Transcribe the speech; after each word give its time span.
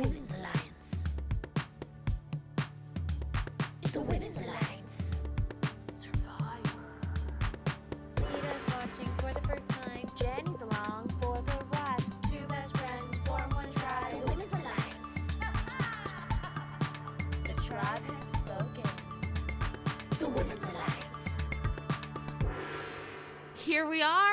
Women's 0.00 0.32
Alliance. 0.32 1.04
The 3.92 4.00
Women's 4.00 4.40
Alliance. 4.40 5.20
Survivor. 5.98 6.86
Lida's 8.16 8.64
watching 8.68 9.10
for 9.18 9.34
the 9.34 9.42
first 9.46 9.68
time. 9.68 10.10
Jenny's 10.16 10.62
along 10.62 11.10
for 11.20 11.42
the 11.44 11.64
ride. 11.76 12.02
Two 12.30 12.46
best 12.48 12.74
friends 12.78 13.22
form 13.24 13.50
one 13.50 13.70
The. 13.74 14.14
Women's 14.26 14.54
Alliance. 14.54 15.36
The 17.44 17.52
tribe 17.60 18.02
has 18.08 18.22
spoken. 18.40 18.90
The 20.18 20.28
Women's 20.30 20.64
Alliance. 20.64 21.42
Here 23.54 23.86
we 23.86 24.00
are. 24.00 24.29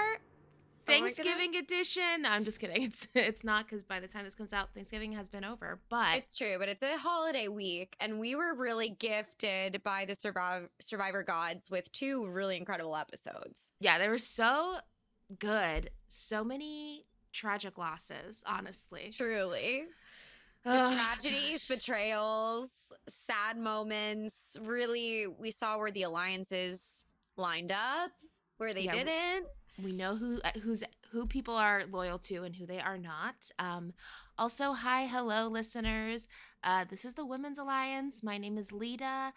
Oh 1.20 1.24
Thanksgiving 1.24 1.56
edition. 1.56 2.22
No, 2.22 2.30
I'm 2.30 2.44
just 2.44 2.60
kidding. 2.60 2.84
It's 2.88 3.08
it's 3.16 3.44
not 3.44 3.66
because 3.66 3.84
by 3.84 4.00
the 4.00 4.08
time 4.08 4.24
this 4.26 4.36
comes 4.36 4.54
out, 4.54 4.70
Thanksgiving 4.74 5.14
has 5.14 5.28
been 5.30 5.44
over. 5.44 5.80
But 5.90 6.18
It's 6.18 6.38
true, 6.38 6.56
but 6.60 6.70
it's 6.70 6.84
a 6.84 6.98
holiday 6.98 7.48
week, 7.48 7.96
and 8.00 8.20
we 8.20 8.36
were 8.36 8.54
really 8.54 8.90
gifted 8.90 9.82
by 9.84 10.06
the 10.06 10.16
Survivor, 10.16 10.70
Survivor 10.80 11.24
gods 11.24 11.70
with 11.72 11.92
two 11.92 12.28
really 12.28 12.58
incredible 12.58 12.96
episodes. 12.96 13.74
yeah, 13.80 13.98
they 14.00 14.10
were 14.10 14.18
so 14.18 14.78
good. 15.40 15.90
So 16.08 16.44
many 16.44 17.06
tragic 17.34 17.78
losses, 17.78 18.44
honestly. 18.46 19.12
Truly. 19.16 19.84
The 20.64 20.72
tragedies, 20.94 21.66
betrayals, 21.66 22.70
sad 23.08 23.58
moments. 23.58 24.58
Really, 24.62 25.26
we 25.28 25.50
saw 25.52 25.78
where 25.78 25.92
the 25.92 26.04
alliances 26.04 27.06
lined 27.38 27.72
up, 27.72 28.12
where 28.58 28.74
they 28.74 28.82
Yeah, 28.82 28.92
didn't. 28.92 29.46
we 29.82 29.94
know 29.94 30.18
who 30.18 30.42
uh, 30.44 30.52
who's 30.62 30.84
who 31.12 31.26
people 31.26 31.56
are 31.56 31.84
loyal 31.92 32.20
to 32.20 32.44
and 32.44 32.56
who 32.56 32.66
they 32.66 32.80
are 32.80 32.98
not. 32.98 33.50
Um, 33.60 33.94
also, 34.38 34.74
hi, 34.74 35.06
hello, 35.08 35.48
listeners. 35.48 36.28
Uh, 36.64 36.86
this 36.90 37.06
is 37.06 37.14
the 37.14 37.26
Women's 37.26 37.58
Alliance. 37.58 38.24
My 38.24 38.38
name 38.38 38.58
is 38.58 38.72
Lida. 38.72 39.34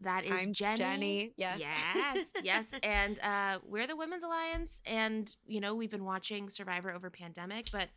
That 0.00 0.24
is 0.24 0.48
Jenny. 0.48 0.76
Jenny, 0.76 1.32
yes. 1.36 1.60
Yes. 1.60 2.32
yes. 2.42 2.74
And 2.82 3.18
uh, 3.20 3.58
we're 3.66 3.86
the 3.86 3.96
Women's 3.96 4.24
Alliance, 4.24 4.80
and 4.84 5.34
you 5.46 5.60
know 5.60 5.74
we've 5.74 5.90
been 5.90 6.04
watching 6.04 6.50
Survivor 6.50 6.92
over 6.92 7.08
pandemic, 7.10 7.68
but 7.72 7.88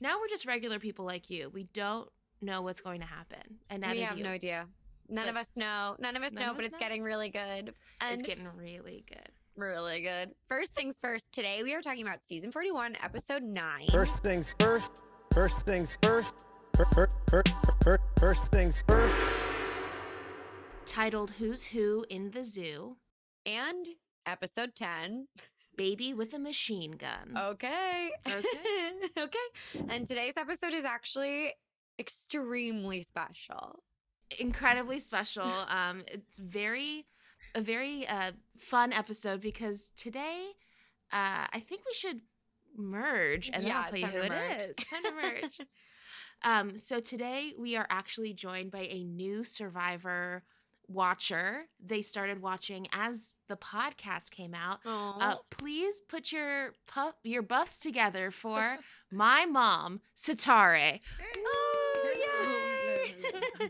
now 0.00 0.18
we're 0.20 0.28
just 0.28 0.46
regular 0.46 0.78
people 0.78 1.04
like 1.06 1.30
you. 1.30 1.48
We 1.52 1.64
don't 1.72 2.08
know 2.42 2.60
what's 2.62 2.80
going 2.80 3.00
to 3.00 3.06
happen, 3.06 3.60
and 3.70 3.84
we 3.90 4.00
have 4.00 4.18
you. 4.18 4.24
no 4.24 4.30
idea. 4.30 4.66
None 5.08 5.24
But- 5.24 5.30
of 5.30 5.36
us 5.36 5.50
know. 5.56 5.96
None 5.98 6.16
of 6.16 6.22
us 6.22 6.32
None 6.32 6.42
know, 6.44 6.50
of 6.50 6.56
but 6.56 6.64
us 6.64 6.68
it's 6.70 6.74
know. 6.80 6.86
getting 6.86 7.02
really 7.02 7.30
good. 7.30 7.72
And 8.00 8.12
It's 8.12 8.22
getting 8.22 8.46
really 8.56 9.04
good. 9.08 9.28
Really 9.58 10.00
good. 10.02 10.30
First 10.48 10.74
things 10.74 10.98
first, 11.02 11.26
today 11.32 11.62
we 11.62 11.74
are 11.74 11.82
talking 11.82 12.02
about 12.02 12.20
season 12.26 12.52
41, 12.52 12.96
episode 13.02 13.42
9. 13.42 13.88
First 13.90 14.22
things 14.22 14.54
first. 14.60 15.02
First 15.34 15.62
things 15.66 15.98
first. 16.02 16.46
First, 16.76 17.16
first, 17.28 17.54
first, 17.82 18.02
first 18.18 18.46
things 18.52 18.84
first. 18.86 19.18
Titled 20.86 21.32
"Who's 21.32 21.64
Who 21.66 22.04
in 22.08 22.30
the 22.30 22.44
Zoo." 22.44 22.96
and 23.44 23.86
episode 24.26 24.74
10. 24.76 25.26
Baby 25.76 26.12
with 26.14 26.34
a 26.34 26.38
machine 26.38 26.92
gun. 26.92 27.34
Okay. 27.36 28.10
Okay. 28.26 28.92
okay. 29.18 29.38
And 29.88 30.06
today's 30.06 30.34
episode 30.36 30.74
is 30.74 30.84
actually 30.84 31.52
extremely 31.98 33.02
special. 33.02 33.80
incredibly 34.38 34.98
special. 35.00 35.50
Um, 35.68 36.02
it's 36.08 36.36
very 36.38 37.06
a 37.58 37.62
very 37.62 38.06
uh, 38.06 38.32
fun 38.56 38.92
episode 38.92 39.40
because 39.40 39.90
today 39.96 40.50
uh, 41.12 41.46
I 41.52 41.60
think 41.60 41.82
we 41.86 41.94
should 41.94 42.20
merge, 42.76 43.50
and 43.52 43.62
then 43.62 43.68
Yeah, 43.68 43.78
I'll 43.80 43.84
tell 43.84 43.98
you 43.98 44.06
who 44.06 44.18
it 44.18 44.28
merge. 44.30 44.56
is. 44.62 44.66
It's 44.78 44.90
time 44.90 45.02
to 45.02 45.12
merge. 45.14 45.58
um, 46.44 46.78
so 46.78 47.00
today 47.00 47.52
we 47.58 47.76
are 47.76 47.86
actually 47.90 48.32
joined 48.32 48.70
by 48.70 48.86
a 48.90 49.02
new 49.02 49.42
Survivor 49.42 50.44
watcher. 50.86 51.64
They 51.84 52.00
started 52.02 52.40
watching 52.40 52.86
as 52.92 53.36
the 53.48 53.56
podcast 53.56 54.30
came 54.30 54.54
out. 54.54 54.78
Uh, 54.86 55.36
please 55.50 56.00
put 56.08 56.30
your 56.32 56.72
puff, 56.86 57.14
your 57.24 57.42
buffs 57.42 57.78
together 57.80 58.30
for 58.30 58.78
my 59.10 59.44
mom, 59.46 60.00
Setareh. 60.16 61.00
Oh, 61.20 61.67
yay! 63.60 63.68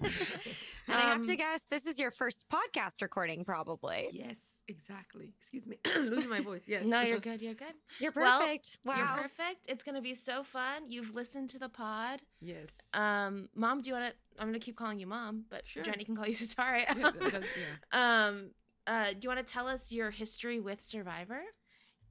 and 0.88 0.96
I 0.96 1.00
have 1.00 1.22
to 1.22 1.30
Um, 1.32 1.36
guess 1.36 1.62
this 1.70 1.86
is 1.86 1.98
your 1.98 2.10
first 2.10 2.44
podcast 2.52 3.00
recording, 3.02 3.44
probably. 3.44 4.08
Yes, 4.12 4.62
exactly. 4.68 5.32
Excuse 5.38 5.66
me. 5.66 5.78
Losing 5.96 6.30
my 6.30 6.40
voice. 6.40 6.64
Yes. 6.66 6.84
No, 6.86 7.00
you're 7.02 7.18
good. 7.30 7.40
You're 7.42 7.54
good. 7.54 7.74
You're 7.98 8.12
Well, 8.14 8.40
perfect. 8.40 8.78
wow. 8.84 8.96
You're 8.96 9.22
perfect. 9.28 9.66
It's 9.68 9.84
gonna 9.84 10.00
be 10.02 10.14
so 10.14 10.42
fun. 10.44 10.88
You've 10.88 11.14
listened 11.14 11.50
to 11.50 11.58
the 11.58 11.68
pod. 11.68 12.20
Yes. 12.40 12.70
Um, 12.94 13.48
mom, 13.54 13.80
do 13.82 13.90
you 13.90 13.94
want 13.96 14.10
to? 14.10 14.16
I'm 14.40 14.48
gonna 14.48 14.58
keep 14.58 14.76
calling 14.76 14.98
you 15.00 15.06
mom, 15.06 15.44
but 15.50 15.66
Sure. 15.66 15.82
Jenny 15.82 16.04
can 16.04 16.16
call 16.16 16.26
you 16.26 16.34
Setareh. 16.34 16.84
Yeah, 16.86 16.94
that- 17.10 17.20
that's- 17.20 17.44
yeah. 17.92 18.26
um, 18.28 18.50
uh, 18.86 19.10
do 19.12 19.18
you 19.22 19.28
want 19.28 19.46
to 19.46 19.52
tell 19.52 19.68
us 19.68 19.92
your 19.92 20.10
history 20.10 20.60
with 20.60 20.80
Survivor? 20.80 21.40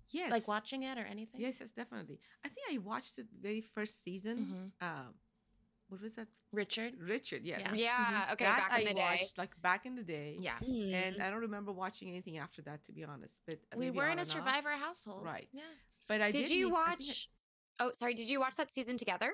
Yes. 0.09 0.31
Like 0.31 0.47
watching 0.47 0.83
it 0.83 0.97
or 0.97 1.01
anything? 1.05 1.41
Yes, 1.41 1.57
yes, 1.59 1.71
definitely. 1.71 2.19
I 2.45 2.47
think 2.49 2.65
I 2.71 2.77
watched 2.77 3.15
the 3.17 3.25
very 3.41 3.59
first 3.61 4.03
season. 4.03 4.71
Mhm. 4.81 4.85
Um, 4.87 5.13
what 5.89 6.01
was 6.01 6.15
that? 6.15 6.27
Richard. 6.53 6.93
Richard. 6.99 7.41
Yes. 7.43 7.61
Yeah. 7.61 7.75
Yeah, 7.75 8.29
okay, 8.33 8.45
that 8.45 8.69
back 8.69 8.79
in 8.81 8.87
I 8.87 8.89
the 8.89 8.95
day. 8.95 9.01
watched 9.01 9.37
like 9.37 9.61
back 9.61 9.85
in 9.85 9.95
the 9.95 10.03
day. 10.03 10.37
Yeah. 10.39 10.57
Mm. 10.63 10.93
And 10.93 11.21
I 11.21 11.29
don't 11.29 11.41
remember 11.41 11.71
watching 11.71 12.09
anything 12.09 12.37
after 12.37 12.61
that, 12.63 12.83
to 12.85 12.91
be 12.91 13.03
honest. 13.03 13.41
But 13.45 13.59
We 13.75 13.91
were 13.91 14.03
in 14.05 14.09
a 14.09 14.11
and 14.11 14.19
off. 14.21 14.27
Survivor 14.27 14.69
household. 14.71 15.23
Right. 15.25 15.47
Yeah. 15.51 15.61
But 16.07 16.21
I 16.21 16.31
did 16.31 16.43
did 16.43 16.51
you 16.51 16.67
meet- 16.69 16.75
I 16.75 16.77
I- 16.77 16.89
watch? 16.89 17.29
Oh, 17.79 17.91
sorry. 17.91 18.13
Did 18.13 18.29
you 18.29 18.39
watch 18.39 18.55
that 18.55 18.71
season 18.71 18.97
together? 18.97 19.31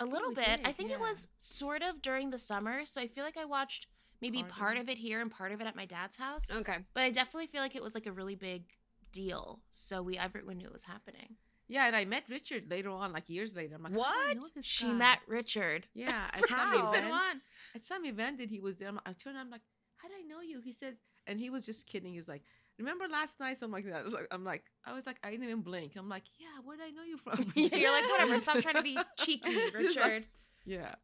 A 0.00 0.04
little 0.04 0.28
we 0.30 0.34
bit. 0.36 0.48
I 0.64 0.68
did, 0.68 0.76
think 0.76 0.90
it 0.90 1.00
was 1.00 1.26
sort 1.38 1.82
of 1.82 2.02
during 2.02 2.30
the 2.30 2.38
summer, 2.38 2.84
so 2.84 3.00
I 3.00 3.08
feel 3.08 3.24
like 3.24 3.36
I 3.36 3.44
watched 3.44 3.86
maybe 4.20 4.38
Part 4.42 4.50
of 4.50 4.56
part 4.58 4.76
it. 4.76 4.80
of 4.80 4.88
it 4.88 4.98
here 4.98 5.20
and 5.20 5.30
part 5.30 5.52
of 5.52 5.60
it 5.60 5.66
at 5.66 5.74
my 5.76 5.86
dad's 5.86 6.16
house. 6.16 6.50
Okay. 6.50 6.78
But 6.94 7.04
I 7.04 7.10
definitely 7.10 7.46
feel 7.46 7.62
like 7.62 7.74
it 7.76 7.82
was 7.82 7.94
like 7.94 8.06
a 8.06 8.12
really 8.12 8.34
big 8.36 8.64
deal. 9.12 9.60
So 9.70 10.02
we 10.02 10.18
everyone 10.18 10.58
knew 10.58 10.66
it 10.66 10.72
was 10.72 10.84
happening. 10.84 11.36
Yeah, 11.68 11.86
and 11.86 11.94
I 11.94 12.04
met 12.06 12.24
Richard 12.28 12.70
later 12.70 12.90
on, 12.90 13.12
like 13.12 13.28
years 13.28 13.54
later. 13.54 13.74
I'm 13.76 13.82
like, 13.82 13.92
"How 13.92 13.98
do 13.98 14.30
I 14.30 14.34
know 14.34 14.40
What? 14.54 14.64
She 14.64 14.86
guy?" 14.86 14.92
met 14.92 15.18
Richard 15.26 15.86
Yeah, 15.94 16.24
at 16.32 16.40
for 16.40 16.48
some 16.48 16.70
season 16.70 16.86
event- 16.94 17.10
one. 17.10 17.40
At 17.74 17.84
some 17.84 18.04
event 18.06 18.38
that 18.38 18.48
he 18.48 18.60
was 18.60 18.78
there, 18.78 18.88
I'm- 18.88 19.00
I 19.04 19.12
turned. 19.12 19.36
I'm 19.38 19.50
like, 19.50 19.60
"How 19.96 20.08
did 20.08 20.16
I 20.18 20.22
know 20.22 20.40
you?" 20.40 20.60
He 20.62 20.72
said, 20.72 20.96
and 21.26 21.38
he 21.38 21.50
was 21.50 21.66
just 21.66 21.86
kidding. 21.86 22.12
He 22.12 22.18
was 22.18 22.28
like, 22.28 22.42
"Remember 22.78 23.06
last 23.06 23.38
night?" 23.38 23.58
Something 23.58 23.74
like 23.84 23.84
that. 23.92 24.00
I 24.00 24.02
was 24.04 24.14
like, 24.14 24.28
that. 24.28 24.34
I'm 24.34 24.44
like, 24.44 24.64
I 24.86 24.94
was 24.94 25.04
like, 25.06 25.18
I 25.22 25.30
didn't 25.30 25.44
even 25.44 25.60
blink. 25.60 25.92
I'm 25.96 26.08
like, 26.08 26.24
"Yeah, 26.38 26.46
where 26.64 26.76
did 26.78 26.86
I 26.86 26.90
know 26.90 27.02
you 27.04 27.18
from?" 27.18 27.52
You're 27.54 27.92
like, 27.92 28.10
whatever, 28.12 28.38
stop 28.38 28.58
trying 28.62 28.76
to 28.76 28.82
be 28.82 28.98
cheeky, 29.18 29.50
It's 29.50 29.74
like- 29.74 30.04
Richard. 30.04 30.24
yeah, 30.64 30.94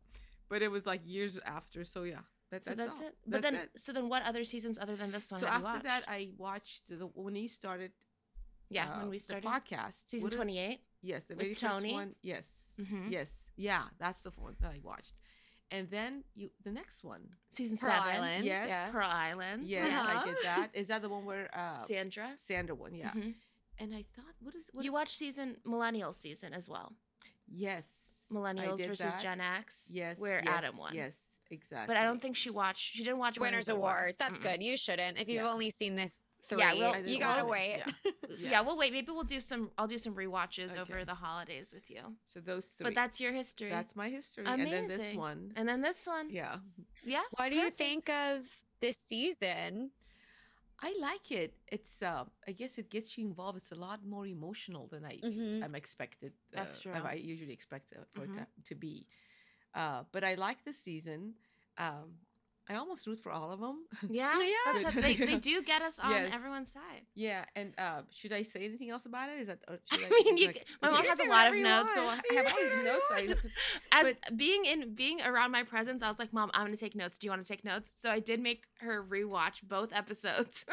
but 0.48 0.62
it 0.62 0.70
was 0.70 0.86
like 0.86 1.02
years 1.04 1.38
after. 1.44 1.84
So 1.84 2.04
yeah, 2.04 2.20
that, 2.50 2.64
so 2.64 2.74
that's, 2.74 2.98
that's 2.98 3.00
it. 3.10 3.16
But 3.26 3.42
That's 3.42 3.54
then 3.54 3.62
it. 3.64 3.70
so 3.76 3.92
then 3.92 4.08
what 4.08 4.22
other 4.22 4.44
seasons 4.44 4.78
other 4.78 4.96
than 4.96 5.10
this 5.12 5.30
one 5.30 5.40
So 5.40 5.46
after 5.46 5.82
that, 5.82 6.04
I 6.08 6.30
watched 6.38 6.88
the 6.88 7.06
when 7.14 7.34
he 7.34 7.48
started. 7.48 7.92
Yeah, 8.74 8.90
uh, 8.92 8.98
when 9.00 9.10
we 9.10 9.18
the 9.18 9.24
started 9.24 9.46
podcast, 9.48 10.08
season 10.10 10.24
What 10.24 10.32
is- 10.32 10.36
twenty 10.36 10.58
eight. 10.58 10.80
Yes, 11.02 11.24
the 11.26 11.34
with 11.34 11.42
very 11.44 11.54
Tony? 11.54 11.88
first 11.90 11.94
one. 11.94 12.14
Yes, 12.22 12.46
Mhm. 12.80 13.10
yes, 13.12 13.50
yeah, 13.56 13.84
that's 13.98 14.22
the 14.22 14.30
one 14.30 14.56
that 14.60 14.72
I 14.72 14.80
watched, 14.82 15.14
and 15.70 15.88
then 15.90 16.24
you 16.34 16.50
the 16.62 16.70
next 16.72 17.04
one. 17.04 17.22
Season 17.50 17.76
Pearl 17.76 17.90
seven. 17.90 18.08
Islands. 18.16 18.46
Yes. 18.46 18.68
yes. 18.68 18.90
Pearl 18.92 19.08
Islands. 19.10 19.66
Yes, 19.68 19.86
Uh-huh. 19.86 20.18
I 20.20 20.24
did 20.24 20.36
that. 20.42 20.68
Is 20.74 20.88
that 20.88 21.02
the 21.02 21.08
one 21.10 21.24
where 21.26 21.48
uh, 21.56 21.76
Sandra. 21.78 22.34
Sandra 22.38 22.74
one? 22.74 22.94
Yeah. 22.94 23.12
Mhm. 23.12 23.34
And 23.78 23.94
I 23.94 24.04
thought, 24.14 24.34
what 24.40 24.54
is 24.54 24.68
what? 24.72 24.84
You 24.84 24.92
watched 24.92 25.16
season 25.16 25.56
millennials 25.66 26.14
season 26.14 26.54
as 26.54 26.68
well. 26.68 26.94
yes, 27.48 28.26
Millennials 28.32 28.78
versus 28.86 29.12
that. 29.12 29.20
Gen 29.20 29.40
X. 29.40 29.90
Yes, 29.92 30.16
where 30.18 30.40
yes, 30.44 30.54
Adam 30.56 30.76
won. 30.78 30.94
Yes, 30.94 31.14
exactly. 31.50 31.86
But 31.86 31.96
I 32.00 32.04
don't 32.04 32.20
think 32.20 32.36
she 32.36 32.50
watched. 32.50 32.92
She 32.94 33.04
didn't 33.04 33.18
watch 33.18 33.38
Winners 33.38 33.68
at 33.68 33.76
War. 33.76 34.12
That's 34.18 34.38
Mm-mm. 34.38 34.42
good. 34.42 34.62
You 34.62 34.76
shouldn't. 34.76 35.18
If 35.18 35.28
you've 35.28 35.42
Yeah. 35.44 35.50
only 35.52 35.70
seen 35.70 35.94
this 35.96 36.14
three, 36.48 36.58
Yeah, 36.58 36.72
we'll- 36.74 37.06
you 37.06 37.18
gotta 37.18 37.44
watch 37.44 37.52
wait. 37.52 37.82
it. 38.04 38.14
Yeah. 38.38 38.50
Yeah. 38.50 38.60
we'll 38.62 38.76
wait. 38.76 38.92
Maybe 38.92 39.10
we'll 39.12 39.24
do 39.36 39.40
some. 39.40 39.70
I'll 39.78 39.86
do 39.86 39.98
some 39.98 40.14
rewatches 40.14 40.76
over 40.78 40.94
Okay. 40.94 41.04
the 41.04 41.14
holidays 41.14 41.72
with 41.72 41.90
you. 41.90 42.02
So 42.26 42.40
those 42.40 42.68
three. 42.68 42.84
But 42.84 42.94
that's 42.94 43.20
your 43.20 43.32
history. 43.32 43.70
that's 43.70 43.94
my 43.96 44.08
history. 44.08 44.44
Amazing. 44.44 44.74
And 44.74 44.90
then 44.90 44.98
this 44.98 45.14
one. 45.14 45.52
and 45.56 45.68
then 45.68 45.80
this 45.82 46.06
one. 46.06 46.26
yeah, 46.30 46.56
Yeah. 47.04 47.22
What 47.36 47.50
do 47.50 47.56
you 47.56 47.70
think 47.70 48.08
of 48.08 48.38
this 48.80 48.96
season? 48.96 49.90
I 50.80 50.94
like 51.00 51.30
it. 51.30 51.54
It's 51.70 52.02
uh, 52.02 52.24
I 52.48 52.52
guess 52.52 52.78
it 52.78 52.90
gets 52.90 53.16
you 53.16 53.24
involved. 53.26 53.56
It's 53.58 53.72
a 53.72 53.80
lot 53.88 54.04
more 54.04 54.26
emotional 54.26 54.88
than 54.88 55.04
I 55.04 55.16
mm-hmm. 55.16 55.62
I'm 55.64 55.74
expected. 55.74 56.32
That's 56.52 56.84
uh, 56.86 56.92
true. 56.92 57.02
I 57.08 57.14
usually 57.14 57.52
expect 57.52 57.92
it 57.92 58.04
for 58.12 58.26
Mhm. 58.26 58.42
it 58.42 58.48
to, 58.64 58.68
to 58.70 58.74
be. 58.74 59.06
Uh, 59.74 60.02
but 60.12 60.22
I 60.24 60.34
like 60.34 60.64
the 60.64 60.72
season. 60.72 61.34
Um, 61.78 62.18
I 62.68 62.76
almost 62.76 63.06
root 63.06 63.18
for 63.18 63.30
all 63.30 63.50
of 63.52 63.60
them. 63.60 63.84
Yeah. 64.08 64.38
Yeah. 64.40 64.54
That's 64.72 64.84
what 64.84 64.94
they, 64.94 65.16
they 65.16 65.36
do 65.50 65.62
get 65.62 65.82
us 65.82 65.98
on 65.98 66.10
Yes. 66.12 66.32
everyone's 66.34 66.72
side. 66.72 67.02
yeah, 67.14 67.44
and 67.54 67.74
uh, 67.76 68.00
should 68.10 68.32
I 68.32 68.42
say 68.42 68.64
anything 68.64 68.88
else 68.90 69.04
about 69.04 69.28
it? 69.28 69.40
Is 69.40 69.46
that? 69.48 69.58
Or 69.68 69.78
should 69.92 70.00
I 70.02 70.06
I, 70.06 70.22
mean, 70.24 70.36
you, 70.38 70.46
like- 70.46 70.64
my 70.80 70.90
mom 70.90 71.04
has 71.04 71.20
a 71.20 71.24
lot 71.28 71.48
of 71.48 71.54
notes, 71.56 71.92
so. 71.94 72.00
I 72.00 72.20
have 72.34 72.46
all 72.46 72.58
these 72.62 72.84
notes. 72.84 73.06
I, 73.12 74.00
as 74.00 74.14
but- 74.14 74.36
being 74.36 74.64
in 74.64 74.94
being 74.94 75.20
around 75.20 75.50
my 75.50 75.62
presence, 75.62 76.02
I 76.02 76.08
was 76.08 76.18
like, 76.18 76.32
"Mom, 76.32 76.50
I'm 76.54 76.64
gonna 76.64 76.76
take 76.76 76.94
notes. 76.94 77.18
Do 77.18 77.26
you 77.26 77.30
want 77.30 77.42
to 77.42 77.48
take 77.48 77.64
notes?" 77.64 77.90
So 77.96 78.10
I 78.10 78.18
did 78.20 78.40
make 78.40 78.64
her 78.80 79.04
rewatch 79.04 79.62
both 79.62 79.92
episodes 79.92 80.64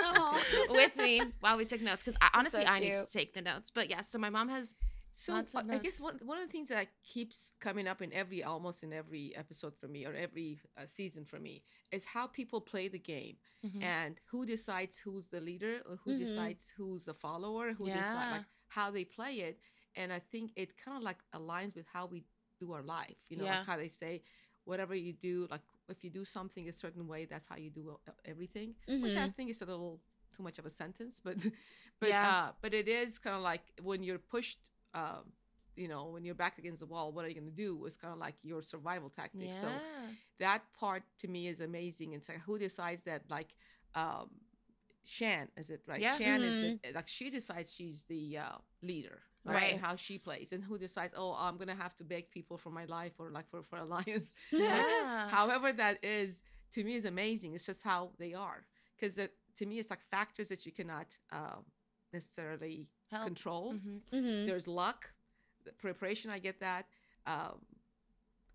with 0.69 0.95
me 0.95 1.21
while 1.41 1.57
we 1.57 1.65
took 1.65 1.81
notes 1.81 2.03
because 2.03 2.17
honestly, 2.33 2.63
so 2.63 2.71
I 2.71 2.79
need 2.79 2.93
to 2.93 3.05
take 3.11 3.33
the 3.33 3.41
notes. 3.41 3.69
But 3.69 3.89
yes, 3.89 4.07
so 4.09 4.17
my 4.17 4.29
mom 4.29 4.47
has 4.49 4.75
So 5.13 5.33
uh, 5.33 5.43
I 5.69 5.77
guess 5.77 5.99
one 5.99 6.19
one 6.23 6.39
of 6.39 6.45
the 6.47 6.51
things 6.51 6.69
that 6.69 6.87
keeps 7.03 7.53
coming 7.59 7.87
up 7.87 8.01
in 8.01 8.13
every 8.13 8.43
almost 8.43 8.83
in 8.83 8.93
every 8.93 9.35
episode 9.35 9.75
for 9.75 9.87
me 9.87 10.05
or 10.05 10.13
every 10.13 10.59
uh, 10.77 10.85
season 10.85 11.25
for 11.25 11.39
me 11.39 11.63
is 11.91 12.05
how 12.05 12.27
people 12.27 12.61
play 12.61 12.87
the 12.87 12.99
game 12.99 13.37
Mhm. 13.65 13.81
and 13.83 14.19
who 14.31 14.45
decides 14.45 14.97
who's 14.97 15.27
the 15.29 15.39
leader 15.41 15.81
or 15.87 15.97
who 16.03 16.11
Mhm. 16.13 16.19
decides 16.19 16.73
who's 16.77 17.05
the 17.05 17.13
follower, 17.13 17.73
who 17.73 17.89
decides 17.89 18.31
like 18.31 18.45
how 18.67 18.89
they 18.91 19.03
play 19.05 19.33
it. 19.41 19.59
And 19.95 20.13
I 20.13 20.19
think 20.19 20.51
it 20.55 20.77
kind 20.77 20.97
of 20.97 21.03
like 21.03 21.17
aligns 21.33 21.75
with 21.75 21.85
how 21.91 22.05
we 22.07 22.23
do 22.59 22.71
our 22.71 22.83
life. 22.83 23.17
You 23.29 23.37
know, 23.37 23.45
Yeah. 23.45 23.57
like 23.57 23.65
how 23.65 23.77
they 23.77 23.89
say, 23.89 24.21
whatever 24.65 24.95
you 24.95 25.13
do, 25.13 25.47
like 25.51 25.61
if 25.89 26.03
you 26.03 26.09
do 26.09 26.23
something 26.25 26.69
a 26.69 26.73
certain 26.73 27.07
way, 27.07 27.25
that's 27.25 27.47
how 27.47 27.57
you 27.57 27.69
do 27.69 27.99
uh, 28.07 28.11
everything. 28.25 28.75
Which 29.01 29.17
I 29.17 29.27
Mhm. 29.27 29.33
think 29.35 29.49
is 29.51 29.61
a 29.61 29.65
little 29.65 29.99
too 30.35 30.43
much 30.43 30.57
of 30.59 30.65
a 30.65 30.69
sentence, 30.71 31.19
but 31.23 31.35
but 31.99 32.09
Yeah. 32.09 32.25
uh, 32.31 32.51
but 32.61 32.73
it 32.73 32.87
is 32.87 33.19
kind 33.19 33.35
of 33.35 33.41
like 33.41 33.63
when 33.81 34.03
you're 34.03 34.19
pushed. 34.19 34.59
Um, 34.93 35.31
you 35.75 35.87
know, 35.87 36.09
when 36.09 36.23
you're 36.25 36.35
back 36.35 36.57
against 36.57 36.81
the 36.81 36.85
wall, 36.85 37.11
what 37.11 37.23
are 37.25 37.29
you 37.29 37.35
going 37.35 37.45
to 37.49 37.55
do? 37.55 37.85
It's 37.85 37.95
kind 37.95 38.13
of 38.13 38.19
like 38.19 38.35
your 38.43 38.61
survival 38.61 39.09
tactic. 39.09 39.47
yeah. 39.47 39.61
So 39.61 39.67
that 40.39 40.61
part 40.77 41.03
to 41.19 41.27
me 41.27 41.47
is 41.47 41.61
amazing. 41.61 42.13
It's 42.13 42.27
like 42.27 42.39
who 42.41 42.59
decides 42.59 43.03
that 43.03 43.23
like 43.29 43.53
um 43.95 44.29
Shan 45.03 45.47
is 45.57 45.69
it 45.69 45.81
right? 45.87 45.99
Yeah. 46.01 46.17
Shan 46.17 46.41
is 46.43 46.79
the 46.83 46.91
like 46.93 47.07
she 47.07 47.29
decides 47.29 47.73
she's 47.73 48.05
the 48.05 48.37
uh, 48.37 48.57
leader, 48.83 49.19
right? 49.43 49.55
Right. 49.55 49.73
And 49.73 49.81
how 49.81 49.95
she 49.95 50.17
plays, 50.19 50.51
and 50.51 50.63
who 50.63 50.77
decides? 50.77 51.13
Oh, 51.17 51.35
I'm 51.37 51.57
gonna 51.57 51.73
have 51.75 51.95
to 51.97 52.03
beg 52.03 52.29
people 52.29 52.57
for 52.57 52.69
my 52.69 52.85
life 52.85 53.13
or 53.17 53.31
like 53.31 53.49
for 53.49 53.63
for 53.63 53.77
alliance. 53.77 54.33
Yeah. 54.51 55.29
However, 55.29 55.71
that 55.73 56.03
is 56.03 56.43
to 56.73 56.83
me 56.83 56.95
is 56.95 57.05
amazing. 57.05 57.55
It's 57.55 57.65
just 57.65 57.81
how 57.81 58.11
they 58.19 58.33
are 58.33 58.65
because 58.95 59.15
to 59.15 59.65
me 59.65 59.79
it's 59.79 59.89
like 59.89 60.01
factors 60.11 60.49
that 60.49 60.65
you 60.65 60.71
cannot 60.71 61.17
um, 61.31 61.65
necessarily 62.13 62.87
Help. 63.11 63.25
control 63.25 63.73
Mhm. 63.73 64.01
Mhm. 64.13 64.47
there's 64.47 64.67
luck 64.67 65.13
the 65.65 65.73
preparation 65.73 66.31
i 66.31 66.39
get 66.39 66.59
that 66.61 66.85
um 67.25 67.59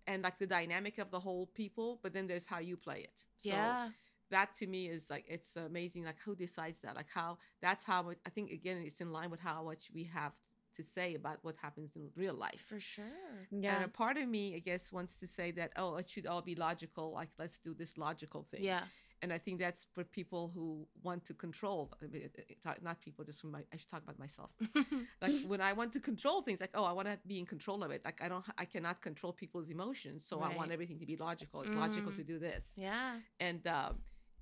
and 0.07 0.23
like 0.23 0.37
the 0.39 0.47
dynamic 0.47 0.97
of 0.97 1.11
the 1.11 1.19
whole 1.19 1.45
people 1.47 1.99
but 2.01 2.13
then 2.13 2.27
there's 2.27 2.45
how 2.45 2.59
you 2.59 2.75
play 2.77 2.99
it 3.01 3.17
so 3.37 3.49
yeah. 3.49 3.89
that 4.29 4.55
to 4.55 4.65
me 4.67 4.87
is 4.87 5.09
like 5.09 5.25
it's 5.27 5.55
amazing 5.57 6.03
like 6.05 6.19
who 6.25 6.35
decides 6.35 6.81
that 6.81 6.95
like 6.95 7.09
how 7.13 7.37
that's 7.61 7.83
how 7.83 8.09
it, 8.09 8.19
i 8.25 8.29
think 8.29 8.51
again 8.51 8.77
it's 8.85 8.99
in 9.01 9.11
line 9.11 9.29
with 9.29 9.39
how 9.39 9.63
much 9.63 9.89
we 9.93 10.03
have 10.03 10.33
to 10.75 10.83
say 10.83 11.15
about 11.15 11.39
what 11.43 11.55
happens 11.57 11.95
in 11.95 12.09
real 12.15 12.33
life 12.35 12.63
For 12.67 12.79
sure. 12.79 13.47
Yeah. 13.51 13.75
and 13.75 13.85
a 13.85 13.87
part 13.87 14.17
of 14.17 14.27
me 14.27 14.55
i 14.55 14.59
guess 14.59 14.91
wants 14.91 15.19
to 15.19 15.27
say 15.27 15.51
that 15.51 15.71
oh 15.75 15.95
it 15.95 16.07
should 16.09 16.25
all 16.27 16.41
be 16.41 16.55
logical 16.55 17.11
like 17.11 17.29
let's 17.37 17.57
do 17.59 17.73
this 17.73 17.97
logical 17.97 18.43
thing 18.43 18.63
Yeah. 18.63 18.83
And 19.21 19.33
I 19.33 19.37
think 19.37 19.59
that's 19.59 19.87
for 19.93 20.03
people 20.03 20.51
who 20.53 20.87
want 21.03 21.25
to 21.25 21.33
control. 21.33 21.91
I 22.01 22.75
Not 22.81 23.01
people, 23.01 23.25
just 23.25 23.41
from 23.41 23.51
my. 23.51 23.61
I 23.73 23.77
should 23.77 23.89
talk 23.89 24.03
about 24.03 24.19
myself. 24.19 24.51
Like 25.21 25.33
when 25.47 25.61
I 25.61 25.73
want 25.73 25.91
to 25.93 25.99
control 25.99 26.41
things, 26.41 26.59
like 26.61 26.71
oh, 26.75 26.83
I 26.83 26.91
want 26.91 27.07
to 27.07 27.17
be 27.27 27.39
in 27.39 27.45
control 27.45 27.83
of 27.83 27.91
it. 27.91 28.01
Like 28.05 28.21
I 28.21 28.27
don't, 28.27 28.45
I 28.57 28.65
cannot 28.65 29.01
control 29.01 29.33
people's 29.33 29.69
emotions, 29.69 30.25
so 30.25 30.41
I 30.41 30.55
want 30.55 30.71
everything 30.71 30.99
to 30.99 31.05
be 31.05 31.15
logical. 31.17 31.61
It's 31.63 31.73
logical 31.73 32.11
Mm. 32.11 32.15
to 32.17 32.23
do 32.23 32.37
this, 32.39 32.73
yeah. 32.77 33.15
and 33.39 33.65
um, 33.67 33.93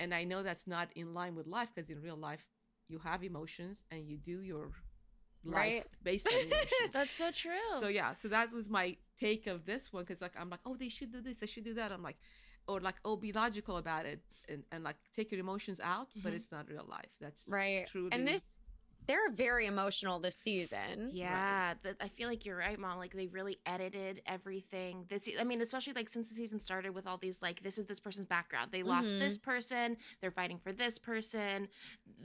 and 0.01 0.13
I 0.13 0.23
know 0.25 0.43
that's 0.43 0.67
not 0.67 0.87
in 0.95 1.13
line 1.13 1.35
with 1.35 1.47
life 1.47 1.69
because 1.73 1.89
in 1.89 2.01
real 2.01 2.17
life, 2.17 2.43
you 2.89 2.99
have 2.99 3.23
emotions 3.23 3.85
and 3.91 4.01
you 4.09 4.17
do 4.17 4.41
your 4.41 4.71
life 5.45 5.53
Right. 5.55 5.85
based 6.03 6.27
on 6.27 6.33
emotions. 6.47 6.91
That's 6.91 7.11
so 7.11 7.31
true. 7.31 7.69
So 7.79 7.87
yeah, 7.87 8.15
so 8.15 8.27
that 8.29 8.51
was 8.51 8.69
my 8.69 8.97
take 9.19 9.47
of 9.47 9.65
this 9.65 9.93
one 9.93 10.03
because 10.03 10.21
like 10.21 10.33
I'm 10.39 10.49
like, 10.49 10.59
oh, 10.65 10.75
they 10.75 10.89
should 10.89 11.11
do 11.11 11.21
this, 11.21 11.39
they 11.39 11.47
should 11.47 11.63
do 11.63 11.75
that. 11.75 11.91
I'm 11.91 12.03
like, 12.03 12.17
or 12.67 12.79
like, 12.79 12.95
oh, 13.05 13.15
be 13.15 13.31
logical 13.31 13.77
about 13.77 14.05
it 14.05 14.19
and, 14.49 14.63
and 14.71 14.83
like 14.83 14.97
take 15.15 15.31
your 15.31 15.39
emotions 15.39 15.79
out, 15.79 16.07
but 16.23 16.33
Mhm. 16.33 16.35
it's 16.35 16.51
not 16.51 16.67
real 16.69 16.85
life. 16.87 17.13
That's 17.21 17.47
Right. 17.47 17.87
truly 17.87 18.09
And 18.11 18.27
this, 18.27 18.59
they're 19.07 19.29
very 19.31 19.65
emotional 19.65 20.19
this 20.19 20.35
season. 20.35 21.09
Yeah, 21.11 21.73
that 21.83 21.95
I 22.01 22.07
feel 22.09 22.27
like 22.27 22.45
you're 22.45 22.57
right, 22.57 22.77
mom. 22.79 22.97
Like 22.97 23.13
they 23.13 23.27
really 23.27 23.57
edited 23.65 24.21
everything. 24.25 25.05
This, 25.09 25.29
I 25.39 25.43
mean, 25.43 25.61
especially 25.61 25.93
like 25.93 26.09
since 26.09 26.29
the 26.29 26.35
season 26.35 26.59
started 26.59 26.93
with 26.93 27.07
all 27.07 27.17
these 27.17 27.41
like, 27.41 27.61
this 27.63 27.77
is 27.77 27.85
this 27.85 27.99
person's 27.99 28.25
background. 28.25 28.71
They 28.71 28.83
lost 28.83 29.13
Mhm. 29.15 29.19
this 29.19 29.37
person. 29.37 29.97
They're 30.21 30.31
fighting 30.31 30.57
for 30.59 30.71
this 30.73 30.97
person. 30.97 31.67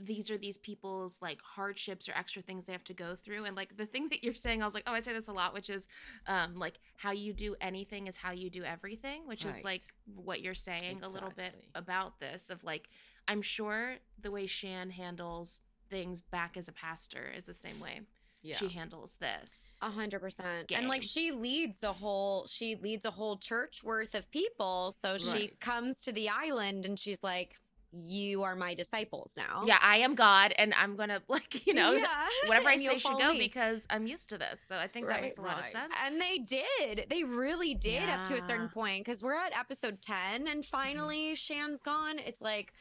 These 0.03 0.31
are 0.31 0.37
these 0.37 0.57
people's 0.57 1.21
like 1.21 1.41
hardships 1.41 2.07
or 2.09 2.13
extra 2.13 2.41
things 2.41 2.65
they 2.65 2.73
have 2.73 2.83
to 2.85 2.93
go 2.93 3.15
through. 3.15 3.45
And 3.45 3.55
like 3.55 3.77
the 3.77 3.85
thing 3.85 4.09
that 4.09 4.23
you're 4.23 4.33
saying, 4.33 4.61
I 4.61 4.65
was 4.65 4.73
like, 4.73 4.83
oh, 4.87 4.93
I 4.93 4.99
say 4.99 5.13
this 5.13 5.27
a 5.27 5.33
lot, 5.33 5.53
which 5.53 5.69
is, 5.69 5.87
um, 6.27 6.55
like 6.55 6.79
how 6.97 7.11
you 7.11 7.33
do 7.33 7.55
anything 7.61 8.07
is 8.07 8.17
how 8.17 8.31
you 8.31 8.49
do 8.49 8.63
everything, 8.63 9.27
which 9.27 9.45
is 9.45 9.63
like 9.63 9.83
what 10.15 10.41
you're 10.41 10.53
saying 10.53 11.01
a 11.03 11.09
little 11.09 11.31
bit 11.35 11.53
about 11.75 12.19
this. 12.19 12.49
Of 12.49 12.63
like, 12.63 12.89
I'm 13.27 13.41
sure 13.41 13.95
the 14.19 14.31
way 14.31 14.45
Shan 14.47 14.89
handles 14.89 15.61
things 15.91 16.21
back 16.21 16.57
as 16.57 16.67
a 16.67 16.71
pastor 16.71 17.31
is 17.35 17.43
the 17.43 17.53
same 17.53 17.79
way 17.79 17.99
yeah. 18.43 18.55
she 18.55 18.67
handles 18.69 19.17
this. 19.17 19.73
A 19.81 19.89
hundred 19.89 20.19
percent. 20.19 20.71
And 20.71 20.87
like 20.87 21.03
she 21.03 21.31
leads 21.31 21.79
the 21.79 21.93
whole 21.93 22.47
she 22.47 22.75
leads 22.75 23.05
a 23.05 23.11
whole 23.11 23.37
church 23.37 23.83
worth 23.83 24.15
of 24.15 24.29
people. 24.31 24.95
So 25.01 25.17
she 25.17 25.53
comes 25.59 25.97
to 26.03 26.11
the 26.11 26.29
island 26.29 26.85
and 26.85 26.99
she's 26.99 27.23
like, 27.23 27.55
You 27.91 28.43
are 28.43 28.55
my 28.55 28.73
disciples 28.73 29.33
now. 29.37 29.63
Yeah, 29.65 29.77
I 29.81 29.97
am 29.97 30.15
God, 30.15 30.53
and 30.57 30.73
I'm 30.73 30.95
gonna 30.95 31.21
like 31.27 31.67
you 31.67 31.73
know 31.73 31.93
Yeah. 31.93 32.27
whatever 32.47 32.69
I 32.69 32.77
say 32.77 32.97
should 32.97 33.19
go 33.19 33.33
me. 33.33 33.39
because 33.39 33.85
I'm 33.89 34.07
used 34.07 34.29
to 34.29 34.37
this. 34.37 34.61
So 34.61 34.75
I 34.77 34.87
think 34.87 35.07
that 35.07 35.21
makes 35.21 35.37
a 35.37 35.41
lot 35.41 35.59
of 35.59 35.65
sense. 35.65 35.93
And 36.03 36.19
they 36.19 36.39
did. 36.39 37.05
They 37.09 37.23
really 37.23 37.75
did 37.75 38.09
up 38.09 38.25
to 38.25 38.35
a 38.35 38.47
certain 38.47 38.69
point 38.69 39.05
because 39.05 39.21
we're 39.21 39.35
at 39.35 39.57
episode 39.57 40.01
10 40.01 40.47
and 40.47 40.47
mm-hmm. 40.47 40.61
finally 40.61 41.35
Shan's 41.35 41.81
gone. 41.81 42.17
It's 42.17 42.41
like 42.41 42.73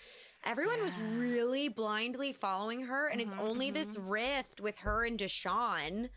everyone 0.44 0.82
was 0.82 0.98
really 0.98 1.68
blindly 1.68 2.32
following 2.32 2.84
her. 2.84 3.08
And 3.08 3.20
Mhm, 3.20 3.24
it's 3.24 3.34
only 3.38 3.70
this 3.70 3.96
rift 3.96 4.60
with 4.60 4.78
her 4.78 5.04
and 5.04 5.18
Deshawn 5.18 6.10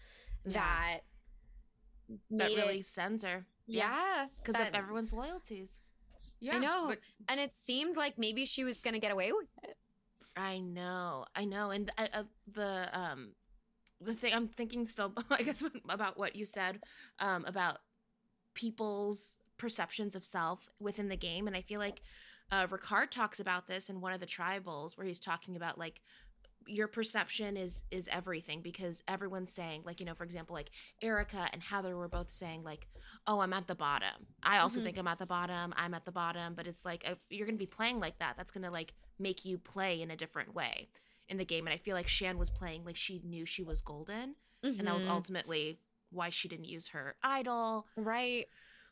Yeah. 0.45 0.51
that 0.53 0.99
that 2.31 2.47
really 2.47 2.79
it. 2.79 2.85
sends 2.85 3.23
her. 3.23 3.45
Yeah. 3.65 4.27
because 4.37 4.59
of 4.59 4.73
everyone's 4.73 5.13
loyalties. 5.13 5.79
yeah, 6.39 6.55
I 6.55 6.59
know. 6.59 6.87
But 6.87 6.99
And 7.29 7.39
it 7.39 7.53
seemed 7.53 7.95
like 7.95 8.17
maybe 8.17 8.45
she 8.45 8.63
was 8.65 8.81
going 8.81 8.93
to 8.93 8.99
get 8.99 9.11
away 9.11 9.31
with 9.31 9.47
it. 9.63 9.77
I 10.35 10.59
know, 10.59 11.25
I 11.35 11.45
know, 11.45 11.69
and 11.71 11.89
uh, 11.97 12.07
uh, 12.13 12.23
the 12.51 12.89
um 12.91 13.35
the 14.01 14.13
thing 14.15 14.33
I'm 14.33 14.47
thinking 14.49 14.83
still, 14.85 15.13
I 15.29 15.43
guess, 15.43 15.63
about 15.87 16.17
what 16.17 16.35
you 16.35 16.45
said 16.45 16.81
um 17.19 17.45
about 17.45 17.77
people's 18.53 19.37
perceptions 19.57 20.15
of 20.15 20.25
self 20.25 20.69
within 20.79 21.07
the 21.07 21.15
game, 21.15 21.47
and 21.47 21.55
I 21.55 21.61
feel 21.61 21.79
like 21.79 22.01
uh, 22.53 22.67
Ricard 22.67 23.09
talks 23.09 23.39
about 23.39 23.67
this 23.67 23.89
in 23.89 23.99
one 23.99 24.13
of 24.13 24.19
the 24.19 24.27
tribals 24.27 24.95
where 24.95 25.07
he's 25.07 25.19
talking 25.19 25.55
about 25.55 25.77
like 25.79 26.01
your 26.65 26.87
perception 26.87 27.57
is 27.57 27.83
is 27.91 28.07
everything 28.11 28.61
because 28.61 29.03
everyone's 29.07 29.51
saying 29.51 29.81
like 29.85 29.99
you 29.99 30.05
know 30.05 30.13
for 30.13 30.23
example 30.23 30.53
like 30.55 30.69
Erika 31.01 31.49
and 31.51 31.61
Heather 31.61 31.97
were 31.97 32.07
both 32.07 32.29
saying 32.31 32.63
like 32.63 32.87
oh 33.27 33.39
I'm 33.41 33.51
at 33.53 33.67
the 33.67 33.75
bottom 33.75 34.27
I 34.43 34.59
also 34.59 34.79
Mhm. 34.79 34.83
think 34.85 34.97
I'm 34.97 35.07
at 35.07 35.19
the 35.19 35.25
bottom 35.25 35.73
I'm 35.75 35.93
at 35.93 36.05
the 36.05 36.11
bottom 36.11 36.53
but 36.53 36.67
it's 36.67 36.85
like 36.85 37.03
if 37.05 37.17
you're 37.29 37.47
gonna 37.47 37.57
be 37.57 37.65
playing 37.65 37.99
like 37.99 38.17
that 38.19 38.35
that's 38.37 38.51
gonna 38.51 38.71
like 38.71 38.93
make 39.19 39.43
you 39.43 39.57
play 39.57 40.01
in 40.01 40.11
a 40.11 40.15
different 40.15 40.53
way 40.53 40.87
in 41.27 41.37
the 41.37 41.43
game 41.45 41.65
and 41.67 41.73
I 41.73 41.77
feel 41.77 41.95
like 41.95 42.07
Shan 42.07 42.37
was 42.37 42.49
playing 42.49 42.85
like 42.85 42.95
she 42.95 43.19
knew 43.25 43.45
she 43.45 43.63
was 43.63 43.81
golden 43.81 44.35
and 44.61 44.87
that 44.87 44.93
was 44.93 45.03
Mhm. 45.03 45.09
ultimately 45.09 45.79
why 46.11 46.29
she 46.29 46.47
didn't 46.47 46.65
use 46.69 46.87
her 46.89 47.15
idol 47.23 47.87
right. 47.97 48.47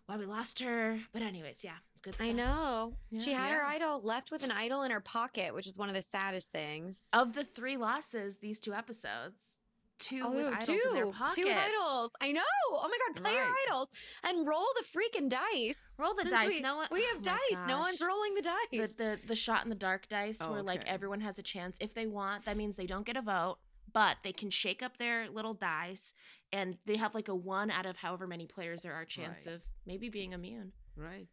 Why 0.08 0.17
we 0.17 0.25
lost 0.25 0.60
her 0.60 1.00
but 1.13 1.22
anyways 1.22 1.63
yeah 1.63 1.72
it's 1.91 2.01
good 2.01 2.15
stuff 2.15 2.27
I 2.27 2.31
know. 2.31 2.93
she 3.17 3.31
Yeah. 3.31 3.48
had 3.48 3.55
her 3.58 3.63
idol 3.63 4.01
left 4.03 4.31
with 4.31 4.43
an 4.43 4.51
idol 4.51 4.81
in 4.84 4.91
her 4.91 5.00
pocket, 5.00 5.53
which 5.53 5.67
is 5.67 5.77
one 5.77 5.88
of 5.89 5.96
the 5.96 6.01
saddest 6.01 6.51
things. 6.51 7.08
of 7.13 7.34
the 7.34 7.43
three 7.43 7.77
losses 7.77 8.38
these 8.38 8.60
two 8.60 8.74
episodes 8.74 9.58
two 10.00 10.27
with 10.31 10.46
Oh, 10.48 10.55
idols 10.60 10.81
in 10.88 10.93
their 10.96 11.12
pockets 11.12 11.36
Two 11.36 11.48
idols. 11.48 12.12
I 12.20 12.31
know. 12.31 12.41
Oh 12.72 12.89
my 12.89 12.98
god, 13.13 13.22
play 13.24 13.36
your 13.36 13.53
idols 13.67 13.89
and 14.24 14.48
roll 14.48 14.65
the 14.79 14.84
freaking 15.00 15.29
dice. 15.29 15.93
roll 16.00 16.15
the 16.15 16.22
Since 16.24 16.34
dice 16.34 16.50
We, 16.55 16.60
no 16.62 16.75
one 16.77 16.88
we 16.91 17.01
oh 17.03 17.08
have 17.13 17.17
oh 17.20 17.38
dice. 17.55 17.67
No 17.67 17.77
one's 17.79 18.01
rolling 18.01 18.34
the 18.34 18.41
the, 18.41 18.77
dice. 18.79 18.93
the 18.93 19.20
the 19.27 19.36
shot 19.36 19.63
in 19.63 19.70
the 19.70 19.75
dark 19.75 20.08
dice 20.10 20.39
Oh, 20.41 20.51
where 20.51 20.63
like 20.63 20.84
everyone 20.88 21.22
has 21.22 21.38
a 21.38 21.43
chance 21.43 21.77
if 21.79 21.93
they 21.93 22.08
want 22.08 22.46
that 22.46 22.58
means 22.58 22.75
they 22.75 22.88
don't 22.88 23.05
get 23.05 23.15
a 23.15 23.22
vote 23.22 23.58
but 23.93 24.17
they 24.24 24.31
can 24.33 24.50
shake 24.50 24.81
up 24.83 24.98
their 24.98 25.29
little 25.29 25.53
dice 25.53 26.13
and 26.51 26.77
they 26.86 26.98
have 26.98 27.13
like 27.15 27.27
a 27.27 27.36
one 27.36 27.69
out 27.71 27.86
of 27.86 27.98
however 27.98 28.27
many 28.27 28.45
players 28.45 28.81
there 28.83 28.93
are 28.93 29.05
chance 29.05 29.45
Right. 29.48 29.55
of 29.55 29.62
maybe 29.86 30.10
being 30.10 30.33
immune 30.33 30.71
right. 30.95 31.27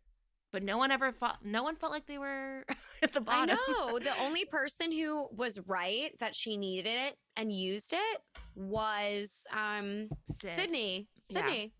but 0.53 0.63
no 0.63 0.79
one 0.79 0.91
ever 0.91 1.13
felt 1.13 1.37
no 1.45 1.63
one 1.63 1.77
felt 1.77 1.93
like 1.93 2.07
they 2.07 2.19
were 2.19 2.65
at 3.03 3.13
the 3.13 3.21
bottom. 3.21 3.51
I 3.51 3.73
bottom 3.73 3.93
know. 3.93 3.99
The 3.99 4.19
only 4.25 4.45
person 4.45 4.91
who 4.93 5.29
was 5.37 5.59
right 5.67 6.13
that 6.21 6.35
she 6.35 6.57
needed 6.57 6.87
it 6.89 7.17
and 7.37 7.53
used 7.53 7.93
it 7.93 8.21
was 8.55 9.31
um 9.53 10.09
Sid. 10.31 10.53
Sydney. 10.53 11.09
Yeah. 11.29 11.41
Sydney. 11.43 11.73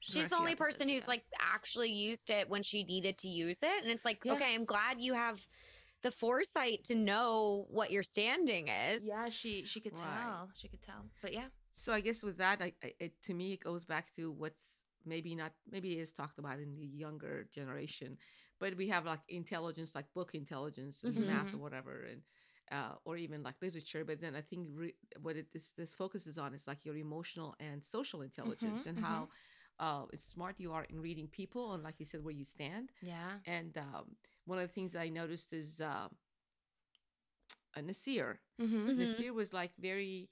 She's 0.00 0.28
the 0.28 0.36
only 0.36 0.54
person 0.54 0.88
who's 0.88 1.02
ago. 1.02 1.10
like 1.12 1.24
actually 1.40 1.90
used 1.90 2.30
it 2.30 2.48
when 2.48 2.62
she 2.62 2.84
needed 2.84 3.18
to 3.18 3.28
use 3.28 3.58
it. 3.62 3.82
And 3.82 3.90
it's 3.90 4.04
like, 4.04 4.20
Yeah. 4.24 4.34
okay, 4.34 4.54
I'm 4.54 4.64
glad 4.64 5.00
you 5.00 5.14
have 5.14 5.44
the 6.02 6.10
foresight 6.10 6.84
to 6.84 6.94
know 6.94 7.66
what 7.70 7.90
your 7.90 8.02
standing 8.02 8.68
is. 8.68 9.02
yeah 9.02 9.28
she 9.28 9.64
she 9.64 9.80
could 9.80 9.94
tell 9.94 10.10
Right. 10.12 10.38
she 10.52 10.68
could 10.68 10.82
tell 10.82 11.06
but 11.20 11.32
yeah 11.32 11.48
So 11.72 11.92
I 11.92 12.00
guess 12.00 12.22
with 12.22 12.38
that, 12.38 12.60
I, 12.60 12.72
I, 12.82 12.92
it 13.00 13.12
to 13.24 13.34
me 13.34 13.52
it 13.54 13.60
goes 13.64 13.84
back 13.84 14.14
to 14.16 14.32
what's 14.32 14.82
maybe 15.04 15.34
not 15.34 15.52
maybe 15.70 15.96
it 15.98 16.00
is 16.00 16.12
talked 16.12 16.38
about 16.38 16.58
in 16.58 16.74
the 16.74 16.86
younger 16.86 17.48
generation, 17.52 18.16
but 18.58 18.76
we 18.76 18.88
have 18.88 19.04
like 19.06 19.20
intelligence, 19.28 19.94
like 19.94 20.06
book 20.14 20.34
intelligence 20.34 21.04
and 21.04 21.24
math 21.24 21.52
Mhm. 21.52 21.54
or 21.54 21.58
whatever, 21.58 22.04
and 22.10 22.22
uh, 22.72 22.94
or 23.04 23.16
even 23.16 23.42
like 23.42 23.54
literature. 23.62 24.04
But 24.04 24.20
then 24.20 24.34
I 24.36 24.40
think 24.42 24.68
re- 24.72 24.94
what 25.20 25.36
it 25.36 25.52
this 25.52 25.72
this 25.72 25.94
focuses 25.94 26.38
on 26.38 26.54
is 26.54 26.66
like 26.66 26.84
your 26.84 26.96
emotional 26.96 27.54
and 27.60 27.84
social 27.84 28.22
intelligence 28.22 28.86
and 28.86 28.98
mhm. 28.98 28.98
how 28.98 29.28
uh, 29.78 30.04
smart 30.14 30.56
you 30.58 30.72
are 30.72 30.84
in 30.84 31.00
reading 31.00 31.28
people 31.28 31.74
and 31.74 31.82
like 31.82 31.96
you 31.98 32.06
said 32.06 32.22
where 32.24 32.34
you 32.34 32.44
stand. 32.44 32.92
Yeah. 33.00 33.38
And 33.46 33.76
um, 33.78 34.16
one 34.48 34.58
of 34.58 34.66
the 34.68 34.74
things 34.78 34.96
I 34.96 35.08
noticed 35.22 35.52
is 35.52 35.80
uh, 35.80 36.08
a 37.76 37.80
Naseer. 37.80 38.38
Mm-hmm. 38.60 38.88
Mhm. 38.90 38.96
Naseer 38.98 39.32
was 39.40 39.52
like 39.52 39.72
very, 39.78 40.28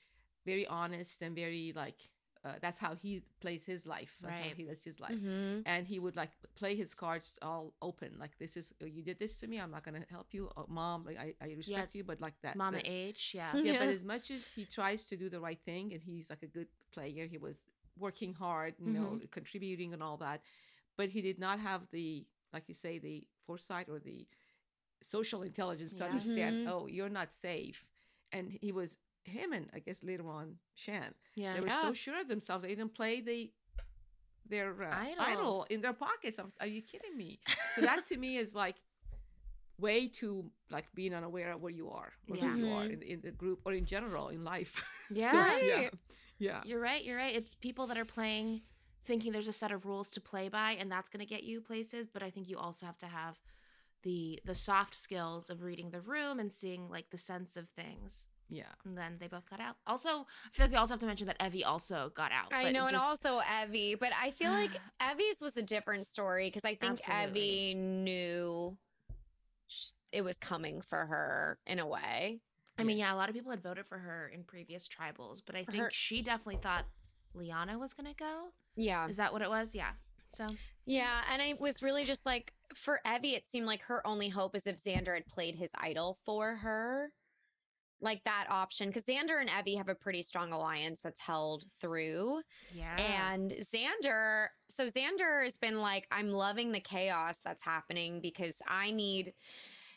very 0.51 0.67
honest 0.67 1.23
and 1.23 1.35
very 1.45 1.73
like 1.85 2.01
uh, 2.45 2.55
that's 2.65 2.79
how 2.79 2.95
he 2.95 3.23
plays 3.41 3.65
his 3.67 3.83
life. 3.97 4.13
like 4.23 4.33
how 4.33 4.39
Right. 4.49 4.57
he 4.57 4.65
lives 4.71 4.85
his 4.85 5.01
life. 5.01 5.19
Mhm. 5.19 5.63
And 5.67 5.83
he 5.93 5.99
would 5.99 6.15
like 6.23 6.31
play 6.55 6.77
his 6.77 6.95
cards 6.95 7.39
all 7.43 7.75
open. 7.83 8.11
Like 8.25 8.35
this 8.39 8.57
is 8.57 8.73
oh, 8.83 8.87
you 8.87 9.03
did 9.03 9.19
this 9.19 9.35
to 9.41 9.47
me. 9.51 9.57
I'm 9.63 9.73
not 9.77 9.83
gonna 9.87 10.07
help 10.17 10.29
you, 10.37 10.43
oh, 10.57 10.67
mom. 10.69 11.09
I, 11.09 11.35
I 11.47 11.49
respect 11.63 11.95
you, 11.97 12.05
but 12.05 12.21
like 12.27 12.39
that. 12.45 12.55
Mama 12.57 12.79
this- 12.79 12.89
H. 13.11 13.35
Yeah. 13.35 13.53
Mhm. 13.53 13.65
Yeah, 13.67 13.79
but 13.83 13.89
as 13.89 14.05
much 14.05 14.31
as 14.31 14.43
he 14.57 14.65
tries 14.79 15.01
to 15.11 15.15
do 15.23 15.27
the 15.29 15.41
right 15.49 15.61
thing, 15.71 15.93
and 15.95 16.01
he's 16.09 16.31
like 16.31 16.45
a 16.45 16.53
good 16.59 16.69
player, 16.95 17.27
he 17.35 17.39
was 17.39 17.57
working 17.99 18.33
hard, 18.35 18.73
you 18.79 18.93
know, 18.97 19.11
contributing 19.39 19.93
and 19.95 20.03
all 20.03 20.19
that. 20.19 20.39
But 20.99 21.09
he 21.15 21.21
did 21.23 21.39
not 21.47 21.59
have 21.61 21.83
the, 21.91 22.09
like 22.53 22.65
you 22.69 22.75
say, 22.75 22.99
the 22.99 23.17
foresight 23.47 23.89
or 23.89 23.99
the 23.99 24.27
social 25.03 25.43
intelligence 25.43 25.93
to 25.95 26.05
Yeah. 26.05 26.11
understand. 26.11 26.67
Mhm. 26.67 26.71
Oh, 26.71 26.87
you're 26.87 27.09
not 27.21 27.33
safe. 27.33 27.85
And 28.33 28.51
he 28.51 28.73
was 28.73 28.99
him, 29.25 29.53
and 29.53 29.69
I 29.73 29.81
guess 29.81 30.03
later 30.03 30.29
on 30.29 30.59
Shan. 30.75 31.15
Yeah. 31.35 31.55
They 31.55 31.61
were 31.61 31.67
Yeah. 31.69 31.83
so 31.83 31.93
sure 31.93 32.21
of 32.21 32.29
themselves. 32.29 32.63
They 32.65 32.75
didn't 32.75 32.95
play 32.95 33.21
the 33.21 33.53
their 34.49 34.81
uh, 34.81 35.15
idol 35.19 35.67
in 35.71 35.81
their 35.81 35.93
pockets. 35.93 36.39
I'm- 36.39 36.53
Are 36.61 36.69
you 36.69 36.81
kidding 36.81 37.17
me? 37.17 37.41
So 37.75 37.81
that 37.81 38.07
to 38.07 38.17
me 38.17 38.37
is 38.39 38.55
like 38.55 38.77
way 39.79 40.07
too 40.07 40.51
like 40.71 40.87
being 40.95 41.13
unaware 41.15 41.51
of 41.53 41.61
where 41.61 41.73
you 41.73 41.91
are 41.91 42.13
or 42.31 42.37
Yeah. 42.37 42.43
who 42.53 42.59
you 42.59 42.73
are 42.73 42.85
in, 42.85 43.03
in 43.03 43.21
the 43.23 43.33
group 43.33 43.61
or 43.67 43.73
in 43.73 43.85
general 43.87 44.29
in 44.29 44.45
life. 44.45 44.75
Yeah. 45.11 45.33
yeah, 45.33 45.75
Right. 45.77 45.95
yeah, 46.39 46.63
You're 46.65 46.81
right. 46.81 47.05
You're 47.05 47.17
right. 47.17 47.35
It's 47.35 47.55
people 47.55 47.87
that 47.89 47.99
are 47.99 48.05
playing 48.05 48.63
thinking 49.07 49.33
there's 49.33 49.49
a 49.49 49.53
set 49.53 49.73
of 49.73 49.87
rules 49.87 50.11
to 50.13 50.21
play 50.21 50.49
by 50.49 50.73
and 50.73 50.91
that's 50.91 51.09
going 51.09 51.21
to 51.21 51.27
get 51.27 51.45
you 51.45 51.61
places, 51.61 52.07
but 52.07 52.23
I 52.23 52.31
think 52.31 52.49
you 52.49 52.59
also 52.59 52.87
have 52.87 52.99
to 52.99 53.07
have 53.07 53.39
the 54.03 54.39
the 54.45 54.55
soft 54.55 54.95
skills 54.95 55.49
of 55.51 55.63
reading 55.63 55.91
the 55.91 56.01
room 56.01 56.39
and 56.39 56.53
seeing 56.53 56.89
like 56.91 57.11
the 57.11 57.17
sense 57.19 57.57
of 57.57 57.69
things. 57.71 58.27
yeah. 58.49 58.65
And 58.85 58.97
then 58.97 59.17
they 59.19 59.27
both 59.27 59.49
got 59.51 59.59
out. 59.61 59.77
Also, 59.87 60.09
I 60.09 60.25
feel 60.53 60.65
like 60.67 60.71
we 60.71 60.77
also 60.77 60.95
have 60.95 61.01
to 61.01 61.07
mention 61.07 61.27
that 61.27 61.39
Evvie 61.41 61.65
also 61.67 62.13
got 62.15 62.31
out. 62.31 62.53
I 62.53 62.65
but 62.65 62.73
know, 62.73 62.87
and 62.87 62.97
also 62.97 63.41
Evvie, 63.41 63.99
but 63.99 64.13
I 64.21 64.31
feel 64.31 64.53
like 64.53 64.71
Evvie's 65.03 65.41
was 65.41 65.57
a 65.57 65.63
different 65.63 66.07
story 66.07 66.49
because 66.49 66.65
I 66.65 66.75
think 66.75 67.01
Absolutely. 67.09 67.75
Evvie 67.75 67.77
knew 67.77 68.77
it 70.13 70.23
was 70.23 70.37
coming 70.37 70.81
for 70.81 71.07
her 71.07 71.59
in 71.67 71.79
a 71.79 71.87
way. 71.87 72.41
I 72.79 72.85
mean, 72.85 72.99
yeah, 72.99 73.13
a 73.13 73.17
lot 73.17 73.29
of 73.31 73.35
people 73.35 73.51
had 73.51 73.63
voted 73.63 73.87
for 73.87 73.99
her 73.99 74.31
in 74.33 74.45
previous 74.45 74.87
tribals, 74.87 75.41
but 75.45 75.57
I 75.57 75.65
think 75.65 75.83
Her- 75.85 75.91
she 75.93 76.21
definitely 76.21 76.61
thought 76.61 76.85
Liana 77.35 77.79
was 77.79 77.95
going 77.95 78.07
to 78.07 78.15
go. 78.15 78.53
Yeah. 78.77 79.09
Is 79.09 79.17
that 79.17 79.33
what 79.33 79.43
it 79.43 79.49
was? 79.49 79.75
Yeah. 79.75 79.91
So, 80.29 80.47
Yeah, 80.85 81.23
and 81.33 81.43
I 81.43 81.55
was 81.59 81.83
really 81.83 82.05
just 82.05 82.25
like 82.27 82.53
for 82.75 83.01
Evvie, 83.07 83.35
it 83.35 83.49
seemed 83.49 83.67
like 83.67 83.83
her 83.83 84.07
only 84.07 84.29
hope 84.29 84.55
is 84.57 84.67
if 84.67 84.83
Xander 84.83 85.15
had 85.15 85.27
played 85.27 85.57
his 85.57 85.71
idol 85.77 86.19
for 86.25 86.57
her. 86.57 87.11
Like 88.03 88.23
that 88.25 88.47
option, 88.51 88.89
because 88.89 89.05
Xander 89.05 89.41
and 89.41 89.49
Evvie 89.49 89.79
have 89.79 89.89
a 89.89 89.95
pretty 89.95 90.23
strong 90.23 90.53
alliance 90.53 91.01
that's 91.03 91.19
held 91.19 91.65
through. 91.81 92.43
yeah. 92.75 92.95
And 92.99 93.53
Xander, 93.53 94.49
so 94.69 94.85
Xander 94.85 95.43
has 95.43 95.57
been 95.57 95.81
like, 95.81 96.07
I'm 96.11 96.31
loving 96.31 96.73
the 96.73 96.81
chaos 96.81 97.39
that's 97.43 97.63
happening 97.63 98.21
because 98.21 98.55
I 98.69 98.91
need. 98.91 99.33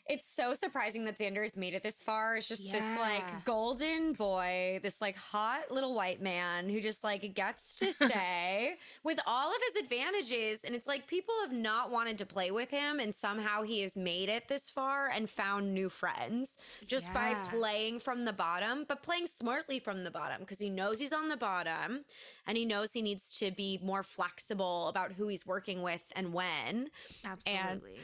It's 0.08 0.26
so 0.34 0.54
surprising 0.54 1.04
that 1.04 1.18
Xander 1.18 1.42
has 1.42 1.56
made 1.56 1.74
it 1.74 1.82
this 1.82 2.00
far. 2.00 2.36
It's 2.36 2.48
just 2.48 2.64
this 2.70 2.84
like 2.98 3.44
golden 3.44 4.12
boy, 4.12 4.80
this 4.82 5.00
like 5.00 5.16
hot 5.16 5.70
little 5.70 5.94
white 5.94 6.20
man 6.20 6.68
who 6.68 6.80
just 6.80 7.04
like 7.04 7.34
gets 7.34 7.74
to 7.76 7.92
stay 7.92 8.74
with 9.04 9.18
all 9.26 9.50
of 9.50 9.56
his 9.68 9.84
advantages. 9.84 10.64
And 10.64 10.74
it's 10.74 10.86
like 10.86 11.06
people 11.06 11.34
have 11.42 11.52
not 11.52 11.90
wanted 11.90 12.18
to 12.18 12.26
play 12.26 12.50
with 12.50 12.70
him. 12.70 12.98
And 12.98 13.14
somehow 13.14 13.62
he 13.62 13.82
has 13.82 13.96
made 13.96 14.28
it 14.28 14.48
this 14.48 14.68
far 14.68 15.08
and 15.08 15.28
found 15.28 15.72
new 15.72 15.88
friends 15.88 16.56
just 16.86 17.12
by 17.14 17.34
playing 17.50 18.00
from 18.00 18.24
the 18.24 18.32
bottom, 18.32 18.84
but 18.88 19.02
playing 19.02 19.26
smartly 19.26 19.78
from 19.78 20.04
the 20.04 20.10
bottom 20.10 20.40
because 20.40 20.58
he 20.58 20.70
knows 20.70 20.98
he's 20.98 21.12
on 21.12 21.28
the 21.28 21.36
bottom 21.36 22.04
and 22.46 22.56
he 22.56 22.64
knows 22.64 22.92
he 22.92 23.02
needs 23.02 23.30
to 23.38 23.50
be 23.52 23.78
more 23.82 24.02
flexible 24.02 24.88
about 24.88 25.12
who 25.12 25.28
he's 25.28 25.46
working 25.46 25.82
with 25.82 26.04
and 26.16 26.32
when. 26.32 26.90
Absolutely. 27.24 28.00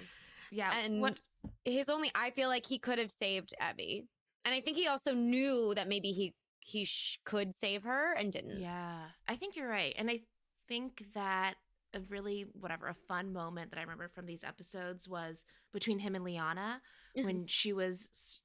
yeah. 0.50 0.72
and 0.78 1.00
what 1.00 1.20
his 1.64 1.88
only, 1.88 2.10
I 2.14 2.30
feel 2.30 2.48
like 2.48 2.66
he 2.66 2.78
could 2.78 2.98
have 2.98 3.10
saved 3.10 3.54
Evvie. 3.60 4.06
And 4.44 4.54
I 4.54 4.60
think 4.60 4.76
he 4.76 4.86
also 4.86 5.12
knew 5.12 5.72
that 5.74 5.88
maybe 5.88 6.12
he 6.12 6.34
he 6.60 6.84
sh- 6.84 7.20
could 7.24 7.54
save 7.54 7.84
her 7.84 8.12
and 8.12 8.32
didn't. 8.32 8.60
Yeah, 8.60 9.04
I 9.28 9.36
think 9.36 9.56
you're 9.56 9.68
right. 9.68 9.94
And 9.96 10.10
I 10.10 10.20
think 10.68 11.04
that 11.14 11.54
a 11.94 12.00
really, 12.08 12.46
whatever, 12.52 12.88
a 12.88 12.94
fun 12.94 13.32
moment 13.32 13.70
that 13.70 13.78
I 13.78 13.82
remember 13.82 14.08
from 14.08 14.26
these 14.26 14.42
episodes 14.42 15.08
was 15.08 15.44
between 15.72 16.00
him 16.00 16.14
and 16.14 16.24
Liana 16.24 16.80
mm-hmm. 17.16 17.26
when 17.26 17.46
she 17.46 17.72
was. 17.72 18.40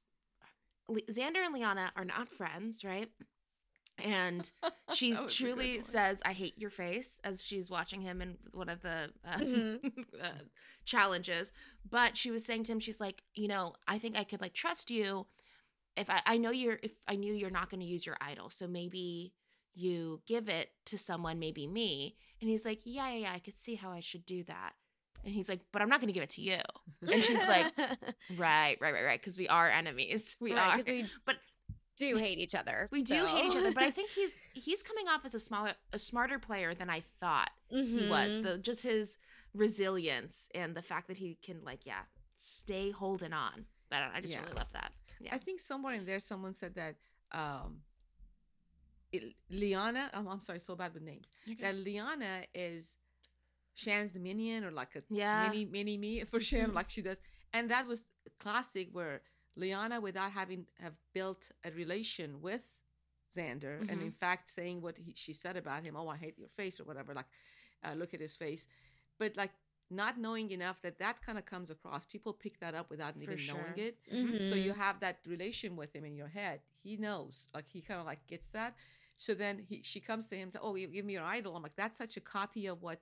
Xander 0.89 1.45
and 1.45 1.53
Liana 1.53 1.91
are 1.95 2.03
not 2.03 2.27
friends, 2.29 2.83
right? 2.83 3.07
And 3.97 4.49
she 4.93 5.11
That 5.13 5.23
was 5.23 5.39
a 5.39 5.43
good 5.43 5.53
truly 5.55 5.81
says, 5.83 6.21
I 6.25 6.33
hate 6.33 6.57
your 6.57 6.69
face 6.69 7.19
as 7.23 7.43
she's 7.43 7.69
watching 7.69 8.01
him 8.01 8.21
in 8.21 8.37
one 8.53 8.69
of 8.69 8.81
the 8.81 9.11
uh, 9.25 9.37
Mhm. 9.37 10.05
uh, 10.21 10.27
challenges. 10.85 11.51
But 11.89 12.17
she 12.17 12.31
was 12.31 12.45
saying 12.45 12.63
to 12.65 12.71
him, 12.71 12.79
she's 12.79 13.01
like, 13.01 13.23
you 13.35 13.47
know, 13.47 13.73
I 13.87 13.99
think 13.99 14.15
I 14.17 14.23
could 14.23 14.41
like 14.41 14.53
trust 14.53 14.89
you 14.91 15.27
if 15.95 16.09
I, 16.09 16.21
I 16.25 16.37
know 16.37 16.51
you're, 16.51 16.79
if 16.81 16.93
I 17.07 17.15
knew 17.15 17.33
you're 17.33 17.49
not 17.49 17.69
going 17.69 17.81
to 17.81 17.85
use 17.85 18.05
your 18.05 18.17
idol. 18.21 18.49
So 18.49 18.67
maybe 18.67 19.33
you 19.73 20.21
give 20.25 20.49
it 20.49 20.69
to 20.87 20.97
someone, 20.97 21.39
maybe 21.39 21.67
me. 21.67 22.15
And 22.41 22.49
he's 22.49 22.65
like, 22.65 22.81
yeah, 22.83 23.09
yeah, 23.11 23.17
yeah, 23.19 23.33
I 23.33 23.39
could 23.39 23.55
see 23.57 23.75
how 23.75 23.91
I 23.91 23.99
should 23.99 24.25
do 24.25 24.43
that. 24.45 24.73
And 25.23 25.33
he's 25.33 25.47
like, 25.49 25.61
but 25.71 25.81
I'm 25.83 25.89
not 25.89 25.99
going 25.99 26.07
to 26.07 26.13
give 26.13 26.23
it 26.23 26.31
to 26.31 26.41
you. 26.41 26.57
And 27.11 27.21
she's 27.23 27.47
like, 27.47 27.71
right, 28.37 28.77
right, 28.81 28.93
right, 28.93 29.05
right. 29.05 29.19
Because 29.19 29.37
we 29.37 29.47
are 29.47 29.69
enemies. 29.69 30.35
We 30.39 30.53
Right, 30.55 30.79
are. 30.79 30.83
we 30.91 31.05
but 31.25 31.35
do 31.97 32.15
hate 32.15 32.39
each 32.39 32.55
other. 32.55 32.87
we 32.91 33.03
do 33.03 33.25
hate 33.25 33.45
each 33.45 33.55
other. 33.55 33.71
But 33.73 33.83
I 33.83 33.91
think 33.91 34.09
he's 34.11 34.35
he's 34.53 34.81
coming 34.83 35.07
off 35.07 35.25
as 35.25 35.35
a 35.35 35.39
smaller, 35.39 35.73
a 35.93 35.99
smarter 35.99 36.39
player 36.39 36.73
than 36.73 36.89
I 36.89 37.01
thought 37.19 37.51
he 37.69 38.07
was. 38.09 38.31
Mhm. 38.33 38.43
The 38.43 38.57
just 38.57 38.83
his 38.83 39.17
resilience 39.53 40.49
and 40.55 40.75
the 40.75 40.81
fact 40.81 41.07
that 41.07 41.17
he 41.17 41.37
can 41.43 41.63
like, 41.63 41.85
yeah, 41.85 42.03
stay 42.37 42.91
holding 42.91 43.33
on. 43.33 43.65
But 43.89 44.03
I 44.13 44.21
just 44.21 44.33
Yeah. 44.33 44.41
really 44.41 44.53
love 44.53 44.71
that. 44.73 44.93
Yeah. 45.19 45.35
I 45.35 45.37
think 45.37 45.59
somewhere 45.59 45.93
in 45.93 46.05
there, 46.05 46.19
someone 46.19 46.53
said 46.53 46.75
that 46.75 46.95
um, 47.33 47.81
it, 49.11 49.35
Liana. 49.49 50.09
I'm, 50.13 50.27
I'm 50.27 50.41
sorry, 50.41 50.59
so 50.59 50.75
bad 50.75 50.93
with 50.93 51.03
names. 51.03 51.27
That 51.61 51.75
Liana 51.75 52.43
is 52.55 52.95
Shan's 53.75 54.15
minion 54.15 54.63
or 54.63 54.71
like 54.71 54.95
a 54.95 55.03
Yeah. 55.09 55.47
mini 55.49 55.65
mini 55.65 55.97
me 55.97 56.21
for 56.23 56.39
Shan, 56.39 56.71
Mhm. 56.71 56.73
like 56.73 56.89
she 56.89 57.01
does. 57.01 57.17
And 57.53 57.69
that 57.69 57.85
was 57.87 58.03
classic 58.39 58.89
where 58.93 59.21
Liana, 59.55 59.99
without 60.01 60.31
having 60.31 60.65
have 60.79 60.93
built 61.13 61.51
a 61.65 61.71
relation 61.71 62.41
with 62.41 62.73
Xander, 63.35 63.83
and 63.89 64.01
Mm-hmm. 64.01 64.01
in 64.01 64.11
fact 64.11 64.49
saying 64.51 64.81
what 64.81 64.97
he, 64.97 65.13
she 65.15 65.33
said 65.33 65.57
about 65.57 65.83
him, 65.83 65.95
oh, 65.97 66.07
I 66.07 66.17
hate 66.17 66.37
your 66.37 66.49
face 66.49 66.79
or 66.79 66.83
whatever, 66.83 67.13
like 67.13 67.25
uh, 67.83 67.93
look 67.93 68.13
at 68.13 68.19
his 68.21 68.35
face, 68.35 68.67
but 69.19 69.35
like 69.37 69.51
not 69.89 70.17
knowing 70.19 70.51
enough 70.51 70.81
that 70.81 70.99
that 70.99 71.21
kind 71.25 71.37
of 71.37 71.45
comes 71.45 71.69
across. 71.69 72.05
People 72.05 72.33
pick 72.33 72.59
that 72.59 72.75
up 72.75 72.89
without 72.89 73.15
For 73.23 73.35
even 73.35 73.45
knowing 73.45 73.77
it. 73.77 73.97
So 74.37 74.55
Mhm. 74.55 74.55
you 74.55 74.73
have 74.73 74.99
that 75.01 75.19
relation 75.27 75.75
with 75.75 75.95
him 75.95 76.05
in 76.05 76.15
your 76.15 76.27
head. 76.27 76.61
He 76.83 76.97
knows, 76.97 77.47
like 77.53 77.65
he 77.67 77.81
kind 77.81 77.99
of 77.99 78.05
like 78.05 78.25
gets 78.27 78.49
that. 78.49 78.75
So 79.17 79.33
then 79.33 79.59
he, 79.59 79.81
she 79.83 79.99
comes 79.99 80.27
to 80.27 80.35
him 80.35 80.43
and 80.43 80.53
says, 80.53 80.61
"Oh, 80.63 80.75
you 80.75 80.87
give 80.87 81.05
me 81.05 81.13
your 81.13 81.23
idol." 81.23 81.55
I'm 81.55 81.63
like, 81.63 81.75
that's 81.75 81.97
such 81.97 82.17
a 82.17 82.21
copy 82.21 82.67
of 82.67 82.81
what 82.81 82.99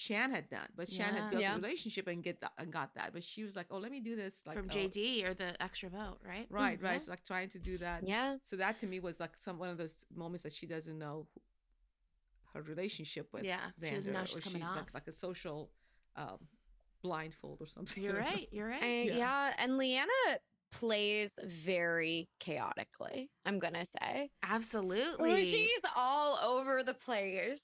Shan 0.00 0.30
had 0.30 0.48
done, 0.48 0.68
but 0.76 0.88
Shan 0.88 1.12
Yeah. 1.12 1.20
had 1.22 1.30
built 1.30 1.42
Yeah. 1.42 1.52
a 1.54 1.56
relationship 1.56 2.06
and 2.06 2.22
get 2.22 2.40
that, 2.42 2.52
and 2.56 2.72
got 2.72 2.94
that. 2.94 3.12
But 3.12 3.24
she 3.24 3.42
was 3.42 3.56
like, 3.56 3.66
"Oh, 3.68 3.78
let 3.78 3.90
me 3.90 3.98
do 3.98 4.14
this." 4.14 4.46
Like 4.46 4.56
From 4.56 4.66
oh, 4.70 4.72
JD 4.72 5.24
or 5.24 5.34
the 5.34 5.60
extra 5.60 5.88
vote, 5.90 6.18
right? 6.24 6.46
right, 6.50 6.80
right. 6.80 6.92
Yeah. 6.94 6.98
So 7.00 7.10
like 7.10 7.24
trying 7.24 7.48
to 7.48 7.58
do 7.58 7.78
that. 7.78 8.06
Yeah. 8.06 8.36
So 8.44 8.54
that 8.56 8.78
to 8.78 8.86
me 8.86 9.00
was 9.00 9.18
like 9.18 9.36
some 9.36 9.58
one 9.58 9.70
of 9.70 9.76
those 9.76 10.04
moments 10.14 10.44
that 10.44 10.52
she 10.52 10.66
doesn't 10.66 10.96
know 10.98 11.26
who- 11.34 11.40
her 12.54 12.62
relationship 12.62 13.32
with 13.32 13.42
Yeah, 13.44 13.70
she 13.80 13.90
doesn't 13.90 14.12
Xander, 14.12 14.14
know 14.14 14.22
or 14.22 14.26
she's 14.26 14.40
coming 14.40 14.62
she's 14.62 14.70
off. 14.70 14.76
like 14.76 14.94
like 14.94 15.08
a 15.08 15.12
social 15.12 15.70
um, 16.14 16.38
blindfold 17.02 17.60
or 17.60 17.66
something. 17.66 18.00
You're 18.02 18.14
right. 18.30 18.48
You're 18.52 18.68
right. 18.68 18.82
I- 18.82 19.02
Yeah. 19.02 19.16
yeah. 19.16 19.54
And 19.58 19.78
Liana 19.78 20.38
plays 20.70 21.38
very 21.44 22.28
chaotically, 22.38 23.30
I'm 23.44 23.58
going 23.58 23.74
to 23.74 23.84
say. 23.84 24.30
Absolutely. 24.44 25.28
Well, 25.32 25.42
she's 25.44 25.80
all 25.96 26.38
over 26.38 26.82
the 26.84 26.94
place. 26.94 27.62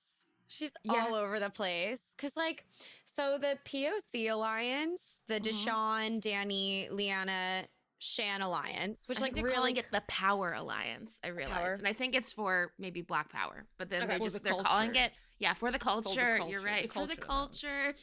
She's 0.55 0.73
Yeah. 0.85 0.93
all 1.07 1.15
over 1.15 1.41
the 1.41 1.51
place. 1.51 2.15
Cause 2.17 2.37
like, 2.37 2.65
so 3.05 3.39
the 3.39 3.59
POC 3.65 4.29
alliance, 4.29 5.21
the 5.27 5.41
Mhm. 5.41 5.45
Deshawn, 5.53 6.21
Danny, 6.21 6.89
Liana, 6.91 7.69
Shan 7.99 8.43
alliance, 8.43 9.09
which 9.09 9.19
I 9.19 9.23
like 9.23 9.35
they're 9.35 9.45
really 9.45 9.57
calling 9.57 9.77
it 9.79 9.87
the 9.91 10.03
Power 10.03 10.53
Alliance. 10.53 11.21
I 11.25 11.29
realize, 11.29 11.57
Power. 11.57 11.73
and 11.73 11.89
I 11.89 11.95
think 11.95 12.15
it's 12.15 12.33
for 12.35 12.75
maybe 12.79 13.01
Black 13.01 13.31
Power, 13.31 13.67
but 13.79 13.89
then 13.89 14.03
Okay. 14.03 14.13
they 14.13 14.19
For 14.19 14.25
just 14.25 14.43
the 14.45 14.51
they're 14.51 14.63
calling 14.63 14.95
it 14.95 15.13
Yeah, 15.39 15.55
for 15.55 15.71
the 15.73 15.79
culture. 15.79 16.21
You're 16.21 16.37
culture, 16.39 16.59
the 16.61 16.65
right. 16.65 16.93
for 16.93 17.07
the 17.07 17.17
culture 17.17 17.93
culture, 17.93 17.95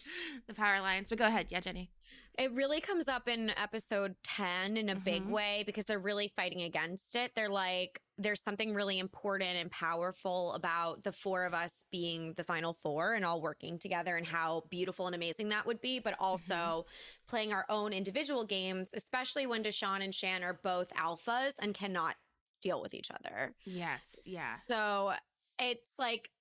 the 0.48 0.53
Power 0.55 0.75
Alliance. 0.75 1.10
But 1.10 1.20
go 1.20 1.25
ahead. 1.27 1.48
Yeah, 1.50 1.60
Jenny. 1.62 1.91
It 2.38 2.51
really 2.53 2.81
comes 2.81 3.07
up 3.07 3.27
in 3.27 3.50
episode 3.51 4.15
10 4.23 4.77
in 4.77 4.89
a 4.89 4.95
big 4.95 5.23
Mhm. 5.23 5.31
way 5.31 5.63
because 5.65 5.85
they're 5.85 6.00
really 6.00 6.29
fighting 6.29 6.61
against 6.61 7.15
it. 7.15 7.35
They're 7.35 7.50
like, 7.50 8.01
there's 8.17 8.41
something 8.41 8.73
really 8.73 9.00
important 9.00 9.57
and 9.57 9.69
powerful 9.71 10.53
about 10.53 11.03
the 11.03 11.11
four 11.11 11.45
of 11.45 11.53
us 11.53 11.83
being 11.91 12.33
the 12.33 12.43
final 12.43 12.73
four 12.73 13.13
and 13.13 13.25
all 13.25 13.41
working 13.41 13.79
together 13.79 14.15
and 14.15 14.25
how 14.25 14.61
beautiful 14.69 15.07
and 15.07 15.15
amazing 15.15 15.50
that 15.50 15.65
would 15.65 15.81
be, 15.81 16.00
but 16.00 16.15
also 16.19 16.85
playing 17.27 17.51
our 17.51 17.65
own 17.69 17.93
individual 17.93 18.45
games, 18.45 18.89
especially 18.93 19.45
when 19.45 19.63
Deshawn 19.63 20.01
and 20.01 20.13
Shan 20.15 20.43
are 20.43 20.53
both 20.53 20.89
alphas 20.93 21.53
and 21.59 21.73
cannot 21.73 22.15
deal 22.61 22.81
with 22.81 22.93
each 22.93 23.11
other. 23.11 23.55
Yes. 23.65 24.19
Yeah. 24.23 24.57
So 24.67 25.13
it's 25.59 25.89
like, 25.97 26.31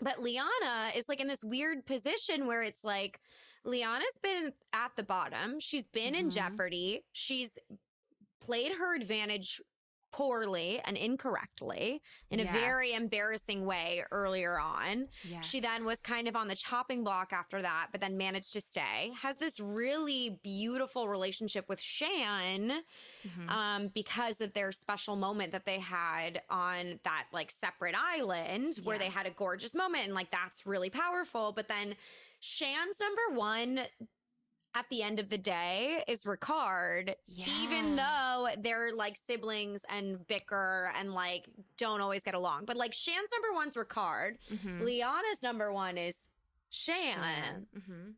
but 0.00 0.20
Liana 0.20 0.92
is 0.96 1.08
like 1.08 1.20
in 1.20 1.28
this 1.28 1.42
weird 1.44 1.84
position 1.86 2.46
where 2.46 2.62
it's 2.62 2.84
like, 2.84 3.20
Liana's 3.64 4.18
been 4.22 4.52
at 4.72 4.92
the 4.96 5.02
bottom. 5.02 5.58
She's 5.60 5.86
been 5.86 6.14
in 6.14 6.28
Mhm. 6.28 6.32
jeopardy. 6.32 7.04
She's 7.12 7.50
played 8.40 8.72
her 8.72 8.94
advantage 8.94 9.60
poorly 10.12 10.80
and 10.84 10.96
incorrectly 10.96 12.02
in 12.30 12.40
a 12.40 12.44
very 12.44 12.92
embarrassing 12.94 13.64
way 13.64 14.02
earlier 14.10 14.58
on. 14.58 15.08
Yes. 15.28 15.44
She 15.44 15.60
then 15.60 15.84
was 15.84 15.98
kind 16.00 16.28
of 16.28 16.36
on 16.36 16.48
the 16.48 16.56
chopping 16.56 17.04
block 17.04 17.32
after 17.32 17.62
that, 17.62 17.88
but 17.92 18.00
then 18.00 18.16
managed 18.16 18.52
to 18.54 18.60
stay. 18.60 19.12
Has 19.20 19.36
this 19.36 19.60
really 19.60 20.38
beautiful 20.42 21.08
relationship 21.08 21.68
with 21.68 21.80
Shan 21.80 22.82
Mhm. 23.24 23.48
um, 23.48 23.88
because 23.88 24.40
of 24.40 24.52
their 24.54 24.72
special 24.72 25.16
moment 25.16 25.52
that 25.52 25.64
they 25.64 25.78
had 25.78 26.42
on 26.50 26.98
that 27.04 27.26
like 27.32 27.50
separate 27.50 27.94
island 27.94 28.76
where 28.84 28.98
they 28.98 29.08
had 29.08 29.26
a 29.26 29.30
gorgeous 29.30 29.74
moment 29.74 30.04
and 30.04 30.14
like 30.14 30.30
that's 30.30 30.66
really 30.66 30.90
powerful. 30.90 31.52
But 31.52 31.68
then 31.68 31.94
Shan's 32.40 32.98
number 32.98 33.38
one 33.38 33.86
at 34.74 34.86
the 34.88 35.02
end 35.02 35.18
of 35.18 35.28
the 35.28 35.38
day 35.38 36.04
is 36.06 36.22
Ricard, 36.24 37.14
even 37.28 37.96
though 37.96 38.48
they're 38.58 38.92
like 38.94 39.16
siblings 39.16 39.84
and 39.88 40.24
bicker 40.28 40.92
and 40.96 41.12
like 41.12 41.48
don't 41.76 42.00
always 42.00 42.22
get 42.22 42.34
along. 42.34 42.66
But 42.66 42.76
like 42.76 42.92
Shan's 42.94 43.30
number 43.32 43.52
one's 43.52 43.74
Ricard, 43.74 44.36
Mhm. 44.50 44.82
Liana's 44.82 45.42
number 45.42 45.72
one 45.72 45.98
is 45.98 46.28
Shan. 46.70 46.96
Shan. 47.14 47.66
Mhm. 47.76 48.14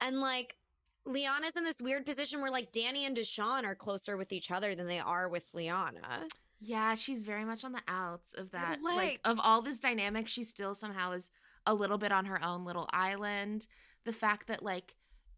And 0.00 0.20
like 0.20 0.56
Liana's 1.04 1.54
in 1.56 1.62
this 1.62 1.80
weird 1.80 2.04
position 2.04 2.40
where 2.40 2.50
like 2.50 2.72
Danny 2.72 3.04
and 3.04 3.16
Deshawn 3.16 3.62
are 3.64 3.76
closer 3.76 4.16
with 4.16 4.32
each 4.32 4.50
other 4.50 4.74
than 4.74 4.88
they 4.88 4.98
are 4.98 5.28
with 5.28 5.54
Liana. 5.54 6.26
Yeah, 6.58 6.96
she's 6.96 7.22
very 7.22 7.44
much 7.44 7.62
on 7.62 7.70
the 7.70 7.82
outs 7.86 8.32
of 8.34 8.50
that. 8.50 8.82
Like, 8.82 8.96
Like- 8.96 9.20
of 9.24 9.38
all 9.38 9.62
this 9.62 9.78
dynamic, 9.78 10.26
she 10.26 10.42
still 10.42 10.74
somehow 10.74 11.12
is 11.12 11.30
a 11.64 11.74
little 11.74 11.98
bit 11.98 12.10
on 12.10 12.24
her 12.24 12.42
own 12.42 12.64
little 12.64 12.88
island. 12.92 13.68
The 14.02 14.12
fact 14.12 14.48
that 14.48 14.64
like 14.64 14.95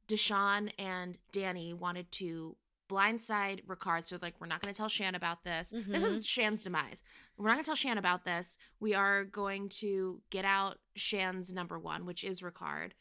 Deshawn 0.08 0.70
and 0.78 1.18
Danny 1.32 1.72
wanted 1.74 2.10
to 2.12 2.56
blindside 2.88 3.64
Ricard, 3.66 4.06
so 4.06 4.16
like 4.22 4.34
we're 4.40 4.46
not 4.46 4.62
going 4.62 4.72
to 4.72 4.76
tell 4.78 4.88
Shan 4.88 5.14
about 5.14 5.44
this. 5.44 5.74
This 5.86 6.02
is 6.02 6.24
Shan's 6.26 6.62
demise. 6.62 7.02
We're 7.36 7.48
not 7.48 7.54
going 7.54 7.64
to 7.64 7.68
tell 7.68 7.74
Shan 7.76 7.98
about 7.98 8.24
this. 8.24 8.56
We 8.80 8.94
are 8.94 9.24
going 9.24 9.68
to 9.80 10.22
get 10.30 10.46
out 10.46 10.78
Shan's 10.96 11.52
number 11.52 11.78
one, 11.78 12.06
which 12.06 12.24
is 12.24 12.40
Ricard. 12.40 12.92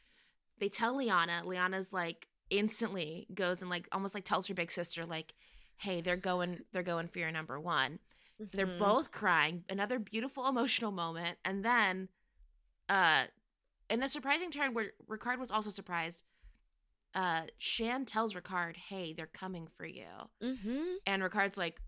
They 0.60 0.68
tell 0.70 0.98
Liana. 0.98 1.44
Liana's 1.46 1.94
like 1.94 2.28
instantly 2.50 3.28
goes 3.34 3.62
and 3.62 3.70
like 3.70 3.88
almost 3.94 4.14
like 4.14 4.26
tells 4.26 4.48
her 4.48 4.54
big 4.54 4.72
sister 4.72 5.06
like, 5.06 5.34
"Hey, 5.78 6.02
they're 6.02 6.18
going. 6.18 6.60
They're 6.74 6.84
going 6.84 7.08
for 7.08 7.20
your 7.20 7.32
number 7.32 7.58
one." 7.60 8.00
They're 8.40 8.68
Mhm. 8.68 8.80
both 8.80 9.12
crying. 9.12 9.64
Another 9.70 9.98
beautiful 10.00 10.46
emotional 10.48 10.92
moment. 10.92 11.38
And 11.46 11.64
then 11.64 12.10
uh 12.90 13.26
in 13.90 14.04
a 14.04 14.10
surprising 14.10 14.52
turn 14.52 14.74
where 14.74 14.92
Ricard 15.10 15.40
was 15.40 15.50
also 15.50 15.70
surprised, 15.70 16.24
uh 17.16 17.42
Shan 17.58 18.06
tells 18.06 18.34
Ricard, 18.34 18.76
Hey, 18.78 19.14
they're 19.14 19.28
coming 19.28 19.68
for 19.78 19.86
you. 19.86 20.06
Mhm. 20.44 20.96
And 21.06 21.24
Ricard's 21.24 21.58
like, 21.58 21.80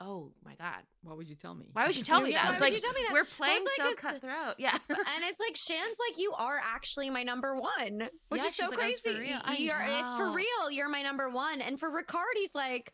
Oh 0.00 0.32
my 0.44 0.54
god. 0.56 0.82
Why 1.02 1.14
would 1.14 1.28
you 1.30 1.36
tell 1.36 1.54
me? 1.54 1.68
Why 1.72 1.86
would 1.86 1.96
you 1.96 2.02
tell 2.10 2.20
me 2.20 2.32
Yeah, 2.32 2.42
that? 2.42 2.48
why 2.48 2.52
would 2.54 2.60
like 2.62 2.72
you 2.74 2.80
tell 2.80 2.92
me 2.92 3.00
that? 3.06 3.12
we're 3.12 3.24
playing 3.24 3.62
it's 3.62 3.76
so 3.76 3.82
like 3.84 3.92
it's- 3.92 4.12
cutthroat. 4.12 4.54
Yeah. 4.58 4.76
and 4.88 5.24
it's 5.24 5.40
like 5.40 5.56
Shan's 5.56 5.96
like 6.08 6.18
you 6.18 6.32
are 6.32 6.60
actually 6.62 7.08
my 7.10 7.22
number 7.22 7.54
one, 7.54 8.08
which 8.28 8.40
Yeah, 8.42 8.48
is 8.48 8.56
so 8.56 8.66
like, 8.66 8.78
"Oh, 8.82 8.86
it's 8.86 9.00
for 9.00 9.10
crazy. 9.10 9.20
real." 9.20 9.40
You're, 9.56 9.80
it's 9.86 10.14
for 10.16 10.30
real. 10.32 10.70
You're 10.70 10.88
my 10.88 11.02
number 11.02 11.30
one, 11.30 11.60
and 11.62 11.78
for 11.78 11.88
Ricard, 11.90 12.34
he's 12.34 12.54
like, 12.54 12.92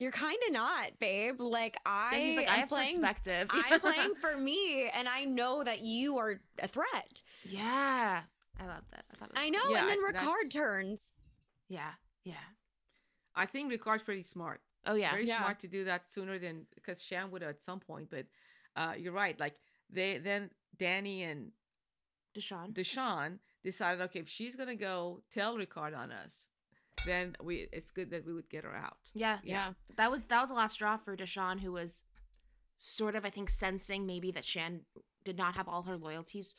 you're 0.00 0.12
kind 0.12 0.38
of 0.46 0.52
not, 0.52 0.90
babe. 1.00 1.40
Like 1.40 1.76
I, 1.86 2.16
Yeah, 2.16 2.24
he's 2.24 2.36
like, 2.36 2.48
I 2.48 2.56
have 2.58 2.68
playing. 2.68 2.96
perspective. 2.96 3.48
I'm 3.50 3.80
playing 3.80 4.14
for 4.20 4.36
me, 4.36 4.88
and 4.92 5.08
I 5.08 5.24
know 5.24 5.62
that 5.64 5.80
you 5.80 6.18
are 6.18 6.40
a 6.60 6.68
threat. 6.68 7.22
yeah. 7.44 8.22
I 8.60 8.66
love 8.66 8.84
that. 8.90 9.04
I 9.12 9.16
thought 9.16 9.30
it 9.30 9.34
was 9.34 9.42
I 9.44 9.48
know, 9.50 9.68
Yeah, 9.70 9.80
and 9.80 9.88
then 9.90 9.98
Ricard 10.02 10.12
that's- 10.14 10.52
turns. 10.52 11.12
Yeah. 11.68 11.92
Yeah. 12.24 12.34
I 13.34 13.46
think 13.46 13.72
Ricard's 13.72 14.02
pretty 14.02 14.22
smart. 14.22 14.60
Oh 14.86 14.94
yeah. 14.94 15.10
Very 15.10 15.26
Yeah. 15.26 15.38
smart 15.38 15.60
to 15.60 15.68
do 15.68 15.84
that 15.84 16.10
sooner 16.10 16.38
than 16.38 16.66
because 16.74 17.02
Shan 17.02 17.30
would 17.30 17.42
at 17.42 17.60
some 17.62 17.78
point. 17.80 18.10
But 18.10 18.26
uh, 18.76 18.94
you're 18.98 19.12
right. 19.12 19.38
Like 19.38 19.54
they 19.90 20.18
then 20.18 20.50
Danny 20.76 21.22
and 21.24 21.52
Deshawn. 22.34 22.72
Deshawn 22.72 23.38
decided, 23.62 24.00
okay, 24.02 24.20
if 24.20 24.28
she's 24.28 24.56
gonna 24.56 24.76
go 24.76 25.22
tell 25.32 25.56
Ricard 25.56 25.96
on 25.96 26.10
us, 26.10 26.48
then 27.06 27.36
we 27.42 27.68
it's 27.72 27.90
good 27.90 28.10
that 28.10 28.26
we 28.26 28.32
would 28.32 28.48
get 28.48 28.64
her 28.64 28.74
out. 28.74 28.98
Yeah. 29.14 29.38
Yeah. 29.44 29.74
that 29.96 30.10
was 30.10 30.26
that 30.26 30.40
was 30.40 30.50
the 30.50 30.56
last 30.56 30.72
straw 30.74 30.96
for 30.96 31.16
Deshawn, 31.16 31.60
who 31.60 31.72
was 31.72 32.02
sort 32.76 33.14
of, 33.16 33.24
I 33.24 33.30
think, 33.30 33.50
sensing 33.50 34.06
maybe 34.06 34.30
that 34.32 34.44
Shan 34.44 34.82
did 35.24 35.36
not 35.36 35.54
have 35.56 35.68
all 35.68 35.82
her 35.82 35.96
loyalties 35.96 36.54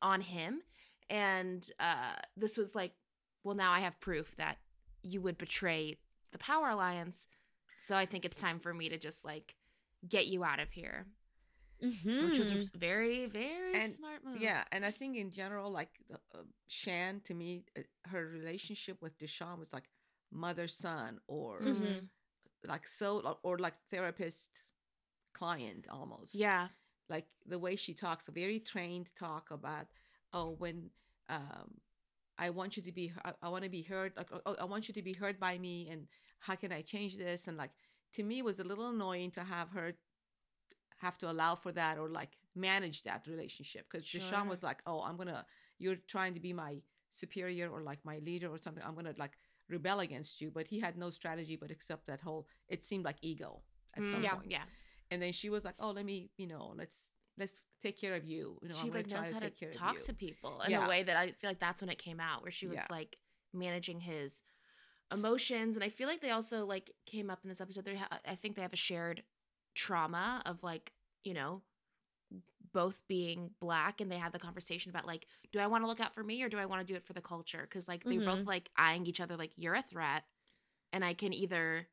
on 0.00 0.20
him, 0.22 0.62
and 1.12 1.68
uh, 1.78 2.14
this 2.36 2.56
was 2.56 2.74
like, 2.74 2.92
well, 3.44 3.54
now 3.54 3.70
I 3.70 3.80
have 3.80 4.00
proof 4.00 4.34
that 4.36 4.56
you 5.02 5.20
would 5.20 5.36
betray 5.36 5.98
the 6.32 6.38
Power 6.38 6.70
Alliance, 6.70 7.28
so 7.76 7.96
I 7.96 8.06
think 8.06 8.24
it's 8.24 8.38
time 8.40 8.58
for 8.60 8.72
me 8.72 8.88
to 8.88 8.98
just 8.98 9.24
like 9.24 9.54
get 10.08 10.26
you 10.26 10.42
out 10.42 10.58
of 10.60 10.70
here, 10.70 11.06
which 11.80 12.38
was 12.38 12.50
a 12.50 12.54
Mhm. 12.54 12.72
very 12.76 13.26
very 13.26 13.74
And- 13.74 13.92
smart 13.92 14.24
move. 14.24 14.40
Yeah, 14.40 14.64
and 14.72 14.84
I 14.84 14.90
think 14.90 15.16
in 15.16 15.30
general, 15.30 15.70
like 15.70 15.90
the, 16.08 16.18
uh, 16.34 16.44
Shan, 16.68 17.20
to 17.22 17.34
me, 17.34 17.64
uh, 17.76 17.82
her 18.08 18.26
relationship 18.28 19.02
with 19.02 19.18
Deshawn 19.18 19.58
was 19.58 19.72
like 19.72 19.88
mother 20.30 20.66
son 20.68 21.20
or 21.26 21.60
Mhm. 21.60 22.08
like 22.64 22.88
so 22.88 23.38
or 23.42 23.58
like 23.58 23.74
therapist 23.90 24.62
client 25.34 25.86
almost. 25.88 26.34
yeah, 26.34 26.68
like 27.08 27.26
the 27.44 27.58
way 27.58 27.76
she 27.76 27.92
talks, 27.94 28.28
a 28.28 28.32
very 28.32 28.60
trained 28.60 29.14
talk 29.14 29.50
about, 29.50 29.88
oh, 30.32 30.50
when 30.52 30.90
um, 31.32 31.74
I 32.38 32.50
want 32.50 32.76
you 32.76 32.82
to 32.84 32.92
be, 32.92 33.12
I, 33.24 33.32
I 33.42 33.50
want 33.50 33.64
to 33.64 33.70
be 33.70 33.82
heard, 33.82 34.12
like, 34.16 34.30
oh, 34.46 34.56
I 34.60 34.64
want 34.66 34.88
you 34.88 34.94
to 34.94 35.02
be 35.02 35.14
heard 35.14 35.40
by 35.40 35.58
me, 35.58 35.88
and 35.90 36.08
how 36.40 36.56
can 36.56 36.72
I 36.72 36.82
change 36.82 37.18
this? 37.18 37.48
And 37.48 37.58
like, 37.58 37.72
to 38.14 38.24
me, 38.24 38.40
it 38.40 38.44
was 38.44 38.60
a 38.60 38.64
little 38.64 38.90
annoying 38.90 39.32
to 39.32 39.44
have 39.44 39.70
her 39.70 39.94
have 40.98 41.18
to 41.18 41.30
allow 41.30 41.54
for 41.56 41.72
that 41.72 41.98
or 41.98 42.08
like 42.08 42.30
manage 42.54 43.02
that 43.04 43.26
relationship 43.26 43.86
because 43.90 44.06
Sure. 44.06 44.20
Deshawn 44.20 44.48
was 44.48 44.62
like, 44.62 44.80
oh, 44.86 45.00
I'm 45.02 45.16
gonna, 45.16 45.46
you're 45.78 45.96
trying 46.08 46.34
to 46.34 46.40
be 46.40 46.52
my 46.52 46.76
superior 47.10 47.68
or 47.70 47.82
like 47.82 47.98
my 48.04 48.18
leader 48.18 48.48
or 48.48 48.58
something. 48.58 48.82
I'm 48.86 48.94
gonna 48.94 49.14
like 49.18 49.32
rebel 49.68 50.00
against 50.00 50.40
you, 50.40 50.50
but 50.50 50.68
he 50.68 50.80
had 50.80 50.96
no 50.96 51.10
strategy 51.10 51.56
but 51.56 51.70
except 51.70 52.06
that 52.08 52.20
whole. 52.20 52.46
It 52.68 52.84
seemed 52.84 53.04
like 53.04 53.18
ego 53.22 53.62
at 53.96 54.08
some 54.10 54.20
Mm, 54.20 54.22
yeah, 54.24 54.34
point 54.34 54.46
yeah. 54.48 54.64
and 55.10 55.22
then 55.22 55.32
she 55.32 55.50
was 55.50 55.64
like 55.64 55.74
oh 55.80 55.90
let 55.90 56.04
me 56.06 56.30
you 56.38 56.46
know 56.46 56.74
let's 56.76 57.12
let's 57.38 57.60
take 57.82 57.98
care 58.00 58.14
of 58.14 58.24
you 58.24 58.58
you 58.62 58.68
know 58.68 58.74
she 58.74 58.88
I'm 58.88 58.94
like 58.94 59.10
knows 59.10 59.30
how 59.30 59.40
to 59.40 59.46
of 59.46 59.70
talk 59.70 60.00
to 60.02 60.14
people 60.14 60.60
in 60.62 60.70
Yeah. 60.70 60.86
a 60.86 60.88
way 60.88 61.02
that 61.02 61.16
I 61.16 61.32
feel 61.32 61.50
like 61.50 61.58
that's 61.58 61.80
when 61.82 61.90
it 61.90 61.98
came 61.98 62.20
out, 62.20 62.42
where 62.42 62.52
she 62.52 62.66
was 62.66 62.76
Yeah. 62.76 62.86
like 62.90 63.18
managing 63.52 64.00
his 64.00 64.42
emotions, 65.12 65.76
and 65.76 65.84
I 65.84 65.88
feel 65.88 66.08
like 66.08 66.20
they 66.20 66.30
also 66.30 66.64
like 66.64 66.90
came 67.06 67.30
up 67.30 67.40
in 67.42 67.48
this 67.48 67.60
episode. 67.60 67.84
They 67.84 67.96
ha- 67.96 68.20
I 68.26 68.34
think 68.34 68.56
they 68.56 68.62
have 68.62 68.72
a 68.72 68.76
shared 68.76 69.22
trauma 69.74 70.42
of 70.46 70.62
like 70.62 70.92
you 71.24 71.34
know 71.34 71.62
both 72.72 73.02
being 73.06 73.50
black 73.60 74.00
and 74.00 74.10
they 74.10 74.16
had 74.16 74.32
the 74.32 74.38
conversation 74.38 74.90
about 74.90 75.06
like 75.06 75.26
do 75.52 75.58
i 75.58 75.66
want 75.66 75.84
to 75.84 75.88
look 75.88 76.00
out 76.00 76.14
for 76.14 76.22
me 76.22 76.42
or 76.42 76.48
do 76.48 76.58
i 76.58 76.64
want 76.64 76.86
to 76.86 76.90
do 76.90 76.96
it 76.96 77.04
for 77.04 77.12
the 77.12 77.20
culture 77.20 77.60
because 77.62 77.86
like 77.86 78.02
they 78.04 78.18
were 78.18 78.24
both 78.24 78.38
mm-hmm. 78.38 78.48
like 78.48 78.70
eyeing 78.76 79.06
each 79.06 79.20
other 79.20 79.36
like 79.36 79.50
you're 79.56 79.74
a 79.74 79.82
threat 79.82 80.24
and 80.92 81.04
i 81.04 81.12
can 81.12 81.32
either 81.32 81.86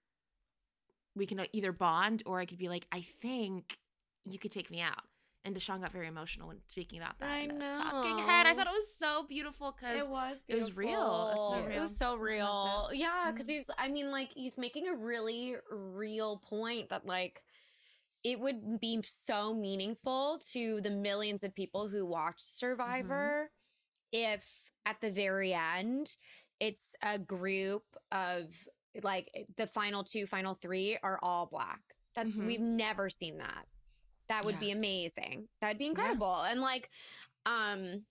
we 1.16 1.26
can 1.26 1.42
either 1.52 1.72
bond 1.72 2.24
or 2.26 2.40
i 2.40 2.46
could 2.46 2.58
be 2.58 2.70
like 2.70 2.88
i 2.92 3.02
think 3.22 3.78
you 4.26 4.40
could 4.40 4.52
take 4.52 4.72
me 4.72 4.82
out 4.82 5.04
and 5.46 5.56
deshawn 5.56 5.82
got 5.82 5.92
very 5.92 6.08
emotional 6.08 6.48
when 6.48 6.58
speaking 6.68 7.00
about 7.00 7.18
that 7.20 7.30
I 7.30 7.40
in 7.40 7.62
a 7.62 7.74
talking 7.76 8.18
head 8.18 8.46
i 8.46 8.54
thought 8.54 8.68
it 8.68 8.74
was 8.74 8.94
so 8.94 9.26
beautiful 9.28 9.72
because 9.72 10.04
It 10.04 10.10
was. 10.10 10.44
it 10.48 10.56
was 10.56 10.76
real. 10.76 11.30
It's 11.34 11.48
so 11.48 11.54
beautiful. 11.56 11.78
It 11.78 11.82
was 11.82 11.98
so 11.98 12.16
real. 12.18 12.90
Yeah, 12.94 13.32
because 13.32 13.48
Mhm. 13.48 13.50
he's. 13.52 13.70
I 13.78 13.88
mean, 13.90 14.12
like 14.12 14.30
he's 14.34 14.58
making 14.58 14.88
a 14.90 14.96
really 14.96 15.56
real 15.72 16.38
point 16.38 16.90
that 16.90 17.06
like 17.06 17.42
it 18.24 18.40
would 18.40 18.80
be 18.82 19.02
so 19.08 19.54
meaningful 19.54 20.40
to 20.52 20.82
the 20.82 20.90
millions 20.90 21.44
of 21.44 21.56
people 21.56 21.88
who 21.88 22.06
watch 22.06 22.40
Survivor 22.40 23.50
if 24.12 24.44
at 24.86 25.00
the 25.00 25.10
very 25.12 25.54
end 25.54 26.16
it's 26.60 26.84
a 27.02 27.18
group 27.18 27.84
of 28.12 28.48
like 29.04 29.30
the 29.56 29.68
final 29.68 30.04
two, 30.04 30.26
final 30.28 30.56
three 30.56 30.98
are 31.02 31.18
all 31.24 31.46
black. 31.46 31.80
That's 32.16 32.38
Mhm. 32.38 32.46
we've 32.46 32.60
never 32.60 33.10
seen 33.10 33.38
that. 33.38 33.66
That 34.30 34.46
would 34.46 34.56
Yeah. 34.56 34.60
be 34.60 34.72
amazing. 34.72 35.50
That'd 35.62 35.78
be 35.80 35.88
incredible. 35.88 36.42
And 36.42 36.62
like 36.62 36.90
Um 37.46 38.06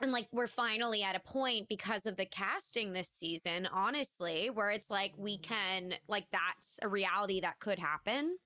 and 0.00 0.12
like 0.12 0.28
we're 0.32 0.48
finally 0.48 1.02
at 1.04 1.14
a 1.16 1.20
point 1.20 1.68
because 1.68 2.06
of 2.06 2.16
the 2.16 2.26
casting 2.26 2.92
this 2.92 3.08
season, 3.08 3.66
honestly, 3.66 4.50
where 4.50 4.70
it's 4.70 4.90
like 4.90 5.12
we 5.16 5.38
can 5.38 5.94
like 6.08 6.26
that's 6.32 6.78
a 6.82 6.88
reality 6.88 7.40
that 7.40 7.60
could 7.60 7.78
happen. 7.78 8.36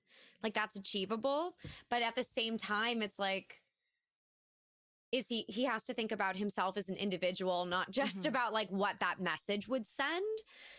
Like 0.43 0.53
that's 0.53 0.75
achievable. 0.75 1.55
But 1.89 2.01
at 2.03 2.15
the 2.15 2.23
same 2.23 2.57
time, 2.57 3.01
it's 3.01 3.19
like 3.19 3.61
is 5.11 5.27
he 5.27 5.43
he 5.47 5.63
has 5.65 5.85
to 5.85 5.93
think 5.93 6.11
about 6.11 6.35
himself 6.35 6.77
as 6.77 6.87
an 6.89 6.95
individual, 6.95 7.65
not 7.65 7.89
just 7.89 8.19
Mhm. 8.19 8.27
about 8.27 8.53
like 8.53 8.69
what 8.69 8.99
that 8.99 9.19
message 9.19 9.67
would 9.67 9.87
send. 9.87 10.23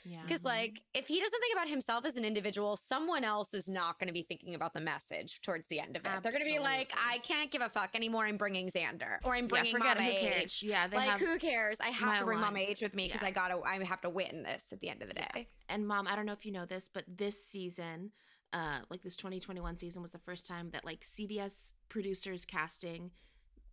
Yeah. 0.05 0.23
Because, 0.23 0.45
like, 0.45 0.83
if 0.95 1.09
he 1.09 1.21
doesn't 1.21 1.41
think 1.41 1.53
about 1.55 1.69
himself 1.69 2.05
as 2.07 2.17
an 2.17 2.25
individual, 2.25 2.77
someone 2.77 3.23
else 3.25 3.53
is 3.55 3.69
not 3.69 3.99
going 3.99 4.07
to 4.07 4.13
be 4.15 4.23
thinking 4.23 4.55
about 4.55 4.73
the 4.73 4.81
message 4.81 5.41
towards 5.43 5.67
the 5.69 5.79
end 5.81 5.97
of 5.97 6.07
it. 6.07 6.23
They're 6.23 6.33
going 6.33 6.45
to 6.45 6.51
be 6.51 6.59
like, 6.59 6.93
I 6.97 7.19
can't 7.19 7.51
give 7.51 7.61
a 7.61 7.69
fuck 7.69 7.91
anymore. 7.95 8.25
I'm 8.25 8.37
bringing 8.39 8.69
Xander 8.71 9.19
or 9.25 9.35
I'm 9.35 9.45
yeah, 9.45 9.49
bringing 9.49 9.73
forget 9.73 9.99
Mama 9.99 10.11
who 10.11 10.19
cares. 10.21 10.43
H. 10.43 10.63
Yeah, 10.63 10.87
they 10.87 10.97
Like, 10.97 11.19
who 11.19 11.39
cares? 11.39 11.77
I 11.81 11.89
have 11.89 12.21
to 12.21 12.25
bring 12.25 12.41
Mama 12.41 12.61
H 12.61 12.81
with 12.81 12.95
me 12.95 13.09
because 13.09 13.21
yeah. 13.23 13.29
I 13.29 13.31
gotta, 13.33 13.61
I 13.65 13.83
have 13.85 14.01
to 14.03 14.11
win 14.11 14.43
this 14.45 14.65
at 14.73 14.81
the 14.81 14.89
end 14.89 15.03
of 15.03 15.09
the 15.09 15.15
day. 15.15 15.49
and 15.69 15.87
mom 15.87 16.07
i 16.09 16.17
don't 16.17 16.27
know 16.27 16.33
if 16.33 16.45
you 16.47 16.53
know 16.53 16.65
this 16.67 16.89
but 16.89 17.05
this 17.07 17.45
season 17.45 18.11
uh 18.53 18.79
like 18.91 19.03
this 19.03 19.17
2021 19.17 19.77
season 19.77 20.03
was 20.03 20.11
the 20.13 20.19
first 20.19 20.47
time 20.47 20.71
that 20.71 20.85
like 20.85 21.01
cbs 21.03 21.75
producers 21.89 22.45
casting 22.45 23.11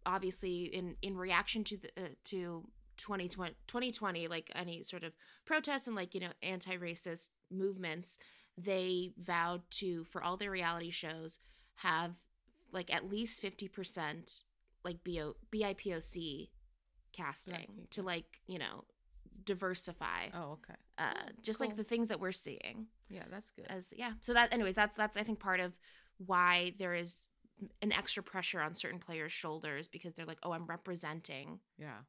obviously 0.07 0.63
in 0.63 0.95
in 1.03 1.15
reaction 1.17 1.63
to 1.65 1.77
the 1.77 1.89
uh, 1.97 2.07
to 2.23 2.63
2020 2.97 3.53
2020 3.67 4.27
like 4.27 4.49
any 4.55 4.81
sort 4.81 5.03
of 5.03 5.13
protests 5.45 5.85
and 5.85 5.95
like 5.95 6.15
you 6.15 6.19
know 6.19 6.31
anti-racist 6.41 7.29
movements 7.51 8.17
they 8.57 9.11
vowed 9.19 9.61
to 9.69 10.03
for 10.05 10.23
all 10.23 10.35
their 10.37 10.49
reality 10.49 10.89
shows 10.89 11.37
have 11.75 12.13
like 12.71 12.91
at 12.93 13.07
least 13.09 13.41
50% 13.41 14.43
like 14.83 14.97
BO, 15.03 15.35
bipoc 15.53 16.49
casting 17.13 17.87
to 17.91 18.01
like 18.01 18.39
you 18.47 18.57
know 18.59 18.83
diversify 19.45 20.27
Oh, 20.33 20.53
okay. 20.53 20.75
uh 20.97 21.29
just 21.41 21.61
like 21.61 21.75
the 21.75 21.83
things 21.83 22.09
that 22.09 22.19
we're 22.19 22.31
seeing 22.31 22.87
Yeah, 23.09 23.23
that's 23.31 23.49
good. 23.51 23.65
as 23.69 23.93
yeah 23.95 24.13
so 24.21 24.33
that 24.33 24.53
anyways 24.53 24.75
that's 24.75 24.97
that's 24.97 25.17
i 25.17 25.23
think 25.23 25.39
part 25.39 25.59
of 25.59 25.73
why 26.17 26.73
there 26.79 26.93
is 26.95 27.27
an 27.81 27.91
extra 27.91 28.21
pressure 28.23 28.61
on 28.61 28.73
certain 28.73 28.99
players 28.99 29.31
shoulders 29.31 29.87
because 29.87 30.13
they're 30.13 30.25
like 30.25 30.39
oh 30.43 30.51
i'm 30.51 30.65
representing 30.65 31.59
yeah. 31.77 31.99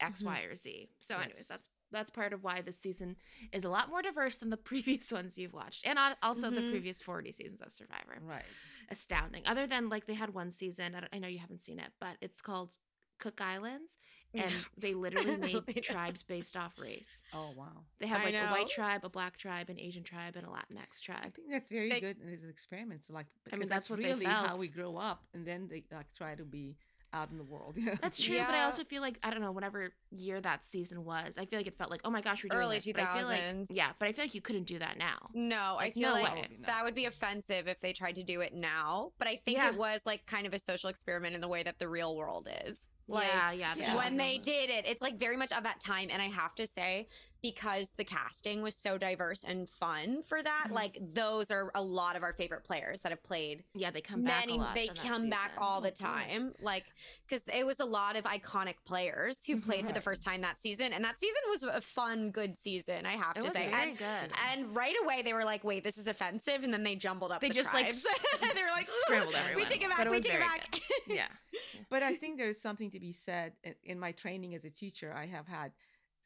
X, 0.00 0.22
Mhm. 0.22 0.26
Y, 0.26 0.40
or 0.42 0.54
z 0.56 0.88
so 1.00 1.16
anyways 1.16 1.46
that's 1.48 1.68
that's 1.90 2.10
part 2.10 2.32
of 2.32 2.42
why 2.42 2.62
this 2.62 2.78
season 2.78 3.16
is 3.52 3.64
a 3.64 3.68
lot 3.68 3.88
more 3.90 4.00
diverse 4.02 4.38
than 4.38 4.50
the 4.50 4.56
previous 4.70 5.12
ones 5.12 5.36
you've 5.36 5.52
watched 5.52 5.86
and 5.86 5.98
also 6.22 6.50
the 6.50 6.62
Mhm. 6.62 6.70
previous 6.70 7.02
40 7.02 7.32
seasons 7.32 7.60
of 7.60 7.72
survivor 7.72 8.18
Right. 8.20 8.44
astounding 8.90 9.42
other 9.46 9.66
than 9.66 9.88
like 9.88 10.06
they 10.06 10.14
had 10.14 10.34
one 10.34 10.50
season 10.50 10.94
I, 10.94 11.00
don't, 11.00 11.14
I 11.14 11.18
know 11.18 11.28
you 11.28 11.38
haven't 11.38 11.62
seen 11.62 11.78
it 11.78 11.92
but 12.00 12.16
it's 12.20 12.40
called 12.40 12.76
cook 13.18 13.40
islands 13.40 13.96
and 14.34 14.52
they 14.78 14.94
literally 14.94 15.36
made 15.36 15.82
tribes 15.82 16.22
based 16.22 16.56
off 16.56 16.78
race 16.78 17.22
Oh, 17.34 17.50
wow. 17.56 17.84
they 17.98 18.06
had 18.06 18.22
like 18.24 18.34
a 18.34 18.46
white 18.48 18.68
tribe, 18.68 19.00
a 19.04 19.08
black 19.08 19.36
tribe, 19.36 19.68
an 19.70 19.78
Asian 19.78 20.02
tribe, 20.02 20.36
and 20.36 20.46
a 20.46 20.48
Latinx 20.48 21.00
tribe. 21.00 21.18
I 21.26 21.30
think 21.30 21.50
that's 21.50 21.70
very 21.70 21.90
They- 21.90 22.00
good 22.00 22.16
as 22.26 22.42
an 22.42 22.48
experiment. 22.50 23.04
So 23.04 23.14
like, 23.14 23.26
I 23.50 23.56
mean, 23.56 23.60
because 23.60 23.68
that's 23.70 23.90
what 23.90 24.00
they 24.00 24.06
really 24.06 24.24
how 24.24 24.58
we 24.58 24.68
grow 24.68 24.96
up, 24.96 25.22
and 25.34 25.46
then 25.46 25.68
they 25.70 25.84
like 25.94 26.12
try 26.16 26.34
to 26.34 26.44
be 26.44 26.76
out 27.14 27.30
in 27.30 27.36
the 27.36 27.44
world. 27.44 27.76
Yeah. 27.78 27.94
That's 28.00 28.18
true, 28.22 28.38
but 28.38 28.54
I 28.54 28.62
also 28.64 28.84
feel 28.84 29.02
like 29.02 29.18
I 29.22 29.28
don't 29.30 29.42
know. 29.42 29.52
Whatever 29.52 29.90
year 30.10 30.40
that 30.40 30.64
season 30.64 31.04
was, 31.04 31.36
I 31.36 31.44
feel 31.44 31.58
like 31.58 31.66
it 31.66 31.76
felt 31.76 31.90
like, 31.90 32.00
oh 32.04 32.10
my 32.10 32.22
gosh, 32.22 32.42
we're 32.42 32.48
doing 32.48 32.62
Early 32.62 32.76
this. 32.78 32.88
But 32.90 33.02
I 33.02 33.18
feel 33.18 33.26
like, 33.26 33.40
2000s. 33.42 33.66
yeah, 33.68 33.90
but 33.98 34.08
I 34.08 34.12
feel 34.12 34.24
like 34.24 34.34
you 34.34 34.40
couldn't 34.40 34.64
do 34.64 34.78
that 34.78 34.96
now. 34.96 35.28
No, 35.34 35.74
Like, 35.76 35.90
I 35.90 35.90
feel 36.00 36.08
no 36.16 36.22
like 36.22 36.34
way. 36.34 36.48
That 36.66 36.84
would 36.84 36.94
be 36.94 37.04
offensive 37.04 37.68
if 37.68 37.78
they 37.82 37.92
tried 37.92 38.14
to 38.14 38.22
do 38.22 38.40
it 38.40 38.54
now. 38.54 39.12
But 39.18 39.28
I 39.28 39.36
think 39.36 39.58
Yeah. 39.58 39.68
it 39.72 39.76
was 39.76 40.00
like 40.06 40.24
kind 40.24 40.46
of 40.46 40.54
a 40.54 40.58
social 40.58 40.88
experiment 40.88 41.34
in 41.34 41.42
the 41.42 41.48
way 41.48 41.62
that 41.62 41.78
the 41.78 41.86
real 41.88 42.16
world 42.16 42.48
is. 42.66 42.88
Like, 43.08 43.26
yeah, 43.26 43.52
yeah. 43.52 43.90
the 43.92 43.96
when 43.98 44.16
they 44.16 44.38
was- 44.38 44.46
did 44.46 44.70
it, 44.70 44.86
it's 44.86 45.02
like 45.02 45.18
very 45.18 45.36
much 45.36 45.52
of 45.52 45.62
that 45.64 45.80
time. 45.80 46.08
And 46.10 46.22
I 46.22 46.28
have 46.28 46.54
to 46.56 46.66
say, 46.66 47.08
because 47.42 47.90
the 47.96 48.04
casting 48.04 48.62
was 48.62 48.76
so 48.76 48.96
diverse 48.96 49.42
and 49.42 49.68
fun 49.68 50.22
for 50.22 50.40
that, 50.44 50.66
Mhm. 50.68 50.74
like 50.74 50.98
those 51.12 51.50
are 51.50 51.72
a 51.74 51.82
lot 51.82 52.14
of 52.14 52.22
our 52.22 52.32
favorite 52.32 52.62
players 52.62 53.00
that 53.00 53.10
have 53.10 53.20
played. 53.24 53.64
yeah, 53.74 53.90
they 53.90 54.00
come 54.00 54.22
back. 54.22 54.46
Many, 54.46 54.58
a 54.58 54.62
lot 54.62 54.74
they 54.76 54.86
from 54.86 54.94
that 54.96 55.02
come 55.08 55.28
back 55.30 55.52
all 55.58 55.80
the 55.80 55.90
good. 55.90 55.96
time, 55.98 56.54
like 56.60 56.84
because 57.26 57.42
it 57.52 57.66
was 57.66 57.80
a 57.80 57.84
lot 57.84 58.14
of 58.14 58.22
iconic 58.24 58.76
players 58.86 59.36
who 59.44 59.56
Mhm. 59.56 59.64
played 59.64 59.86
for 59.88 59.92
the 59.92 60.00
first 60.00 60.22
time 60.22 60.40
that 60.42 60.60
season, 60.62 60.92
and 60.92 61.04
that 61.04 61.18
season 61.18 61.40
was 61.48 61.64
a 61.64 61.80
fun, 61.80 62.30
good 62.30 62.56
season. 62.56 63.06
I 63.06 63.16
have 63.16 63.36
It 63.36 63.40
to 63.40 63.44
was 63.46 63.52
say, 63.54 63.68
very 63.70 63.90
and, 63.90 63.98
good. 63.98 64.32
and 64.52 64.76
right 64.76 64.94
away 65.02 65.22
they 65.22 65.32
were 65.32 65.44
like, 65.44 65.64
"Wait, 65.64 65.82
this 65.82 65.98
is 65.98 66.06
offensive," 66.06 66.62
and 66.62 66.72
then 66.72 66.84
they 66.84 66.94
jumbled 66.94 67.32
up. 67.32 67.40
They 67.40 67.48
the 67.48 67.54
just, 67.54 67.74
like, 67.74 67.86
tribes. 67.86 68.06
s- 68.06 68.24
they 68.54 68.62
were 68.62 68.68
like, 68.70 68.86
scrambled 68.86 69.34
everyone, 69.34 69.64
We 69.64 69.68
take 69.68 69.82
it 69.82 69.88
back. 69.90 69.98
it 70.06 70.10
We 70.10 70.20
take 70.20 70.26
it 70.34 70.38
very 70.38 70.42
back. 70.48 70.80
yeah, 71.08 71.28
but 71.90 72.04
I 72.04 72.14
think 72.14 72.38
there's 72.38 72.60
something 72.60 72.88
to 72.92 73.00
be 73.00 73.12
said 73.12 73.54
in, 73.84 73.98
my 73.98 74.12
training 74.12 74.54
as 74.54 74.64
a 74.64 74.70
teacher. 74.70 75.12
I 75.14 75.26
have 75.26 75.46
had 75.48 75.72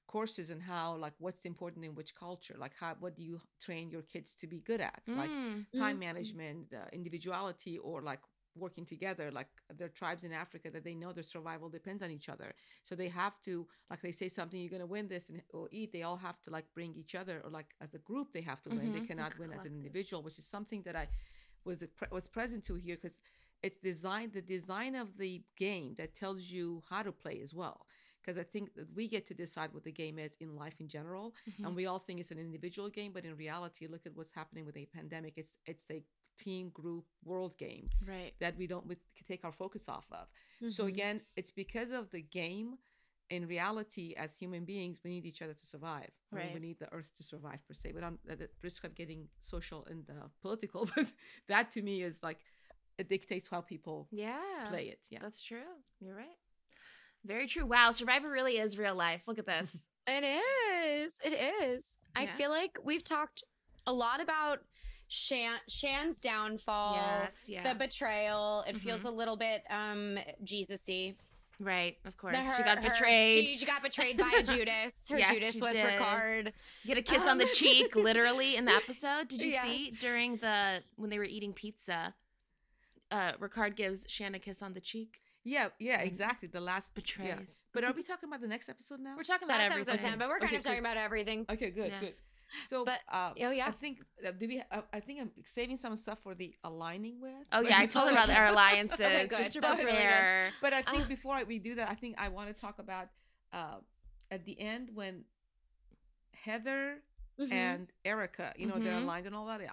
courses 0.06 0.50
on 0.50 0.60
how, 0.60 0.96
like, 0.96 1.14
what's 1.18 1.44
important 1.44 1.84
in 1.84 1.94
which 1.94 2.14
culture, 2.14 2.54
like, 2.58 2.72
how 2.78 2.94
what 3.00 3.16
do 3.16 3.22
you 3.22 3.40
train 3.60 3.90
your 3.90 4.02
kids 4.02 4.34
to 4.36 4.46
be 4.46 4.60
good 4.60 4.80
at, 4.80 5.02
like 5.14 5.32
Mm. 5.32 5.66
time 5.76 5.98
Mhm. 5.98 5.98
management, 5.98 6.72
uh, 6.72 6.86
individuality, 6.92 7.78
or 7.78 8.02
like 8.02 8.20
working 8.56 8.86
together. 8.86 9.30
Like 9.30 9.48
there 9.76 9.86
are 9.86 9.90
tribes 9.90 10.24
in 10.24 10.32
Africa 10.32 10.70
that 10.70 10.84
they 10.84 10.94
know 10.94 11.12
their 11.12 11.22
survival 11.24 11.68
depends 11.68 12.02
on 12.02 12.10
each 12.10 12.28
other, 12.28 12.54
so 12.84 12.94
they 12.94 13.08
have 13.08 13.40
to, 13.42 13.66
like, 13.90 14.00
they 14.02 14.12
say 14.12 14.28
something, 14.28 14.60
you're 14.60 14.70
gonna 14.70 14.86
win 14.86 15.08
this 15.08 15.28
and 15.30 15.42
or 15.52 15.68
eat. 15.72 15.92
They 15.92 16.02
all 16.02 16.16
have 16.16 16.40
to 16.42 16.50
like 16.50 16.66
bring 16.74 16.94
each 16.94 17.14
other, 17.14 17.40
or 17.44 17.50
like 17.50 17.74
as 17.80 17.94
a 17.94 17.98
group, 17.98 18.32
they 18.32 18.42
have 18.42 18.62
to 18.62 18.70
win. 18.70 18.92
They 18.92 19.00
Mhm. 19.00 19.06
cannot 19.10 19.36
win 19.38 19.52
as 19.52 19.64
an 19.64 19.72
individual, 19.74 20.22
which 20.22 20.38
is 20.38 20.46
something 20.46 20.82
that 20.82 20.96
I 20.96 21.08
was 21.64 21.82
a 21.82 21.88
pre- 21.88 22.08
was 22.12 22.28
present 22.28 22.64
to 22.64 22.74
here 22.74 22.96
because 22.96 23.20
it's 23.62 23.78
designed 23.78 24.32
the 24.32 24.42
design 24.42 24.94
of 24.94 25.16
the 25.18 25.42
game 25.56 25.94
that 25.96 26.14
tells 26.14 26.42
you 26.50 26.82
how 26.88 27.02
to 27.02 27.12
play 27.12 27.40
as 27.42 27.54
well 27.54 27.86
because 28.22 28.38
i 28.38 28.42
think 28.44 28.74
that 28.74 28.86
we 28.94 29.08
get 29.08 29.26
to 29.26 29.34
decide 29.34 29.72
what 29.72 29.84
the 29.84 29.92
game 29.92 30.18
is 30.18 30.36
in 30.40 30.54
life 30.56 30.80
in 30.80 30.88
general 30.88 31.34
Mhm. 31.48 31.66
and 31.66 31.76
we 31.76 31.86
all 31.86 31.98
think 31.98 32.20
it's 32.20 32.30
an 32.30 32.38
individual 32.38 32.88
game 32.88 33.12
but 33.12 33.24
in 33.24 33.36
reality 33.36 33.86
look 33.86 34.06
at 34.06 34.14
what's 34.16 34.32
happening 34.32 34.64
with 34.66 34.76
a 34.76 34.86
pandemic 34.86 35.34
it's 35.36 35.58
it's 35.66 35.90
a 35.90 36.02
team 36.38 36.68
group 36.70 37.06
world 37.24 37.56
game 37.56 37.88
right. 38.06 38.34
that 38.40 38.56
we 38.58 38.66
don't 38.66 38.86
we 38.86 38.96
take 39.26 39.44
our 39.44 39.52
focus 39.52 39.88
off 39.88 40.06
of 40.12 40.26
so 40.68 40.84
Mhm. 40.84 40.88
again 40.88 41.20
it's 41.36 41.50
because 41.50 41.90
of 41.90 42.10
the 42.10 42.20
game 42.20 42.76
in 43.30 43.46
reality 43.48 44.14
as 44.16 44.36
human 44.36 44.64
beings 44.64 45.00
we 45.02 45.10
need 45.10 45.24
each 45.26 45.42
other 45.42 45.54
to 45.54 45.66
survive 45.66 46.10
I 46.32 46.36
mean, 46.36 46.52
we 46.52 46.60
need 46.60 46.78
the 46.78 46.92
earth 46.92 47.10
to 47.16 47.22
survive 47.24 47.66
per 47.66 47.74
se 47.74 47.92
but 47.92 48.04
i'm 48.04 48.18
at 48.28 48.38
the 48.38 48.48
risk 48.62 48.84
of 48.84 48.94
getting 48.94 49.28
social 49.40 49.84
and 49.86 50.08
uh, 50.10 50.28
political 50.42 50.88
but 50.94 51.06
that 51.48 51.70
to 51.72 51.82
me 51.82 52.02
is 52.02 52.22
like 52.22 52.38
it 52.98 53.08
dictates 53.08 53.48
how 53.48 53.60
people 53.60 54.08
Yeah, 54.10 54.38
play 54.68 54.84
it 54.88 55.00
yeah 55.10 55.18
That's 55.22 55.42
true. 55.42 55.58
You're 56.00 56.16
right. 56.16 56.36
Very 57.24 57.46
true. 57.46 57.66
Wow, 57.66 57.90
Survivor 57.90 58.30
really 58.30 58.58
is 58.58 58.78
real 58.78 58.94
life. 58.94 59.26
Look 59.26 59.38
at 59.38 59.46
this. 59.46 59.82
It 60.08 60.22
is. 60.22 61.14
It 61.24 61.32
is. 61.64 61.98
I 62.14 62.26
feel 62.26 62.48
like 62.50 62.78
we've 62.84 63.02
talked 63.02 63.42
a 63.88 63.92
lot 63.92 64.20
about 64.20 64.60
Shan 65.08 65.56
Shan's 65.68 66.20
downfall. 66.20 66.94
yes, 66.94 67.46
yeah. 67.48 67.64
The 67.72 67.76
betrayal. 67.76 68.62
It 68.68 68.76
feels 68.76 69.00
Mhm. 69.00 69.06
a 69.06 69.10
little 69.10 69.36
bit 69.36 69.64
um 69.68 70.16
Jesus-y. 70.44 71.16
right, 71.58 71.96
of 72.04 72.16
course. 72.16 72.36
The- 72.36 72.56
she 72.56 72.62
got 72.62 72.78
her- 72.84 72.88
betrayed. 72.90 73.48
She, 73.48 73.56
she 73.58 73.66
got 73.66 73.82
betrayed 73.82 74.16
by 74.16 74.30
a 74.38 74.42
Judas. 74.52 74.92
Her 75.10 75.18
Yes, 75.18 75.34
Judas 75.34 75.56
was 75.60 75.72
did. 75.72 75.84
Ricard. 75.84 76.52
Get 76.86 76.98
a 76.98 77.02
kiss 77.02 77.26
on 77.26 77.38
the 77.38 77.44
Um, 77.44 77.50
cheek, 77.54 77.96
literally 77.96 78.54
in 78.54 78.64
the 78.64 78.72
episode. 78.82 79.26
Did 79.26 79.42
you 79.42 79.50
Yes. 79.50 79.62
see 79.64 79.90
during 79.90 80.36
the 80.36 80.84
when 80.94 81.10
they 81.10 81.18
were 81.18 81.24
eating 81.24 81.52
pizza? 81.52 82.14
Uh, 83.10 83.32
Ricard 83.40 83.76
gives 83.76 84.04
Shan 84.08 84.34
a 84.34 84.38
kiss 84.38 84.62
on 84.62 84.72
the 84.74 84.80
cheek. 84.80 85.20
yeah 85.44 85.68
yeah 85.78 86.00
exactly 86.00 86.48
the 86.48 86.60
last 86.60 86.90
yeah. 87.22 87.36
But 87.72 87.84
are 87.84 87.92
we 87.92 88.02
talking 88.02 88.28
about 88.28 88.40
the 88.40 88.48
next 88.48 88.68
episode 88.68 88.98
now 89.00 89.14
We're 89.16 89.22
talking 89.22 89.46
about 89.48 89.58
That's 89.58 89.72
everything. 89.72 89.94
episode 89.94 90.08
10, 90.10 90.18
but 90.18 90.28
we're 90.28 90.38
kind 90.40 90.48
Okay, 90.50 90.56
of 90.56 90.62
talking 90.64 90.80
about 90.80 90.96
everything. 90.96 91.46
okay 91.54 91.70
good 91.70 91.90
Yeah. 91.92 92.00
good 92.00 92.14
so 92.70 92.84
But- 92.84 93.00
uh, 93.08 93.32
oh, 93.46 93.50
yeah. 93.50 93.66
i 93.66 93.70
think 93.82 93.94
uh, 94.26 94.30
did 94.40 94.48
we 94.52 94.56
uh, 94.76 94.82
i 94.92 95.00
think 95.06 95.16
i'm 95.22 95.30
saving 95.44 95.76
some 95.84 95.94
stuff 95.96 96.18
for 96.26 96.34
the 96.34 96.48
aligning 96.70 97.16
with 97.20 97.44
Oh 97.52 97.60
yeah, 97.60 97.78
I 97.84 97.86
told 97.86 98.06
her 98.08 98.12
about 98.18 98.30
our 98.38 98.46
alliances 98.54 99.00
Okay, 99.00 99.26
just 99.30 99.52
to 99.54 99.60
good. 99.60 99.64
That 99.70 99.78
really 99.78 99.90
prepare. 99.92 100.50
but 100.64 100.72
i 100.80 100.82
think 100.90 101.02
Ah. 101.06 101.08
before 101.16 101.34
I, 101.40 101.42
we 101.52 101.58
do 101.68 101.72
that 101.78 101.88
i 101.94 101.96
think 102.02 102.12
i 102.24 102.28
want 102.36 102.46
to 102.52 102.56
talk 102.66 102.76
about 102.86 103.06
uh 103.52 103.78
at 104.36 104.44
the 104.48 104.56
end 104.72 104.84
when 104.98 105.14
heather 106.46 106.98
Mhm. 107.38 107.52
and 107.52 107.92
Erika, 108.04 108.54
you 108.56 108.66
know, 108.66 108.78
they're 108.78 108.94
Mhm. 108.94 109.02
aligned 109.02 109.26
and 109.26 109.34
all 109.36 109.46
that. 109.46 109.60
Yeah. 109.60 109.72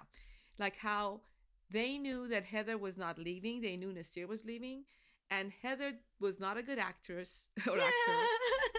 Like 0.58 0.76
how 0.76 1.22
they 1.70 1.98
knew 1.98 2.28
that 2.28 2.44
Heather 2.44 2.78
was 2.78 2.96
not 2.96 3.18
leaving. 3.18 3.60
They 3.60 3.76
knew 3.76 3.92
Naseer 3.92 4.28
was 4.28 4.44
leaving. 4.44 4.84
And 5.30 5.52
Heather 5.62 5.94
was 6.20 6.38
not 6.38 6.56
a 6.56 6.62
good 6.62 6.78
actress 6.78 7.48
or 7.68 7.78
actor. 7.78 7.92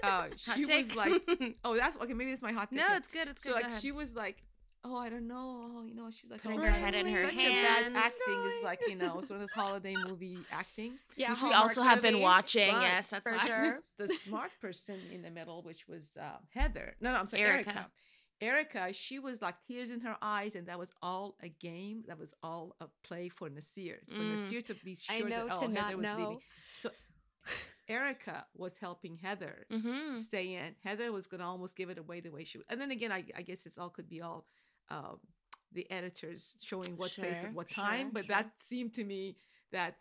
Uh, 0.04 0.28
she 0.36 0.65
take. 0.65 0.86
was 0.86 0.95
like, 0.95 1.12
oh, 1.65 1.76
that's 1.76 1.98
okay. 1.98 2.13
Maybe 2.13 2.30
it's 2.32 2.41
my 2.41 2.52
hot 2.52 2.69
take. 2.69 2.78
no, 2.78 2.95
it's 2.95 3.08
good. 3.08 3.28
It's 3.28 3.41
so 3.41 3.54
good. 3.54 3.63
Go 3.63 3.69
like 3.69 3.82
she 3.82 3.91
was 3.91 4.13
like, 4.13 4.43
oh, 4.84 4.95
I 4.95 5.10
don't 5.10 5.28
know. 5.28 5.62
Oh, 5.78 5.84
you 5.84 5.95
know, 5.95 6.12
she's 6.12 6.30
like 6.30 6.43
Putting 6.43 6.60
oh, 6.60 6.63
her 6.63 6.69
head 6.69 6.93
in 6.93 7.08
her 7.08 7.24
such 7.24 7.34
a 7.34 7.38
bad 7.38 7.84
hands. 7.84 7.95
acting 7.95 8.39
is 8.45 8.63
like 8.63 8.82
you 8.88 8.95
know, 8.95 9.21
sort 9.21 9.32
of 9.32 9.39
this 9.41 9.52
holiday 9.52 9.95
movie 10.08 10.38
acting. 10.52 10.93
yeah, 11.15 11.32
which 11.32 11.41
we 11.41 11.54
also 11.54 11.82
have 11.82 12.04
been 12.04 12.19
watching. 12.19 12.67
Yes, 12.67 13.10
that's 13.10 13.28
for 13.28 13.39
sure. 13.48 13.80
the 13.98 14.10
smart 14.10 14.52
person 14.62 15.00
in 15.12 15.24
the 15.24 15.32
middle, 15.32 15.63
which 15.63 15.88
was 15.88 16.15
uh, 16.21 16.38
Heather. 16.54 16.93
No, 17.02 17.13
no, 17.13 17.19
I'm 17.19 17.28
sorry, 17.28 17.43
Erika. 17.43 17.69
Erika. 17.69 17.88
Erika, 18.41 18.91
she 18.93 19.19
was 19.19 19.41
like 19.41 19.56
tears 19.67 19.91
in 19.91 20.02
her 20.02 20.17
eyes, 20.21 20.56
and 20.56 20.67
that 20.67 20.78
was 20.78 20.89
all 21.02 21.36
a 21.41 21.50
game. 21.50 22.04
That 22.08 22.19
was 22.19 22.34
all 22.43 22.76
a 22.82 22.88
play 23.04 23.30
for 23.30 23.50
Naseer. 23.50 24.00
For 24.10 24.24
Mm. 24.24 24.36
Naseer 24.36 24.65
to 24.65 24.76
be 24.76 24.98
I 25.10 25.19
sure 25.19 25.30
know 25.30 25.48
that 25.48 25.56
to 25.58 25.65
oh, 25.65 25.67
not 25.67 25.84
Heather 25.86 25.98
was 25.98 26.04
know. 26.04 26.17
leaving. 26.17 26.39
So 26.74 26.89
Erika 27.88 28.45
was 28.56 28.78
helping 28.78 29.15
Heather 29.17 29.65
Mm-hmm. 29.71 30.15
stay 30.17 30.56
in. 30.56 30.76
Heather 30.84 31.12
was 31.12 31.28
gonna 31.28 31.45
almost 31.48 31.76
give 31.78 31.89
it 31.89 31.98
away 31.98 32.19
the 32.19 32.30
way 32.32 32.43
she. 32.43 32.60
And 32.69 32.80
then 32.82 32.91
again, 32.91 33.12
I, 33.12 33.24
I 33.38 33.41
guess 33.43 33.63
this 33.63 33.78
all 33.78 33.89
could 33.89 34.10
be 34.10 34.21
all 34.21 34.45
um, 34.89 35.19
the 35.71 35.89
editors 35.91 36.56
showing 36.62 36.98
what 36.98 37.12
face 37.12 37.43
at 37.43 37.54
what 37.54 37.71
sure, 37.71 37.84
time. 37.86 38.10
But 38.12 38.26
sure. 38.26 38.36
that 38.36 38.52
seemed 38.65 38.93
to 38.95 39.04
me 39.04 39.38
that 39.71 39.98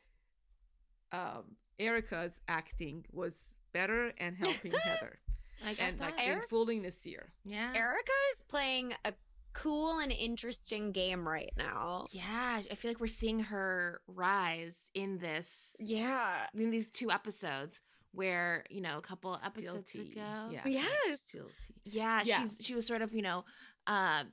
um, 1.13 1.57
Erika's 1.79 2.41
acting 2.49 3.05
was 3.13 3.53
better 3.73 4.13
and 4.19 4.37
helping 4.37 4.73
Heather 4.73 5.19
I 5.65 5.75
get 5.75 5.91
and 5.91 5.99
that. 6.01 6.05
like 6.13 6.15
in 6.25 6.31
Eric- 6.33 6.49
fooling 6.49 6.83
Naseer. 6.83 7.25
yeah. 7.45 7.73
Erika 7.75 8.13
is 8.37 8.43
playing 8.49 8.95
a 9.05 9.13
cool 9.53 9.99
and 10.01 10.11
interesting 10.11 10.91
game 10.93 11.29
right 11.29 11.53
now. 11.57 12.07
Yeah, 12.11 12.63
I 12.71 12.75
feel 12.75 12.91
like 12.91 13.01
we're 13.01 13.07
seeing 13.07 13.39
her 13.41 14.01
rise 14.09 14.91
in 14.95 15.19
this 15.19 15.77
Yeah. 15.79 16.47
in 16.55 16.71
these 16.71 16.91
two 16.91 17.11
episodes 17.11 17.81
where, 18.13 18.65
you 18.71 18.81
know, 18.81 18.99
a 18.99 19.03
couple 19.03 19.39
episodes 19.45 19.93
Stilty. 19.93 20.13
ago. 20.13 20.49
Yeah. 20.51 20.63
Yes. 20.67 21.23
Stilty. 21.33 21.51
Yeah, 21.85 22.23
Yeah. 22.25 22.41
she's 22.43 22.59
she 22.61 22.75
was 22.75 22.87
sort 22.87 23.03
of, 23.03 23.13
you 23.15 23.23
know, 23.23 23.45
uh 23.87 24.25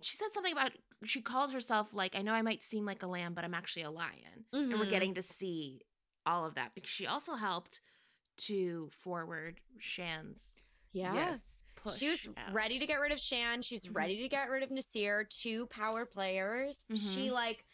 she 0.00 0.16
said 0.16 0.32
something 0.32 0.52
about 0.52 0.72
she 1.04 1.20
called 1.20 1.52
herself 1.52 1.92
like 1.92 2.14
I 2.16 2.22
know 2.22 2.32
I 2.32 2.42
might 2.42 2.62
seem 2.62 2.84
like 2.86 3.02
a 3.02 3.06
lamb, 3.06 3.34
but 3.34 3.44
I'm 3.44 3.54
actually 3.54 3.82
a 3.82 3.90
lion. 3.90 4.46
And 4.52 4.72
we're 4.72 4.86
Mhm. 4.86 4.90
getting 4.90 5.14
to 5.14 5.22
see 5.22 5.82
all 6.24 6.44
of 6.46 6.54
that 6.54 6.74
because 6.74 6.90
she 6.90 7.06
also 7.06 7.34
helped 7.34 7.80
to 8.38 8.90
forward 9.02 9.60
Shan's 9.78 10.54
Yeah. 10.92 11.14
Yes. 11.14 11.62
push. 11.76 11.98
She 11.98 12.10
was 12.10 12.28
ready 12.52 12.78
to 12.78 12.86
get 12.86 13.00
rid 13.00 13.12
of 13.12 13.18
Shan. 13.20 13.62
She's 13.62 13.86
Mhm. 13.86 13.96
ready 13.96 14.22
to 14.22 14.28
get 14.28 14.48
rid 14.50 14.62
of 14.62 14.70
Nasir. 14.70 15.24
Two 15.24 15.66
power 15.66 16.04
players. 16.06 16.86
She 16.94 17.28
Mhm. 17.28 17.30
like, 17.32 17.64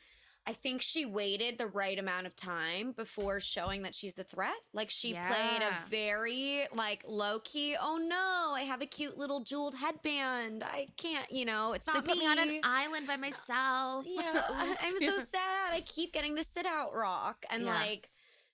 I 0.46 0.54
think 0.54 0.80
she 0.80 1.04
waited 1.04 1.58
the 1.58 1.66
right 1.66 1.98
amount 1.98 2.26
of 2.26 2.34
time 2.34 2.92
before 2.92 3.38
showing 3.38 3.82
that 3.82 3.94
she's 3.94 4.16
a 4.18 4.24
threat. 4.24 4.56
Like 4.72 4.88
she 4.88 5.12
played 5.12 5.60
a 5.62 5.76
very 5.90 6.66
like 6.72 7.04
low 7.06 7.40
key. 7.40 7.76
Oh 7.78 7.98
no, 7.98 8.54
I 8.54 8.62
have 8.62 8.80
a 8.80 8.86
cute 8.86 9.18
little 9.18 9.40
jeweled 9.40 9.74
headband. 9.74 10.64
I 10.64 10.86
can't. 10.96 11.30
You 11.30 11.44
know, 11.44 11.74
it's 11.74 11.84
They 11.86 11.92
not 11.92 12.06
put 12.06 12.16
me 12.16 12.26
on 12.26 12.38
an 12.38 12.60
island 12.64 13.06
by 13.06 13.18
myself. 13.18 14.06
Yeah, 14.08 14.42
I'm 14.80 14.98
so 14.98 15.18
sad. 15.26 15.72
I 15.74 15.82
keep 15.84 16.14
getting 16.14 16.34
the 16.34 16.44
sit 16.44 16.64
out 16.64 16.94
rock. 16.94 17.44
And 17.50 17.64
Yeah. 17.64 17.74
like, 17.74 18.08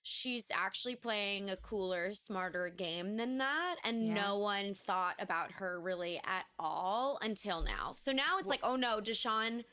she's 0.07 0.45
actually 0.53 0.95
playing 0.95 1.49
a 1.49 1.57
cooler, 1.57 2.13
smarter 2.13 2.69
game 2.69 3.17
than 3.17 3.39
that. 3.39 3.77
And 3.83 4.05
Yeah. 4.05 4.13
no 4.13 4.37
one 4.37 4.75
thought 4.75 5.15
about 5.17 5.51
her 5.53 5.81
really 5.81 6.21
at 6.23 6.45
all 6.59 7.17
until 7.23 7.63
now. 7.63 7.95
So 7.97 8.11
now 8.11 8.37
it's 8.37 8.47
like, 8.47 8.59
oh 8.61 8.75
no, 8.75 9.01
Deshawn 9.01 9.65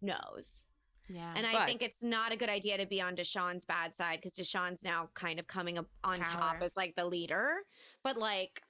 knows. 0.00 0.64
Yeah. 1.10 1.34
And 1.36 1.46
I 1.46 1.52
But- 1.52 1.66
think 1.66 1.82
it's 1.82 2.02
not 2.02 2.32
a 2.32 2.38
good 2.38 2.48
idea 2.48 2.78
to 2.78 2.86
be 2.86 3.02
on 3.02 3.14
Deshawn's 3.16 3.66
bad 3.66 3.94
side 3.94 4.22
because 4.22 4.32
Deshawn's 4.32 4.82
now 4.82 5.10
kind 5.12 5.38
of 5.38 5.46
coming 5.46 5.76
up 5.76 5.88
on 6.04 6.20
top 6.24 6.62
as 6.62 6.74
like 6.74 6.94
the 6.94 7.04
leader. 7.04 7.66
But 8.02 8.16
like, 8.16 8.62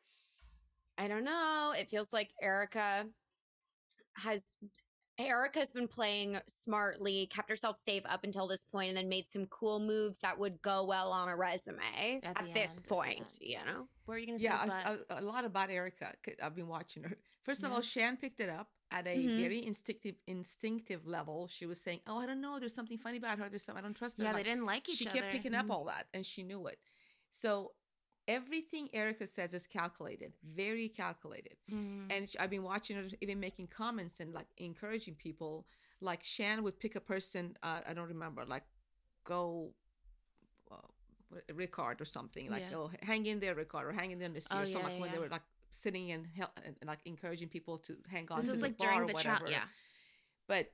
I 0.99 1.07
don't 1.07 1.23
know. 1.25 1.73
It 1.77 1.89
feels 1.89 2.13
like 2.13 2.33
Erika 2.43 3.07
has 4.15 4.43
Erika's 5.27 5.71
been 5.71 5.89
playing 5.89 6.39
smartly, 6.65 7.27
kept 7.27 7.49
herself 7.49 7.79
safe 7.85 8.03
up 8.07 8.25
until 8.25 8.47
this 8.47 8.65
point, 8.65 8.89
and 8.89 8.97
then 8.97 9.09
made 9.09 9.27
some 9.31 9.47
cool 9.47 9.79
moves 9.81 10.19
that 10.21 10.39
would 10.39 10.61
go 10.63 10.85
well 10.85 11.11
on 11.13 11.29
a 11.29 11.37
resume 11.37 12.21
At 12.23 12.37
at, 12.41 12.55
this 12.55 12.71
end, 12.71 12.85
point. 12.89 13.19
end. 13.19 13.39
You 13.41 13.59
know, 13.67 13.89
what 14.07 14.15
are 14.15 14.19
you 14.19 14.27
gonna 14.27 14.39
Yeah, 14.39 14.65
say? 14.69 14.99
a- 15.11 15.15
a, 15.17 15.21
a 15.21 15.23
lot 15.23 15.45
about 15.45 15.71
Erika. 15.71 16.15
'cause 16.23 16.35
I've 16.43 16.55
been 16.55 16.69
watching 16.69 17.03
her. 17.05 17.17
First 17.43 17.63
of 17.63 17.71
Yeah. 17.71 17.77
all, 17.77 17.83
Shan 17.83 18.17
picked 18.17 18.41
it 18.41 18.49
up 18.49 18.71
at 18.91 19.07
a 19.07 19.17
Mhm. 19.17 19.37
very 19.41 19.65
instinctive 19.65 20.17
instinctive 20.27 21.07
level. 21.07 21.47
She 21.49 21.67
was 21.67 21.81
saying, 21.81 22.01
"Oh, 22.07 22.19
I 22.19 22.27
don't 22.27 22.41
know. 22.41 22.59
There's 22.59 22.75
something 22.75 22.99
funny 22.99 23.19
about 23.19 23.39
her. 23.39 23.49
There's 23.49 23.63
something 23.63 23.83
I 23.85 23.87
don't 23.87 23.95
trust 23.95 24.19
her." 24.19 24.25
yeah, 24.25 24.33
Like, 24.33 24.45
they 24.45 24.51
didn't 24.51 24.65
like 24.67 24.89
each 24.89 24.97
she 24.99 25.07
other. 25.09 25.17
She 25.17 25.21
kept 25.23 25.33
picking 25.33 25.55
up 25.55 25.67
Mhm. 25.67 25.71
all 25.71 25.85
that, 25.85 26.09
and 26.13 26.25
she 26.27 26.43
knew 26.43 26.67
it. 26.67 26.81
So 27.31 27.75
everything 28.37 28.85
Erika 29.03 29.27
says 29.37 29.51
is 29.59 29.67
calculated, 29.79 30.31
very 30.63 30.89
calculated. 31.03 31.57
Mhm. 31.69 32.07
And 32.15 32.23
I've 32.41 32.51
been 32.57 32.67
watching 32.73 32.97
her 33.01 33.07
even 33.25 33.39
making 33.49 33.67
comments 33.83 34.21
and 34.21 34.29
like 34.39 34.49
encouraging 34.69 35.17
people. 35.27 35.55
Like 36.11 36.23
Shan 36.35 36.57
would 36.65 36.77
pick 36.85 36.95
a 37.03 37.05
person. 37.13 37.43
Uh, 37.63 37.81
I 37.89 37.93
don't 37.97 38.09
remember. 38.17 38.43
Like 38.55 38.67
go. 39.25 39.43
Uh, 40.71 40.77
Ricard 41.63 41.97
or 42.01 42.09
something 42.19 42.47
like 42.55 42.65
Yeah. 42.71 42.77
oh 42.79 42.91
hang 43.11 43.23
in 43.27 43.39
there 43.43 43.55
Ricard 43.63 43.85
or 43.89 43.93
hang 44.01 44.11
in 44.15 44.19
there 44.19 44.29
this 44.39 44.49
Oh, 44.51 44.57
year 44.59 44.67
so 44.67 44.79
yeah, 44.79 44.87
like 44.87 44.99
when 45.01 45.11
they 45.13 45.19
were 45.25 45.29
like 45.39 45.47
sitting 45.71 46.07
and, 46.15 46.27
hel- 46.39 46.53
and 46.67 46.75
like 46.93 46.99
encouraging 47.05 47.49
people 47.57 47.77
to 47.87 47.93
hang 48.15 48.27
on 48.33 48.37
this 48.39 48.47
to 48.47 48.53
was 48.53 48.59
the 48.61 48.67
like 48.67 48.77
bar 48.79 48.89
during 48.93 49.07
the 49.07 49.15
chat. 49.27 49.41
Yeah. 49.49 49.67
but 50.53 50.65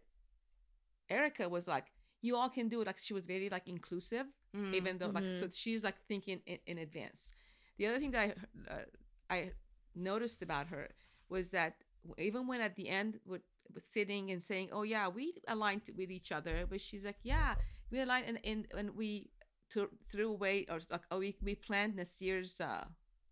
Erika 1.11 1.49
was 1.57 1.67
like 1.69 1.87
you 2.23 2.37
all 2.37 2.49
can 2.49 2.69
do 2.69 2.81
it 2.81 2.87
like 2.87 2.99
she 2.99 3.15
was 3.15 3.27
very 3.27 3.49
like 3.57 3.67
inclusive 3.69 4.27
Mhm. 4.55 4.75
even 4.79 4.93
though 4.99 5.09
like 5.19 5.25
so 5.41 5.47
Mhm. 5.47 5.55
she's 5.63 5.83
like 5.85 5.99
thinking 6.09 6.41
in, 6.47 6.59
in 6.67 6.79
advance 6.79 7.31
the 7.79 7.87
other 7.87 7.99
thing 7.99 8.11
that 8.13 8.21
i 8.69 8.73
uh, 8.73 8.85
i 9.31 9.51
noticed 9.95 10.43
about 10.43 10.67
her 10.69 10.89
was 11.29 11.51
that 11.51 11.75
even 12.19 12.47
when 12.47 12.61
at 12.61 12.75
the 12.77 12.89
end 12.89 13.19
would 13.27 13.43
sitting 13.83 14.31
and 14.31 14.43
saying 14.43 14.69
oh 14.73 14.83
yeah 14.83 15.09
we 15.09 15.35
aligned 15.49 15.83
with 15.97 16.11
each 16.11 16.33
other 16.33 16.65
but 16.69 16.81
she's 16.81 17.05
like 17.05 17.19
yeah 17.23 17.55
we 17.91 18.01
aligned 18.01 18.27
and 18.27 18.39
and, 18.45 18.67
and 18.77 18.91
we 18.97 19.29
to, 19.71 19.89
threw 20.11 20.31
away 20.31 20.65
or 20.71 20.81
like 20.91 21.03
oh 21.11 21.19
we, 21.19 21.37
we 21.43 21.55
planned 21.55 21.95
naseer's 21.97 22.61
uh 22.61 22.85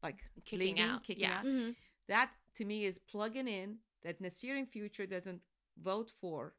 like 0.02 0.18
Kicking 0.44 0.76
leaving, 0.76 0.82
out, 0.82 1.02
kicking 1.04 1.22
yeah. 1.24 1.38
out 1.38 1.44
Mm-hmm. 1.44 1.70
that 2.08 2.30
to 2.56 2.64
me 2.64 2.84
is 2.84 2.98
plugging 2.98 3.48
in 3.48 3.78
that 4.02 4.20
naseer 4.20 4.58
in 4.58 4.66
future 4.66 5.06
doesn't 5.06 5.40
vote 5.82 6.12
for 6.20 6.54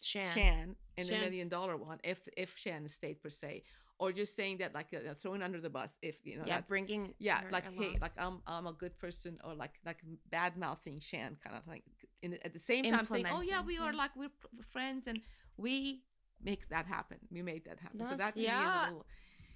Shan. 0.00 0.34
Shan 0.34 0.76
in 0.96 1.06
the 1.06 1.18
million 1.18 1.48
dollar 1.48 1.76
one 1.76 1.98
if 2.04 2.20
if 2.36 2.56
Shan 2.56 2.86
stayed 2.88 3.22
per 3.22 3.30
se, 3.30 3.62
or 3.98 4.12
just 4.12 4.36
saying 4.36 4.58
that 4.58 4.74
like 4.74 4.86
uh, 4.94 5.14
throwing 5.14 5.42
under 5.42 5.60
the 5.60 5.70
bus 5.70 5.96
if 6.02 6.16
you 6.24 6.36
know 6.38 6.44
Yeah, 6.46 6.56
that 6.56 6.68
bringing. 6.68 7.14
yeah 7.18 7.40
like 7.50 7.64
hey 7.74 7.96
like 8.00 8.12
I'm 8.18 8.40
I'm 8.46 8.66
a 8.66 8.72
good 8.72 8.96
person 8.98 9.38
or 9.44 9.54
like 9.54 9.74
like 9.84 9.98
bad 10.30 10.56
mouthing 10.56 10.98
Shan 11.00 11.36
kind 11.44 11.56
of 11.56 11.64
thing 11.64 11.82
in 12.22 12.34
at 12.44 12.52
the 12.52 12.58
same 12.60 12.84
time 12.84 13.04
saying 13.04 13.26
oh 13.32 13.42
yeah 13.42 13.62
we 13.62 13.78
are 13.78 13.92
like 13.92 14.10
we're 14.16 14.28
friends 14.70 15.06
and 15.06 15.20
we 15.56 16.02
make 16.42 16.68
that 16.68 16.86
happen 16.86 17.18
we 17.30 17.42
made 17.42 17.64
that 17.64 17.78
happen 17.80 17.98
so 18.00 18.04
That's- 18.10 18.18
that 18.18 18.34
to 18.34 18.40
me 18.40 18.44
Yeah. 18.46 18.84
little 18.84 19.06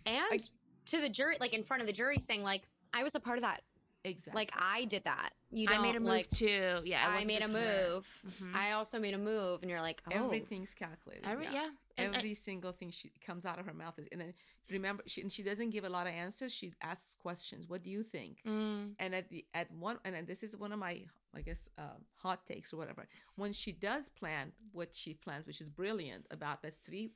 and 0.06 0.42
to 0.86 1.00
the 1.00 1.08
jury, 1.08 1.36
like 1.38 1.54
in 1.54 1.62
front 1.62 1.80
of 1.80 1.86
the 1.86 1.92
jury, 1.92 2.18
saying 2.18 2.42
like, 2.42 2.62
I 2.92 3.04
was 3.04 3.14
a 3.14 3.20
part 3.20 3.38
of 3.38 3.42
that. 3.42 3.62
Exactly 4.04 4.40
Like 4.40 4.50
I 4.56 4.84
did 4.86 5.04
that. 5.04 5.30
You 5.50 5.68
I 5.68 5.74
don't 5.74 5.82
made 5.82 5.96
a 5.96 6.00
move 6.00 6.08
like, 6.08 6.30
too. 6.30 6.80
Yeah, 6.84 7.06
it 7.18 7.22
I 7.22 7.24
made 7.24 7.36
a 7.36 7.40
just 7.40 7.52
her. 7.52 7.88
move. 7.90 8.06
Mhm. 8.40 8.54
I 8.54 8.72
also 8.72 8.98
made 8.98 9.14
a 9.14 9.18
move, 9.18 9.62
and 9.62 9.70
you're 9.70 9.80
like, 9.80 10.02
oh, 10.10 10.24
everything's 10.24 10.72
calculated 10.74 11.26
Every, 11.26 11.44
yeah. 11.44 11.52
yeah. 11.52 11.68
And- 11.98 12.16
Every 12.16 12.34
single 12.34 12.72
thing 12.72 12.90
she 12.90 13.12
comes 13.24 13.44
out 13.44 13.58
of 13.58 13.66
her 13.66 13.74
mouth 13.74 13.98
is, 13.98 14.08
and 14.12 14.20
then 14.20 14.32
remember, 14.70 15.02
she, 15.06 15.20
and 15.20 15.30
she 15.30 15.42
doesn't 15.42 15.70
give 15.70 15.84
a 15.84 15.88
lot 15.90 16.06
of 16.06 16.14
answers. 16.14 16.52
She 16.52 16.72
asks 16.82 17.14
questions. 17.14 17.68
What 17.68 17.82
do 17.82 17.90
you 17.90 18.02
think? 18.02 18.38
Mm, 18.46 18.94
and 18.98 19.14
at 19.14 19.28
the 19.28 19.44
at 19.52 19.70
one 19.72 19.98
and 20.04 20.14
then 20.14 20.24
this 20.24 20.42
is 20.42 20.56
one 20.56 20.72
of 20.72 20.78
my 20.78 21.04
i 21.34 21.40
guess 21.40 21.66
um, 21.78 22.04
hot 22.16 22.46
takes 22.46 22.74
or 22.74 22.76
whatever 22.76 23.08
when 23.36 23.54
she 23.54 23.72
does 23.72 24.10
plan 24.10 24.52
what 24.72 24.94
she 24.94 25.14
plans 25.14 25.46
which 25.46 25.62
is 25.62 25.70
brilliant 25.70 26.26
about 26.30 26.60
this 26.62 26.76
three 26.76 27.10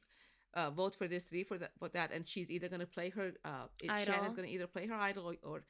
uh, 0.54 0.70
vote 0.70 0.96
for 0.96 1.06
this 1.06 1.24
three 1.24 1.44
for 1.44 1.58
that 1.58 1.72
for 1.78 1.88
that 1.90 2.10
and 2.12 2.26
she's 2.26 2.50
either 2.50 2.66
going 2.66 2.80
to 2.80 2.86
play 2.86 3.10
her 3.10 3.32
uh 3.44 3.66
it- 3.82 3.90
Idol. 3.90 4.14
Shannon's 4.14 4.32
going 4.34 4.48
to 4.48 4.54
either 4.54 4.66
play 4.66 4.86
her 4.86 4.94
idol 4.94 5.26
or, 5.32 5.36
or 5.42 5.64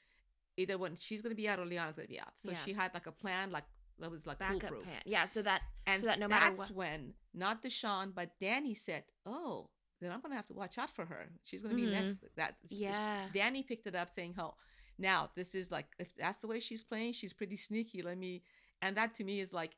either 0.56 0.78
when 0.78 0.96
she's 0.96 1.22
going 1.22 1.30
to 1.30 1.36
be 1.36 1.48
out 1.48 1.58
or 1.58 1.64
Liana's 1.66 1.96
going 1.96 2.08
to 2.08 2.12
be 2.12 2.20
out 2.20 2.32
so 2.36 2.50
Yeah. 2.50 2.58
she 2.64 2.72
had 2.72 2.92
like 2.94 3.06
a 3.06 3.12
plan 3.12 3.50
like 3.50 3.64
that 3.98 4.10
was 4.10 4.26
like 4.26 4.38
backup 4.38 4.60
foolproof 4.60 4.84
plan. 4.84 5.00
Yeah, 5.06 5.24
so 5.26 5.42
that 5.42 5.62
and 5.86 6.00
so 6.00 6.06
that 6.06 6.18
no 6.18 6.28
matter 6.28 6.46
that's 6.50 6.60
what. 6.60 6.70
when 6.74 7.14
not 7.34 7.62
Deshawn 7.62 8.14
but 8.14 8.30
Danny 8.40 8.74
said 8.74 9.04
oh 9.24 9.70
then 10.00 10.12
I'm 10.12 10.20
going 10.20 10.30
to 10.32 10.36
have 10.36 10.46
to 10.46 10.54
watch 10.54 10.76
out 10.78 10.90
for 10.90 11.06
her 11.06 11.28
she's 11.42 11.62
going 11.62 11.74
to 11.76 11.82
Mhm. 11.82 11.86
be 11.86 11.90
next 11.92 12.24
that 12.36 12.56
Yeah. 12.68 13.28
Danny 13.32 13.62
picked 13.62 13.86
it 13.86 13.94
up 13.94 14.10
saying, 14.10 14.34
"Oh, 14.38 14.54
now 14.98 15.30
this 15.34 15.54
is 15.54 15.70
like 15.70 15.86
if 15.98 16.14
that's 16.14 16.40
the 16.40 16.46
way 16.48 16.60
she's 16.60 16.84
playing, 16.84 17.12
she's 17.14 17.32
pretty 17.32 17.56
sneaky. 17.56 18.02
Let 18.02 18.18
me." 18.18 18.42
And 18.82 18.94
that 18.98 19.14
to 19.14 19.24
me 19.24 19.40
is 19.40 19.54
like 19.54 19.74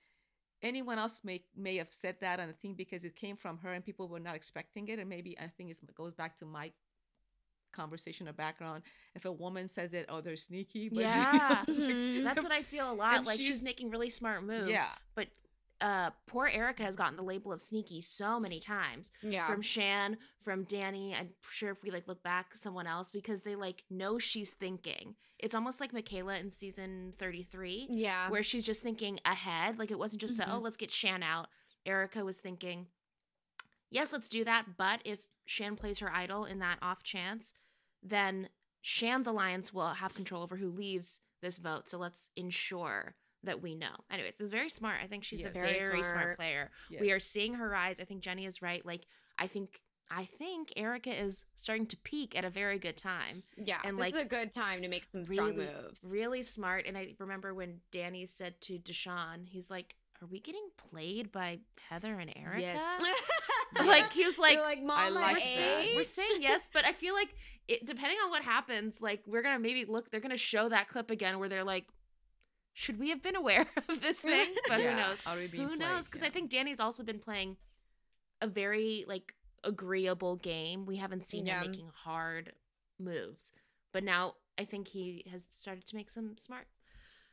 anyone 0.63 0.99
else 0.99 1.23
may 1.23 1.45
may 1.55 1.77
have 1.77 1.93
said 1.93 2.17
that, 2.21 2.41
and 2.41 2.51
I 2.51 2.55
think 2.55 2.77
because 2.77 3.05
it 3.05 3.15
came 3.15 3.37
from 3.37 3.59
her 3.59 3.73
and 3.73 3.85
people 3.85 4.09
were 4.09 4.19
not 4.19 4.35
expecting 4.35 4.89
it, 4.89 4.99
and 4.99 5.09
maybe 5.09 5.39
I 5.39 5.47
think 5.47 5.71
it 5.71 5.79
goes 5.95 6.15
back 6.15 6.37
to 6.39 6.45
my 6.47 6.73
conversation 7.83 8.29
or 8.29 8.33
background. 8.33 8.83
If 9.15 9.25
a 9.25 9.33
woman 9.33 9.69
says 9.69 9.93
it, 9.93 10.07
oh, 10.09 10.21
they're 10.21 10.37
sneaky. 10.37 10.89
But 10.89 11.01
Yeah. 11.01 11.65
Mhm. 11.69 12.25
That's 12.25 12.43
what 12.43 12.53
I 12.53 12.63
feel 12.63 12.91
a 12.91 12.95
lot. 12.95 13.25
Like 13.27 13.37
she's, 13.39 13.47
she's- 13.47 13.63
making 13.63 13.91
really 13.91 14.11
smart 14.11 14.43
moves. 14.45 14.71
yeah, 14.71 14.89
But 15.15 15.29
uh 15.81 16.11
poor 16.27 16.49
Erika 16.49 16.83
has 16.83 16.97
gotten 16.97 17.17
the 17.17 17.23
label 17.23 17.53
of 17.53 17.61
sneaky 17.63 18.01
so 18.01 18.41
many 18.41 18.59
times. 18.59 19.13
yeah, 19.23 19.47
From 19.49 19.63
Shan, 19.63 20.19
from 20.43 20.65
Danny, 20.65 21.15
I'm 21.15 21.31
sure 21.51 21.71
if 21.71 21.83
we 21.85 21.91
like 21.93 22.09
look 22.09 22.23
back, 22.23 22.55
someone 22.57 22.87
else, 22.89 23.11
because 23.13 23.43
they 23.43 23.55
like 23.55 23.85
know 23.89 24.19
she's 24.19 24.53
thinking. 24.55 25.15
It's 25.39 25.55
almost 25.55 25.81
like 25.81 25.93
Michaela 25.93 26.37
in 26.39 26.51
season 26.51 27.13
33, 27.17 27.87
yeah. 27.91 28.29
where 28.29 28.43
she's 28.43 28.65
just 28.67 28.83
thinking 28.83 29.21
ahead. 29.25 29.79
Like 29.79 29.93
it 29.93 29.99
wasn't 29.99 30.21
just 30.21 30.41
a, 30.41 30.53
oh, 30.53 30.59
Mhm. 30.59 30.63
let's 30.63 30.77
get 30.77 30.91
Shan 30.91 31.23
out. 31.23 31.47
Erika 31.87 32.25
was 32.25 32.39
thinking, 32.41 32.89
yes, 33.91 34.13
let's 34.13 34.29
do 34.29 34.45
that. 34.45 34.65
But 34.77 35.01
if 35.05 35.21
Shan 35.47 35.77
plays 35.77 36.01
her 36.01 36.13
idol 36.13 36.45
in 36.45 36.59
that 36.59 36.79
off 36.83 37.03
chance, 37.05 37.55
then 38.03 38.49
Shan's 38.81 39.27
alliance 39.27 39.73
will 39.73 39.89
have 39.89 40.15
control 40.15 40.43
over 40.43 40.57
who 40.57 40.71
leaves 40.71 41.21
this 41.43 41.59
vote. 41.59 41.89
So 41.89 41.99
let's 41.99 42.31
ensure 42.37 43.15
that 43.45 43.63
we 43.63 43.75
know. 43.75 43.95
Anyways, 44.11 44.41
it's 44.41 44.51
very 44.51 44.69
smart. 44.69 44.97
I 45.03 45.07
think 45.07 45.25
she's 45.25 45.45
a 45.45 45.51
very, 45.51 45.79
Very 45.79 46.03
smart. 46.03 46.23
smart. 46.23 46.37
player. 46.39 46.71
We 47.01 47.13
are 47.13 47.21
seeing 47.21 47.55
her 47.55 47.69
rise. 47.69 48.01
I 48.01 48.05
think 48.05 48.21
Jenny 48.21 48.47
is 48.47 48.63
right. 48.63 48.85
Like, 48.85 49.07
I 49.39 49.47
think 49.47 49.81
I 50.11 50.25
think 50.25 50.73
Erika 50.77 51.11
is 51.11 51.45
starting 51.55 51.87
to 51.89 51.97
peak 51.99 52.37
at 52.37 52.43
a 52.45 52.49
very 52.51 52.79
good 52.79 52.97
time. 52.97 53.43
Yeah, 53.59 53.77
And, 53.85 53.99
this 53.99 54.01
like, 54.01 54.15
is 54.15 54.23
a 54.23 54.25
good 54.25 54.55
time 54.55 54.81
to 54.81 54.89
make 54.89 55.05
some 55.05 55.23
strong 55.25 55.51
really, 55.55 55.67
moves. 55.67 56.01
Really 56.03 56.41
smart. 56.43 56.87
And 56.87 56.97
I 56.97 57.15
remember 57.19 57.53
when 57.53 57.81
Danny 57.93 58.25
said 58.25 58.59
to 58.63 58.79
Deshawn, 58.79 59.47
he's 59.47 59.71
like, 59.71 59.97
Are 60.21 60.27
we 60.27 60.41
getting 60.41 60.69
played 60.77 61.31
by 61.31 61.61
Heather 61.89 62.19
and 62.19 62.33
Erika? 62.37 62.61
Yes. 62.63 63.03
Like 63.85 64.11
he 64.13 64.25
was 64.25 64.39
like, 64.39 64.55
You're 64.55 64.65
like, 64.65 64.83
Mama, 64.83 65.11
like 65.11 65.35
we're, 65.35 65.41
saying, 65.41 65.97
we're 65.97 66.03
saying 66.03 66.39
yes, 66.41 66.71
but 66.73 66.87
I 66.87 66.95
feel 66.95 67.13
like 67.13 67.29
it 67.69 67.85
depending 67.85 68.17
on 68.25 68.31
what 68.31 68.43
happens, 68.43 69.03
like 69.03 69.23
we're 69.27 69.43
gonna 69.43 69.59
maybe 69.59 69.85
look 69.85 70.11
they're 70.11 70.23
gonna 70.23 70.39
show 70.39 70.71
that 70.71 70.89
clip 70.89 71.11
again 71.11 71.39
where 71.39 71.51
they're 71.51 71.65
like, 71.65 71.85
Should 72.73 72.99
we 72.99 73.11
have 73.11 73.23
been 73.23 73.37
aware 73.37 73.67
of 73.91 74.01
this 74.01 74.23
thing? 74.23 74.49
But 74.69 74.81
Yeah, 74.81 74.93
who 74.93 74.97
knows? 75.11 75.23
are 75.27 75.37
we 75.37 75.47
being 75.49 75.69
Who 75.69 75.77
knows? 75.77 76.07
Because 76.07 76.23
Yeah. 76.23 76.29
I 76.29 76.31
think 76.31 76.49
Danny's 76.51 76.81
also 76.81 77.05
been 77.05 77.19
playing 77.19 77.59
a 78.41 78.47
very 78.47 79.05
like 79.07 79.35
agreeable 79.65 80.37
game. 80.37 80.87
We 80.87 80.97
haven't 80.97 81.29
seen 81.29 81.45
Yeah. 81.45 81.61
him 81.61 81.71
making 81.71 81.91
hard 81.95 82.55
moves. 82.99 83.53
But 83.93 84.03
now 84.03 84.37
I 84.59 84.65
think 84.65 84.89
he 84.89 85.25
has 85.31 85.47
started 85.53 85.87
to 85.89 85.95
make 85.95 86.09
some 86.09 86.39
smart 86.39 86.69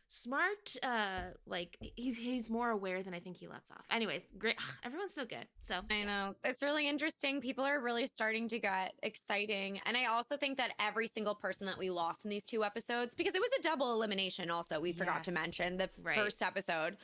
smart 0.07 0.75
uh 0.83 1.21
like 1.47 1.77
he's 1.79 2.15
he's 2.15 2.49
more 2.49 2.69
aware 2.69 3.01
than 3.03 3.13
I 3.13 3.19
think 3.19 3.37
he 3.37 3.47
lets 3.47 3.71
off. 3.71 3.83
Anyways, 3.91 4.23
great 4.37 4.55
everyone's 4.83 5.13
so 5.13 5.25
good. 5.25 5.47
So 5.61 5.81
I 5.89 6.03
know. 6.03 6.35
It's 6.43 6.61
really 6.63 6.87
interesting. 6.87 7.41
People 7.41 7.65
are 7.65 7.79
really 7.81 8.05
starting 8.07 8.47
to 8.49 8.59
get 8.59 8.93
exciting. 9.03 9.79
And 9.85 9.97
I 9.97 10.05
also 10.05 10.37
think 10.37 10.57
that 10.57 10.71
every 10.79 11.07
single 11.07 11.35
person 11.35 11.65
that 11.65 11.77
we 11.77 11.89
lost 11.89 12.23
in 12.25 12.29
these 12.29 12.45
two 12.45 12.63
episodes, 12.63 13.15
because 13.15 13.35
it 13.35 13.41
was 13.41 13.51
a 13.59 13.61
double 13.63 13.93
elimination, 13.93 14.49
also, 14.51 14.79
we 14.79 14.93
forgot 14.93 15.23
to 15.25 15.31
mention 15.31 15.77
the 15.77 15.89
Right. 16.01 16.15
first 16.17 16.41
episode. 16.41 16.97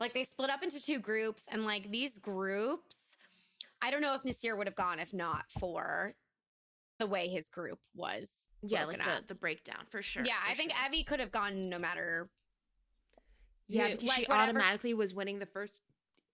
Like 0.00 0.14
they 0.14 0.24
split 0.24 0.50
up 0.50 0.62
into 0.62 0.82
two 0.82 0.98
groups, 0.98 1.44
and 1.48 1.64
like 1.64 1.90
these 1.90 2.18
groups, 2.18 2.96
I 3.80 3.90
don't 3.90 4.00
know 4.02 4.14
if 4.14 4.22
Naseer 4.22 4.56
would 4.56 4.66
have 4.66 4.76
gone 4.76 4.98
if 4.98 5.12
not 5.14 5.44
for 5.58 6.14
the 6.98 7.06
way 7.06 7.28
his 7.28 7.48
group 7.48 7.78
was. 7.94 8.48
yeah, 8.62 8.84
like 8.84 8.98
the 9.02 9.22
the 9.28 9.34
breakdown 9.34 9.84
for 9.90 10.02
sure. 10.02 10.24
yeah, 10.24 10.34
for 10.44 10.50
I 10.50 10.54
think 10.54 10.72
sure. 10.72 10.80
Evvie 10.88 11.06
could 11.06 11.20
have 11.20 11.32
gone 11.32 11.68
no 11.68 11.78
matter. 11.78 12.28
Yeah, 13.68 13.84
like, 13.84 14.00
she 14.00 14.06
whatever- 14.06 14.32
automatically 14.34 14.94
was 14.94 15.14
winning 15.14 15.38
the 15.38 15.46
first. 15.46 15.80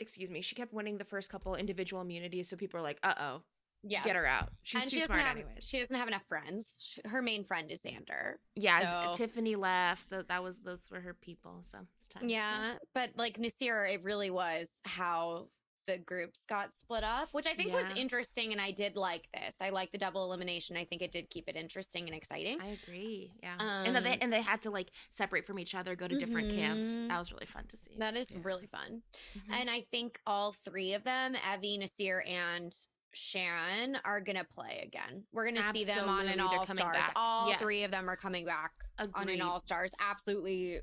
Excuse 0.00 0.30
me. 0.30 0.40
She 0.40 0.54
kept 0.54 0.72
winning 0.72 0.98
the 0.98 1.04
first 1.04 1.30
couple 1.30 1.54
individual 1.56 2.02
immunities, 2.02 2.48
so 2.48 2.56
people 2.56 2.78
are 2.78 2.82
like, 2.82 2.98
"Uh 3.02 3.14
oh, 3.18 3.42
yeah, 3.82 4.02
get 4.04 4.14
her 4.16 4.26
out. 4.26 4.50
She's 4.62 4.82
and 4.82 4.90
too 4.90 5.00
she 5.00 5.06
smart, 5.06 5.20
have, 5.22 5.36
anyways." 5.36 5.64
She 5.64 5.80
doesn't 5.80 5.94
have 5.96 6.06
enough 6.08 6.24
friends. 6.28 6.76
Sh 6.80 6.98
her 7.04 7.20
main 7.20 7.42
friend 7.44 7.70
is 7.70 7.80
Xander. 7.80 8.34
yeah, 8.54 9.10
so- 9.10 9.16
Tiffany 9.16 9.56
left. 9.56 10.10
That, 10.10 10.28
that 10.28 10.42
was 10.42 10.60
those 10.60 10.88
were 10.90 11.00
her 11.00 11.14
people. 11.14 11.58
So 11.62 11.78
it's 11.96 12.06
time. 12.06 12.28
Yeah, 12.28 12.74
but 12.94 13.10
like 13.16 13.38
Naseer, 13.38 13.92
it 13.92 14.02
really 14.04 14.30
was 14.30 14.68
how 14.84 15.48
the 15.88 15.96
groups 15.98 16.42
got 16.48 16.72
split 16.78 17.02
up, 17.02 17.30
which 17.32 17.46
I 17.46 17.54
think 17.54 17.72
was 17.72 17.86
interesting, 17.96 18.52
and 18.52 18.60
I 18.60 18.70
did 18.72 18.94
like 18.94 19.26
this. 19.32 19.54
I 19.58 19.70
like 19.70 19.90
the 19.90 19.96
double 19.96 20.22
elimination. 20.26 20.76
I 20.76 20.84
think 20.84 21.00
it 21.00 21.10
did 21.10 21.30
keep 21.30 21.48
it 21.48 21.56
interesting 21.56 22.04
and 22.06 22.14
exciting. 22.14 22.60
I 22.60 22.78
agree. 22.82 23.32
Yeah, 23.42 23.56
and 23.58 23.96
that 23.96 24.04
they 24.04 24.12
Um, 24.12 24.18
and 24.20 24.32
they 24.32 24.42
had 24.42 24.60
to 24.62 24.70
like 24.70 24.90
separate 25.10 25.46
from 25.46 25.58
each 25.58 25.74
other, 25.74 25.96
go 25.96 26.06
to 26.06 26.16
different 26.18 26.50
camps. 26.52 26.86
Mhm. 26.86 27.08
That 27.08 27.18
was 27.18 27.32
really 27.32 27.46
fun 27.46 27.66
to 27.68 27.76
see. 27.76 27.96
that 27.98 28.14
is 28.16 28.30
Yeah. 28.30 28.38
really 28.42 28.66
fun, 28.66 29.02
Mhm. 29.34 29.50
and 29.54 29.70
I 29.70 29.80
think 29.90 30.20
all 30.26 30.52
three 30.52 30.92
of 30.92 31.04
them, 31.04 31.34
Evvie, 31.34 31.78
Naseer, 31.80 32.20
and 32.28 32.76
Sharon, 33.14 33.96
are 34.04 34.20
gonna 34.20 34.44
play 34.44 34.80
again. 34.86 35.24
We're 35.32 35.46
gonna 35.46 35.72
see 35.72 35.84
them 35.84 36.06
on 36.08 36.28
an 36.28 36.38
All 36.38 36.66
Stars. 36.66 36.78
back. 36.78 37.12
All 37.16 37.54
three 37.56 37.82
of 37.84 37.90
them 37.90 38.10
are 38.10 38.16
coming 38.16 38.44
back 38.44 38.72
on 38.98 39.28
an 39.30 39.40
All 39.40 39.58
Stars. 39.60 39.92
Absolutely. 39.98 40.82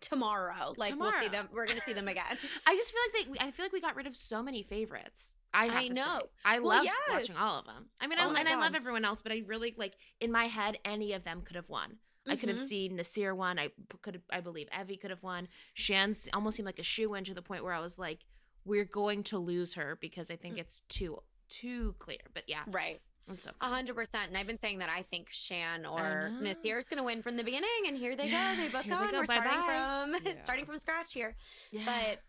Tomorrow, 0.00 0.74
like 0.76 0.98
we'll 0.98 1.12
see 1.20 1.28
them. 1.28 1.48
We're 1.52 1.66
gonna 1.66 1.80
see 1.80 1.92
them 1.92 2.08
again. 2.14 2.24
I 2.66 2.74
just 2.76 2.92
feel 2.92 3.00
like 3.14 3.38
they. 3.38 3.46
I 3.46 3.50
feel 3.50 3.64
like 3.64 3.72
we 3.72 3.80
got 3.80 3.96
rid 3.96 4.06
of 4.06 4.16
so 4.16 4.42
many 4.42 4.62
favorites. 4.62 5.36
I 5.52 5.66
I 5.66 5.88
to 5.88 5.94
say. 5.94 6.00
know. 6.00 6.20
I 6.44 6.58
Well, 6.60 6.78
loved 6.84 6.90
watching 7.10 7.36
all 7.36 7.60
of 7.60 7.66
them. 7.66 7.86
I 8.00 8.06
mean, 8.06 8.18
Oh 8.20 8.32
I, 8.34 8.40
and 8.40 8.48
I 8.48 8.56
love 8.56 8.74
everyone 8.74 9.04
else, 9.04 9.22
but 9.22 9.30
I 9.32 9.42
really 9.46 9.74
like 9.76 9.94
in 10.20 10.32
my 10.32 10.44
head 10.46 10.78
any 10.84 11.12
of 11.12 11.24
them 11.24 11.42
could 11.42 11.56
have 11.56 11.68
won. 11.68 11.98
I 12.26 12.36
could 12.36 12.48
have 12.48 12.58
Mhm. 12.58 12.66
seen 12.66 12.96
Naseer 12.98 13.36
won. 13.36 13.58
I 13.58 13.70
could. 14.02 14.22
I 14.30 14.40
believe 14.40 14.68
Evvie 14.72 15.00
could 15.00 15.10
have 15.10 15.22
won. 15.22 15.48
Shan 15.74 16.14
almost 16.32 16.56
seemed 16.56 16.66
like 16.66 16.78
a 16.78 16.82
shoe 16.84 17.14
in 17.14 17.24
to 17.24 17.34
the 17.34 17.42
point 17.42 17.62
where 17.64 17.74
I 17.74 17.80
was 17.80 17.98
like, 17.98 18.20
we're 18.64 18.86
going 18.86 19.22
to 19.24 19.38
lose 19.38 19.74
her 19.74 19.98
because 20.00 20.30
I 20.30 20.36
think 20.36 20.56
it's 20.58 20.80
too 20.88 21.22
too 21.50 21.94
clear. 21.98 22.18
But 22.32 22.44
yeah, 22.48 22.62
Right. 22.66 23.00
It 23.26 23.30
was 23.30 23.40
so 23.40 23.50
A 23.60 23.68
hundred 23.68 23.94
percent. 23.94 24.28
And 24.28 24.36
I've 24.36 24.46
been 24.46 24.58
saying 24.58 24.78
that 24.78 24.90
I 24.90 25.02
think 25.02 25.28
Shan 25.30 25.86
or 25.86 26.30
know. 26.30 26.50
Naseer 26.50 26.78
is 26.78 26.84
going 26.84 26.98
to 26.98 27.04
win 27.04 27.22
from 27.22 27.36
the 27.36 27.44
beginning, 27.44 27.68
and 27.86 27.96
here 27.96 28.16
they 28.16 28.26
Yeah, 28.26 28.54
go. 28.54 28.62
They 28.62 28.68
both 28.68 28.84
here 28.84 28.98
they 29.00 29.10
go. 29.10 29.18
We're 29.20 29.24
starting 29.24 29.50
Bye-bye. 29.52 30.06
from 30.12 30.16
Yeah. 30.36 30.42
starting 30.42 30.66
from 30.66 30.78
scratch 30.78 31.12
here. 31.12 31.34
Yeah. 31.70 31.84
But 31.86 32.20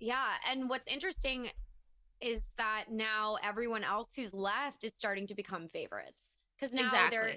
yeah, 0.00 0.26
and 0.50 0.68
what's 0.68 0.86
interesting 0.86 1.48
is 2.20 2.48
that 2.58 2.86
now 2.90 3.38
everyone 3.42 3.84
else 3.84 4.08
who's 4.14 4.34
left 4.34 4.84
is 4.84 4.92
starting 4.96 5.26
to 5.28 5.34
become 5.34 5.68
favorites 5.68 6.36
because 6.58 6.74
now 6.74 6.90
they're 7.10 7.36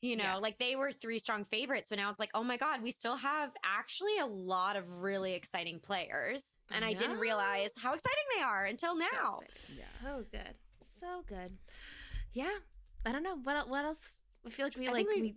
you 0.00 0.16
know 0.16 0.24
Yeah. 0.24 0.36
like 0.36 0.58
they 0.58 0.74
were 0.74 0.90
three 0.90 1.20
strong 1.20 1.44
favorites 1.44 1.86
but 1.88 1.98
now 1.98 2.10
it's 2.10 2.18
like 2.18 2.30
oh 2.34 2.42
my 2.42 2.56
god 2.56 2.82
we 2.82 2.90
still 2.90 3.16
have 3.16 3.50
actually 3.64 4.18
a 4.18 4.26
lot 4.26 4.74
of 4.74 4.82
really 4.90 5.34
exciting 5.34 5.78
players 5.78 6.42
and 6.72 6.84
i, 6.84 6.92
didn't 6.92 7.20
realize 7.20 7.70
how 7.76 7.92
exciting 7.94 8.24
they 8.36 8.42
are 8.42 8.64
until 8.64 8.96
now 8.96 9.06
excited. 9.42 9.76
Yeah. 9.76 9.84
So 10.02 10.24
good. 10.32 10.54
So 10.80 11.22
good. 11.28 11.56
Yeah. 12.32 12.50
I 13.04 13.12
don't 13.12 13.22
know. 13.22 13.36
What 13.42 13.68
what 13.68 13.84
else? 13.84 14.20
I 14.46 14.50
feel 14.50 14.66
like 14.66 14.76
we 14.76 14.88
I 14.88 14.92
like 14.92 15.06
we- 15.08 15.22
we 15.22 15.34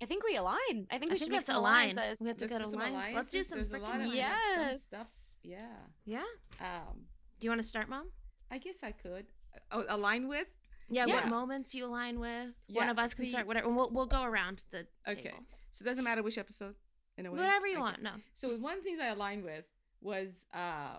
i 0.00 0.04
think 0.04 0.24
we 0.24 0.34
align 0.34 0.88
i 0.90 0.98
think 0.98 1.12
I 1.12 1.14
we 1.14 1.18
think 1.18 1.18
should 1.20 1.28
we 1.28 1.34
have 1.36 1.44
to 1.44 1.56
align. 1.56 1.96
alliances. 1.96 2.18
We 2.20 2.26
have 2.26 2.36
to 2.38 2.44
Let's 2.46 2.52
go 2.52 2.58
do 2.58 2.64
to 2.64 2.70
some 2.70 2.80
alliance. 2.80 3.14
Let's 3.14 3.30
do 3.30 3.42
some 3.44 3.58
There's 3.58 3.70
a 3.72 3.78
lot 3.78 3.92
freaking 4.00 4.08
of 4.08 4.14
Yes. 4.14 4.82
stuff. 4.82 5.06
Yeah. 5.44 5.76
Yeah. 6.04 6.24
Um, 6.60 7.06
Do 7.38 7.44
you 7.46 7.50
want 7.50 7.62
to 7.62 7.68
start, 7.68 7.88
mom? 7.88 8.10
I 8.50 8.58
guess 8.58 8.82
I 8.82 8.90
could 8.90 9.26
oh, 9.70 9.84
align 9.88 10.26
with. 10.26 10.48
Yeah, 10.88 11.06
what 11.06 11.28
moments 11.28 11.72
you 11.72 11.86
align 11.86 12.18
with? 12.18 12.52
One 12.68 12.88
of 12.88 12.98
us 12.98 13.14
can 13.14 13.24
the- 13.26 13.30
start 13.30 13.46
whatever. 13.46 13.68
and 13.68 13.76
We'll 13.76 13.90
we'll 13.90 14.06
go 14.18 14.22
around 14.24 14.64
the 14.72 14.86
Okay. 15.08 15.22
table. 15.30 15.44
So 15.72 15.84
it 15.84 15.86
doesn't 15.86 16.02
matter 16.04 16.22
which 16.24 16.36
episode. 16.38 16.74
In 17.16 17.26
a 17.26 17.30
way. 17.30 17.38
Whatever 17.38 17.66
you 17.68 17.74
Okay. 17.74 17.82
want. 17.82 18.02
No. 18.02 18.14
So 18.34 18.56
one 18.58 18.78
of 18.78 18.82
the 18.82 18.88
things 18.90 19.00
I 19.00 19.06
aligned 19.08 19.44
with 19.44 19.66
was 20.00 20.46
uh. 20.52 20.96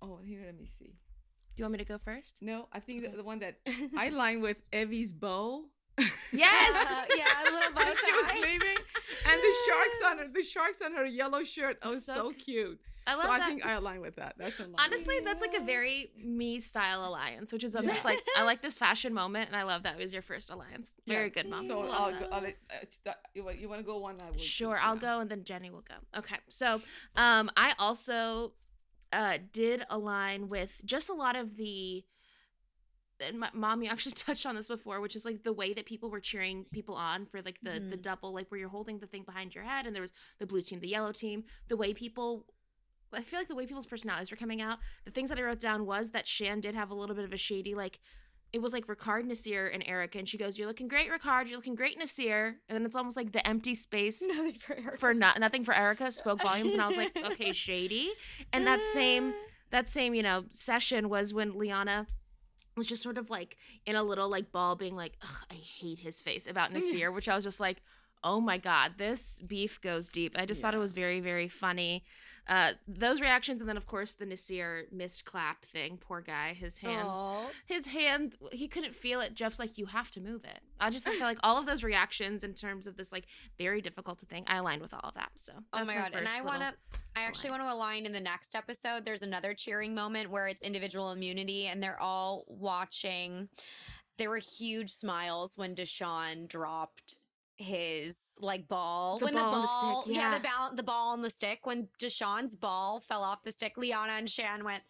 Oh, 0.00 0.18
here 0.24 0.42
let 0.46 0.56
me 0.58 0.66
see. 0.66 0.94
Do 1.54 1.60
you 1.60 1.64
want 1.64 1.72
me 1.72 1.78
to 1.78 1.84
go 1.84 1.98
first? 1.98 2.38
No, 2.40 2.68
I 2.72 2.80
think 2.80 3.02
Okay. 3.02 3.10
the, 3.10 3.18
the 3.18 3.24
one 3.24 3.40
that 3.40 3.58
I 3.96 4.06
aligned 4.06 4.42
with 4.42 4.56
Evvie's 4.72 5.12
bow. 5.12 5.64
Yes. 6.32 6.86
Uh, 6.90 7.04
yeah, 7.16 7.26
a 7.42 7.44
little 7.52 7.72
bow 7.74 7.82
she 7.82 8.12
was 8.12 8.26
tie. 8.26 8.34
leaving, 8.40 8.76
and 9.30 9.40
the 9.40 9.54
sharks 9.68 9.98
on 10.06 10.18
her, 10.18 10.28
the 10.32 10.42
sharks 10.42 10.80
on 10.82 10.94
her 10.94 11.04
yellow 11.04 11.44
shirt. 11.44 11.78
Oh, 11.82 11.92
So 11.94 11.98
so, 12.14 12.32
cute. 12.38 12.80
I 13.06 13.14
love 13.16 13.24
so 13.24 13.30
I 13.32 13.40
think 13.48 13.66
I 13.66 13.72
align 13.72 14.00
with 14.00 14.14
that. 14.16 14.36
That's 14.38 14.58
what 14.60 14.68
I'm 14.68 14.74
Honestly, 14.78 15.16
that's 15.24 15.42
like 15.42 15.54
a 15.60 15.64
very 15.64 16.12
me 16.16 16.60
style 16.60 17.04
alliance, 17.04 17.52
which 17.52 17.64
is 17.64 17.74
I'm 17.74 17.84
Yeah. 17.84 17.94
just 17.94 18.04
like 18.04 18.22
I 18.36 18.44
like 18.44 18.62
this 18.62 18.78
fashion 18.78 19.12
moment, 19.12 19.48
and 19.48 19.56
I 19.56 19.64
love 19.64 19.82
that 19.82 19.96
it 19.98 20.02
was 20.02 20.12
your 20.12 20.22
first 20.22 20.50
alliance. 20.50 20.94
Very 21.06 21.24
Yeah. 21.24 21.28
good, 21.42 21.50
mom. 21.50 21.66
So 21.66 21.80
I'll 21.82 22.12
go. 22.12 22.28
I'll 22.32 22.46
uh, 22.46 23.12
you 23.34 23.44
want 23.44 23.58
you 23.58 23.68
want 23.68 23.80
to 23.80 23.84
go 23.84 23.98
one? 23.98 24.16
I 24.22 24.30
will. 24.30 24.38
Sure, 24.38 24.76
do, 24.76 24.82
I'll 24.82 24.94
yeah. 24.94 25.00
go 25.00 25.20
and 25.20 25.28
then 25.30 25.42
Jenny 25.44 25.68
will 25.70 25.82
go. 25.86 25.96
Okay. 26.20 26.36
So, 26.48 26.80
um 27.16 27.50
I 27.56 27.74
also 27.78 28.52
uh 29.12 29.38
did 29.52 29.84
align 29.90 30.48
with 30.48 30.80
just 30.84 31.08
a 31.10 31.14
lot 31.14 31.36
of 31.36 31.56
the 31.56 32.04
and 33.20 33.38
my, 33.38 33.50
mom 33.54 33.82
you 33.82 33.90
actually 33.90 34.12
touched 34.16 34.46
on 34.46 34.54
this 34.56 34.68
before 34.68 35.00
which 35.00 35.14
is 35.14 35.24
like 35.24 35.42
the 35.42 35.52
way 35.52 35.72
that 35.72 35.86
people 35.86 36.10
were 36.10 36.20
cheering 36.20 36.64
people 36.72 36.94
on 36.94 37.26
for 37.26 37.40
like 37.42 37.58
the 37.62 37.72
the 37.90 37.96
Mhm. 37.96 38.02
double 38.02 38.32
like 38.34 38.50
where 38.50 38.58
you're 38.58 38.68
holding 38.68 38.98
the 38.98 39.06
thing 39.06 39.22
behind 39.22 39.54
your 39.54 39.64
head 39.64 39.86
and 39.86 39.94
there 39.94 40.02
was 40.02 40.12
the 40.38 40.46
blue 40.46 40.62
team 40.62 40.80
the 40.80 40.88
yellow 40.88 41.12
team 41.12 41.44
the 41.68 41.76
way 41.76 41.92
people 41.94 42.46
I 43.14 43.20
feel 43.20 43.38
like 43.38 43.48
the 43.48 43.54
way 43.54 43.66
people's 43.66 43.84
personalities 43.86 44.30
were 44.30 44.38
coming 44.38 44.62
out 44.62 44.78
the 45.04 45.10
things 45.10 45.28
that 45.28 45.38
I 45.38 45.42
wrote 45.42 45.60
down 45.60 45.84
was 45.84 46.10
that 46.12 46.26
Shan 46.26 46.60
did 46.60 46.74
have 46.74 46.90
a 46.90 46.94
little 46.94 47.14
bit 47.14 47.26
of 47.26 47.32
a 47.32 47.36
shady 47.36 47.74
like 47.74 48.00
it 48.52 48.60
was 48.60 48.72
like 48.72 48.86
Ricard, 48.86 49.24
Naseer, 49.24 49.72
and 49.72 49.82
Erika, 49.86 50.18
and 50.18 50.28
she 50.28 50.36
goes, 50.36 50.58
"You're 50.58 50.68
looking 50.68 50.88
great, 50.88 51.10
Ricard. 51.10 51.46
You're 51.48 51.56
looking 51.56 51.74
great, 51.74 51.98
Naseer." 51.98 52.56
And 52.68 52.76
then 52.76 52.84
it's 52.84 52.96
almost 52.96 53.16
like 53.16 53.32
the 53.32 53.46
empty 53.46 53.74
space 53.74 54.22
Nothing 54.26 54.52
for 54.52 54.96
for 54.98 55.14
not 55.14 55.40
nothing 55.40 55.64
for 55.64 55.74
Erika 55.74 56.12
spoke 56.12 56.42
volumes, 56.48 56.72
and 56.74 56.82
I 56.82 56.86
was 56.86 56.96
like, 56.96 57.16
okay, 57.16 57.52
shady. 57.52 58.12
And 58.52 58.66
that 58.66 58.84
same 58.84 59.34
that 59.70 59.88
same 59.88 60.14
you 60.14 60.22
know 60.22 60.44
session 60.50 61.08
was 61.08 61.32
when 61.32 61.58
Liana 61.58 62.06
was 62.76 62.86
just 62.86 63.02
sort 63.02 63.18
of 63.18 63.30
like 63.30 63.56
in 63.86 63.96
a 63.96 64.02
little 64.02 64.28
like 64.28 64.52
ball, 64.52 64.76
being 64.76 64.96
like, 64.96 65.14
Ugh, 65.22 65.44
I 65.50 65.54
hate 65.54 65.98
his 65.98 66.20
face 66.20 66.46
about 66.46 66.72
Naseer, 66.72 67.12
which 67.12 67.28
I 67.28 67.34
was 67.34 67.44
just 67.44 67.60
like. 67.60 67.82
Oh 68.24 68.40
my 68.40 68.58
god, 68.58 68.92
this 68.98 69.42
beef 69.46 69.80
goes 69.80 70.08
deep. 70.08 70.34
I 70.36 70.46
just 70.46 70.62
thought 70.62 70.74
it 70.74 70.78
was 70.78 70.92
very, 70.92 71.20
very 71.20 71.48
funny. 71.48 72.04
Uh, 72.48 72.72
those 72.88 73.20
reactions, 73.20 73.60
and 73.60 73.68
then 73.68 73.76
of 73.76 73.86
course 73.86 74.14
the 74.14 74.24
Naseer 74.26 74.90
missed 74.90 75.24
clap 75.24 75.64
thing. 75.64 75.96
Poor 76.00 76.20
guy, 76.20 76.54
his 76.54 76.78
hands 76.78 77.08
Aw. 77.08 77.46
his 77.66 77.86
hand 77.86 78.36
he 78.50 78.66
couldn't 78.66 78.94
feel 78.96 79.20
it 79.20 79.34
jeff's 79.34 79.58
like 79.58 79.78
you 79.78 79.86
have 79.86 80.10
to 80.10 80.20
move 80.20 80.44
it 80.44 80.60
i 80.80 80.90
just 80.90 81.08
feel 81.08 81.20
like 81.20 81.38
all 81.42 81.58
of 81.58 81.66
those 81.66 81.84
reactions 81.84 82.42
in 82.42 82.52
terms 82.52 82.86
of 82.86 82.96
this 82.96 83.12
like 83.12 83.26
very 83.58 83.80
difficult 83.80 84.18
thing 84.20 84.44
i 84.48 84.56
aligned 84.56 84.82
with 84.82 84.92
all 84.92 85.00
of 85.04 85.14
that 85.14 85.30
so 85.36 85.52
Oh 85.72 85.78
that's 85.78 85.86
my 85.86 85.94
god! 85.94 86.12
And 86.14 86.28
I 86.28 86.40
want 86.42 86.60
to. 86.60 86.72
I 87.14 87.22
actually 87.22 87.50
want 87.50 87.62
to 87.62 87.72
align 87.72 88.06
in 88.06 88.12
the 88.12 88.20
next 88.20 88.54
episode. 88.54 89.04
There's 89.04 89.22
another 89.22 89.54
cheering 89.54 89.94
moment 89.94 90.30
where 90.30 90.48
it's 90.48 90.62
individual 90.62 91.12
immunity, 91.12 91.66
and 91.66 91.82
they're 91.82 92.00
all 92.00 92.44
watching. 92.48 93.48
There 94.18 94.30
were 94.30 94.38
huge 94.38 94.90
smiles 94.90 95.52
when 95.56 95.74
Deshawn 95.74 96.48
dropped 96.48 97.16
his 97.56 98.16
like 98.40 98.68
ball. 98.68 99.18
The 99.18 99.26
when 99.26 99.34
ball 99.34 99.50
the 99.50 99.56
on 99.56 99.62
the 99.62 99.66
ball, 99.66 100.02
stick, 100.02 100.16
yeah, 100.16 100.20
yeah. 100.32 100.38
the 100.38 100.44
ball, 100.44 100.70
the 100.74 100.82
ball 100.82 101.12
on 101.12 101.22
the 101.22 101.30
stick. 101.30 101.60
When 101.64 101.88
Deshawn's 102.00 102.56
ball 102.56 103.00
fell 103.00 103.22
off 103.22 103.42
the 103.44 103.52
stick, 103.52 103.76
Liana 103.76 104.12
and 104.12 104.28
Shan 104.28 104.64
went. 104.64 104.82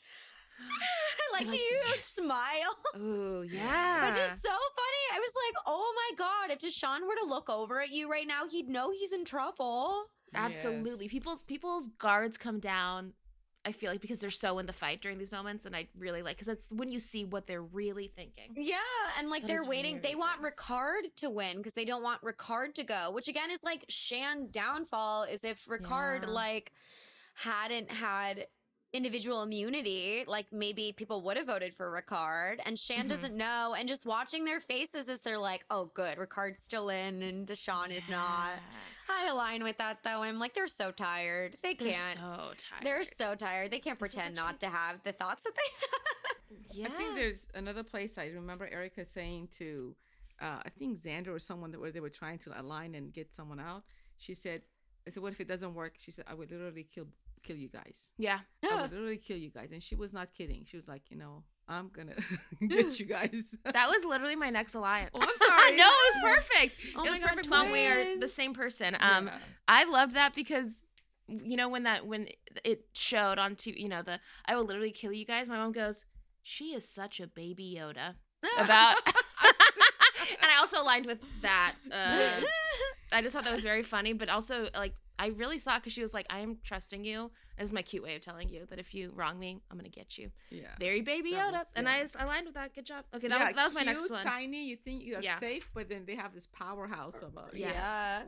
like 1.32 1.46
like, 1.46 1.58
you 1.58 1.80
yes. 1.86 2.06
smile. 2.06 2.76
Oh 2.94 3.42
yeah. 3.42 4.10
Which 4.10 4.20
is 4.20 4.42
so 4.42 4.50
funny. 4.50 5.04
I 5.12 5.18
was 5.18 5.32
like, 5.46 5.62
oh 5.66 5.94
my 5.96 6.16
God, 6.16 6.50
if 6.50 6.58
Deshawn 6.60 7.00
were 7.06 7.16
to 7.22 7.26
look 7.26 7.48
over 7.48 7.80
at 7.80 7.90
you 7.90 8.10
right 8.10 8.26
now, 8.26 8.48
he'd 8.48 8.68
know 8.68 8.90
he's 8.90 9.12
in 9.12 9.24
trouble. 9.24 10.04
Absolutely. 10.34 11.06
Yes. 11.06 11.12
People's 11.12 11.42
people's 11.42 11.88
guards 11.98 12.38
come 12.38 12.60
down. 12.60 13.12
I 13.64 13.72
feel 13.72 13.90
like 13.90 14.00
because 14.00 14.18
they're 14.18 14.30
so 14.30 14.58
in 14.58 14.66
the 14.66 14.72
fight 14.72 15.00
during 15.00 15.18
these 15.18 15.30
moments, 15.30 15.66
and 15.66 15.76
I 15.76 15.86
really 15.96 16.20
like 16.22 16.36
because 16.36 16.48
that's 16.48 16.72
when 16.72 16.90
you 16.90 16.98
see 16.98 17.24
what 17.24 17.46
they're 17.46 17.62
really 17.62 18.08
thinking. 18.08 18.54
Yeah, 18.56 18.78
and 19.18 19.30
like 19.30 19.42
That 19.42 19.48
they're 19.48 19.64
waiting. 19.64 19.96
They 19.96 20.14
very 20.14 20.16
want. 20.16 20.42
Ricard 20.42 21.14
to 21.16 21.30
win 21.30 21.58
because 21.58 21.74
they 21.74 21.84
don't 21.84 22.02
want 22.02 22.22
Ricard 22.22 22.74
to 22.74 22.84
go, 22.84 23.10
which 23.12 23.28
again 23.28 23.50
is 23.50 23.62
like 23.62 23.84
Shan's 23.88 24.50
downfall. 24.50 25.24
Is 25.24 25.44
if 25.44 25.64
Ricard 25.66 26.22
Yeah. 26.22 26.30
like 26.30 26.72
hadn't 27.34 27.90
had 27.90 28.46
individual 28.92 29.42
immunity, 29.42 30.24
like 30.26 30.46
maybe 30.52 30.92
people 30.92 31.22
would 31.22 31.36
have 31.36 31.46
voted 31.46 31.74
for 31.74 31.90
Ricard, 31.90 32.60
and 32.66 32.78
Shan 32.78 33.06
Mhm. 33.06 33.08
doesn't 33.08 33.34
know. 33.36 33.74
And 33.78 33.88
just 33.88 34.04
watching 34.04 34.44
their 34.44 34.60
faces 34.60 35.08
as 35.08 35.20
they're 35.20 35.38
like, 35.38 35.64
"Oh, 35.70 35.86
good, 35.86 36.18
Ricard's 36.18 36.62
still 36.62 36.90
in, 36.90 37.22
and 37.22 37.46
Deshawn 37.46 37.90
is 37.90 38.06
not." 38.10 38.58
I 39.08 39.26
align 39.28 39.62
with 39.64 39.78
that 39.78 40.02
though. 40.02 40.22
I'm 40.22 40.38
like, 40.38 40.54
they're 40.54 40.68
so 40.68 40.90
tired. 40.90 41.56
They 41.62 41.74
They're 41.74 41.92
can't. 41.92 42.18
so 42.18 42.52
tired. 42.56 42.84
They're 42.84 43.04
so 43.04 43.34
tired. 43.34 43.70
They 43.70 43.80
can't 43.80 43.98
This 43.98 44.12
pretend 44.14 44.38
actually- 44.38 44.52
not 44.52 44.60
to 44.60 44.68
have 44.68 45.02
the 45.04 45.12
thoughts 45.12 45.42
that 45.44 45.54
they 45.54 45.86
have. 45.90 46.66
yeah. 46.72 46.86
I 46.86 46.90
think 46.90 47.16
there's 47.16 47.48
another 47.54 47.82
place 47.82 48.18
I 48.18 48.26
remember 48.28 48.66
Erika 48.66 49.06
saying 49.06 49.48
to, 49.58 49.96
uh, 50.40 50.60
I 50.64 50.68
think 50.68 50.98
Xander 50.98 51.28
or 51.28 51.38
someone 51.38 51.70
that 51.72 51.80
where 51.80 51.90
they 51.90 52.00
were 52.00 52.10
trying 52.10 52.38
to 52.40 52.60
align 52.60 52.94
and 52.94 53.12
get 53.12 53.32
someone 53.34 53.58
out. 53.60 53.84
She 54.18 54.34
said, 54.34 54.62
"I 55.06 55.10
said, 55.10 55.22
what 55.22 55.32
if 55.32 55.40
it 55.40 55.48
doesn't 55.48 55.74
work?" 55.74 55.94
She 55.98 56.10
said, 56.10 56.24
"I 56.28 56.34
would 56.34 56.50
literally 56.50 56.84
kill 56.84 57.08
kill 57.42 57.56
you 57.56 57.68
guys. 57.68 58.12
yeah. 58.18 58.40
I 58.62 58.82
would 58.82 58.90
literally 58.92 59.16
kill 59.18 59.36
you 59.36 59.50
guys." 59.50 59.70
And 59.72 59.82
she 59.82 59.94
was 59.94 60.12
not 60.12 60.32
kidding. 60.32 60.64
She 60.64 60.76
was 60.76 60.88
like, 60.88 61.02
you 61.10 61.16
know, 61.16 61.42
I'm 61.68 61.88
gonna 61.88 62.14
get 62.68 62.98
you 63.00 63.06
guys. 63.06 63.54
That 63.64 63.88
was 63.88 64.04
literally 64.04 64.36
my 64.36 64.50
next 64.50 64.74
alliance. 64.74 65.10
Oh, 65.14 65.20
I'm 65.22 65.48
sorry. 65.48 65.76
no, 65.76 65.84
it 65.86 66.14
was 66.14 66.36
perfect. 66.36 66.76
Oh 66.96 67.04
it 67.04 67.10
was 67.10 67.18
God, 67.18 67.28
perfect. 67.28 67.48
Mom, 67.48 67.70
we 67.72 67.86
are 67.86 68.18
the 68.18 68.28
same 68.28 68.54
person. 68.54 68.96
Um, 69.00 69.26
Yeah. 69.26 69.38
I 69.68 69.84
loved 69.84 70.14
that 70.14 70.34
because 70.34 70.82
you 71.28 71.56
know 71.56 71.68
when 71.68 71.84
that 71.84 72.06
when 72.06 72.28
it 72.64 72.84
showed 72.94 73.38
on 73.38 73.54
TV, 73.56 73.78
you 73.78 73.88
know 73.88 74.02
the 74.02 74.18
I 74.46 74.56
will 74.56 74.64
literally 74.64 74.90
kill 74.92 75.12
you 75.12 75.24
guys. 75.24 75.48
My 75.48 75.56
mom 75.56 75.72
goes, 75.72 76.04
"She 76.42 76.74
is 76.74 76.88
such 76.88 77.20
a 77.20 77.26
baby 77.26 77.76
Yoda." 77.78 78.14
About, 78.58 78.96
and 79.46 80.50
I 80.50 80.58
also 80.58 80.82
aligned 80.82 81.06
with 81.06 81.20
that. 81.42 81.74
Uh, 81.90 82.28
I 83.12 83.22
just 83.22 83.34
thought 83.34 83.44
that 83.44 83.52
was 83.54 83.62
very 83.62 83.84
funny, 83.84 84.12
but 84.14 84.28
also 84.28 84.66
like 84.74 84.94
I 85.24 85.26
really 85.42 85.58
saw 85.64 85.76
it 85.76 85.80
because 85.80 85.92
she 85.92 86.02
was 86.02 86.14
like, 86.18 86.26
"I 86.30 86.40
am 86.46 86.58
trusting 86.64 87.04
you." 87.04 87.30
This 87.58 87.66
is 87.68 87.72
my 87.72 87.82
cute 87.82 88.02
way 88.02 88.14
of 88.16 88.22
telling 88.22 88.48
you 88.48 88.66
that 88.70 88.78
if 88.84 88.92
you 88.96 89.12
wrong 89.14 89.38
me, 89.38 89.50
I'm 89.70 89.76
gonna 89.78 89.88
get 90.00 90.18
you. 90.18 90.26
yeah. 90.50 90.74
Very 90.80 91.00
baby 91.00 91.30
That 91.32 91.40
Yoda, 91.52 91.58
was- 91.58 91.66
and 91.76 91.86
yeah. 91.86 91.92
I 91.94 91.98
s- 92.00 92.16
aligned 92.18 92.46
with 92.46 92.54
that. 92.60 92.74
Good 92.74 92.86
job. 92.92 93.04
Okay, 93.14 93.28
that 93.28 93.38
Yeah, 93.38 93.46
was 93.46 93.54
that 93.54 93.64
was 93.68 93.74
my 93.80 93.82
next 93.90 94.00
cute, 94.02 94.10
one. 94.18 94.24
Tiny, 94.24 94.62
you 94.70 94.76
think 94.76 95.04
you're 95.04 95.20
Yeah. 95.22 95.38
safe, 95.38 95.70
but 95.76 95.88
then 95.88 96.02
they 96.08 96.16
have 96.16 96.32
this 96.34 96.48
powerhouse 96.48 97.18
of 97.22 97.36
a 97.36 97.44
Yes. 97.54 97.72
Yeah. 97.74 98.22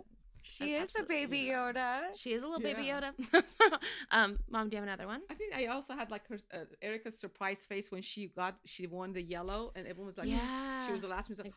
She 0.47 0.75
is 0.75 0.95
a 0.99 1.03
baby 1.05 1.39
yeah. 1.39 1.55
Yoda. 1.73 1.91
She 2.23 2.31
is 2.37 2.43
a 2.43 2.47
little 2.47 2.61
baby 2.71 2.85
Yeah. 2.85 3.01
Yoda. 3.33 3.81
um, 4.11 4.39
mom, 4.51 4.69
do 4.69 4.77
you 4.77 4.83
have 4.83 4.89
another 4.91 5.07
one? 5.07 5.23
I 5.31 5.35
think 5.35 5.55
I 5.55 5.67
also 5.67 5.95
had 5.95 6.11
like 6.11 6.27
her 6.29 6.39
uh, 6.53 6.65
Erika's 6.83 7.19
surprise 7.19 7.65
face 7.65 7.91
when 7.91 8.03
she 8.03 8.29
got 8.29 8.53
she 8.67 8.87
won 8.87 9.13
the 9.15 9.23
yellow 9.23 9.73
and 9.75 9.87
everyone 9.87 10.09
was 10.09 10.19
like 10.19 10.29
yeah, 10.29 10.87
she 10.87 10.93
was 10.93 11.01
the 11.03 11.09
last 11.09 11.31
one. 11.31 11.39
Like, 11.43 11.55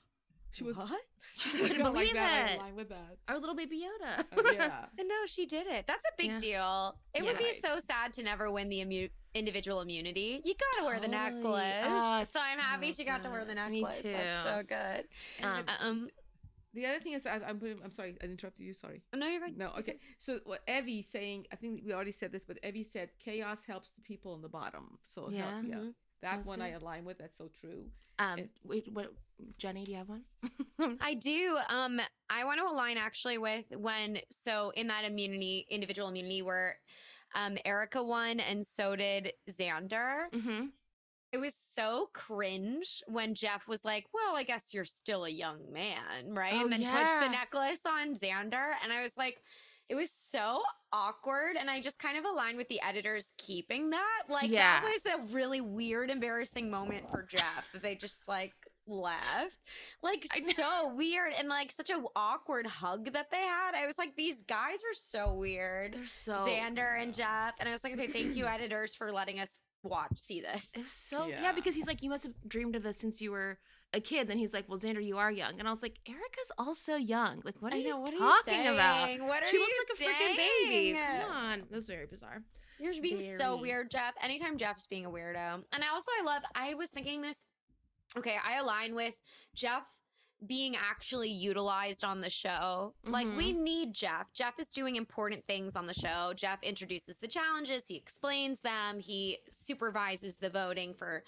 she 0.52 0.64
was 0.64 0.76
What? 0.76 0.90
She's 1.38 1.56
I 1.56 1.58
like, 1.58 1.64
I 1.64 1.68
couldn't 1.68 1.82
felt 1.84 1.96
like 1.96 2.04
believe 2.06 2.14
that. 2.16 2.50
I 2.50 2.54
it. 2.54 2.58
align 2.60 2.76
with 2.76 2.90
that. 2.90 3.18
Our 3.28 3.38
little 3.38 3.56
baby 3.56 3.82
Yoda. 3.84 4.20
Uh, 4.20 4.52
yeah. 4.54 4.86
And 5.00 5.08
no, 5.08 5.16
she 5.26 5.46
did 5.46 5.68
it. 5.68 5.86
That's 5.88 6.06
a 6.06 6.12
big 6.18 6.28
Yeah. 6.32 6.38
deal. 6.40 6.96
It 7.14 7.24
would 7.24 7.38
be 7.38 7.54
so 7.62 7.80
sad 7.80 8.14
to 8.14 8.24
never 8.24 8.50
win 8.52 8.70
the 8.70 8.78
immu- 8.80 9.12
individual 9.36 9.82
immunity. 9.82 10.42
You 10.44 10.54
gotta 10.74 10.86
wear 10.88 11.00
the 11.00 11.08
necklace. 11.08 11.86
Oh, 11.86 12.24
so 12.32 12.40
I'm 12.42 12.60
happy 12.60 12.92
so 12.92 12.98
she 12.98 13.04
got 13.06 13.24
to 13.24 13.30
wear 13.30 13.46
the 13.46 13.54
good. 13.54 13.70
Me 13.70 13.82
necklace. 13.82 14.02
That's 14.02 14.44
so 14.50 14.64
good. 14.68 15.08
Um, 15.46 15.66
Um, 15.82 16.10
The 16.74 16.86
other 16.86 17.00
thing 17.00 17.14
is, 17.14 17.26
I, 17.26 17.40
I'm 17.48 17.60
putting, 17.60 17.80
I'm 17.84 17.92
sorry, 17.92 18.16
I 18.22 18.26
interrupted 18.26 18.66
you. 18.66 18.74
Sorry. 18.74 19.02
no, 19.16 19.26
you're 19.28 19.42
right. 19.42 19.56
No, 19.58 19.72
okay. 19.80 19.98
So 20.20 20.40
what 20.46 20.66
Evvie 20.68 21.04
saying, 21.04 21.48
I 21.52 21.56
think 21.56 21.82
we 21.86 21.92
already 21.94 22.12
said 22.12 22.32
this, 22.32 22.46
but 22.46 22.58
Evvie 22.64 22.86
said 22.86 23.10
chaos 23.20 23.64
helps 23.66 23.96
the 23.96 24.02
people 24.02 24.34
on 24.34 24.42
the 24.42 24.50
bottom. 24.50 24.98
So 25.04 25.30
Yeah. 25.30 25.52
help, 25.52 25.66
yeah, 25.68 25.76
Mhm. 25.76 25.94
That 26.22 26.38
was 26.38 26.48
one 26.48 26.62
I 26.62 26.70
align 26.70 27.06
with. 27.06 27.18
That's 27.18 27.38
so 27.38 27.50
true. 27.60 27.86
um, 28.20 28.40
it- 28.40 28.50
wait, 28.64 28.88
what? 28.92 29.14
Jenny, 29.60 29.84
do 29.84 29.92
you 29.92 29.98
have 29.98 30.10
one? 30.10 30.24
I 31.02 31.14
do. 31.14 31.58
Um, 31.70 32.02
I 32.30 32.44
want 32.44 32.60
to 32.60 32.66
align 32.66 32.98
actually 32.98 33.38
with 33.38 33.66
when 33.78 34.18
so 34.46 34.72
in 34.76 34.88
that 34.88 35.06
immunity, 35.06 35.68
individual 35.70 36.08
immunity, 36.10 36.42
where 36.42 36.78
um 37.36 37.58
Erika 37.66 38.04
won 38.04 38.40
and 38.40 38.66
so 38.66 38.96
did 38.96 39.34
Xander. 39.50 40.32
mm-hmm. 40.34 40.66
It 41.34 41.40
was 41.40 41.54
so 41.76 42.10
cringe 42.14 43.04
when 43.08 43.36
Jeff 43.36 43.68
was 43.68 43.84
like, 43.84 44.06
"Well, 44.14 44.36
I 44.36 44.44
guess 44.44 44.74
you're 44.74 44.86
still 44.86 45.26
a 45.26 45.30
young 45.30 45.60
man, 45.72 46.34
right?" 46.34 46.54
Oh, 46.56 46.62
and 46.62 46.72
then 46.72 46.80
puts 46.80 46.92
yeah. 46.92 47.20
the 47.22 47.30
necklace 47.30 47.82
on 47.86 48.16
Xander, 48.16 48.72
and 48.82 48.94
I 48.94 49.04
was 49.04 49.18
like, 49.18 49.44
it 49.90 49.96
was 49.96 50.10
so 50.32 50.62
awkward, 50.92 51.56
and 51.60 51.70
I 51.70 51.80
just 51.82 52.00
kind 52.00 52.18
of 52.18 52.26
aligned 52.26 52.58
with 52.58 52.68
the 52.70 52.82
editors 52.82 53.32
keeping 53.38 53.90
that. 53.92 54.24
Like 54.30 54.50
Yeah. 54.50 54.82
that 54.82 54.84
was 54.84 55.14
a 55.14 55.34
really 55.34 55.62
weird, 55.62 56.10
embarrassing 56.10 56.70
moment 56.70 57.10
for 57.10 57.24
Jeff 57.24 57.70
that 57.74 57.82
they 57.84 57.96
just 57.96 58.28
like 58.28 58.54
left. 58.86 59.58
Like 60.02 60.26
so 60.56 60.94
weird 60.96 61.34
and 61.38 61.50
like 61.50 61.72
such 61.72 61.90
a 61.90 62.02
awkward 62.16 62.66
hug 62.68 63.12
that 63.14 63.32
they 63.32 63.38
had. 63.42 63.76
I 63.76 63.86
was 63.86 63.98
like, 63.98 64.16
these 64.16 64.44
guys 64.44 64.80
are 64.80 64.94
so 64.96 65.36
weird. 65.36 65.94
They're 65.94 66.06
so 66.06 66.46
Xander 66.48 67.02
and 67.02 67.14
Jeff, 67.14 67.54
and 67.60 67.68
I 67.68 67.72
was 67.72 67.84
like, 67.84 67.94
okay, 67.94 68.08
thank 68.08 68.36
you, 68.36 68.46
editors, 68.46 68.94
for 68.96 69.12
letting 69.12 69.40
us 69.40 69.50
watch 69.84 70.18
see 70.18 70.42
this. 70.42 70.74
It's 70.76 70.92
so 70.92 71.28
yeah. 71.28 71.42
Yeah. 71.44 71.52
because 71.54 71.76
he's 71.76 71.88
like, 71.88 72.02
you 72.04 72.10
must 72.10 72.24
have 72.26 72.34
dreamed 72.48 72.76
of 72.76 72.84
this 72.84 72.98
since 72.98 73.22
you 73.22 73.32
were 73.32 73.58
a 73.94 74.00
kid. 74.00 74.28
Then 74.28 74.38
he's 74.38 74.54
like, 74.54 74.68
well, 74.68 74.78
Xander, 74.78 75.04
you 75.04 75.18
are 75.18 75.32
young, 75.32 75.60
and 75.60 75.68
I 75.68 75.72
was 75.72 75.82
like, 75.82 76.00
Erika's 76.08 76.52
also 76.58 76.96
young. 76.96 77.42
Like, 77.44 77.56
what 77.62 77.74
are 77.74 77.78
I 77.78 77.80
you 77.80 77.90
know, 77.90 78.00
what 78.00 78.12
are 78.12 78.14
you 78.14 78.20
talking 78.20 78.68
about? 78.68 79.10
What 79.22 79.44
are 79.44 79.48
She 79.48 79.58
you 79.58 79.64
looks 79.64 80.02
like 80.02 80.10
a 80.10 80.12
freaking 80.12 80.38
baby. 80.38 80.94
saying? 80.94 81.22
Come 81.22 81.32
on, 81.32 81.60
that 81.70 81.76
was 81.76 81.88
very 81.88 82.06
bizarre. 82.06 82.42
You're 82.80 82.92
just 82.92 83.02
being 83.02 83.20
so 83.20 83.58
weird, 83.58 83.90
Jeff. 83.90 84.14
Anytime 84.22 84.58
Jeff's 84.58 84.86
being 84.86 85.06
a 85.06 85.10
weirdo. 85.10 85.64
And 85.74 85.84
I 85.84 85.90
also 85.92 86.12
I 86.20 86.24
love 86.24 86.44
I 86.54 86.76
was 86.76 86.90
thinking 86.90 87.22
this. 87.22 87.38
Okay, 88.18 88.36
I 88.46 88.60
align 88.60 88.96
with 88.96 89.20
Jeff 89.56 89.84
being 90.46 90.76
actually 90.76 91.32
utilized 91.32 92.04
on 92.04 92.22
the 92.22 92.30
show. 92.30 92.94
Like 93.04 93.26
we 93.26 93.54
mm-hmm. 93.54 93.64
need 93.64 93.94
Jeff. 93.94 94.32
Jeff 94.34 94.60
is 94.60 94.68
doing 94.68 94.96
important 94.96 95.44
things 95.48 95.76
on 95.76 95.88
the 95.88 95.94
show. 95.94 96.34
Jeff 96.36 96.62
introduces 96.62 97.18
the 97.18 97.28
challenges, 97.28 97.88
he 97.88 97.96
explains 97.96 98.60
them, 98.60 99.00
he 99.00 99.40
supervises 99.50 100.36
the 100.36 100.50
voting 100.50 100.94
for 100.94 101.24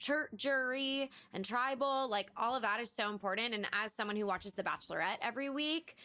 tur- 0.00 0.30
jury 0.36 1.10
and 1.32 1.44
tribal. 1.44 2.08
Like 2.08 2.30
all 2.36 2.54
of 2.54 2.62
that 2.62 2.80
is 2.80 2.90
so 2.90 3.10
important. 3.10 3.54
And 3.54 3.66
as 3.72 3.92
someone 3.92 4.16
who 4.16 4.26
watches 4.26 4.52
The 4.52 4.62
Bachelorette 4.62 5.18
every 5.22 5.50
week, 5.50 5.96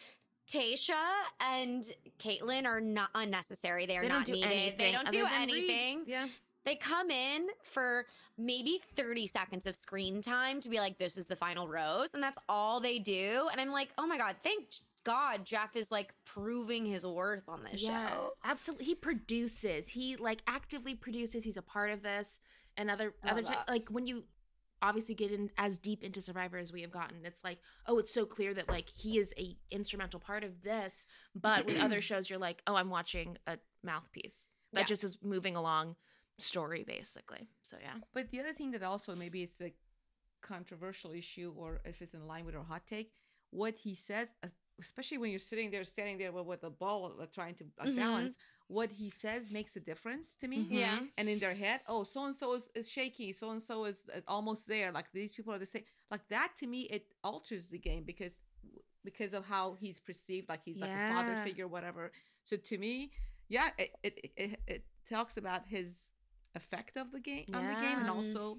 Tayshia 0.46 0.94
and 1.40 1.90
Kaitlyn 2.18 2.66
are 2.66 2.80
not 2.80 3.10
unnecessary. 3.14 3.86
They 3.86 3.96
are 3.96 4.02
They 4.02 4.08
not 4.08 4.28
needed. 4.28 4.44
anything. 4.44 4.76
They 4.78 4.92
don't 4.92 5.08
do 5.10 5.22
than 5.22 5.30
read. 5.30 5.42
anything. 5.42 6.02
Yeah, 6.06 6.28
They 6.64 6.76
come 6.76 7.10
in 7.10 7.46
for 7.62 8.04
maybe 8.36 8.80
30 8.96 9.26
seconds 9.26 9.66
of 9.66 9.74
screen 9.74 10.20
time 10.20 10.60
to 10.60 10.68
be 10.68 10.78
like, 10.80 10.98
this 10.98 11.16
is 11.16 11.26
the 11.26 11.36
final 11.36 11.66
rose. 11.66 12.10
And 12.14 12.22
that's 12.22 12.36
all 12.48 12.80
they 12.80 12.98
do. 12.98 13.48
And 13.50 13.60
I'm 13.60 13.70
like, 13.70 13.88
oh 13.96 14.06
my 14.06 14.18
God, 14.18 14.36
thank 14.42 14.66
God 15.04 15.44
Jeff 15.46 15.76
is 15.76 15.90
like 15.90 16.12
proving 16.26 16.84
his 16.84 17.06
worth 17.06 17.48
on 17.48 17.62
this 17.70 17.80
show. 17.82 18.32
absolutely. 18.44 18.84
He 18.86 18.94
produces. 18.94 19.88
He 19.88 20.16
like 20.16 20.42
actively 20.46 20.94
produces. 20.94 21.44
He's 21.44 21.56
a 21.58 21.62
part 21.62 21.90
of 21.90 22.02
this. 22.02 22.40
And 22.76 22.90
other 22.90 23.14
other 23.22 23.42
like 23.68 23.88
when 23.88 24.06
you 24.06 24.24
obviously 24.82 25.14
get 25.14 25.32
in 25.32 25.50
as 25.56 25.78
deep 25.78 26.02
into 26.02 26.20
Survivor 26.20 26.58
as 26.58 26.72
we 26.72 26.82
have 26.82 26.90
gotten, 26.90 27.24
it's 27.24 27.42
like, 27.44 27.58
oh, 27.86 27.98
it's 27.98 28.12
so 28.12 28.26
clear 28.26 28.52
that 28.54 28.68
like 28.68 28.88
he 28.88 29.18
is 29.18 29.32
a 29.38 29.56
instrumental 29.70 30.20
part 30.20 30.44
of 30.44 30.62
this. 30.62 31.06
But 31.34 31.66
with 31.66 31.80
other 31.80 32.00
shows, 32.08 32.28
you're 32.28 32.38
like, 32.38 32.62
oh, 32.66 32.74
I'm 32.74 32.90
watching 32.90 33.38
a 33.46 33.58
mouthpiece 33.82 34.46
that 34.72 34.80
Yeah. 34.80 34.84
just 34.86 35.04
is 35.04 35.18
moving 35.22 35.56
along 35.56 35.96
story 36.38 36.82
basically. 36.84 37.48
So 37.62 37.76
yeah. 37.80 37.94
But 38.12 38.30
the 38.30 38.40
other 38.40 38.52
thing 38.52 38.72
that 38.72 38.82
also 38.82 39.14
maybe 39.14 39.42
it's 39.42 39.60
a 39.60 39.72
controversial 40.42 41.12
issue, 41.12 41.52
or 41.56 41.80
if 41.84 42.02
it's 42.02 42.12
in 42.14 42.26
line 42.26 42.44
with 42.44 42.54
our 42.54 42.64
hot 42.64 42.82
take, 42.86 43.12
what 43.50 43.76
he 43.76 43.94
says, 43.94 44.32
uh, 44.42 44.48
especially 44.80 45.18
when 45.18 45.30
you're 45.30 45.38
sitting 45.38 45.70
there, 45.70 45.84
standing 45.84 46.18
there 46.18 46.32
with, 46.32 46.46
with 46.46 46.64
a 46.64 46.70
ball 46.70 47.14
uh, 47.20 47.26
trying 47.32 47.54
to 47.56 47.64
uh, 47.78 47.86
Mhm. 47.86 47.96
balance, 47.96 48.36
what 48.68 48.90
he 48.90 49.08
says 49.10 49.50
makes 49.50 49.76
a 49.76 49.80
difference 49.80 50.36
to 50.36 50.48
me. 50.48 50.64
Mhm. 50.64 50.70
Yeah. 50.70 50.98
And 51.18 51.28
in 51.28 51.38
their 51.38 51.54
head, 51.54 51.80
oh, 51.86 52.04
so 52.04 52.24
and 52.24 52.34
so 52.36 52.54
is 52.54 52.68
is 52.74 52.88
shaky, 52.90 53.32
so 53.32 53.50
and 53.50 53.62
so 53.62 53.84
is 53.84 54.08
uh, 54.14 54.20
almost 54.26 54.66
there. 54.66 54.90
Like 54.92 55.10
these 55.12 55.34
people 55.34 55.52
are 55.54 55.58
the 55.58 55.66
same. 55.66 55.84
Like 56.10 56.26
that 56.28 56.56
to 56.58 56.66
me, 56.66 56.82
it 56.82 57.06
alters 57.22 57.68
the 57.70 57.78
game 57.78 58.04
because 58.04 58.40
because 59.04 59.32
of 59.34 59.44
how 59.44 59.74
he's 59.74 60.00
perceived, 60.00 60.48
like 60.48 60.62
he's 60.64 60.80
like 60.80 60.94
a 60.96 60.98
father 61.08 61.36
figure, 61.36 61.68
whatever. 61.68 62.10
So 62.44 62.56
to 62.56 62.78
me, 62.78 63.12
yeah, 63.48 63.70
it 63.78 63.90
it, 64.02 64.14
it, 64.24 64.32
it, 64.36 64.60
it 64.66 64.84
talks 65.08 65.36
about 65.36 65.66
his 65.68 66.08
effect 66.54 66.96
of 66.96 67.10
the 67.12 67.20
game 67.20 67.46
on 67.54 67.66
the 67.68 67.74
game, 67.74 68.00
and 68.00 68.08
also 68.10 68.58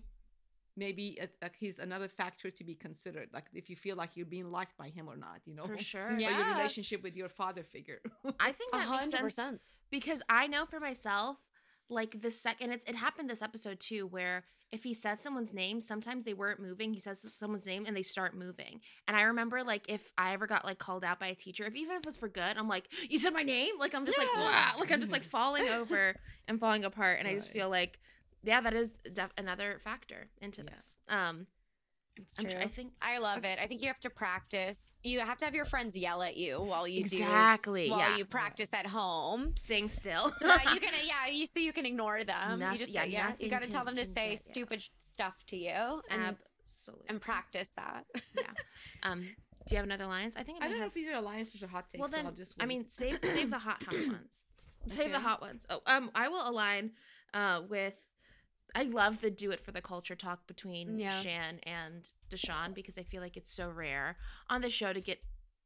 maybe 0.78 1.10
it, 1.20 1.36
like 1.42 1.56
he's 1.58 1.80
another 1.80 2.08
factor 2.08 2.50
to 2.52 2.64
be 2.64 2.76
considered. 2.76 3.30
Like 3.34 3.46
if 3.54 3.70
you 3.70 3.76
feel 3.76 3.96
like 3.96 4.12
you're 4.16 4.26
being 4.26 4.52
liked 4.52 4.78
by 4.78 4.90
him 4.90 5.08
or 5.08 5.16
not, 5.18 5.40
you 5.46 5.56
know, 5.56 5.66
For 5.68 5.78
sure. 5.92 6.08
or 6.14 6.20
your 6.20 6.46
relationship 6.56 7.04
with 7.04 7.16
your 7.16 7.30
father 7.30 7.64
figure. 7.64 8.02
I 8.40 8.52
think 8.52 8.74
A 8.74 8.78
that 8.78 8.90
makes 8.90 8.90
hundred 8.90 9.10
sense 9.12 9.22
percent. 9.22 9.62
because 9.92 10.22
I 10.30 10.48
know 10.48 10.66
for 10.66 10.80
myself, 10.80 11.38
like 11.90 12.20
the 12.22 12.32
second 12.32 12.72
it's 12.72 12.84
it 12.86 12.96
happened 12.96 13.30
this 13.30 13.44
episode 13.44 13.80
too 13.80 14.08
where 14.08 14.44
if 14.72 14.84
he 14.84 14.92
says 14.92 15.20
someone's 15.20 15.54
name 15.54 15.80
sometimes 15.80 16.26
they 16.26 16.34
weren't 16.34 16.60
moving 16.60 16.92
he 16.92 17.00
says 17.00 17.24
someone's 17.40 17.68
name 17.68 17.86
and 17.86 17.96
they 17.96 18.02
start 18.02 18.36
moving 18.36 18.82
and 19.08 19.16
i 19.16 19.22
remember 19.22 19.64
like 19.64 19.88
if 19.88 20.12
i 20.18 20.34
ever 20.34 20.48
got 20.48 20.66
like 20.66 20.80
called 20.80 21.04
out 21.04 21.20
by 21.20 21.28
a 21.28 21.36
teacher 21.36 21.64
if 21.64 21.76
even 21.76 21.92
if 21.92 22.00
it 22.00 22.06
was 22.08 22.18
for 22.18 22.28
good 22.28 22.58
i'm 22.58 22.68
like 22.68 22.86
you 23.08 23.20
said 23.20 23.34
my 23.34 23.44
name 23.44 23.76
like 23.78 23.94
i'm 23.94 24.04
just 24.04 24.18
like 24.18 24.28
Yeah. 24.36 24.72
"Wah," 24.74 24.80
like 24.80 24.92
i'm 24.92 25.00
just 25.00 25.12
like 25.12 25.22
falling 25.38 25.68
over 25.70 26.16
and 26.48 26.60
falling 26.60 26.84
apart 26.86 27.20
and 27.20 27.28
i 27.28 27.36
just 27.36 27.50
feel 27.52 27.70
like 27.70 28.00
yeah 28.46 28.62
that 28.62 28.74
is 28.74 28.92
def- 29.14 29.34
another 29.38 29.80
factor 29.84 30.30
into 30.42 30.62
Yeah. 30.64 30.76
this 30.76 31.00
um 31.10 31.48
I'm 32.40 32.46
tr- 32.46 32.58
i 32.60 32.68
think 32.68 32.94
I 33.02 33.18
love 33.18 33.44
it. 33.44 33.60
I 33.62 33.68
think 33.68 33.82
you 33.82 33.88
have 33.88 34.00
to 34.00 34.10
practice. 34.10 34.98
You 35.04 35.20
have 35.20 35.38
to 35.40 35.46
have 35.46 35.54
your 35.54 35.66
friends 35.66 35.98
yell 35.98 36.24
at 36.24 36.38
you 36.38 36.62
while 36.62 36.88
you 36.88 37.02
exactly 37.02 37.18
do 37.18 37.26
exactly 37.26 37.90
while 37.92 38.00
yeah 38.00 38.16
you 38.18 38.24
practice 38.24 38.70
at 38.72 38.88
home. 38.88 39.52
sing 39.58 39.90
still 39.90 40.30
So 40.30 40.48
that 40.48 40.64
you 40.74 40.80
can, 40.86 40.94
yeah, 41.06 41.30
you 41.30 41.46
so 41.46 41.60
you 41.60 41.74
can 41.74 41.86
ignore 41.86 42.24
them. 42.24 42.60
Noth- 42.60 42.72
you 42.74 42.80
just, 42.80 42.92
yeah, 42.92 43.04
yeah, 43.04 43.34
you 43.38 43.50
got 43.50 43.64
to 43.64 43.68
tell 43.68 43.84
them 43.84 43.96
to 43.98 44.04
can 44.06 44.14
say 44.14 44.30
get- 44.30 44.42
yeah. 44.46 44.52
stupid 44.52 44.84
stuff 45.14 45.36
to 45.48 45.58
you 45.58 46.02
and 46.10 46.38
absolutely 46.66 47.06
and 47.10 47.20
practice 47.22 47.70
that. 47.76 48.06
um 49.04 49.20
do 49.68 49.74
you 49.74 49.78
have 49.78 49.86
another 49.86 50.06
alliance? 50.06 50.36
i 50.38 50.44
think 50.44 50.62
i, 50.62 50.68
I 50.68 50.70
don't 50.70 50.80
know 50.80 50.86
if 50.86 50.94
these 50.94 51.10
are 51.10 51.16
alliances 51.16 51.62
or 51.64 51.68
hot 51.68 51.86
takes. 51.92 52.00
well 52.00 52.08
so 52.10 52.16
then 52.16 52.26
I'll 52.28 52.32
just 52.32 52.54
i 52.62 52.66
mean 52.66 52.88
save 52.88 53.20
save 53.24 53.50
the 53.50 53.60
hot 53.60 53.84
hot 53.84 53.94
ones 54.08 54.46
save 54.88 55.12
the 55.12 55.20
hot 55.20 55.42
ones 55.42 55.66
oh 55.70 55.82
um 55.86 56.12
i 56.16 56.28
will 56.30 56.48
align 56.50 56.92
uh 57.34 57.62
with 57.70 57.96
i 58.74 58.84
love 58.84 59.20
the 59.22 59.30
do 59.30 59.52
it 59.52 59.60
for 59.60 59.72
the 59.72 59.82
culture 59.82 60.16
talk 60.16 60.48
between 60.48 60.98
Yeah. 60.98 61.10
shan 61.22 61.60
and 61.64 62.12
deshawn 62.30 62.74
because 62.74 62.98
i 62.98 63.04
feel 63.04 63.22
like 63.22 63.38
it's 63.38 63.52
so 63.52 63.70
rare 63.70 64.18
on 64.50 64.62
the 64.62 64.70
show 64.70 64.92
to 64.94 65.02
get 65.02 65.20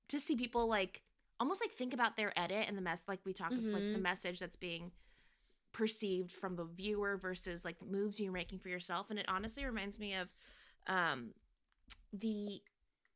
to 0.08 0.20
see 0.20 0.36
people 0.36 0.68
like 0.68 1.02
almost 1.40 1.62
like 1.62 1.72
think 1.72 1.94
about 1.94 2.18
their 2.18 2.38
edit 2.38 2.66
and 2.68 2.78
the 2.78 2.82
mess 2.82 3.04
like 3.08 3.20
we 3.26 3.34
talked 3.34 3.56
with 3.56 3.66
like 3.74 3.84
the 3.94 4.00
Mhm. 4.00 4.02
message 4.02 4.40
that's 4.40 4.58
being 4.58 4.92
perceived 5.72 6.32
from 6.32 6.56
the 6.56 6.66
viewer 6.66 7.16
versus 7.16 7.64
like 7.64 7.78
the 7.80 7.86
moves 7.86 8.20
you're 8.20 8.32
making 8.32 8.60
for 8.60 8.70
yourself 8.70 9.10
and 9.10 9.20
it 9.20 9.26
honestly 9.30 9.64
reminds 9.64 10.00
me 10.00 10.16
of 10.16 10.28
um 10.88 11.34
the 12.12 12.62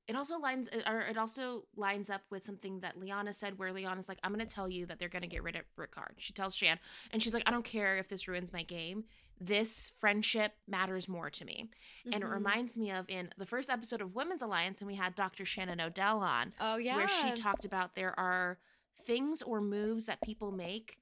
it 0.08 0.16
also 0.16 0.38
lines 0.38 0.68
or 0.86 1.00
it 1.02 1.18
also 1.18 1.64
lines 1.76 2.10
up 2.10 2.22
with 2.30 2.44
something 2.44 2.80
that 2.82 3.00
Liana 3.00 3.32
said 3.34 3.58
where 3.58 3.72
Liana's 3.72 4.10
like, 4.10 4.20
I'm 4.24 4.32
gonna 4.32 4.46
tell 4.46 4.70
you 4.70 4.86
that 4.88 5.00
they're 5.00 5.10
gonna 5.10 5.28
get 5.28 5.44
rid 5.44 5.56
of 5.56 5.64
Ricard. 5.78 6.14
She 6.18 6.34
tells 6.34 6.56
Shan 6.56 6.78
and 7.12 7.22
she's 7.24 7.34
like, 7.34 7.44
I 7.46 7.52
don't 7.52 7.64
care 7.66 7.98
if 7.98 8.08
this 8.10 8.28
ruins 8.28 8.52
my 8.52 8.64
game. 8.64 9.06
This 9.40 9.92
friendship 10.00 10.54
matters 10.68 11.08
more 11.10 11.30
to 11.30 11.46
me. 11.46 11.70
And 12.06 12.16
it 12.24 12.28
Mhm. 12.28 12.34
reminds 12.34 12.78
me 12.78 12.92
of 12.92 13.10
in 13.10 13.30
the 13.38 13.46
first 13.46 13.70
episode 13.70 14.02
of 14.02 14.14
Women's 14.16 14.42
Alliance 14.42 14.80
when 14.82 14.88
we 14.88 14.96
had 14.96 15.16
Dr. 15.16 15.46
Shannon 15.46 15.82
Odell 15.82 16.20
on, 16.20 16.54
Oh 16.60 16.76
yeah. 16.78 16.96
where 16.98 17.08
she 17.08 17.32
talked 17.32 17.66
about 17.66 17.96
there 17.96 18.18
are 18.20 18.60
things 19.06 19.42
or 19.42 19.60
moves 19.62 20.06
that 20.06 20.22
people 20.22 20.52
make 20.52 20.98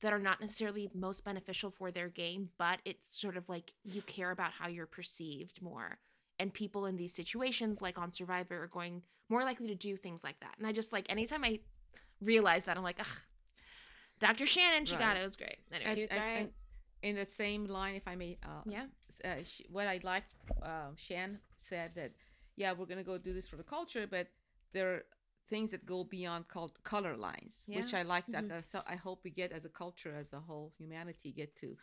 that 0.00 0.12
are 0.12 0.18
not 0.18 0.40
necessarily 0.40 0.88
most 0.94 1.24
beneficial 1.24 1.70
for 1.70 1.90
their 1.90 2.08
game, 2.08 2.50
but 2.56 2.80
it's 2.84 3.18
sort 3.18 3.36
of 3.36 3.48
like 3.48 3.72
you 3.84 4.00
care 4.02 4.30
about 4.30 4.52
how 4.52 4.68
you're 4.68 4.86
perceived 4.86 5.60
more. 5.62 5.98
And 6.40 6.52
people 6.54 6.86
in 6.86 6.96
these 6.96 7.12
situations, 7.14 7.82
like 7.82 7.98
on 7.98 8.12
Survivor, 8.12 8.62
are 8.62 8.68
going 8.68 9.02
more 9.28 9.42
likely 9.42 9.66
to 9.68 9.74
do 9.74 9.96
things 9.96 10.22
like 10.22 10.38
that. 10.40 10.54
And 10.58 10.66
I 10.66 10.72
just 10.72 10.92
like 10.92 11.06
anytime 11.10 11.42
I 11.44 11.58
realize 12.20 12.64
that, 12.66 12.76
I'm 12.76 12.82
like, 12.84 13.00
ugh, 13.00 13.06
Dr. 14.20 14.46
Shannon, 14.46 14.84
she 14.86 14.96
got 14.96 15.16
it. 15.16 15.20
It 15.20 15.24
was 15.24 15.36
great. 15.36 15.58
As- 15.72 15.82
Anyway, 15.82 16.00
She's 16.00 16.08
and- 16.08 16.20
right. 16.20 16.38
and 16.38 16.52
in 17.02 17.16
that 17.16 17.30
same 17.32 17.64
line, 17.66 17.94
if 17.94 18.06
I 18.08 18.16
may, 18.16 18.38
uh, 18.42 18.62
yeah. 18.66 18.86
uh, 19.24 19.42
sh- 19.42 19.62
what 19.70 19.86
I 19.86 20.00
liked, 20.02 20.34
uh, 20.62 20.90
Shan 20.96 21.38
said 21.56 21.94
that, 21.94 22.12
yeah, 22.56 22.72
we're 22.72 22.86
gonna 22.86 23.04
go 23.04 23.18
do 23.18 23.32
this 23.32 23.48
for 23.48 23.56
the 23.56 23.62
culture, 23.62 24.06
but 24.06 24.28
there 24.72 24.94
are 24.94 25.02
things 25.48 25.70
that 25.70 25.86
go 25.86 26.04
beyond 26.04 26.48
called 26.48 26.72
color 26.82 27.16
lines, 27.16 27.64
which 27.68 27.94
I 27.94 28.02
like. 28.02 28.26
That 28.26 28.44
Mhm. 28.44 28.52
uh, 28.58 28.62
so 28.62 28.82
I 28.86 28.96
hope 28.96 29.22
we 29.24 29.30
get 29.30 29.50
as 29.52 29.64
a 29.64 29.68
culture, 29.70 30.14
as 30.14 30.32
a 30.32 30.40
whole 30.40 30.72
humanity, 30.76 31.32
get 31.32 31.54
to 31.56 31.76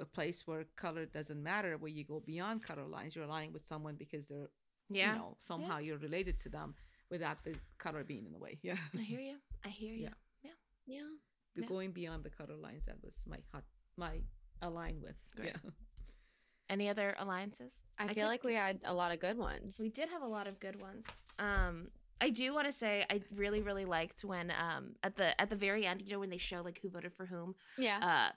a 0.00 0.04
place 0.04 0.46
where 0.46 0.64
color 0.76 1.06
doesn't 1.06 1.42
matter, 1.42 1.76
where 1.78 1.90
you 1.90 2.04
go 2.04 2.20
beyond 2.26 2.62
color 2.62 2.86
lines. 2.86 3.14
You're 3.16 3.24
aligning 3.24 3.52
with 3.52 3.64
someone 3.66 3.94
because 3.96 4.26
they're, 4.26 4.50
Yeah. 4.88 5.12
you 5.14 5.18
know, 5.20 5.36
somehow 5.40 5.78
you're 5.78 5.98
related 5.98 6.40
to 6.40 6.48
them 6.48 6.74
without 7.10 7.44
the 7.44 7.54
color 7.78 8.02
being 8.04 8.26
in 8.26 8.32
the 8.32 8.38
way. 8.38 8.58
Yeah, 8.62 8.76
I 8.94 9.02
hear 9.02 9.20
you. 9.20 9.36
I 9.64 9.68
hear 9.68 9.94
you. 9.94 10.02
Yeah. 10.04 10.14
yeah. 10.42 10.50
Yeah. 10.86 11.08
But 11.54 11.62
Yeah. 11.62 11.68
going 11.68 11.92
beyond 11.92 12.24
the 12.24 12.30
color 12.30 12.56
lines. 12.56 12.86
That 12.86 12.96
was 13.02 13.14
my 13.26 13.38
hot, 13.52 13.64
my 13.96 14.20
align 14.62 15.00
with. 15.00 15.16
Great. 15.34 15.54
Yeah. 15.64 15.70
Any 16.68 16.88
other 16.88 17.14
alliances? 17.18 17.82
I, 17.98 18.06
feel 18.08 18.14
could- 18.14 18.24
like 18.24 18.44
we 18.44 18.54
had 18.54 18.80
a 18.84 18.92
lot 18.92 19.12
of 19.12 19.20
good 19.20 19.38
ones. 19.38 19.76
We 19.80 19.88
did 19.88 20.08
have 20.08 20.22
a 20.22 20.26
lot 20.26 20.46
of 20.48 20.58
good 20.58 20.80
ones. 20.80 21.06
Um, 21.38 21.88
I 22.20 22.30
do 22.30 22.52
want 22.54 22.66
to 22.66 22.72
say 22.72 23.04
I 23.10 23.20
really, 23.34 23.60
really 23.62 23.84
liked 23.84 24.24
when 24.24 24.50
um 24.50 24.94
at 25.02 25.16
the 25.16 25.38
at 25.40 25.50
the 25.50 25.54
very 25.56 25.84
end, 25.86 26.00
you 26.02 26.12
know, 26.14 26.20
when 26.20 26.30
they 26.30 26.38
show 26.38 26.62
like 26.62 26.80
who 26.82 26.88
voted 26.88 27.12
for 27.14 27.26
whom. 27.26 27.54
yeah. 27.78 27.98
Uh, 28.02 28.32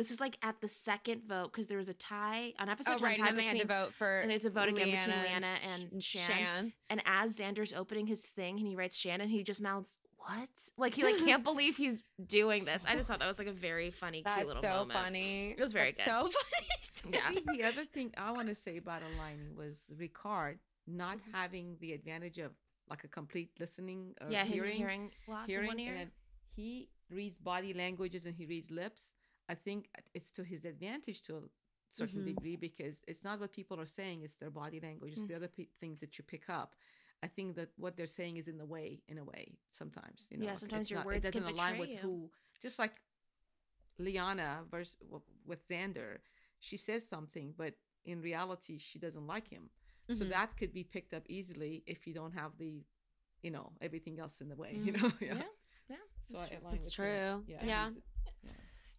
this 0.00 0.10
is 0.10 0.20
like 0.20 0.38
at 0.42 0.60
the 0.60 0.68
second 0.68 1.22
vote 1.28 1.52
because 1.52 1.66
there 1.66 1.78
was 1.78 1.88
a 1.88 1.94
tie 1.94 2.52
on 2.58 2.68
episode 2.68 2.92
oh 2.92 2.96
10 2.98 3.04
right, 3.06 3.16
tie 3.18 3.28
and 3.28 3.38
then 3.38 3.44
they 3.44 3.50
had 3.50 3.58
to 3.60 3.66
vote 3.66 3.92
for. 3.92 4.20
and 4.20 4.32
it's 4.32 4.44
a 4.46 4.50
vote 4.50 4.68
again 4.68 4.90
between 4.90 5.08
Liana 5.10 5.22
Liana 5.28 5.56
and 5.92 6.02
Sh- 6.02 6.16
Shan. 6.26 6.72
And 6.88 7.02
as 7.06 7.38
Xander's 7.38 7.72
opening 7.72 8.06
his 8.06 8.24
thing 8.26 8.58
and 8.58 8.66
he 8.66 8.76
writes 8.76 8.96
Shannon, 8.96 9.28
he 9.28 9.42
just 9.42 9.60
mouths, 9.62 9.98
What? 10.16 10.48
Like 10.76 10.94
he 10.94 11.02
like 11.04 11.18
can't 11.24 11.44
believe 11.44 11.76
he's 11.76 12.02
doing 12.26 12.64
this. 12.64 12.82
I 12.86 12.96
just 12.96 13.08
thought 13.08 13.18
that 13.20 13.28
was 13.28 13.38
like 13.38 13.48
a 13.48 13.52
very 13.52 13.90
funny, 13.90 14.22
That's 14.24 14.36
cute 14.36 14.48
little 14.48 14.62
so 14.62 14.68
moment. 14.70 14.92
funny. 14.92 15.50
It 15.56 15.60
was 15.60 15.72
very 15.72 15.92
That's 15.92 16.04
good. 16.22 16.32
So 16.32 16.38
funny. 17.02 17.14
Yeah. 17.16 17.20
I 17.28 17.32
think 17.32 17.46
the 17.52 17.64
other 17.64 17.84
thing 17.84 18.12
I 18.16 18.32
want 18.32 18.48
to 18.48 18.54
say 18.54 18.76
about 18.78 19.02
aligning 19.02 19.54
was 19.56 19.86
Ricard 19.94 20.58
not 20.86 21.18
Mhm. 21.18 21.32
having 21.34 21.76
the 21.80 21.92
advantage 21.92 22.38
of 22.38 22.52
like 22.88 23.04
a 23.04 23.08
complete 23.08 23.50
listening 23.60 24.14
or 24.20 24.28
Yeah, 24.30 24.44
his 24.44 24.64
hearing, 24.64 24.76
hearing, 24.78 25.10
loss 25.28 25.48
in 25.48 25.66
one 25.66 25.78
hearing, 25.78 25.96
ear. 25.96 26.02
and 26.02 26.10
he 26.56 26.88
reads 27.10 27.38
body 27.38 27.72
languages 27.72 28.24
and 28.26 28.34
he 28.34 28.46
reads 28.46 28.70
lips. 28.70 29.14
I 29.50 29.54
think 29.64 29.80
it's 30.14 30.30
to 30.32 30.42
his 30.44 30.64
advantage 30.64 31.20
to 31.26 31.32
a 31.38 31.42
certain 32.00 32.22
Mhm. 32.22 32.32
degree 32.32 32.56
because 32.68 32.96
it's 33.10 33.24
not 33.28 33.40
what 33.40 33.52
people 33.60 33.78
are 33.80 33.92
saying; 34.00 34.22
it's 34.26 34.36
their 34.42 34.50
body 34.62 34.80
language, 34.80 35.12
it's 35.14 35.22
Mm. 35.22 35.28
the 35.30 35.36
other 35.40 35.48
pe- 35.56 35.72
things 35.82 36.00
that 36.00 36.12
you 36.18 36.24
pick 36.34 36.44
up. 36.60 36.70
I 37.26 37.28
think 37.36 37.56
that 37.56 37.70
what 37.76 37.92
they're 37.96 38.16
saying 38.20 38.36
is 38.40 38.46
in 38.48 38.58
the 38.62 38.70
way, 38.76 38.88
in 39.08 39.18
a 39.18 39.24
way, 39.24 39.44
sometimes. 39.80 40.18
You 40.30 40.38
know, 40.38 40.46
Yeah, 40.46 40.54
sometimes 40.62 40.82
it's 40.82 40.90
your 40.90 41.00
not, 41.00 41.06
words 41.06 41.28
it 41.28 41.32
doesn't 41.32 41.54
align 41.56 41.78
with 41.78 41.90
you. 41.90 41.98
who. 42.04 42.30
Just 42.66 42.78
like 42.78 42.94
Liana 43.98 44.64
versus 44.70 44.96
with 45.46 45.66
Xander, 45.68 46.18
she 46.58 46.76
says 46.76 47.06
something, 47.06 47.54
but 47.56 47.74
in 48.04 48.20
reality, 48.22 48.78
she 48.78 48.98
doesn't 48.98 49.26
like 49.26 49.48
him. 49.48 49.70
So 50.08 50.24
Mhm. 50.24 50.30
that 50.30 50.56
could 50.56 50.72
be 50.72 50.84
picked 50.84 51.12
up 51.14 51.24
easily 51.28 51.82
if 51.86 52.06
you 52.06 52.14
don't 52.14 52.32
have 52.32 52.56
the, 52.58 52.84
you 53.42 53.50
know, 53.50 53.72
everything 53.80 54.18
else 54.18 54.40
in 54.40 54.48
the 54.48 54.56
way. 54.56 54.72
You 54.86 54.92
know, 54.92 55.12
Yeah, 55.20 55.42
yeah, 55.88 55.96
So 56.26 56.38
that's 56.38 56.48
true. 56.48 56.58
It's 56.72 56.90
true. 56.90 57.04
her. 57.04 57.40
Yeah. 57.46 57.90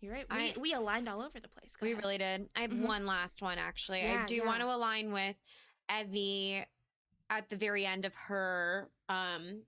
You're 0.02 0.14
right. 0.14 0.26
We, 0.32 0.36
I- 0.38 0.56
we 0.60 0.74
aligned 0.74 1.08
all 1.08 1.22
over 1.22 1.40
the 1.40 1.48
place. 1.48 1.76
Go 1.76 1.86
We 1.86 1.92
ahead. 1.94 2.04
really 2.04 2.18
did. 2.18 2.50
I 2.56 2.62
have 2.62 2.72
Mhm. 2.72 2.88
one 2.88 3.06
last 3.06 3.42
one 3.42 3.58
actually. 3.58 4.02
Yeah, 4.02 4.24
I 4.24 4.26
do 4.26 4.44
want 4.46 4.62
to 4.62 4.68
align 4.74 5.12
with 5.12 5.36
Evvie 5.90 6.66
at 7.30 7.50
the 7.50 7.56
very 7.56 7.86
end 7.86 8.06
of 8.06 8.14
her 8.16 8.90
um 9.10 9.62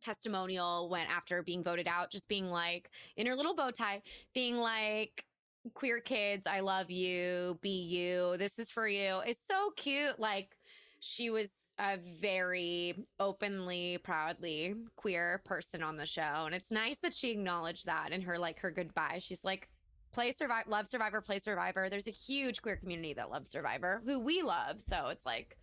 testimonial 0.00 0.88
when 0.88 1.06
after 1.08 1.42
being 1.42 1.62
voted 1.62 1.86
out, 1.86 2.10
just 2.10 2.26
being 2.28 2.46
like 2.46 2.90
in 3.16 3.26
her 3.26 3.34
little 3.36 3.54
bow 3.54 3.70
tie, 3.70 4.00
being 4.32 4.56
like 4.56 5.26
queer 5.74 6.00
kids, 6.00 6.46
I 6.46 6.60
love 6.60 6.90
you, 6.90 7.58
be 7.60 7.68
you, 7.82 8.36
this 8.38 8.58
is 8.58 8.70
for 8.70 8.88
you. 8.88 9.18
It's 9.26 9.42
so 9.46 9.72
cute. 9.76 10.18
Like 10.18 10.56
she 11.00 11.28
was 11.28 11.48
a 11.78 11.98
very 11.98 13.04
openly, 13.18 13.98
proudly 13.98 14.74
queer 14.96 15.42
person 15.44 15.82
on 15.82 15.96
the 15.98 16.06
show. 16.06 16.44
And 16.46 16.54
it's 16.54 16.70
nice 16.70 16.96
that 16.98 17.12
she 17.12 17.30
acknowledged 17.30 17.84
that 17.86 18.10
in 18.12 18.22
her 18.22 18.38
like 18.38 18.58
her 18.60 18.70
goodbye. 18.70 19.18
She's 19.18 19.44
like, 19.44 19.68
play 20.12 20.32
survive 20.32 20.64
love 20.66 20.86
survivor 20.88 21.20
play 21.20 21.38
survivor 21.38 21.88
there's 21.88 22.06
a 22.08 22.10
huge 22.12 22.60
queer 22.62 22.76
community 22.76 23.12
that 23.14 23.30
loves 23.30 23.48
survivor 23.50 24.02
who 24.04 24.18
we 24.20 24.42
love 24.42 24.80
so 24.80 25.06
it's 25.08 25.24
like 25.24 25.56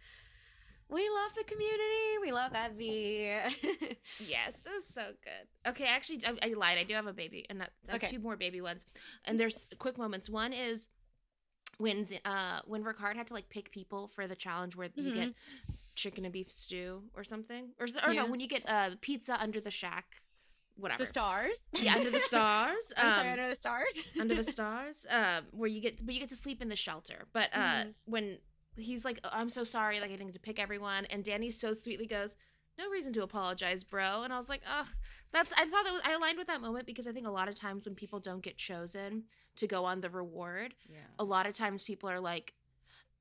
we 0.90 1.02
love 1.10 1.32
the 1.36 1.44
community 1.44 2.18
we 2.22 2.32
love 2.32 2.54
evvie 2.54 3.98
Yes, 4.20 4.62
this 4.62 4.84
is 4.88 4.94
so 4.94 5.12
good. 5.24 5.70
Okay, 5.70 5.86
actually, 5.86 6.22
I, 6.26 6.48
I 6.50 6.54
lied. 6.54 6.78
I 6.80 6.84
do 6.84 6.94
have 6.96 7.06
a 7.08 7.14
baby, 7.14 7.46
and 7.50 7.62
that, 7.62 7.72
I 7.90 7.96
Okay. 7.98 8.08
two 8.08 8.18
more 8.20 8.36
baby 8.36 8.62
ones. 8.62 8.86
And 9.26 9.40
there's 9.40 9.68
quick 9.78 9.98
moments. 9.98 10.28
One 10.30 10.54
is 10.54 10.88
when 11.78 12.04
uh 12.26 12.62
when 12.66 12.84
Ricard 12.84 13.16
had 13.16 13.28
to 13.28 13.34
like 13.36 13.50
pick 13.50 13.72
people 13.72 14.08
for 14.08 14.28
the 14.28 14.36
challenge 14.36 14.76
where 14.76 14.90
you 14.96 15.12
get 15.12 15.30
chicken 15.94 16.24
and 16.26 16.34
beef 16.34 16.52
stew 16.52 17.04
or 17.16 17.24
something, 17.24 17.70
or, 17.80 17.86
or 18.06 18.14
Yeah. 18.14 18.22
no, 18.24 18.26
when 18.28 18.40
you 18.40 18.48
get 18.48 18.64
uh 18.68 18.92
pizza 19.02 19.40
under 19.40 19.62
the 19.62 19.72
shack, 19.72 20.22
whatever. 20.78 21.04
the 21.04 21.10
stars 21.10 21.60
yeah, 21.74 21.96
under 21.96 22.10
the 22.10 22.20
stars. 22.20 22.94
i'm 22.98 23.12
sorry 23.12 23.28
um, 23.28 23.34
under 23.34 23.50
the 23.50 23.56
stars 23.56 23.94
under 24.22 24.36
the 24.36 24.44
stars 24.44 25.06
um 25.10 25.46
where 25.52 25.68
you 25.70 25.82
get 25.82 26.06
but 26.06 26.14
you 26.14 26.20
get 26.20 26.30
to 26.30 26.36
sleep 26.36 26.62
in 26.62 26.70
the 26.70 26.76
shelter 26.76 27.26
but 27.34 27.50
uh 27.54 27.58
Mhm. 27.60 27.94
when 28.06 28.40
he's 28.76 29.04
like 29.04 29.20
"Oh, 29.24 29.30
i'm 29.32 29.50
so 29.50 29.64
sorry 29.64 30.00
like 30.00 30.10
i 30.10 30.14
didn't 30.14 30.28
get 30.28 30.34
to 30.34 30.40
pick 30.40 30.60
everyone 30.60 31.06
and 31.06 31.24
danny 31.24 31.50
so 31.50 31.74
sweetly 31.74 32.06
goes 32.08 32.36
no 32.78 32.90
reason 32.90 33.12
to 33.14 33.24
apologize 33.24 33.84
bro 33.84 34.22
and 34.24 34.32
i 34.32 34.38
was 34.38 34.50
like 34.50 34.62
oh 34.72 34.88
that's 35.34 35.52
i 35.54 35.66
thought 35.66 35.84
that 35.84 35.94
was 35.94 36.02
i 36.06 36.14
aligned 36.14 36.38
with 36.38 36.48
that 36.48 36.62
moment 36.62 36.86
because 36.86 37.08
i 37.08 37.12
think 37.12 37.26
a 37.26 37.32
lot 37.32 37.48
of 37.50 37.56
times 37.56 37.86
when 37.86 37.96
people 37.96 38.20
don't 38.20 38.44
get 38.44 38.56
chosen 38.56 39.24
to 39.56 39.66
go 39.66 39.84
on 39.86 40.00
the 40.02 40.10
reward 40.12 40.76
Yeah. 40.88 40.98
a 41.18 41.24
lot 41.24 41.48
of 41.48 41.54
times 41.54 41.84
people 41.84 42.08
are 42.10 42.20
like 42.20 42.54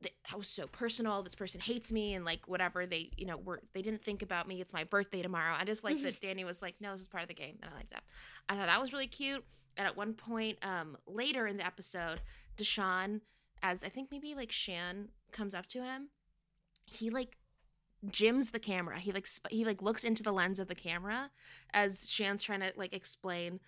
that 0.03 0.13
was 0.37 0.49
so 0.49 0.67
personal. 0.67 1.23
This 1.23 1.35
person 1.35 1.61
hates 1.61 1.93
me, 1.93 2.15
and 2.15 2.25
like 2.25 2.47
whatever 2.47 2.87
they, 2.87 3.11
you 3.17 3.27
know, 3.27 3.37
were 3.39 3.63
they 3.73 3.83
didn't 3.83 4.05
think 4.05 4.23
about 4.23 4.47
me. 4.47 4.61
It's 4.61 4.73
my 4.73 4.85
birthday 4.85 5.23
tomorrow. 5.23 5.55
I 5.59 5.65
just 5.65 5.85
like 5.85 6.03
that 6.03 6.21
Danny 6.23 6.45
was 6.45 6.63
like, 6.63 6.75
no, 6.81 6.93
this 6.93 7.03
is 7.03 7.09
part 7.09 7.23
of 7.23 7.29
the 7.29 7.35
game, 7.35 7.59
and 7.63 7.71
I 7.73 7.77
like 7.77 7.91
that. 7.91 8.05
I 8.49 8.57
thought 8.57 8.67
that 8.67 8.81
was 8.81 8.93
really 8.93 9.07
cute. 9.07 9.45
And 9.77 9.87
at 9.87 9.97
one 9.97 10.15
point, 10.15 10.59
um, 10.63 10.97
later 11.07 11.47
in 11.47 11.59
the 11.59 11.67
episode, 11.67 12.21
Deshawn, 12.57 13.21
as 13.63 13.85
I 13.85 13.89
think 13.89 14.11
maybe 14.11 14.35
like 14.35 14.53
Shan 14.53 15.09
comes 15.33 15.55
up 15.55 15.67
to 15.67 15.83
him, 15.83 16.09
he 16.87 17.11
like 17.11 17.37
jims 18.11 18.51
the 18.51 18.59
camera. 18.59 18.99
He 18.99 19.13
like 19.13 19.27
sp- 19.29 19.51
he 19.51 19.65
like 19.65 19.83
looks 19.83 20.05
into 20.05 20.23
the 20.23 20.33
lens 20.33 20.61
of 20.61 20.69
the 20.69 20.75
camera 20.75 21.31
as 21.73 22.09
Shan's 22.09 22.43
trying 22.43 22.61
to 22.61 22.73
like 22.77 22.93
explain 22.95 23.61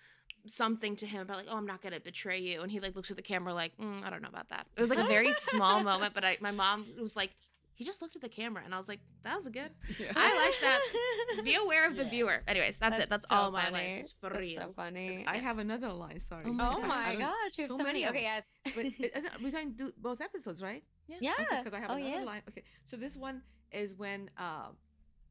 something 0.45 0.95
to 0.97 1.05
him 1.05 1.21
about 1.21 1.37
like, 1.37 1.47
oh, 1.49 1.57
I'm 1.57 1.65
not 1.65 1.81
gonna 1.81 1.99
betray 1.99 2.39
you, 2.39 2.61
and 2.61 2.71
he 2.71 2.79
like 2.79 2.95
looks 2.95 3.11
at 3.11 3.17
the 3.17 3.23
camera 3.23 3.53
like, 3.53 3.77
mm, 3.77 4.03
I 4.05 4.09
don't 4.09 4.21
know 4.21 4.29
about 4.29 4.49
that. 4.49 4.67
It 4.75 4.81
was 4.81 4.89
like 4.89 4.99
a 4.99 5.05
very 5.07 5.33
small 5.37 5.81
moment, 5.83 6.13
but 6.13 6.23
I 6.25 6.37
my 6.41 6.51
mom 6.51 6.85
was 6.99 7.15
like, 7.15 7.31
he 7.73 7.85
just 7.85 8.01
looked 8.01 8.15
at 8.17 8.21
the 8.21 8.27
camera, 8.29 8.61
and 8.65 8.73
I 8.73 8.77
was 8.77 8.89
like, 8.89 8.99
that 9.23 9.35
was 9.35 9.47
good. 9.47 9.71
Yeah. 9.99 10.11
I 10.15 10.35
like 10.45 10.59
that. 10.61 11.43
Be 11.45 11.55
aware 11.55 11.87
of 11.87 11.95
the 11.95 12.03
Yeah. 12.03 12.09
viewer. 12.09 12.43
Anyways, 12.47 12.77
that's, 12.77 12.99
it. 12.99 13.09
That's 13.09 13.25
so 13.29 13.35
all 13.35 13.51
my 13.51 13.65
funny. 13.65 13.77
lines. 13.77 13.97
It's 13.99 14.11
for 14.19 14.29
That's 14.29 14.39
real. 14.41 14.61
so 14.61 14.71
funny. 14.73 15.23
I 15.27 15.37
have 15.37 15.59
another 15.59 15.89
line. 15.89 16.19
Sorry. 16.19 16.43
Oh 16.45 16.51
my 16.53 16.73
Oh 16.75 16.81
my 16.81 17.15
gosh, 17.15 17.57
we 17.57 17.61
have 17.63 17.71
so 17.71 17.77
so, 17.77 17.83
many 17.83 18.03
many. 18.03 18.07
Okay, 18.07 18.23
them. 18.25 18.43
yes. 18.65 18.75
But 18.75 18.85
it, 18.85 18.93
it- 18.99 19.41
we're 19.41 19.51
going 19.51 19.71
to 19.75 19.77
do 19.85 19.93
both 19.97 20.19
episodes, 20.21 20.61
right? 20.61 20.83
yeah. 21.07 21.17
Yeah. 21.21 21.33
because 21.63 21.73
I 21.73 21.79
have 21.79 21.91
oh, 21.91 21.95
another 21.95 22.19
yeah. 22.19 22.23
line. 22.23 22.41
Okay, 22.49 22.63
so 22.85 22.97
this 22.97 23.15
one 23.15 23.41
is 23.71 23.93
when 23.93 24.29
uh, 24.37 24.67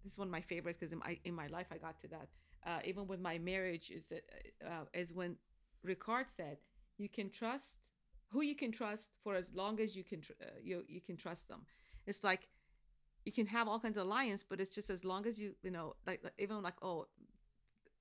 this 0.05 0.13
is 0.15 0.19
one 0.19 0.29
of 0.29 0.33
my 0.33 0.41
favorites 0.41 0.79
because 0.81 0.93
in 0.93 1.01
my 1.01 1.19
in 1.25 1.35
my 1.35 1.49
life 1.49 1.67
I 1.71 1.77
got 1.77 1.99
to 2.01 2.09
that. 2.09 2.29
Uh, 2.67 2.81
even 2.85 3.07
with 3.07 3.21
my 3.21 3.39
marriage 3.39 3.91
is 3.91 4.13
uh, 4.67 4.85
is 4.93 5.13
when 5.13 5.37
Ricard 5.87 6.29
said 6.29 6.59
you 6.99 7.09
can 7.09 7.31
trust 7.31 7.91
who 8.31 8.43
you 8.43 8.55
can 8.55 8.73
trust 8.73 9.13
for 9.23 9.35
as 9.35 9.55
long 9.55 9.81
as 9.81 9.97
you 9.97 10.05
can 10.05 10.21
tr- 10.21 10.33
uh, 10.43 10.47
you 10.63 10.85
you 10.89 11.01
can 11.01 11.17
trust 11.17 11.49
them. 11.49 11.63
It's 12.07 12.23
like 12.25 12.49
you 13.25 13.33
can 13.33 13.47
have 13.47 13.69
all 13.69 13.79
kinds 13.79 13.97
of 13.97 14.05
alliance, 14.07 14.43
but 14.43 14.61
it's 14.61 14.75
just 14.75 14.91
as 14.91 15.05
long 15.05 15.27
as 15.27 15.39
you 15.41 15.55
you 15.63 15.71
know 15.71 15.95
like, 16.07 16.21
like 16.25 16.35
even 16.39 16.63
like 16.63 16.75
oh 16.83 17.07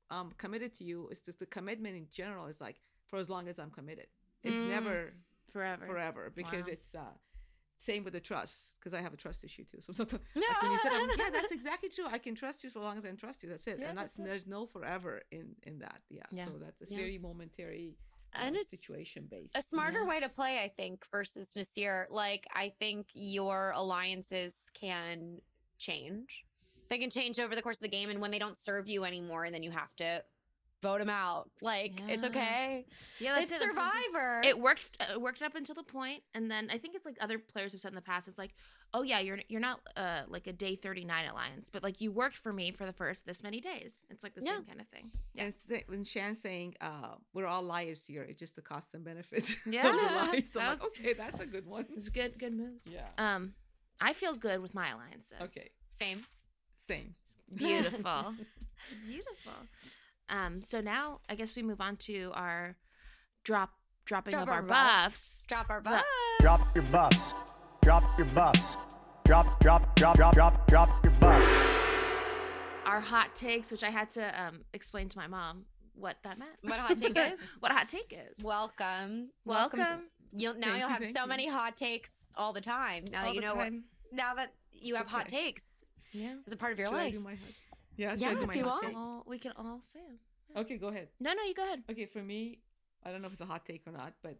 I'm 0.09 0.31
committed 0.37 0.73
to 0.77 0.83
you. 0.83 1.07
It's 1.11 1.21
just 1.21 1.39
the 1.39 1.45
commitment 1.45 1.95
in 1.95 2.07
general 2.11 2.47
is 2.47 2.59
like 2.61 2.77
for 3.07 3.19
as 3.19 3.29
long 3.29 3.47
as 3.47 3.59
I'm 3.59 3.71
committed. 3.71 4.07
It's 4.43 4.59
Mm. 4.61 4.67
never 4.69 5.13
Forever. 5.51 5.85
forever 5.87 6.31
because 6.35 6.65
Wow. 6.67 6.73
it's 6.73 6.95
uh 6.95 7.13
same 7.79 8.03
with 8.03 8.13
the 8.13 8.19
trust 8.19 8.75
because 8.79 8.93
I 8.97 9.01
have 9.01 9.13
a 9.13 9.17
trust 9.17 9.43
issue 9.43 9.63
too. 9.63 9.79
So, 9.81 9.93
so 9.93 10.03
like 10.35 10.61
when 10.61 10.71
you 10.71 10.77
said, 10.79 10.91
um, 10.93 11.09
yeah, 11.17 11.29
that's 11.31 11.51
exactly 11.51 11.89
true. 11.89 12.05
I 12.09 12.17
can 12.17 12.35
trust 12.35 12.63
you 12.63 12.69
so 12.69 12.79
long 12.81 12.97
as 12.97 13.05
I 13.05 13.09
can 13.09 13.17
trust 13.17 13.43
you. 13.43 13.49
That's 13.49 13.67
it. 13.67 13.77
Yeah, 13.79 13.89
and 13.89 13.97
that's, 13.97 14.15
that's 14.15 14.19
it. 14.27 14.29
there's 14.29 14.47
no 14.47 14.65
forever 14.65 15.21
in 15.31 15.55
in 15.63 15.79
that. 15.79 15.99
Yeah. 16.09 16.23
Yeah. 16.31 16.45
So 16.45 16.51
that's 16.59 16.81
it's 16.81 16.91
Yeah. 16.91 16.97
very 16.97 17.17
momentary 17.17 17.97
And 18.33 18.55
uh, 18.55 18.59
it's 18.59 18.71
situation 18.71 19.27
based. 19.29 19.55
a 19.57 19.61
smarter 19.61 20.01
Yeah. 20.01 20.07
way 20.09 20.19
to 20.19 20.29
play, 20.29 20.59
I 20.63 20.69
think, 20.75 21.03
versus 21.11 21.49
Naseer. 21.55 22.05
Like, 22.09 22.45
I 22.53 22.73
think 22.79 23.07
your 23.13 23.71
alliances 23.75 24.55
can 24.73 25.41
change. 25.77 26.43
They 26.89 26.97
can 26.97 27.09
change 27.09 27.39
over 27.39 27.55
the 27.55 27.61
course 27.61 27.77
of 27.77 27.81
the 27.83 27.89
game, 27.89 28.09
and 28.09 28.19
when 28.21 28.31
they 28.31 28.39
don't 28.39 28.57
serve 28.57 28.87
you 28.87 29.03
anymore, 29.03 29.49
then 29.51 29.61
you 29.63 29.71
have 29.71 29.93
to 29.97 30.23
vote 30.81 30.99
them 30.99 31.09
out. 31.09 31.49
Like, 31.61 32.01
it's 32.07 32.23
okay. 32.23 32.85
Yeah, 33.19 33.33
that's 33.35 33.51
it's 33.51 33.61
it. 33.63 33.65
That's 33.65 33.75
just- 33.77 34.11
Survivor. 34.11 34.41
it 34.45 34.59
worked 34.59 34.95
uh, 34.99 35.13
it 35.13 35.21
worked 35.21 35.41
up 35.41 35.55
until 35.55 35.73
the 35.75 35.83
point 35.83 36.21
and 36.35 36.49
then 36.51 36.69
i 36.71 36.77
think 36.77 36.93
it's 36.95 37.05
like 37.05 37.17
other 37.19 37.39
players 37.39 37.71
have 37.71 37.81
said 37.81 37.89
in 37.89 37.95
the 37.95 38.01
past 38.01 38.27
it's 38.27 38.37
like 38.37 38.53
oh 38.93 39.01
yeah 39.01 39.19
you're 39.19 39.39
you're 39.49 39.59
not 39.61 39.79
uh 39.95 40.21
like 40.27 40.45
a 40.47 40.53
day 40.53 40.75
39 40.75 41.27
alliance 41.29 41.69
but 41.71 41.81
like 41.83 41.99
you 41.99 42.11
worked 42.11 42.37
for 42.37 42.53
me 42.53 42.71
for 42.71 42.85
the 42.85 42.93
first 42.93 43.25
this 43.25 43.41
many 43.43 43.59
days 43.59 44.05
it's 44.11 44.23
like 44.23 44.35
the 44.35 44.41
Yeah. 44.43 44.51
same 44.57 44.65
kind 44.65 44.79
of 44.81 44.87
thing 44.87 45.11
yeah 45.33 45.45
And 45.45 45.53
say, 45.67 45.83
when 45.87 46.03
Shan's 46.03 46.39
saying, 46.41 46.75
uh, 46.81 47.15
we're 47.33 47.45
all 47.47 47.63
liars 47.63 48.05
here, 48.05 48.23
it's 48.23 48.39
just 48.39 48.55
the 48.55 48.61
cost 48.61 48.93
and 48.93 49.03
benefits. 49.03 49.49
of 49.53 49.57
the 49.65 49.71
Yeah. 49.71 50.27
lies. 50.31 50.49
So 50.53 50.59
I'm 50.59 50.65
That 50.77 50.81
like, 50.83 50.87
okay, 50.99 51.13
that's 51.13 51.41
a 51.41 51.47
good 51.47 51.65
one. 51.65 51.85
it's 51.95 52.09
good 52.09 52.37
good 52.39 52.53
moves 52.53 52.87
Yeah. 52.87 53.07
um 53.17 53.53
i 53.99 54.13
feel 54.13 54.35
good 54.35 54.61
with 54.61 54.73
my 54.75 54.89
alliances 54.91 55.33
Okay. 55.41 55.69
Same. 55.99 56.23
Same. 56.77 57.15
beautiful 57.53 58.35
beautiful 59.07 59.53
um 60.29 60.61
so 60.61 60.81
now 60.81 61.19
i 61.29 61.35
guess 61.35 61.55
we 61.55 61.63
move 61.63 61.79
on 61.81 61.95
to 61.95 62.31
our 62.33 62.75
drop 63.43 63.71
dropping 64.05 64.31
Drop 64.31 64.43
of 64.43 64.49
our 64.49 64.55
our 64.55 64.61
buffs. 64.61 65.45
buffs 65.45 65.45
Drop 65.47 65.69
our 65.69 65.81
buffs. 65.81 66.03
Drop 66.39 66.75
your 66.75 66.83
buffs. 66.85 67.33
Drop 67.81 68.17
your 68.17 68.27
buffs. 68.27 68.77
Drop, 69.25 69.59
drop, 69.59 69.95
drop, 69.95 70.15
drop, 70.15 70.33
drop, 70.33 70.67
drop 70.67 71.03
your 71.03 71.13
buffs. 71.13 71.51
our 72.85 73.01
hot 73.01 73.33
takes 73.35 73.71
which 73.71 73.83
i 73.83 73.89
had 73.89 74.09
to 74.09 74.23
um 74.41 74.59
explain 74.73 75.09
to 75.09 75.17
my 75.17 75.27
mom 75.27 75.65
what 75.95 76.15
that 76.23 76.37
meant 76.39 76.51
What 76.61 76.79
a 76.79 76.81
hot 76.83 76.97
take 76.97 77.17
is? 77.17 77.39
what 77.59 77.71
a 77.71 77.75
hot 77.75 77.89
take 77.89 78.13
is 78.13 78.43
Welcome. 78.43 79.29
welcome 79.45 80.03
You'll 80.33 80.53
now 80.55 80.67
Thank 80.67 80.79
you'll 80.79 80.89
have 80.89 81.01
thank 81.03 81.15
so 81.17 81.23
you. 81.23 81.29
many 81.29 81.47
hot 81.49 81.75
takes 81.77 82.25
all 82.35 82.51
the 82.53 82.61
time. 82.61 83.05
Now 83.11 83.21
that 83.21 83.27
all 83.29 83.33
you 83.33 83.41
the 83.41 83.47
know 83.47 83.55
what, 83.55 83.63
time. 83.63 83.83
now 84.11 84.35
that 84.35 84.53
you 84.73 84.95
have 84.95 85.07
hot 85.07 85.27
takes 85.29 85.83
yeah 86.11 86.35
as 86.45 86.51
a 86.53 86.57
part 86.57 86.73
of 86.73 86.79
your 86.79 86.89
Should 86.89 86.95
I 86.97 87.03
life. 87.03 87.15
Do 87.97 88.03
my 88.03 88.09
hot? 88.09 88.19
Yeah, 88.19 88.29
Yeah, 88.31 88.43
if 88.43 88.55
you 88.55 88.65
want. 88.65 88.95
all, 88.95 89.23
we 89.27 89.39
can 89.39 89.53
all 89.57 89.79
say 89.81 89.99
them. 89.99 90.19
Okay, 90.55 90.77
go 90.77 90.87
ahead. 90.87 91.09
No, 91.19 91.33
no, 91.33 91.43
you 91.43 91.53
go 91.53 91.63
ahead. 91.63 91.83
Okay, 91.91 92.05
for 92.05 92.21
me, 92.21 92.59
I 93.03 93.11
don't 93.11 93.21
know 93.21 93.27
if 93.27 93.33
it's 93.33 93.41
a 93.41 93.45
hot 93.45 93.65
take 93.65 93.83
or 93.85 93.91
not, 93.91 94.13
but 94.23 94.37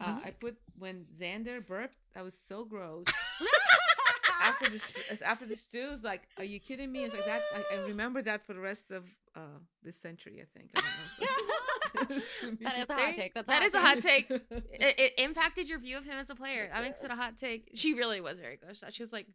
uh, 0.00 0.18
I 0.24 0.30
put 0.30 0.56
when 0.78 1.06
Xander 1.20 1.64
burped, 1.66 1.96
that 2.14 2.24
was 2.24 2.36
so 2.36 2.64
gross. 2.64 3.06
after 4.42 4.68
the 4.70 4.80
after 5.24 5.46
the 5.46 5.56
stew, 5.56 5.90
it's 5.92 6.04
like, 6.04 6.22
are 6.38 6.44
you 6.44 6.60
kidding 6.60 6.90
me? 6.92 7.04
It's 7.04 7.14
like 7.14 7.26
that. 7.26 7.42
I, 7.54 7.76
I 7.76 7.86
remember 7.86 8.22
that 8.22 8.44
for 8.46 8.52
the 8.52 8.60
rest 8.60 8.90
of 8.90 9.04
uh, 9.36 9.40
this 9.82 9.96
century. 9.96 10.42
I 10.42 10.58
think. 10.58 10.70
I 10.76 10.80
don't 10.80 12.10
know. 12.10 12.18
So- 12.34 12.50
that 12.62 12.78
is 12.78 12.90
a 12.90 12.94
hot 12.94 13.14
take. 13.14 13.34
That's 13.34 13.48
that 13.48 13.62
a 13.62 13.66
is 13.66 13.74
a 13.74 13.80
hot 13.80 13.94
hot 13.94 14.02
take. 14.02 14.30
It, 14.86 14.98
it 14.98 15.12
impacted 15.18 15.68
your 15.68 15.78
view 15.78 15.96
of 15.96 16.04
him 16.04 16.14
as 16.18 16.30
a 16.30 16.34
player. 16.34 16.68
That 16.72 16.82
makes 16.82 17.02
it 17.04 17.10
a 17.10 17.16
hot 17.16 17.36
take. 17.36 17.70
She 17.74 17.94
really 17.94 18.20
was 18.20 18.38
very 18.40 18.56
gross. 18.56 18.82
She 18.90 19.02
was 19.02 19.12
like, 19.12 19.26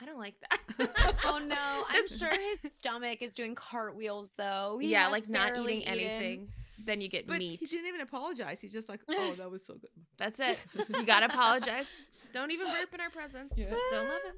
I 0.00 0.06
don't 0.06 0.18
like 0.18 0.34
that. 0.40 0.60
Oh 1.24 1.38
no, 1.38 1.56
I'm 1.88 2.08
sure 2.08 2.28
his 2.28 2.60
stomach 2.76 3.22
is 3.22 3.34
doing 3.34 3.54
cartwheels 3.54 4.30
though. 4.36 4.78
He 4.80 4.88
yeah, 4.88 5.08
like 5.08 5.28
not 5.28 5.56
eating 5.56 5.82
eaten. 5.82 5.92
anything. 5.92 6.48
Then 6.84 7.00
you 7.00 7.08
get 7.08 7.26
But 7.26 7.38
meat. 7.38 7.60
he 7.60 7.66
didn't 7.66 7.86
even 7.86 8.00
apologize. 8.00 8.60
He's 8.60 8.72
just 8.72 8.88
like, 8.88 9.00
oh, 9.08 9.34
that 9.38 9.50
was 9.50 9.64
so 9.64 9.74
good. 9.74 9.90
That's 10.18 10.40
it. 10.40 10.58
You 10.88 11.04
gotta 11.04 11.26
apologize. 11.26 11.86
Don't 12.32 12.50
even 12.50 12.66
burp 12.66 12.92
in 12.92 13.00
our 13.00 13.10
presence. 13.10 13.52
Yeah. 13.56 13.70
Don't 13.90 14.08
love 14.08 14.22
him. 14.24 14.34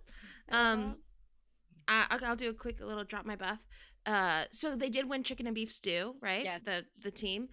Um, 0.50 0.96
I 1.88 2.18
I'll 2.22 2.36
do 2.36 2.50
a 2.50 2.54
quick 2.54 2.80
little 2.80 3.04
drop 3.04 3.24
my 3.26 3.36
buff. 3.36 3.58
Uh, 4.04 4.44
so 4.50 4.76
they 4.76 4.88
did 4.90 5.08
win 5.08 5.22
chicken 5.24 5.46
and 5.46 5.54
beef 5.54 5.72
stew, 5.72 6.14
right? 6.20 6.44
Yes. 6.44 6.62
The 6.62 6.84
the 7.02 7.10
team, 7.10 7.48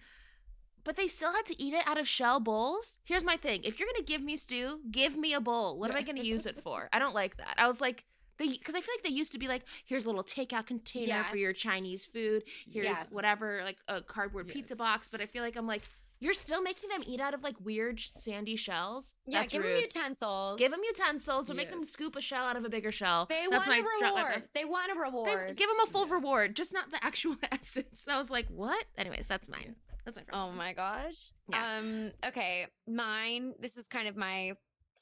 but 0.84 0.96
they 0.96 1.08
still 1.08 1.32
had 1.32 1.46
to 1.46 1.62
eat 1.62 1.74
it 1.74 1.86
out 1.86 1.98
of 1.98 2.06
shell 2.06 2.40
bowls. 2.40 2.98
Here's 3.04 3.24
my 3.24 3.36
thing: 3.36 3.62
if 3.64 3.78
you're 3.78 3.88
gonna 3.92 4.04
give 4.06 4.22
me 4.22 4.36
stew, 4.36 4.80
give 4.90 5.16
me 5.16 5.32
a 5.34 5.40
bowl. 5.40 5.78
What 5.78 5.90
am 5.90 5.96
I 5.96 6.02
gonna 6.02 6.22
use 6.22 6.46
it 6.46 6.62
for? 6.62 6.88
I 6.92 6.98
don't 6.98 7.14
like 7.14 7.36
that. 7.38 7.54
I 7.58 7.66
was 7.66 7.80
like. 7.80 8.04
They, 8.36 8.48
because 8.48 8.74
I 8.74 8.80
feel 8.80 8.92
like 8.96 9.04
they 9.04 9.10
used 9.14 9.30
to 9.30 9.38
be 9.38 9.46
like, 9.46 9.62
here's 9.84 10.06
a 10.06 10.08
little 10.08 10.24
takeout 10.24 10.66
container 10.66 11.22
for 11.30 11.36
your 11.36 11.52
Chinese 11.52 12.04
food. 12.04 12.42
Here's 12.68 12.86
Yes. 12.86 13.06
whatever, 13.12 13.60
like 13.62 13.76
a 13.86 14.02
cardboard 14.02 14.48
pizza 14.48 14.74
box. 14.74 15.08
But 15.08 15.20
I 15.20 15.26
feel 15.26 15.44
like 15.44 15.54
I'm 15.54 15.68
like, 15.68 15.82
you're 16.18 16.34
still 16.34 16.60
making 16.60 16.88
them 16.90 17.04
eat 17.06 17.20
out 17.20 17.32
of 17.34 17.44
like 17.44 17.54
weird 17.64 18.00
sandy 18.00 18.56
shells. 18.56 19.14
Yeah, 19.24 19.38
That's 19.42 19.52
give 19.52 19.62
rude. 19.62 19.76
him 19.76 19.82
utensils. 19.82 20.58
Give 20.58 20.72
them 20.72 20.80
utensils 20.84 21.48
or 21.48 21.54
make 21.54 21.70
them 21.70 21.84
scoop 21.84 22.16
a 22.16 22.20
shell 22.20 22.44
out 22.44 22.56
of 22.56 22.64
a 22.64 22.68
bigger 22.68 22.90
shell. 22.90 23.26
they 23.28 23.46
That's 23.48 23.68
want 23.68 23.78
a 23.78 23.82
my 23.82 23.88
my 24.00 24.08
reward. 24.08 24.42
They 24.52 24.64
want 24.64 24.90
a 24.90 24.94
They- 24.94 25.00
reward. 25.00 25.56
give 25.56 25.68
them 25.68 25.78
a 25.84 25.86
full 25.92 26.08
Yeah. 26.08 26.14
reward, 26.14 26.56
just 26.56 26.72
not 26.72 26.90
the 26.90 26.98
actual 27.04 27.36
essence. 27.52 28.08
I 28.08 28.18
was 28.18 28.30
like, 28.32 28.48
what? 28.48 28.84
Anyways, 28.98 29.28
that's 29.28 29.48
mine. 29.48 29.76
That's 30.04 30.16
my 30.16 30.22
first. 30.24 30.30
Oh 30.42 30.46
one. 30.48 30.56
my 30.56 30.72
gosh. 30.72 31.30
Yeah. 31.48 31.62
Um. 31.78 32.12
Okay. 32.26 32.66
Mine. 32.86 33.54
This 33.60 33.76
is 33.76 33.86
kind 33.86 34.08
of 34.08 34.16
my 34.16 34.52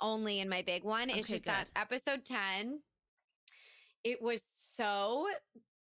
only 0.00 0.40
and 0.40 0.50
my 0.50 0.62
big 0.62 0.84
one. 0.84 1.10
It's 1.10 1.26
Okay, 1.28 1.34
just 1.34 1.44
that 1.46 1.68
episode 1.76 2.24
ten. 2.24 2.80
It 4.04 4.20
was 4.20 4.42
so 4.76 5.26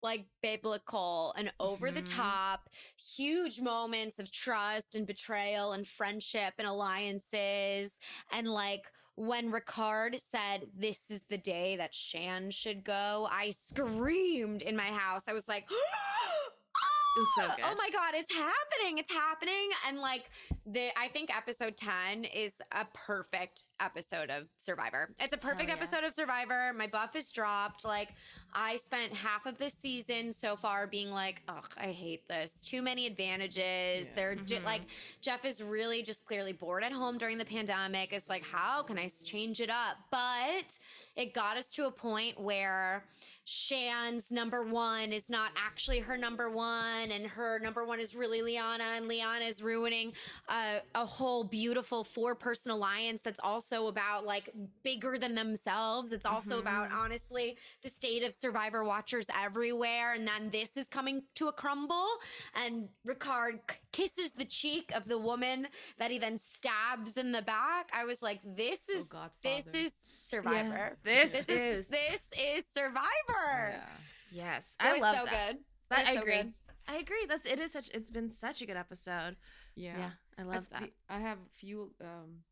like 0.02 0.24
biblical 0.42 1.34
and 1.36 1.52
over 1.60 1.90
the 1.92 2.00
Mhm. 2.02 2.16
top, 2.16 2.70
huge 2.96 3.60
moments 3.60 4.18
of 4.18 4.30
trust 4.32 4.94
and 4.94 5.06
betrayal 5.06 5.74
and 5.74 5.86
friendship 5.86 6.54
and 6.58 6.66
alliances. 6.66 7.98
And 8.32 8.48
like 8.48 8.90
when 9.16 9.52
Ricard 9.52 10.18
said, 10.18 10.70
This 10.74 11.10
is 11.10 11.20
the 11.28 11.36
day 11.36 11.76
that 11.76 11.94
Shan 11.94 12.50
should 12.50 12.82
go, 12.82 13.28
I 13.30 13.50
screamed 13.50 14.62
in 14.62 14.74
my 14.74 14.86
house. 14.88 15.22
I 15.28 15.34
was 15.34 15.46
like, 15.46 15.68
was 17.18 17.28
so 17.36 17.42
"Ah! 17.48 17.54
good. 17.56 17.64
Oh 17.68 17.74
my 17.76 17.90
god, 17.90 18.14
it's 18.14 18.32
happening. 18.32 18.98
It's 18.98 19.12
happening. 19.12 19.70
And 19.86 19.98
like 19.98 20.30
the 20.66 20.88
I 20.98 21.08
think 21.08 21.30
episode 21.36 21.76
10 21.76 22.24
is 22.24 22.52
a 22.72 22.86
perfect 22.94 23.64
episode 23.80 24.30
of 24.30 24.44
Survivor. 24.58 25.14
It's 25.18 25.32
a 25.34 25.38
perfect 25.38 25.68
yeah. 25.68 25.74
episode 25.76 26.04
of 26.04 26.14
Survivor. 26.14 26.72
My 26.76 26.86
buff 26.86 27.16
is 27.16 27.30
dropped. 27.32 27.84
Like 27.84 28.10
I 28.54 28.76
spent 28.76 29.12
half 29.12 29.46
of 29.46 29.58
this 29.58 29.74
season 29.80 30.32
so 30.32 30.56
far 30.56 30.86
being 30.86 31.10
like, 31.10 31.42
"Ugh, 31.48 31.68
I 31.76 31.88
hate 31.92 32.26
this. 32.28 32.52
Too 32.64 32.82
many 32.82 33.06
advantages." 33.06 34.06
Yeah. 34.06 34.12
They're 34.14 34.36
Mhm. 34.36 34.64
like 34.64 34.82
Jeff 35.20 35.44
is 35.44 35.62
really 35.62 36.02
just 36.02 36.24
clearly 36.24 36.52
bored 36.52 36.84
at 36.84 36.92
home 36.92 37.18
during 37.18 37.38
the 37.38 37.44
pandemic. 37.44 38.12
It's 38.12 38.28
like, 38.28 38.44
how 38.44 38.82
can 38.82 38.98
I 38.98 39.08
change 39.24 39.60
it 39.60 39.70
up? 39.70 39.96
But 40.10 40.78
it 41.16 41.34
got 41.34 41.56
us 41.56 41.66
to 41.74 41.86
a 41.86 41.90
point 41.90 42.38
where 42.40 43.04
Shan's 43.52 44.30
number 44.30 44.62
one 44.62 45.12
is 45.12 45.28
not 45.28 45.50
actually 45.56 45.98
her 45.98 46.16
number 46.16 46.48
one, 46.48 47.10
and 47.10 47.26
her 47.26 47.58
number 47.58 47.84
one 47.84 47.98
is 47.98 48.14
really 48.14 48.42
Liana, 48.42 48.92
and 48.94 49.08
Liana 49.08 49.44
is 49.44 49.60
ruining 49.60 50.12
a, 50.48 50.76
a 50.94 51.04
whole 51.04 51.42
beautiful 51.42 52.04
four 52.04 52.36
person 52.36 52.70
alliance 52.70 53.22
that's 53.24 53.40
also 53.42 53.88
about 53.88 54.24
like 54.24 54.50
bigger 54.84 55.18
than 55.18 55.34
themselves. 55.34 56.12
It's 56.12 56.24
also 56.24 56.60
about 56.60 56.90
mm-hmm. 56.90 57.00
honestly 57.00 57.56
the 57.82 57.88
state 57.88 58.22
of 58.22 58.32
survivor 58.32 58.84
watchers 58.84 59.26
everywhere, 59.36 60.12
and 60.12 60.28
then 60.28 60.50
this 60.50 60.76
is 60.76 60.86
coming 60.86 61.24
to 61.34 61.48
a 61.48 61.52
crumble. 61.52 62.06
And 62.54 62.88
Ricard 63.04 63.66
k- 63.66 63.78
kisses 63.90 64.30
the 64.30 64.44
cheek 64.44 64.92
of 64.94 65.08
the 65.08 65.18
woman 65.18 65.66
that 65.98 66.12
he 66.12 66.20
then 66.20 66.38
stabs 66.38 67.16
in 67.16 67.32
the 67.32 67.42
back. 67.42 67.90
I 67.92 68.04
was 68.04 68.22
like, 68.22 68.38
this 68.44 68.82
oh, 68.90 68.94
is 68.94 69.08
this 69.42 69.74
is 69.74 69.92
Survivor. 70.30 70.96
This 71.02 71.32
This 71.32 71.48
is- 71.48 71.78
is 71.78 71.88
this 71.88 72.20
is 72.38 72.64
Survivor. 72.72 73.70
Yeah. 73.70 73.86
Yes, 74.32 74.76
It 74.80 74.86
I 74.86 74.92
was 74.94 75.02
love 75.02 75.16
so 75.16 75.24
that. 75.24 75.52
good. 75.54 75.64
That- 75.90 75.98
was 75.98 76.08
I 76.08 76.14
so 76.14 76.20
agree. 76.20 76.36
good. 76.36 76.54
I 76.88 76.96
agree. 76.96 77.26
That's 77.26 77.46
it 77.46 77.58
is 77.60 77.72
such. 77.72 77.88
It's 77.90 78.10
been 78.10 78.30
such 78.30 78.62
a 78.62 78.66
good 78.66 78.76
episode. 78.76 79.36
Yeah. 79.76 79.98
Yeah, 79.98 80.10
I 80.38 80.42
love 80.42 80.66
I, 80.72 80.80
that. 80.80 80.90
the- 81.08 81.14
I 81.14 81.18
have 81.20 81.38
a 81.38 81.48
few. 81.58 81.94
Um, 82.00 82.44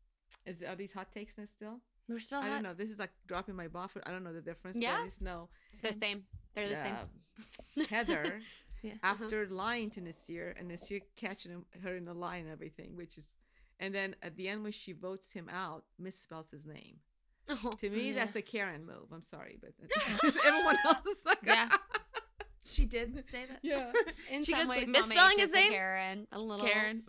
is 0.45 0.63
are 0.63 0.75
these 0.75 0.91
hot 0.93 1.11
takes 1.13 1.37
now 1.37 1.45
still? 1.45 1.81
We're 2.07 2.19
still. 2.19 2.39
I 2.39 2.43
hot. 2.43 2.49
don't 2.55 2.63
know. 2.63 2.73
This 2.73 2.89
is 2.89 2.99
like 2.99 3.11
dropping 3.27 3.55
my 3.55 3.67
buffer. 3.67 4.01
I 4.05 4.11
don't 4.11 4.23
know 4.23 4.33
the 4.33 4.41
difference. 4.41 4.75
But 4.77 4.83
Yeah. 4.83 5.01
I 5.01 5.05
just 5.05 5.21
know 5.21 5.49
The 5.81 5.93
same. 5.93 6.25
They're 6.53 6.69
the 6.69 6.75
same. 6.75 6.95
um, 6.95 7.85
Heather, 7.89 8.41
Yeah. 8.81 8.93
after 9.03 9.47
lying 9.47 9.89
to 9.91 10.01
Naseer 10.01 10.57
and 10.59 10.69
Naseer 10.71 11.01
catching 11.15 11.51
him, 11.51 11.65
her 11.83 11.95
in 11.95 12.07
a 12.07 12.13
lie 12.13 12.37
and 12.37 12.49
everything, 12.49 12.95
which 12.95 13.17
is, 13.17 13.33
and 13.79 13.93
then 13.93 14.15
at 14.21 14.35
the 14.35 14.47
end 14.49 14.63
when 14.63 14.71
she 14.71 14.91
votes 14.93 15.31
him 15.31 15.47
out, 15.49 15.85
misspells 16.01 16.49
his 16.51 16.65
name. 16.65 16.99
To 17.81 17.89
me, 17.89 18.09
Yeah. 18.11 18.15
that's 18.15 18.35
a 18.35 18.41
Karen 18.41 18.85
move. 18.85 19.07
I'm 19.13 19.23
sorry, 19.23 19.57
but 19.61 19.71
everyone 20.45 20.77
else 20.85 21.05
is 21.05 21.25
like, 21.25 21.39
Yeah. 21.45 21.69
She 22.65 22.85
did 22.85 23.23
say 23.27 23.45
that. 23.49 23.59
Yeah. 23.63 23.91
In 24.29 24.43
She 24.43 24.51
some 24.51 24.61
goes, 24.61 24.69
ways, 24.69 24.87
misspelling 24.87 25.39
his 25.39 25.49
is 25.49 25.53
a 25.55 25.57
name? 25.57 25.71
Karen, 25.71 26.27
a 26.31 26.39
little 26.39 26.67
Karen. 26.67 27.03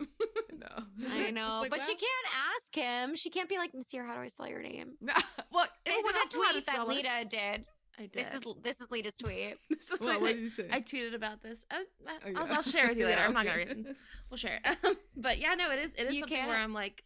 no. 0.57 0.83
I 1.11 1.29
know, 1.29 1.59
like 1.61 1.69
but 1.69 1.81
she 1.81 1.93
can't 1.93 2.27
ask 2.55 2.73
him. 2.75 3.15
She 3.15 3.29
can't 3.29 3.47
be 3.47 3.57
like, 3.57 3.71
Naseer, 3.73 4.03
how 4.05 4.15
do 4.15 4.21
I 4.21 4.27
spell 4.27 4.47
your 4.47 4.61
name? 4.63 4.93
No. 5.01 5.13
Well, 5.51 5.67
This 5.85 6.03
is 6.03 6.15
a 6.25 6.29
tweet 6.35 6.65
that 6.65 6.79
it. 6.79 6.87
Lida 6.87 7.25
did. 7.29 7.67
I 7.99 8.03
did. 8.03 8.13
This 8.13 8.27
is 8.33 8.41
this 8.63 8.81
is 8.81 8.89
Lida's 8.89 9.13
tweet. 9.17 9.57
This 9.69 9.91
What, 9.91 10.01
like- 10.01 10.21
what 10.21 10.27
did 10.33 10.39
you 10.39 10.49
say? 10.49 10.67
I 10.71 10.81
tweeted 10.81 11.13
about 11.13 11.43
this. 11.43 11.63
I 11.69 11.77
was, 11.79 11.87
I, 12.07 12.11
Oh, 12.29 12.31
I'll. 12.37 12.53
I'll 12.55 12.61
share 12.63 12.87
with 12.87 12.97
you 12.97 13.05
later. 13.05 13.19
Yeah, 13.19 13.27
I'm 13.27 13.33
not 13.33 13.45
gonna 13.45 13.57
read 13.57 13.69
it. 13.69 13.95
We'll 14.31 14.37
share 14.37 14.59
it. 14.65 14.97
but 15.15 15.37
yeah, 15.37 15.53
no, 15.53 15.69
it 15.71 15.77
is. 15.79 15.93
It 15.95 16.07
is 16.07 16.15
You 16.15 16.21
something 16.21 16.37
where 16.37 16.47
can't. 16.55 16.63
I'm 16.63 16.73
like, 16.73 17.03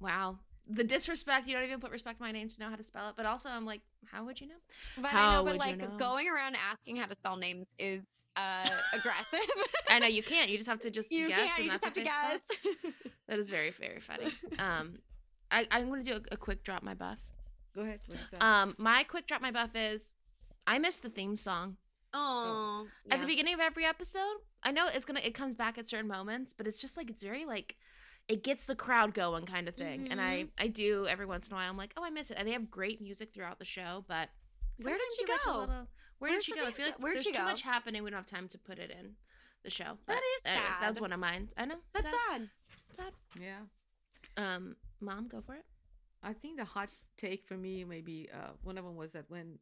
wow, 0.00 0.38
the 0.68 0.84
disrespect. 0.84 1.46
You 1.48 1.54
don't 1.54 1.64
even 1.64 1.80
put 1.80 1.90
respect 1.90 2.18
to 2.18 2.22
my 2.22 2.32
name 2.32 2.48
to 2.48 2.60
know 2.60 2.68
how 2.70 2.76
to 2.76 2.82
spell 2.82 3.08
it. 3.08 3.14
But 3.16 3.26
also, 3.26 3.48
I'm 3.48 3.64
like, 3.66 3.80
how 4.10 4.24
would 4.24 4.40
you 4.40 4.48
know? 4.48 4.54
But 4.98 5.12
I 5.14 5.36
know, 5.36 5.44
but 5.44 5.44
would 5.44 5.52
you 5.54 5.58
like 5.58 5.78
know? 5.78 5.96
going 5.96 6.28
around 6.28 6.56
asking 6.70 6.96
how 6.96 7.06
to 7.06 7.14
spell 7.14 7.36
names 7.36 7.68
is 7.78 8.02
uh 8.36 8.68
aggressive. 8.92 9.40
I 9.88 9.98
know 9.98 10.06
you 10.06 10.22
can't. 10.22 10.50
You 10.50 10.56
just 10.58 10.68
have 10.68 10.80
to 10.80 10.90
just 10.90 11.10
you 11.10 11.28
guess. 11.28 11.38
can't. 11.38 11.64
You 11.64 11.70
just 11.70 11.84
have 11.84 11.92
to 11.94 12.00
what 12.00 12.10
they- 12.32 12.72
guess. 12.72 12.92
That 13.28 13.38
is 13.38 13.48
very, 13.48 13.70
very 13.70 14.00
funny. 14.00 14.26
Um, 14.58 14.98
I, 15.52 15.66
I'm 15.70 15.88
going 15.88 16.02
to 16.04 16.10
do 16.10 16.16
a, 16.16 16.34
a 16.34 16.36
quick 16.36 16.64
drop 16.64 16.82
my 16.82 16.94
buff. 16.94 17.18
Go 17.74 17.82
ahead. 17.82 18.00
What 18.06 18.18
is 18.18 18.24
that? 18.32 18.42
Um, 18.44 18.74
my 18.76 19.04
quick 19.04 19.26
drop 19.28 19.40
my 19.40 19.52
buff 19.52 19.70
is 19.76 20.14
I 20.66 20.78
miss 20.80 20.98
the 20.98 21.10
theme 21.10 21.36
song 21.36 21.76
Oh, 22.12 22.86
at 23.10 23.20
the 23.20 23.26
beginning 23.26 23.54
of 23.54 23.60
every 23.60 23.84
episode. 23.84 24.38
I 24.64 24.72
know 24.72 24.88
it's 24.92 25.04
gonna 25.04 25.20
it 25.20 25.32
comes 25.32 25.54
back 25.54 25.78
at 25.78 25.88
certain 25.88 26.08
moments, 26.08 26.52
but 26.52 26.66
it's 26.66 26.80
just 26.80 26.96
like 26.96 27.08
it's 27.08 27.22
very 27.22 27.44
like 27.44 27.76
it 28.30 28.42
gets 28.44 28.64
the 28.64 28.74
crowd 28.76 29.12
going 29.14 29.44
kind 29.46 29.68
of 29.68 29.74
thing. 29.74 30.08
And 30.10 30.20
I 30.20 30.34
Mm-hmm. 30.44 30.64
I 30.64 30.68
do 30.68 31.06
every 31.06 31.26
once 31.26 31.48
in 31.48 31.54
a 31.54 31.56
while. 31.56 31.68
I'm 31.70 31.76
like, 31.76 31.92
oh, 31.96 32.04
I 32.04 32.10
miss 32.10 32.30
it. 32.30 32.36
And 32.38 32.46
they 32.48 32.52
have 32.52 32.70
great 32.70 33.00
music 33.02 33.32
throughout 33.34 33.58
the 33.58 33.64
show, 33.64 34.04
but 34.08 34.28
Where 34.82 34.96
did 34.96 35.00
sometimes 35.00 35.14
she 35.16 35.24
you 35.26 35.32
like 35.32 35.44
go? 35.44 35.50
little- 35.60 35.88
where 36.18 36.32
Where's 36.32 36.44
did 36.44 36.54
she 36.54 36.60
go? 36.60 36.66
I 36.66 36.70
feel 36.72 36.86
like 36.86 36.98
Where'd 37.00 37.16
there's 37.16 37.24
she 37.24 37.32
too 37.32 37.42
much 37.44 37.62
happening. 37.62 38.02
We 38.04 38.10
don't 38.10 38.18
have 38.18 38.26
time 38.26 38.48
to 38.48 38.58
put 38.58 38.78
it 38.78 38.90
in 38.90 39.16
the 39.64 39.70
show. 39.70 39.84
That 39.84 39.98
But 40.06 40.16
is 40.16 40.42
anyways, 40.52 40.76
sad. 40.76 40.76
That's 40.82 41.00
one 41.00 41.12
of 41.12 41.20
mine. 41.20 41.48
I 41.56 41.64
know. 41.64 41.76
That's 41.94 42.04
sad. 42.06 42.48
sad. 42.94 43.12
sad. 43.36 43.42
yeah. 43.42 43.60
Um, 44.36 44.76
mom, 45.00 45.28
go 45.28 45.40
for 45.40 45.54
it. 45.54 45.64
I 46.22 46.34
think 46.34 46.58
the 46.58 46.64
hot 46.66 46.90
take 47.16 47.44
for 47.46 47.56
me, 47.56 47.84
maybe 47.84 48.28
uh, 48.34 48.50
one 48.62 48.76
of 48.78 48.84
them 48.84 48.96
was 48.96 49.12
that 49.12 49.24
when 49.28 49.58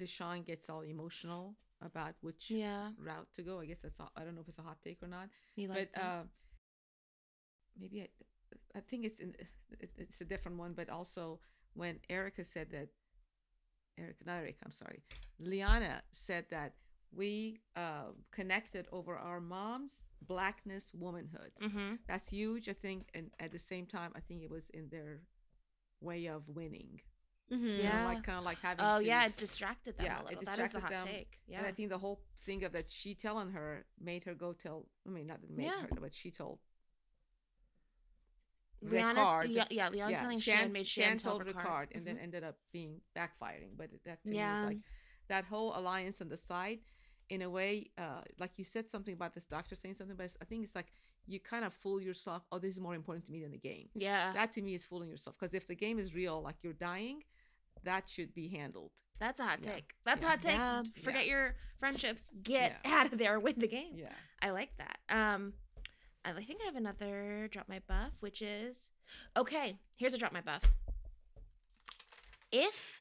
Deshawn 0.00 0.44
gets 0.46 0.70
all 0.70 0.82
emotional 0.82 1.56
about 1.82 2.14
which 2.20 2.50
Yeah, 2.50 2.90
route 2.98 3.26
to 3.34 3.42
go. 3.42 3.58
I 3.60 3.66
guess 3.66 3.78
that's 3.82 3.98
all, 3.98 4.10
I 4.16 4.22
don't 4.24 4.34
know 4.36 4.42
if 4.42 4.48
it's 4.48 4.58
a 4.58 4.62
hot 4.62 4.78
take 4.84 5.02
or 5.02 5.08
not, 5.08 5.28
you 5.56 5.68
like 5.68 5.90
but 5.92 6.00
that. 6.00 6.04
uh, 6.06 6.22
maybe 7.78 8.02
I, 8.02 8.78
I 8.78 8.80
think 8.80 9.04
it's 9.04 9.18
in 9.18 9.34
it's 9.98 10.20
a 10.20 10.24
different 10.24 10.58
one. 10.58 10.72
But 10.74 10.88
also 10.88 11.40
when 11.74 11.98
Erika 12.08 12.44
said 12.44 12.70
that, 12.70 12.88
Erika, 13.98 14.24
not 14.24 14.38
Erika, 14.38 14.58
I'm 14.64 14.72
sorry, 14.72 15.02
Liana 15.38 16.02
said 16.12 16.46
that 16.50 16.74
we 17.12 17.58
uh, 17.76 18.12
connected 18.30 18.86
over 18.92 19.16
our 19.16 19.40
mom's 19.40 20.02
blackness, 20.22 20.92
womanhood. 20.94 21.50
mm-hmm. 21.60 21.94
That's 22.06 22.28
huge, 22.28 22.68
I 22.68 22.72
think. 22.72 23.08
And 23.14 23.30
at 23.40 23.50
the 23.52 23.58
same 23.58 23.86
time, 23.86 24.12
I 24.14 24.20
think 24.20 24.42
it 24.42 24.50
was 24.50 24.68
in 24.70 24.88
their 24.90 25.22
way 26.00 26.26
of 26.26 26.48
winning. 26.48 27.00
Mm-hmm. 27.52 27.66
You 27.66 27.76
know, 27.78 27.82
Yeah. 27.82 28.04
like 28.06 28.22
kind 28.22 28.38
of 28.38 28.44
like 28.44 28.60
having. 28.62 28.84
Oh 28.84 29.00
to- 29.00 29.04
yeah, 29.04 29.26
it 29.26 29.36
distracted 29.36 29.96
them 29.96 30.06
Yeah, 30.06 30.18
a 30.18 30.20
it 30.20 30.28
little. 30.38 30.44
That 30.44 30.58
is 30.60 30.72
the 30.72 30.78
distracted 30.78 30.80
hot 30.82 30.90
them, 31.04 31.14
take. 31.14 31.38
Yeah. 31.48 31.58
And 31.58 31.66
I 31.66 31.72
think 31.72 31.88
the 31.90 31.98
whole 31.98 32.20
thing 32.38 32.62
of 32.64 32.72
that 32.72 32.88
she 32.88 33.14
telling 33.16 33.50
her 33.50 33.84
made 34.00 34.22
her 34.24 34.34
go 34.34 34.52
tell. 34.52 34.86
I 35.04 35.10
mean, 35.10 35.26
not 35.26 35.40
made 35.52 35.64
Yeah. 35.64 35.80
her, 35.80 35.98
but 36.00 36.14
she 36.14 36.30
told. 36.30 36.60
Liana, 38.82 39.20
Ricard. 39.20 39.46
yeah, 39.50 39.64
yeah, 39.70 39.88
Leon 39.90 40.12
telling 40.14 40.40
Shan, 40.40 40.72
made 40.72 40.86
Shan, 40.86 41.18
tell 41.18 41.38
told 41.38 41.46
Ricard, 41.46 41.64
Ricard, 41.64 41.86
and 41.94 42.06
then 42.06 42.16
Mhm. 42.16 42.22
ended 42.22 42.44
up 42.44 42.56
being 42.72 43.00
backfiring. 43.16 43.76
But 43.76 43.90
that 44.04 44.22
to 44.24 44.30
me 44.30 44.36
was 44.38 44.64
like 44.74 44.78
that 45.28 45.44
whole 45.44 45.76
alliance 45.76 46.20
on 46.20 46.28
the 46.28 46.36
side. 46.36 46.80
In 47.28 47.42
a 47.42 47.50
way, 47.50 47.90
uh, 47.96 48.22
like 48.38 48.58
you 48.58 48.64
said 48.64 48.88
something 48.88 49.14
about 49.14 49.34
this 49.34 49.44
doctor 49.46 49.76
saying 49.76 49.94
something, 49.94 50.16
but 50.16 50.34
I 50.42 50.44
think 50.44 50.64
it's 50.64 50.74
like 50.74 50.92
you 51.26 51.38
kind 51.38 51.64
of 51.64 51.72
fool 51.72 52.00
yourself. 52.00 52.44
Oh, 52.50 52.58
this 52.58 52.74
is 52.74 52.80
more 52.80 52.94
important 52.96 53.24
to 53.26 53.32
me 53.32 53.40
than 53.42 53.52
the 53.52 53.58
game. 53.58 53.88
yeah, 53.94 54.32
That 54.32 54.50
to 54.54 54.62
me 54.62 54.74
is 54.74 54.84
fooling 54.84 55.08
yourself. 55.08 55.36
Because 55.38 55.54
if 55.54 55.66
the 55.66 55.76
game 55.76 56.00
is 56.00 56.12
real, 56.12 56.42
like 56.42 56.56
you're 56.62 56.72
dying, 56.72 57.22
that 57.84 58.08
should 58.08 58.34
be 58.34 58.48
handled. 58.48 58.92
that's 59.20 59.38
a 59.38 59.44
hot 59.44 59.60
Yeah. 59.62 59.74
take. 59.74 59.94
That's 60.04 60.22
Yeah. 60.22 60.26
a 60.26 60.30
hot 60.30 60.40
take. 60.40 60.52
Yeah. 60.56 60.82
Forget 61.04 61.26
your 61.26 61.54
friendships. 61.78 62.26
Get 62.42 62.80
Yeah. 62.84 62.90
out 63.00 63.12
of 63.12 63.18
there. 63.18 63.38
Win 63.38 63.58
the 63.58 63.68
game. 63.68 63.94
Yeah. 63.94 64.14
I 64.40 64.48
like 64.50 64.74
that. 64.78 64.98
Um, 65.10 65.52
I 66.24 66.32
think 66.42 66.60
I 66.62 66.66
have 66.66 66.76
another 66.76 67.48
drop 67.50 67.68
my 67.68 67.80
buff, 67.88 68.12
which 68.20 68.42
is 68.42 68.88
okay. 69.36 69.78
Here's 69.96 70.14
a 70.14 70.18
drop 70.18 70.32
my 70.32 70.40
buff. 70.40 70.62
If 72.52 73.00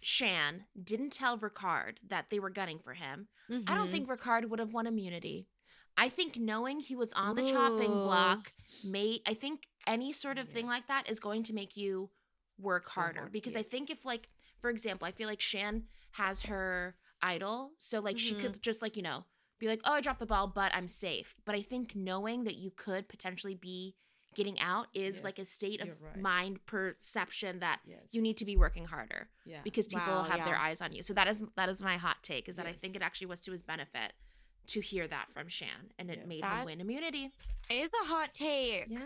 Shan 0.00 0.64
didn't 0.82 1.10
tell 1.10 1.38
Ricard 1.38 1.96
that 2.08 2.26
they 2.30 2.38
were 2.38 2.50
gunning 2.50 2.78
for 2.78 2.94
him, 2.94 3.28
I 3.66 3.74
Mm-hmm. 3.74 3.74
don't 3.74 3.90
think 3.90 4.08
Ricard 4.08 4.48
would 4.48 4.60
have 4.60 4.72
won 4.72 4.86
immunity. 4.86 5.46
I 5.96 6.08
think 6.08 6.36
knowing 6.36 6.80
he 6.80 6.94
was 6.96 7.12
on 7.12 7.34
the 7.36 7.42
chopping 7.42 7.98
block 8.02 8.52
made 8.84 9.20
I 9.26 9.34
think 9.34 9.62
any 9.86 10.12
sort 10.12 10.38
of 10.38 10.48
thing 10.48 10.66
like 10.66 10.86
that 10.86 11.10
is 11.10 11.18
going 11.18 11.42
to 11.44 11.52
make 11.52 11.76
you 11.76 12.10
work 12.60 12.88
harder 12.88 13.20
hard, 13.20 13.32
because 13.32 13.56
I 13.56 13.62
think 13.62 13.90
if 13.90 14.04
like 14.04 14.28
for 14.60 14.70
example, 14.70 15.06
I 15.06 15.12
feel 15.12 15.28
like 15.28 15.40
Shan 15.40 15.84
has 16.12 16.42
her 16.44 16.96
idol, 17.22 17.72
so 17.78 18.00
like 18.00 18.18
she 18.18 18.34
Mhm. 18.34 18.40
could 18.40 18.62
just 18.62 18.80
like, 18.82 18.96
you 18.96 19.02
know, 19.02 19.24
be 19.58 19.66
like, 19.66 19.80
"Oh, 19.84 19.92
I 19.94 20.00
dropped 20.00 20.20
the 20.20 20.26
ball, 20.26 20.46
but 20.48 20.72
I'm 20.74 20.88
safe." 20.88 21.34
But 21.44 21.54
I 21.54 21.62
think 21.62 21.94
knowing 21.96 22.44
that 22.44 22.56
you 22.56 22.70
could 22.70 23.08
potentially 23.08 23.54
be 23.54 23.94
getting 24.34 24.60
out 24.60 24.86
is 24.94 25.24
like 25.24 25.38
a 25.38 25.44
state 25.44 25.80
of 25.80 25.88
right. 26.00 26.16
mind 26.20 26.64
perception 26.66 27.58
that 27.60 27.80
Yes. 27.84 27.98
you 28.12 28.20
need 28.22 28.36
to 28.36 28.44
be 28.44 28.56
working 28.56 28.84
harder 28.84 29.28
Yeah. 29.44 29.62
because 29.64 29.88
people 29.88 30.06
Wow, 30.06 30.22
have 30.24 30.44
their 30.44 30.56
eyes 30.56 30.80
on 30.80 30.92
you. 30.92 31.02
So 31.02 31.12
that 31.14 31.26
is 31.28 31.42
that 31.56 31.68
is 31.68 31.80
my 31.82 31.96
hot 31.96 32.22
take 32.22 32.48
is 32.48 32.56
that 32.56 32.66
I 32.66 32.72
think 32.72 32.94
it 32.94 33.02
actually 33.02 33.28
was 33.28 33.40
to 33.42 33.52
his 33.52 33.62
benefit 33.62 34.12
to 34.68 34.80
hear 34.80 35.08
that 35.08 35.32
from 35.32 35.48
Shan 35.48 35.92
and 35.98 36.10
it 36.10 36.18
Yes. 36.18 36.26
made 36.26 36.44
him 36.44 36.64
win 36.66 36.80
immunity. 36.80 37.32
It 37.70 37.74
is 37.74 37.90
a 38.02 38.04
hot 38.06 38.34
take. 38.34 38.86
Yeah, 38.88 39.00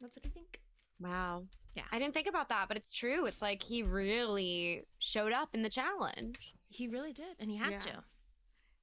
that's 0.00 0.16
what 0.16 0.26
I 0.26 0.28
think. 0.28 0.60
Wow. 1.00 1.46
Yeah. 1.74 1.84
I 1.90 1.98
didn't 1.98 2.14
think 2.14 2.26
about 2.28 2.48
that, 2.50 2.68
but 2.68 2.76
it's 2.76 2.92
true. 2.92 3.24
It's 3.26 3.40
like 3.40 3.62
he 3.62 3.82
really 3.82 4.84
showed 4.98 5.32
up 5.32 5.54
in 5.54 5.62
the 5.62 5.70
challenge. 5.70 6.38
He 6.68 6.88
really 6.88 7.12
did, 7.12 7.36
and 7.38 7.50
he 7.50 7.56
had 7.56 7.72
Yeah. 7.74 7.78
to. 7.80 8.04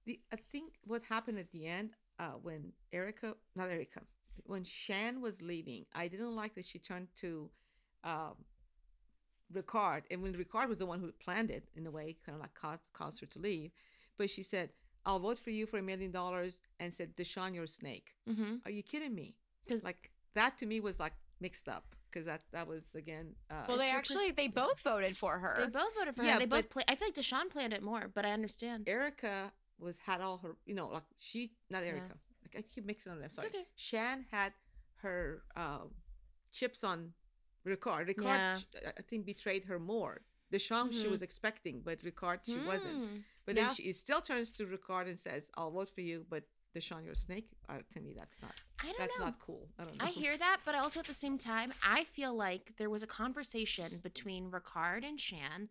The 0.06 0.20
I 0.32 0.38
think 0.52 0.74
what 0.86 1.04
happened 1.04 1.38
at 1.40 1.52
the 1.52 1.68
end, 1.68 1.92
uh, 2.20 2.32
when 2.42 2.74
Erika, 2.92 3.36
not 3.56 3.70
Erika, 3.70 4.02
when 4.44 4.64
Shan 4.64 5.22
was 5.22 5.42
leaving, 5.42 5.86
I 5.94 6.08
didn't 6.08 6.36
like 6.36 6.56
that 6.56 6.66
she 6.66 6.80
turned 6.80 7.08
to 7.18 7.50
um, 8.04 8.36
Ricard, 9.54 10.04
and 10.10 10.22
when 10.24 10.34
Ricard 10.34 10.70
was 10.70 10.80
the 10.80 10.86
one 10.86 11.00
who 11.00 11.12
planned 11.12 11.52
it 11.52 11.66
in 11.76 11.86
a 11.86 11.92
way, 11.92 12.16
kind 12.26 12.36
of 12.36 12.42
like 12.42 12.54
caused, 12.54 12.82
caused 12.94 13.20
her 13.20 13.26
to 13.28 13.40
leave, 13.40 13.72
but 14.18 14.30
she 14.30 14.44
said, 14.44 14.70
"I'll 15.06 15.20
vote 15.20 15.38
for 15.40 15.50
you 15.52 15.66
for 15.66 15.78
a 15.78 15.82
million 15.82 16.12
dollars," 16.12 16.60
and 16.80 16.94
said, 16.94 17.16
"Deshawn, 17.18 17.54
you're 17.54 17.66
a 17.66 17.68
snake." 17.68 18.16
Mm-hmm. 18.30 18.56
Are 18.66 18.72
you 18.72 18.82
kidding 18.82 19.14
me? 19.14 19.36
Because 19.66 19.84
Like 19.84 20.10
that 20.36 20.58
to 20.60 20.66
me 20.66 20.80
was 20.80 21.00
like 21.00 21.14
mixed 21.42 21.68
up 21.68 21.96
because 22.10 22.26
that 22.26 22.42
that 22.54 22.66
was 22.66 22.96
again. 22.96 23.36
Uh, 23.50 23.66
Well, 23.68 23.78
they 23.78 23.90
actually 23.90 24.28
pers- 24.28 24.36
they 24.38 24.48
both 24.48 24.80
voted 24.80 25.18
for 25.18 25.38
her. 25.38 25.56
they 25.60 25.68
both 25.68 25.94
voted 25.96 26.16
for 26.16 26.22
her. 26.22 26.28
Yeah, 26.28 26.34
him. 26.36 26.40
They 26.40 26.46
both 26.46 26.64
but- 26.64 26.70
play. 26.70 26.84
I 26.88 26.96
feel 26.96 27.10
like 27.10 27.16
Deshawn 27.16 27.50
planned 27.52 27.74
it 27.74 27.84
more, 27.84 28.10
but 28.14 28.26
I 28.26 28.32
understand. 28.32 28.88
Erika 28.88 29.52
was 29.82 29.98
had 29.98 30.22
all 30.22 30.38
her, 30.40 30.56
you 30.66 30.76
know, 30.76 30.88
like 30.88 31.04
she 31.18 31.52
not 31.70 31.84
Yeah. 31.84 31.90
Erika. 31.92 32.16
Like 32.44 32.56
I 32.58 32.62
keep 32.62 32.86
mixing 32.86 33.14
them. 33.14 33.24
Up. 33.24 33.32
Sorry. 33.32 33.48
okay. 33.48 33.66
Shan 33.76 34.26
had 34.32 34.54
her 35.02 35.44
um, 35.56 35.92
chips 36.52 36.84
on 36.84 37.14
Ricard. 37.66 38.08
Ricard, 38.10 38.66
Yeah. 38.74 38.92
I 38.98 39.02
think, 39.02 39.26
betrayed 39.26 39.66
her 39.66 39.80
more 39.80 40.22
The 40.52 40.58
Deshawn 40.58 40.92
she 40.92 41.08
Mhm. 41.08 41.12
was 41.12 41.22
expecting, 41.22 41.82
but 41.82 42.00
Ricard 42.04 42.40
she 42.46 42.58
wasn't. 42.72 42.98
Hmm. 43.10 43.18
But 43.46 43.56
then 43.56 43.68
Yeah. 43.68 43.74
she 43.74 43.94
still 43.94 44.20
turns 44.22 44.52
to 44.52 44.66
Ricard 44.66 45.08
and 45.08 45.18
says, 45.18 45.50
"I'll 45.56 45.72
vote 45.72 45.90
for 45.90 46.02
you, 46.02 46.26
but 46.30 46.44
Deshawn, 46.76 47.04
you're 47.06 47.14
a 47.14 47.16
snake." 47.16 47.48
Uh, 47.70 47.80
to 47.94 48.02
me, 48.02 48.14
that's 48.14 48.42
not 48.42 48.54
I 48.80 48.88
don't 48.88 48.98
that's 49.00 49.18
know. 49.18 49.26
not 49.26 49.40
cool. 49.40 49.70
I 49.80 49.86
don't 49.86 49.96
know. 49.98 50.06
I 50.06 50.10
hear 50.10 50.36
that, 50.38 50.60
but 50.66 50.76
also 50.76 51.00
at 51.00 51.06
the 51.08 51.14
same 51.14 51.38
time, 51.38 51.72
I 51.82 52.04
feel 52.04 52.34
like 52.36 52.76
there 52.76 52.90
was 52.90 53.02
a 53.02 53.08
conversation 53.08 54.00
between 54.00 54.52
Ricard 54.52 55.06
and 55.06 55.18
Shan, 55.20 55.70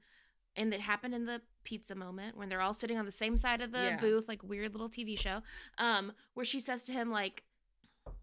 and 0.56 0.72
it 0.74 0.80
happened 0.80 1.14
in 1.14 1.26
the 1.26 1.40
pizza 1.64 1.94
moment 1.94 2.36
when 2.36 2.48
they're 2.48 2.60
all 2.60 2.74
sitting 2.74 2.98
on 2.98 3.04
the 3.04 3.12
same 3.12 3.36
side 3.36 3.60
of 3.60 3.70
the 3.72 3.78
Yeah. 3.78 3.96
booth, 4.00 4.28
like 4.28 4.42
weird 4.42 4.72
little 4.72 4.88
TV 4.88 5.16
show, 5.18 5.42
um, 5.78 6.12
where 6.34 6.46
she 6.46 6.60
says 6.60 6.84
to 6.84 6.92
him 6.92 7.10
like, 7.10 7.44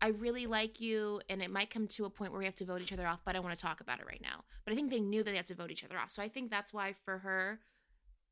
"I 0.02 0.08
really 0.10 0.48
like 0.48 0.80
you, 0.82 1.22
and 1.30 1.42
it 1.42 1.50
might 1.52 1.70
come 1.70 1.88
to 1.90 2.06
a 2.06 2.10
point 2.10 2.32
where 2.32 2.40
we 2.40 2.46
have 2.46 2.56
to 2.56 2.66
vote 2.66 2.82
each 2.82 2.92
other 2.94 3.08
off, 3.08 3.22
but 3.24 3.36
I 3.36 3.40
want 3.40 3.56
to 3.56 3.62
talk 3.62 3.80
about 3.80 4.00
it 4.00 4.06
right 4.08 4.22
now." 4.22 4.44
But 4.66 4.74
I 4.74 4.76
think 4.76 4.90
they 4.90 5.00
knew 5.00 5.24
that 5.24 5.32
they 5.32 5.38
had 5.38 5.48
to 5.48 5.56
vote 5.56 5.72
each 5.72 5.84
other 5.84 5.98
off, 5.98 6.12
so 6.12 6.22
I 6.22 6.30
think 6.30 6.50
that's 6.50 6.74
why 6.74 6.94
for 6.94 7.20
her. 7.20 7.62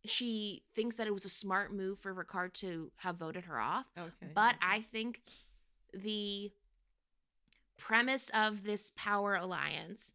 She 0.07 0.63
thinks 0.75 0.97
that 0.97 1.07
it 1.07 1.13
was 1.13 1.25
a 1.25 1.29
smart 1.29 1.73
move 1.73 1.97
for 1.97 2.13
Ricard 2.13 2.53
to 2.59 2.91
have 2.97 3.15
voted 3.17 3.45
her 3.45 3.59
off. 3.59 3.87
Okay. 3.97 4.31
But 4.35 4.55
I 4.61 4.81
think 4.81 5.23
the 5.93 6.51
premise 7.77 8.29
of 8.29 8.63
this 8.63 8.91
power 8.95 9.35
alliance 9.35 10.13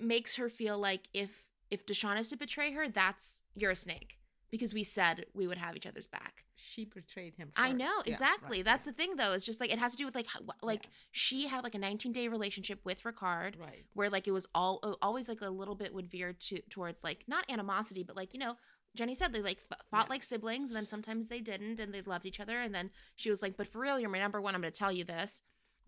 makes 0.00 0.36
her 0.36 0.48
feel 0.48 0.78
like 0.78 1.08
if 1.12 1.43
if 1.70 1.86
Deshawn 1.86 2.18
is 2.18 2.28
to 2.30 2.36
betray 2.36 2.72
her, 2.72 2.88
that's 2.88 3.42
you're 3.54 3.70
a 3.72 3.76
snake 3.76 4.18
because 4.50 4.72
we 4.74 4.82
said 4.84 5.26
we 5.34 5.46
would 5.46 5.58
have 5.58 5.74
each 5.76 5.86
other's 5.86 6.06
back. 6.06 6.44
she 6.56 6.84
betrayed 6.84 7.34
him. 7.34 7.50
I 7.56 7.72
know 7.72 7.86
first. 7.96 8.06
Yeah, 8.06 8.12
exactly. 8.12 8.58
right, 8.58 8.64
That's 8.64 8.86
right, 8.86 8.96
the 8.96 9.02
thing, 9.02 9.16
though. 9.16 9.32
It's 9.32 9.44
just 9.44 9.60
like 9.60 9.72
it 9.72 9.78
has 9.80 9.92
to 9.92 9.98
do 9.98 10.04
with 10.06 10.14
like 10.14 10.28
like 10.62 10.88
she 11.10 11.48
had 11.48 11.64
like 11.64 11.74
a 11.74 11.78
19 11.78 12.12
day 12.12 12.28
relationship 12.28 12.78
with 12.84 13.02
Ricard, 13.02 13.58
right. 13.58 13.84
where 13.94 14.08
like 14.10 14.28
it 14.28 14.32
was 14.32 14.46
all 14.54 14.78
uh, 14.84 14.94
always 15.02 15.28
like 15.28 15.40
a 15.40 15.50
little 15.50 15.74
bit 15.74 15.92
would 15.92 16.08
veer 16.10 16.32
to 16.32 16.60
towards 16.70 17.02
like 17.02 17.24
not 17.26 17.44
animosity, 17.50 18.02
but 18.04 18.16
like 18.16 18.32
you 18.34 18.40
know. 18.40 18.56
Jenny 18.96 19.16
said 19.16 19.32
they 19.32 19.42
like 19.42 19.58
fought 19.90 20.04
Yeah. 20.06 20.10
like 20.10 20.22
siblings, 20.22 20.70
and 20.70 20.76
then 20.76 20.86
sometimes 20.86 21.26
they 21.26 21.40
didn't, 21.40 21.80
and 21.80 21.92
they 21.92 22.00
loved 22.02 22.26
each 22.26 22.38
other. 22.38 22.60
And 22.60 22.72
then 22.72 22.90
she 23.16 23.28
was 23.28 23.42
like, 23.42 23.56
"But 23.56 23.66
for 23.66 23.80
real, 23.80 23.98
you're 23.98 24.08
my 24.08 24.20
number 24.20 24.40
one. 24.40 24.54
I'm 24.54 24.60
going 24.60 24.72
to 24.72 24.78
tell 24.78 24.92
you 24.92 25.02
this." 25.02 25.42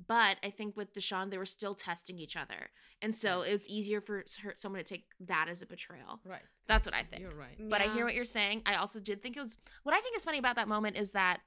But 0.06 0.36
I 0.42 0.50
think 0.50 0.76
with 0.76 0.92
Deshawn, 0.92 1.30
they 1.30 1.38
were 1.38 1.46
still 1.46 1.74
testing 1.74 2.18
each 2.18 2.36
other, 2.36 2.70
and 3.00 3.14
so 3.16 3.40
Right. 3.40 3.52
it's 3.52 3.66
easier 3.68 4.00
for 4.00 4.24
her, 4.42 4.52
someone 4.56 4.78
to 4.78 4.84
take 4.84 5.06
that 5.20 5.48
as 5.48 5.62
a 5.62 5.66
betrayal. 5.66 6.20
Right. 6.24 6.42
That's 6.66 6.86
what 6.86 6.94
I 6.94 7.02
think. 7.02 7.22
You're 7.22 7.30
right. 7.34 7.56
But 7.58 7.80
I 7.80 7.88
hear 7.92 8.04
what 8.04 8.14
you're 8.14 8.24
saying. 8.24 8.62
I 8.66 8.74
also 8.74 9.00
did 9.00 9.22
think 9.22 9.36
it 9.36 9.40
was 9.40 9.56
what 9.84 9.94
I 9.94 10.00
think 10.00 10.16
is 10.16 10.24
funny 10.24 10.38
about 10.38 10.56
that 10.56 10.68
moment 10.68 10.96
is 10.96 11.12
that 11.12 11.40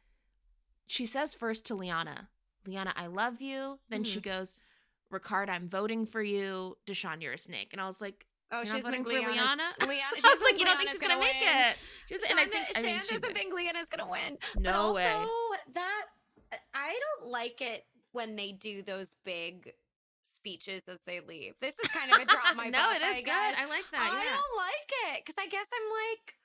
she 0.88 1.06
says 1.06 1.34
first 1.36 1.66
to 1.68 1.76
Liana, 1.76 2.30
Liana, 2.66 2.93
I 2.95 3.06
love 3.08 3.41
you. 3.41 3.80
Then 3.89 4.04
Mm-hmm. 4.04 4.12
she 4.14 4.22
goes, 4.22 4.56
Ricard, 5.14 5.50
I'm 5.50 5.70
voting 5.70 6.06
for 6.06 6.22
you. 6.22 6.78
Deshawn, 6.88 7.22
you're 7.22 7.34
a 7.34 7.38
snake. 7.38 7.70
And 7.72 7.82
I 7.82 7.86
was 7.86 8.02
like, 8.02 8.26
Oh, 8.52 8.64
she's 8.64 8.84
voting 8.84 9.04
for 9.04 9.12
for 9.12 9.20
Liana? 9.20 9.30
Liana. 9.36 9.64
I 10.24 10.34
was 10.34 10.41
like, 10.41 10.60
you 10.60 10.66
don't 10.66 10.76
think 10.78 10.89
she's 10.89 11.00
gonna, 11.00 11.20
make 11.20 11.36
it? 11.39 11.76
She 12.08 12.16
was, 12.16 12.24
and 12.32 12.39
I 12.39 12.45
think, 12.47 12.66
I 12.76 12.82
mean, 12.82 12.97
Shan 12.97 13.06
doesn't 13.08 13.22
did. 13.22 13.34
think 13.36 13.54
Liana's 13.54 13.89
gonna 13.89 14.10
win. 14.10 14.38
No 14.58 14.72
but 14.72 14.76
also, 14.76 14.95
way. 14.95 15.26
That 15.76 16.02
I 16.74 16.97
don't 17.20 17.30
like 17.30 17.62
it 17.62 17.86
when 18.12 18.36
they 18.36 18.51
do 18.51 18.82
those 18.82 19.16
big 19.24 19.74
speeches 20.36 20.84
as 20.88 20.99
they 21.05 21.20
leave. 21.20 21.53
This 21.60 21.80
is 21.80 21.88
kind 21.89 22.14
of 22.14 22.22
a 22.22 22.26
drop 22.26 22.43
my 22.55 22.70
no, 22.70 22.91
it 22.91 23.01
is 23.01 23.07
I 23.07 23.16
good. 23.18 23.26
guess. 23.26 23.55
I 23.60 23.66
like 23.66 23.86
that. 23.91 24.10
Oh, 24.12 24.16
I 24.18 24.24
yeah. 24.24 24.30
don't 24.32 24.57
like 24.57 24.91
it 25.16 25.26
because 25.26 25.36
I 25.38 25.47
guess 25.47 25.68
I'm 25.68 25.89
like, 25.91 26.38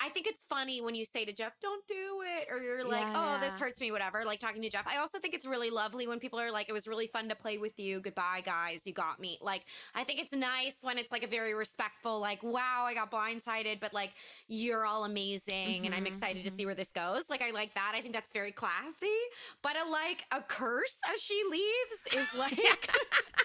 I 0.00 0.08
think 0.10 0.26
it's 0.26 0.42
funny 0.42 0.80
when 0.80 0.94
you 0.94 1.04
say 1.04 1.24
to 1.24 1.32
Jeff, 1.32 1.52
"Don't 1.60 1.86
do 1.86 2.22
it," 2.24 2.48
or 2.50 2.58
you're 2.58 2.84
like, 2.84 3.08
Yeah, 3.08 3.14
"Oh, 3.14 3.38
this 3.38 3.58
hurts 3.58 3.80
me," 3.80 3.92
whatever. 3.92 4.24
Like 4.24 4.40
talking 4.40 4.62
to 4.62 4.70
Jeff. 4.70 4.86
I 4.86 4.96
also 4.98 5.18
think 5.18 5.34
it's 5.34 5.46
really 5.46 5.70
lovely 5.70 6.06
when 6.06 6.18
people 6.18 6.40
are 6.40 6.50
like, 6.50 6.68
"It 6.68 6.72
was 6.72 6.86
really 6.88 7.06
fun 7.08 7.28
to 7.28 7.34
play 7.34 7.58
with 7.58 7.78
you. 7.78 8.00
Goodbye, 8.00 8.42
guys. 8.44 8.86
You 8.86 8.92
got 8.94 9.20
me." 9.20 9.38
Like, 9.42 9.62
I 9.94 10.04
think 10.04 10.20
it's 10.20 10.32
nice 10.32 10.76
when 10.82 10.98
it's 10.98 11.12
like 11.12 11.22
a 11.22 11.26
very 11.28 11.54
respectful, 11.54 12.18
like, 12.20 12.42
"Wow, 12.42 12.84
I 12.86 12.94
got 12.94 13.10
blindsided," 13.10 13.80
but 13.80 13.92
like, 13.92 14.12
"You're 14.48 14.86
all 14.86 15.04
amazing," 15.04 15.86
and 15.86 15.94
I'm 15.94 16.06
Mhm, 16.06 16.06
excited 16.06 16.44
to 16.44 16.50
mhm. 16.50 16.56
see 16.56 16.66
where 16.66 16.74
this 16.74 16.90
goes. 16.90 17.24
Like, 17.28 17.42
I 17.42 17.50
like 17.50 17.74
that. 17.74 17.92
I 17.94 18.00
think 18.00 18.14
that's 18.14 18.32
very 18.32 18.52
classy. 18.52 19.18
But 19.62 19.76
a 19.76 19.88
like 19.88 20.24
a 20.32 20.42
curse 20.42 20.96
as 21.12 21.20
she 21.20 21.42
leaves 21.50 22.06
is 22.24 22.32
like. 22.38 22.58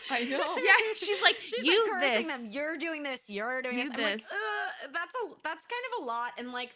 I 0.10 0.24
know. 0.24 0.56
Yeah, 0.64 0.74
she's 0.95 1.22
like, 1.22 1.36
She's 1.45 1.66
you 1.66 1.86
like 1.91 1.91
cursing 1.91 2.28
this. 2.28 2.28
them. 2.28 2.45
You're 2.45 2.78
doing 2.78 3.03
this. 3.03 3.30
You're 3.30 3.62
doing 3.62 3.78
You 3.78 3.89
this. 3.89 3.91
I'm 3.93 4.01
like, 4.01 4.22
That's 4.84 5.11
a 5.15 5.28
that's 5.43 5.65
kind 5.67 5.84
of 5.97 6.03
a 6.03 6.05
lot. 6.05 6.32
And 6.38 6.51
like, 6.51 6.71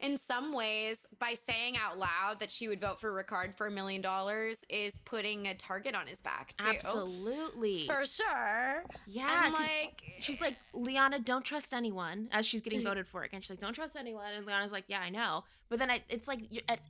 in 0.00 0.18
some 0.26 0.52
ways, 0.54 0.96
by 1.18 1.34
saying 1.34 1.76
out 1.76 1.98
loud 1.98 2.40
that 2.40 2.50
she 2.50 2.68
would 2.68 2.80
vote 2.80 3.00
for 3.00 3.12
Ricard 3.12 3.54
for 3.56 3.66
a 3.66 3.70
million 3.70 4.00
dollars 4.00 4.58
is 4.70 4.96
putting 5.04 5.46
a 5.48 5.54
target 5.54 5.94
on 5.94 6.06
his 6.06 6.20
back 6.22 6.54
too. 6.56 6.66
Absolutely. 6.68 7.86
For 7.86 8.06
sure. 8.06 8.84
yeah. 9.06 9.44
and 9.44 9.52
like, 9.54 10.00
She's 10.18 10.40
like, 10.40 10.56
Liana, 10.72 11.18
don't 11.18 11.44
trust 11.44 11.74
anyone 11.74 12.28
as 12.32 12.46
she's 12.46 12.60
getting 12.62 12.80
Mm. 12.80 12.84
voted 12.84 13.06
for 13.08 13.22
again. 13.24 13.40
She's 13.42 13.50
like, 13.50 13.58
don't 13.60 13.74
trust 13.74 13.94
anyone. 13.96 14.32
And 14.34 14.46
Liana's 14.46 14.72
like, 14.72 14.84
yeah, 14.88 15.00
I 15.00 15.10
know. 15.10 15.44
But 15.68 15.78
then 15.78 15.90
I, 15.90 16.02
it's 16.08 16.26
like, 16.26 16.40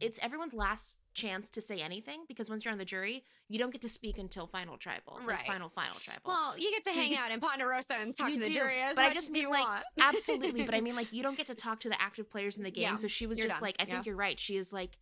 it's 0.00 0.18
everyone's 0.22 0.54
last 0.54 0.96
chance 1.14 1.50
to 1.50 1.60
say 1.60 1.80
anything 1.80 2.24
because 2.28 2.48
once 2.48 2.64
you're 2.64 2.72
on 2.72 2.78
the 2.78 2.84
jury, 2.84 3.24
you 3.48 3.58
don't 3.58 3.70
get 3.70 3.80
to 3.82 3.88
speak 3.88 4.16
until 4.18 4.46
final 4.46 4.76
tribal. 4.76 5.14
like, 5.18 5.26
Right. 5.26 5.46
final, 5.46 5.68
final 5.68 5.96
tribal. 6.00 6.22
well, 6.24 6.56
you 6.58 6.70
get 6.70 6.84
to 6.84 6.90
So 6.92 7.00
hang 7.00 7.10
get 7.10 7.18
to- 7.18 7.24
out 7.26 7.30
in 7.32 7.40
Ponderosa 7.40 7.94
and 7.94 8.14
talk 8.16 8.30
to 8.32 8.38
the 8.38 8.44
do, 8.44 8.52
jury 8.52 8.80
as 8.80 8.94
but 8.94 9.04
I 9.06 9.12
just 9.12 9.28
as 9.28 9.32
mean, 9.32 9.42
you 9.42 9.50
like, 9.50 9.64
want. 9.64 9.84
Absolutely. 10.00 10.64
But 10.64 10.74
I 10.74 10.80
mean, 10.80 10.94
like, 10.96 11.12
you 11.12 11.22
don't 11.22 11.36
get 11.36 11.46
to 11.48 11.54
talk 11.54 11.80
to 11.80 11.88
the 11.88 12.00
active 12.00 12.30
players 12.30 12.58
in 12.58 12.64
the 12.64 12.70
game. 12.70 12.82
Yeah, 12.84 12.96
So 12.96 13.08
she 13.08 13.26
was 13.26 13.38
just 13.38 13.50
done. 13.50 13.60
like, 13.62 13.76
I 13.78 13.84
think 13.86 14.06
you're 14.06 14.16
right. 14.16 14.38
She 14.38 14.56
is 14.56 14.72
like 14.72 14.96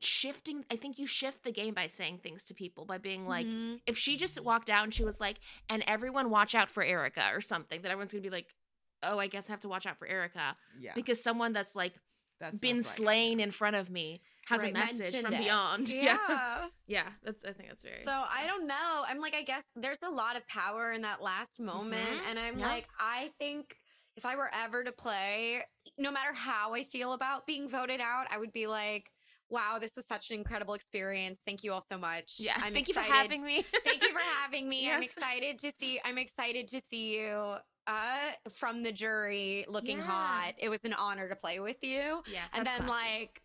shifting. 0.00 0.64
I 0.70 0.76
think 0.76 0.98
you 0.98 1.06
shift 1.06 1.42
the 1.42 1.52
game 1.52 1.72
by 1.74 1.86
saying 1.86 2.18
things 2.18 2.44
to 2.46 2.54
people, 2.54 2.84
by 2.84 2.98
being 2.98 3.26
like, 3.26 3.46
Mhm. 3.46 3.80
if 3.86 3.96
she 3.96 4.16
just 4.16 4.38
walked 4.40 4.68
out 4.68 4.84
and 4.84 4.92
she 4.92 5.04
was 5.04 5.20
like, 5.20 5.38
and 5.70 5.82
everyone 5.86 6.28
watch 6.30 6.54
out 6.54 6.70
for 6.70 6.82
Erika 6.82 7.30
or 7.32 7.40
something, 7.40 7.80
that 7.80 7.90
everyone's 7.90 8.12
gonna 8.12 8.20
be 8.22 8.28
like, 8.30 8.54
oh, 9.02 9.18
I 9.18 9.26
guess 9.26 9.48
I 9.48 9.52
have 9.54 9.60
to 9.60 9.68
watch 9.68 9.86
out 9.86 9.98
for 9.98 10.06
Erika 10.06 10.56
Yeah. 10.78 10.92
because 10.94 11.22
someone 11.22 11.52
that's 11.52 11.74
like 11.74 11.94
that's 12.40 12.54
not 12.54 12.60
been 12.60 12.76
right. 12.76 12.84
slain 12.84 13.40
in 13.40 13.50
front 13.50 13.76
of 13.76 13.88
me 13.88 14.20
has 14.46 14.62
Right, 14.62 14.70
a 14.70 14.74
message 14.78 15.20
from 15.20 15.32
it. 15.34 15.38
beyond. 15.38 15.88
yeah. 15.92 16.66
yeah, 16.86 17.08
that's. 17.22 17.44
I 17.44 17.52
think 17.52 17.68
that's 17.68 17.82
very. 17.82 18.02
So 18.04 18.10
I 18.12 18.46
don't 18.46 18.66
know. 18.66 19.04
I'm 19.06 19.20
like, 19.20 19.34
I 19.34 19.42
guess 19.42 19.62
there's 19.76 20.02
a 20.02 20.10
lot 20.10 20.36
of 20.36 20.46
power 20.48 20.92
in 20.92 21.02
that 21.02 21.20
last 21.22 21.60
moment. 21.60 22.08
Mhm. 22.22 22.30
And 22.30 22.38
I'm 22.38 22.58
Yeah. 22.58 22.66
like, 22.68 22.88
I 22.98 23.30
think 23.38 23.76
if 24.16 24.24
I 24.24 24.34
were 24.36 24.50
ever 24.54 24.82
to 24.84 24.92
play, 24.92 25.62
no 25.98 26.10
matter 26.10 26.32
how 26.32 26.72
I 26.74 26.84
feel 26.84 27.12
about 27.12 27.46
being 27.46 27.68
voted 27.68 28.00
out, 28.00 28.26
I 28.30 28.38
would 28.38 28.52
be 28.52 28.66
like, 28.66 29.10
wow, 29.50 29.78
this 29.80 29.94
was 29.94 30.06
such 30.06 30.30
an 30.30 30.36
incredible 30.36 30.74
experience. 30.74 31.40
Thank 31.46 31.62
you 31.62 31.72
all 31.72 31.82
so 31.82 31.98
much. 31.98 32.34
yeah, 32.38 32.54
I'm 32.56 32.72
thank 32.72 32.88
excited. 32.88 32.88
you 32.88 32.94
for 32.94 33.12
having 33.12 33.44
me. 33.44 33.62
Thank 33.84 34.02
you 34.02 34.12
for 34.12 34.18
having 34.40 34.68
me. 34.68 34.90
I'm 34.90 35.02
excited 35.02 35.58
to 35.60 35.72
see 35.78 36.00
I'm 36.04 36.18
excited 36.18 36.66
to 36.68 36.80
see 36.90 37.18
you 37.18 37.56
uh 37.88 38.30
from 38.54 38.82
the 38.82 38.90
jury 38.90 39.64
looking 39.68 39.98
Yeah. 39.98 40.04
hot. 40.06 40.54
It 40.58 40.68
was 40.68 40.84
an 40.84 40.92
honor 40.94 41.28
to 41.28 41.36
play 41.36 41.60
with 41.60 41.76
you 41.82 42.22
yes, 42.32 42.50
and 42.54 42.66
that's 42.66 42.78
then 42.78 42.86
classy. 42.88 43.08
like 43.18 43.42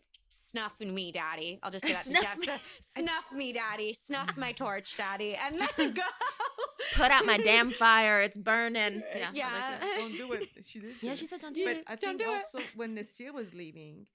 snuffing 0.52 0.94
me 0.94 1.12
daddy 1.12 1.60
i'll 1.64 1.72
just 1.72 1.86
say 1.86 1.94
that 1.94 2.04
to 2.04 2.10
Snuff 2.10 2.24
jeff 2.24 2.38
me. 2.40 2.46
Snuff- 2.46 2.80
snuff 2.98 3.26
me 3.42 3.54
daddy 3.54 3.94
snuff 3.94 4.38
my 4.38 4.52
torch 4.52 4.96
daddy 4.98 5.36
and 5.36 5.60
then 5.78 5.92
go 5.94 6.02
put 6.96 7.12
out 7.12 7.26
my 7.26 7.38
damn 7.38 7.72
fire. 7.72 8.20
It's 8.22 8.38
burning. 8.38 9.02
Yeah, 9.16 9.30
Yeah. 9.34 9.46
all 9.46 9.60
that. 9.88 9.96
Don't 9.98 10.12
do 10.18 10.32
it. 10.34 10.50
She 10.66 10.80
did. 10.80 10.96
Yeah, 11.02 11.12
do 11.12 11.18
she 11.18 11.26
said 11.28 11.40
don't 11.42 11.54
do 11.54 11.64
But 11.66 11.76
it. 11.78 11.86
But 11.86 11.92
I 11.94 11.96
Don't 11.96 12.18
think 12.18 12.30
do 12.30 12.34
it. 12.36 12.44
also 12.44 12.60
when 12.76 12.96
Naseer 12.98 13.34
was 13.34 13.54
leaving, 13.54 14.08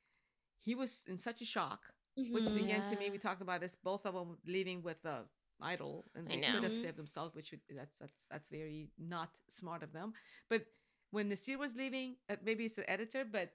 he 0.59 0.74
was 0.74 1.05
in 1.09 1.16
such 1.16 1.41
a 1.41 1.45
shock. 1.45 1.80
Which 2.16 2.45
Mhm. 2.45 2.64
again, 2.64 2.87
to 2.89 2.97
me, 2.99 3.11
we 3.11 3.18
talked 3.18 3.41
about 3.43 3.61
this. 3.61 3.76
Both 3.82 4.05
of 4.07 4.14
them 4.14 4.39
leaving 4.47 4.82
with 4.82 5.03
a 5.05 5.24
idol, 5.61 6.05
and 6.14 6.26
they 6.28 6.41
could 6.53 6.64
have 6.64 6.78
saved 6.78 6.97
themselves, 6.97 7.34
which 7.34 7.51
would, 7.53 7.61
that's 7.70 7.99
that's 7.99 8.26
that's 8.30 8.49
very 8.49 8.91
not 8.99 9.30
smart 9.49 9.82
of 9.82 9.93
them. 9.93 10.12
But 10.51 10.66
when 11.11 11.30
Naseer 11.30 11.59
was 11.59 11.74
leaving, 11.76 12.16
uh, 12.28 12.37
maybe 12.45 12.64
it's 12.66 12.76
the 12.76 12.89
editor, 12.91 13.24
but 13.24 13.53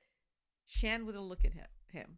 Shan 0.67 1.05
wouldn't 1.05 1.23
look 1.25 1.43
at 1.43 1.53
him. 1.53 1.67
him. 1.91 2.17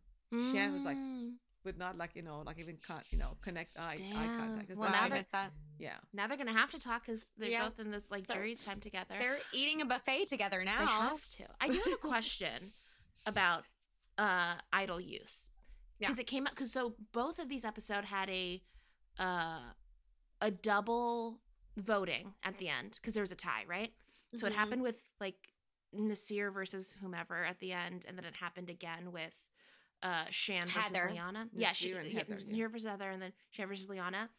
Shan 0.52 0.74
was 0.74 0.84
like, 0.84 0.98
Mm. 0.98 1.36
would 1.64 1.78
not 1.78 1.98
like 1.98 2.16
you 2.16 2.22
know, 2.22 2.42
like 2.46 2.60
even 2.60 2.78
con- 2.86 3.04
you 3.10 3.18
know, 3.18 3.38
connect 3.42 3.78
eye, 3.78 3.94
eye 4.16 4.26
contact. 4.38 4.70
It's 4.70 4.78
Well, 4.78 4.90
like- 4.90 5.00
now 5.00 5.04
I 5.06 5.10
they're- 5.10 5.18
missed 5.20 5.32
that. 5.32 5.52
yeah, 5.80 5.98
Now 6.12 6.28
they're 6.28 6.38
gonna 6.38 6.52
have 6.54 6.72
to 6.72 6.80
talk 6.80 7.06
because 7.06 7.24
they're 7.38 7.50
Yeah. 7.50 7.70
both 7.70 7.80
in 7.80 7.92
this 7.92 8.12
like 8.12 8.26
So, 8.28 8.34
jury 8.34 8.56
time 8.56 8.80
together. 8.80 9.16
they're 9.18 9.40
eating 9.54 9.82
a 9.82 9.86
buffet 9.86 10.26
together 10.28 10.64
now 10.66 10.80
They 10.80 10.86
have 10.86 11.28
to. 11.28 11.48
I 11.62 11.68
do 11.70 11.80
have 11.80 11.94
a 11.94 11.98
question 12.14 12.74
about 13.26 13.66
uh 14.18 14.56
idol 14.74 15.00
use 15.00 15.50
Yeah. 16.00 16.08
because 16.08 16.20
it 16.20 16.26
came 16.28 16.46
up 16.48 16.54
because 16.54 16.72
so 16.72 16.96
both 17.12 17.40
of 17.40 17.48
these 17.50 17.64
episode 17.66 18.06
had 18.06 18.30
a 18.30 18.62
uh 19.18 19.72
a 20.42 20.52
double 20.52 21.42
voting 21.78 22.36
at 22.44 22.58
the 22.58 22.68
end 22.68 22.92
because 23.02 23.14
there 23.14 23.24
was 23.24 23.32
a 23.32 23.36
tie, 23.36 23.64
right? 23.66 23.94
So 24.36 24.46
it 24.48 24.52
Mhm. 24.54 24.56
happened 24.56 24.82
with 24.84 25.08
like 25.20 25.54
Naseer 25.96 26.52
versus 26.52 26.92
whomever 26.94 27.44
at 27.46 27.60
the 27.60 27.72
end, 27.72 28.04
and 28.06 28.18
then 28.18 28.26
it 28.26 28.36
happened 28.36 28.70
again 28.70 29.12
with 29.12 29.40
uh 30.04 30.26
Shan 30.30 30.62
versus 30.68 30.76
Heather. 30.92 31.10
Liana. 31.12 31.48
yeah, 31.54 31.72
she 31.72 31.90
Naseer 31.92 32.00
and 32.02 32.12
yeah, 32.12 32.20
Heather, 32.20 32.38
yeah. 32.40 32.56
Naseer 32.68 32.72
versus 32.72 32.88
Heather, 32.90 33.10
and 33.10 33.22
then 33.22 33.32
Shan 33.52 33.68
versus 33.68 33.90
Liana. 33.90 34.30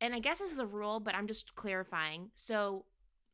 And 0.00 0.14
I 0.14 0.20
guess 0.20 0.38
this 0.38 0.52
is 0.52 0.58
a 0.58 0.66
rule, 0.66 1.00
but 1.00 1.14
I'm 1.14 1.26
just 1.26 1.54
clarifying. 1.54 2.30
So 2.34 2.84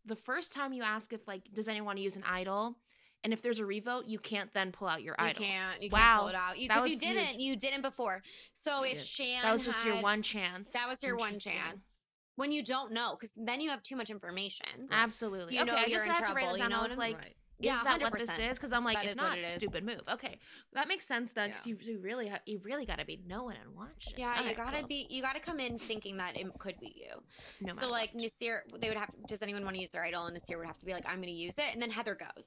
the 0.07 0.17
first 0.17 0.53
time 0.53 0.73
you 0.73 0.83
ask 0.83 1.13
if 1.13 1.27
like 1.29 1.43
does 1.53 1.69
anyone 1.69 1.87
want 1.87 1.99
to 1.99 2.03
use 2.03 2.17
an 2.17 2.25
idol, 2.25 2.77
and 3.23 3.33
if 3.33 3.43
there's 3.43 3.59
a 3.59 3.67
revote, 3.67 4.07
you 4.07 4.19
can't 4.19 4.53
then 4.53 4.73
pull 4.73 4.89
out 4.89 5.03
your 5.03 5.15
idol. 5.19 5.27
You 5.27 5.31
idol. 5.31 5.45
can't. 5.47 5.83
You 5.83 5.91
Wow. 5.91 5.99
can't 5.99 6.21
pull 6.21 6.29
it 6.29 6.35
out. 6.35 6.59
You, 6.59 6.69
That 6.69 6.79
'cause 6.79 6.89
you 6.91 6.99
didn't. 6.99 7.27
huge. 7.27 7.41
You 7.41 7.57
didn't 7.57 7.83
before. 7.83 8.23
So 8.55 8.83
if 8.85 8.95
Yes. 8.95 9.07
Shan 9.07 9.43
That 9.43 9.53
was 9.53 9.65
just 9.65 9.85
your 9.85 10.01
one 10.01 10.23
chance. 10.23 10.73
That 10.73 10.89
was 10.89 11.03
your 11.03 11.17
one 11.17 11.39
chance. 11.39 11.99
when 12.37 12.51
you 12.51 12.65
don't 12.65 12.93
know, 12.93 13.15
because 13.19 13.33
then 13.37 13.61
you 13.61 13.71
have 13.71 13.83
too 13.83 13.95
much 13.97 14.11
information. 14.11 14.89
Absolutely. 14.91 15.55
You 15.55 15.63
okay, 15.63 15.71
know 15.71 15.77
I 15.77 15.81
you're 15.87 15.91
just 15.91 16.07
in 16.07 16.13
had 16.13 16.25
to 16.27 16.33
write 16.35 16.43
trouble, 16.43 16.57
it 16.57 16.63
you 16.63 16.69
know 16.69 16.79
I 16.79 16.81
what 16.81 16.91
was 16.91 16.99
I 16.99 17.03
mean? 17.03 17.13
like, 17.13 17.23
Right. 17.23 17.37
Yeah, 17.61 17.77
is 17.79 17.85
that 17.85 18.01
what 18.01 18.19
this 18.19 18.37
is? 18.39 18.59
Because 18.59 18.73
I'm 18.73 18.85
like, 18.85 18.97
That 18.97 19.07
if 19.07 19.17
not, 19.17 19.37
it 19.39 19.45
is. 19.45 19.47
stupid 19.53 19.85
move. 19.85 20.01
Okay, 20.13 20.39
that 20.73 20.89
makes 20.89 21.07
sense 21.07 21.33
then. 21.33 21.51
Because 21.51 21.67
Yeah. 21.67 21.75
you, 21.81 21.93
you 21.95 22.01
really, 22.01 22.29
ha- 22.29 22.41
you 22.47 22.59
really 22.65 22.85
got 22.85 22.99
to 22.99 23.05
be 23.05 23.21
knowing 23.27 23.57
and 23.65 23.75
watching. 23.77 24.15
Yeah, 24.17 24.43
you 24.49 24.55
gotta 24.57 24.79
cool. 24.81 24.89
be. 24.89 25.07
You 25.09 25.23
gotta 25.23 25.41
come 25.41 25.61
in 25.61 25.79
thinking 25.79 26.17
that 26.17 26.37
it 26.37 26.47
could 26.59 26.79
be 26.81 26.93
you. 26.97 27.23
No 27.61 27.75
so 27.81 27.89
like 27.89 28.13
what. 28.13 28.23
Naseer, 28.25 28.61
they 28.81 28.89
would 28.89 28.99
have. 28.99 29.11
Does 29.29 29.41
anyone 29.43 29.63
want 29.65 29.77
to 29.77 29.81
use 29.81 29.91
their 29.91 30.05
idol? 30.05 30.27
And 30.27 30.37
Naseer 30.37 30.59
would 30.59 30.67
have 30.67 30.79
to 30.79 30.85
be 30.87 30.93
like, 30.93 31.05
I'm 31.09 31.21
gonna 31.21 31.31
use 31.33 31.55
it, 31.57 31.73
and 31.73 31.81
then 31.81 31.91
Heather 31.91 32.15
goes, 32.17 32.45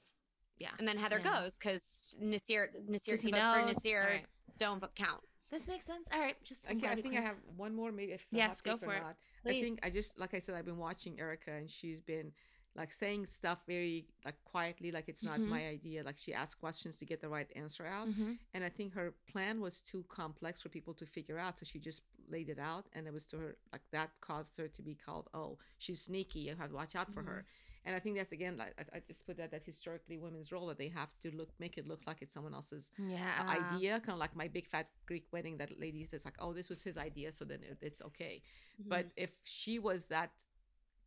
yeah. 0.60 0.70
and 0.78 0.88
then 0.88 0.98
Heather 0.98 1.22
Yeah. 1.24 1.42
goes 1.42 1.54
because 1.54 1.84
Naseer, 2.22 2.68
Naseer 2.90 3.06
Because 3.06 3.22
he 3.22 3.32
votes 3.32 3.48
for 3.48 3.66
knows. 3.66 3.76
Naseer. 3.78 4.04
All 4.04 4.10
right. 4.12 4.26
Don't 4.58 4.80
vote 4.82 4.96
count. 4.96 5.22
This 5.50 5.66
makes 5.68 5.86
sense. 5.86 6.10
All 6.12 6.20
right, 6.20 6.36
just 6.44 6.70
I'm 6.70 6.76
Okay, 6.76 6.88
I 6.88 6.90
glad 6.90 6.96
we 6.98 7.02
think 7.04 7.16
I 7.18 7.22
have 7.22 7.38
one 7.56 7.74
more, 7.74 7.92
maybe 7.94 8.12
if 8.12 8.24
it's 8.24 8.34
a 8.34 8.36
Yes, 8.36 8.60
go 8.60 8.76
for 8.76 8.94
it. 8.94 9.02
not. 9.02 9.16
I 9.46 9.62
think 9.62 9.80
I 9.82 9.90
just 9.90 10.20
like 10.20 10.34
I 10.34 10.40
said, 10.40 10.56
I've 10.56 10.66
been 10.66 10.78
watching 10.78 11.18
Erika, 11.22 11.52
and 11.54 11.70
she's 11.70 12.02
been 12.02 12.34
like 12.78 12.94
saying 12.94 13.26
stuff 13.26 13.60
very 13.68 14.06
like 14.24 14.36
quietly, 14.46 14.92
like 14.92 15.10
it's 15.10 15.24
not 15.24 15.40
Mhm. 15.40 15.48
my 15.48 15.68
idea. 15.68 16.04
Like 16.04 16.18
she 16.18 16.34
asked 16.34 16.60
questions 16.60 16.98
to 16.98 17.06
get 17.06 17.20
the 17.22 17.30
right 17.30 17.50
answer 17.56 17.86
out, 17.86 18.08
Mhm. 18.10 18.38
and 18.54 18.64
I 18.64 18.70
think 18.70 18.94
her 18.94 19.14
plan 19.28 19.60
was 19.60 19.82
too 19.82 20.04
complex 20.10 20.62
for 20.62 20.70
people 20.70 20.94
to 20.96 21.06
figure 21.06 21.40
out, 21.40 21.58
so 21.58 21.66
she 21.66 21.80
just 21.80 22.04
laid 22.30 22.50
it 22.50 22.60
out, 22.60 22.86
and 22.94 23.08
it 23.08 23.14
was 23.14 23.26
to 23.28 23.38
her 23.38 23.58
like 23.74 23.82
that 23.92 24.12
caused 24.22 24.58
her 24.58 24.68
to 24.68 24.82
be 24.82 24.96
called, 24.96 25.28
oh, 25.34 25.58
she's 25.80 26.02
sneaky. 26.02 26.40
You 26.42 26.56
have 26.56 26.70
to 26.70 26.76
watch 26.76 26.96
out 26.96 27.12
for 27.14 27.24
her. 27.24 27.46
And 27.86 27.96
I 27.96 28.00
think 28.00 28.18
that's 28.18 28.34
again, 28.34 28.58
like 28.58 28.74
I, 28.78 28.98
I 28.98 29.00
just 29.00 29.26
put 29.26 29.38
that 29.38 29.50
that 29.52 29.64
historically 29.64 30.18
women's 30.18 30.52
role 30.52 30.68
that 30.68 30.78
they 30.78 30.90
have 30.90 31.18
to 31.24 31.32
look, 31.34 31.58
make 31.58 31.78
it 31.78 31.88
look 31.88 32.02
like 32.06 32.22
it's 32.22 32.34
someone 32.34 32.54
else's 32.54 32.92
Yeah. 32.98 33.46
idea, 33.48 34.00
kind 34.02 34.12
of 34.18 34.20
like 34.20 34.36
my 34.36 34.50
big 34.50 34.68
fat 34.68 34.90
Greek 35.06 35.26
wedding 35.32 35.58
that 35.58 35.80
lady 35.80 36.04
says 36.06 36.26
like, 36.26 36.36
oh, 36.40 36.52
this 36.54 36.68
was 36.68 36.82
his 36.82 36.98
idea, 36.98 37.32
so 37.32 37.46
then 37.46 37.64
it, 37.64 37.78
it's 37.82 38.02
okay. 38.02 38.44
But 38.78 39.06
Mm-hmm. 39.08 39.24
if 39.26 39.32
she 39.44 39.80
was 39.80 40.08
that 40.08 40.32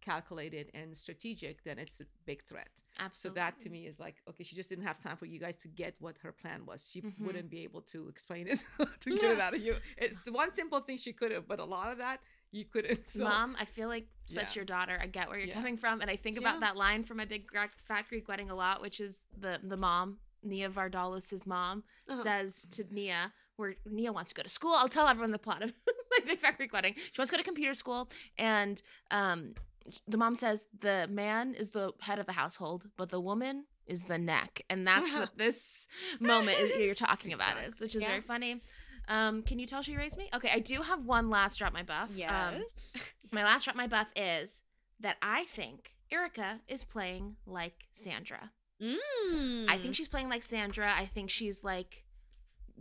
calculated 0.01 0.71
and 0.75 0.97
strategic, 0.97 1.63
then 1.65 1.79
it's 1.79 2.01
a 2.01 2.05
big 2.27 2.43
threat. 2.45 2.69
Absolutely. 2.99 3.41
So 3.41 3.43
that 3.45 3.61
to 3.61 3.71
me 3.71 3.87
is 3.87 3.99
like, 4.01 4.17
okay, 4.29 4.45
she 4.45 4.57
just 4.57 4.69
didn't 4.69 4.85
have 4.85 5.01
time 5.03 5.17
for 5.17 5.27
you 5.27 5.39
guys 5.39 5.57
to 5.59 5.69
get 5.69 5.95
what 6.01 6.17
her 6.23 6.33
plan 6.33 6.65
was. 6.67 6.89
She 6.91 7.03
Mhm. 7.03 7.21
wouldn't 7.21 7.51
be 7.51 7.63
able 7.65 7.83
to 7.83 8.09
explain 8.09 8.47
it 8.49 8.59
to 9.01 9.11
get 9.11 9.31
it 9.31 9.41
out 9.41 9.55
of 9.55 9.61
you. 9.61 9.77
It's 9.97 10.25
one 10.31 10.53
simple 10.55 10.81
thing 10.81 10.97
she 10.99 11.13
could 11.13 11.33
have, 11.33 11.47
but 11.47 11.59
a 11.61 11.65
lot 11.65 11.93
of 11.93 11.99
that 11.99 12.21
you 12.51 12.65
couldn't. 12.65 13.09
So, 13.09 13.25
Mom, 13.25 13.57
I 13.59 13.65
feel 13.65 13.89
like 13.89 14.07
such 14.27 14.55
Yeah. 14.55 14.61
your 14.61 14.65
daughter. 14.65 14.99
I 15.01 15.07
get 15.07 15.29
where 15.29 15.39
you're 15.39 15.49
Yeah. 15.49 15.55
coming 15.55 15.77
from, 15.77 16.01
and 16.01 16.11
I 16.11 16.17
think 16.17 16.37
about 16.39 16.55
Yeah. 16.55 16.61
that 16.61 16.77
line 16.77 17.05
from 17.05 17.17
my 17.19 17.25
big 17.25 17.51
fat 17.87 18.09
Greek 18.09 18.27
wedding 18.29 18.51
a 18.51 18.55
lot, 18.55 18.81
which 18.83 19.01
is 19.01 19.25
the 19.37 19.61
the 19.63 19.77
mom, 19.77 20.19
Nia 20.43 20.71
Vardalos' 20.71 21.47
mom, 21.47 21.85
Uh-huh. 22.09 22.23
says 22.23 22.67
to 22.73 22.85
Nia, 22.93 23.33
where 23.57 23.77
Nia 23.85 24.13
wants 24.13 24.31
to 24.31 24.35
go 24.35 24.43
to 24.43 24.49
school. 24.49 24.73
I'll 24.73 24.89
tell 24.89 25.07
everyone 25.07 25.33
the 25.33 25.39
plot 25.39 25.63
of 25.63 25.73
my 26.11 26.19
big 26.25 26.39
fat 26.41 26.57
Greek 26.57 26.73
wedding. 26.73 26.95
She 26.97 27.21
wants 27.21 27.31
to 27.31 27.37
go 27.37 27.39
to 27.43 27.45
computer 27.45 27.75
school, 27.75 28.11
and 28.39 28.81
um, 29.11 29.55
the 30.07 30.17
mom 30.17 30.35
says 30.35 30.67
the 30.81 31.07
man 31.11 31.55
is 31.55 31.71
the 31.71 31.93
head 32.01 32.19
of 32.19 32.27
the 32.27 32.33
household, 32.33 32.87
but 32.97 33.09
the 33.09 33.21
woman 33.21 33.65
is 33.87 34.05
the 34.05 34.19
neck, 34.19 34.63
and 34.71 34.87
that's 34.87 35.13
what 35.15 35.31
this 35.37 35.89
moment 36.21 36.59
is 36.61 36.77
you're 36.79 36.95
talking 36.95 37.33
about 37.33 37.57
is, 37.67 37.81
which 37.81 37.95
is 37.97 38.03
Yeah. 38.03 38.09
very 38.09 38.21
funny. 38.21 38.61
Um, 39.09 39.43
can 39.43 39.59
you 39.59 39.67
tell 39.67 39.83
she 39.83 39.97
raised 39.97 40.17
me? 40.17 40.29
Okay, 40.35 40.51
I 40.55 40.61
do 40.61 40.81
have 40.83 41.05
one 41.05 41.31
last 41.31 41.59
drop 41.59 41.73
my 41.73 41.83
buff. 41.83 42.11
Um, 42.11 42.15
Yes. 42.17 42.93
my 43.33 43.43
last 43.43 43.65
drop 43.65 43.75
my 43.77 43.87
buff 43.89 44.07
is 44.15 44.63
that 45.01 45.17
I 45.21 45.45
think 45.45 45.95
Erika 46.13 46.61
is 46.69 46.85
playing 46.85 47.37
like 47.47 47.87
Sandra. 47.93 48.53
Mm. 48.81 49.67
I 49.69 49.79
think 49.79 49.95
she's 49.95 50.09
playing 50.09 50.29
like 50.29 50.43
Sandra. 50.43 50.93
I 50.97 51.07
think 51.07 51.31
she's 51.31 51.65
like 51.65 52.05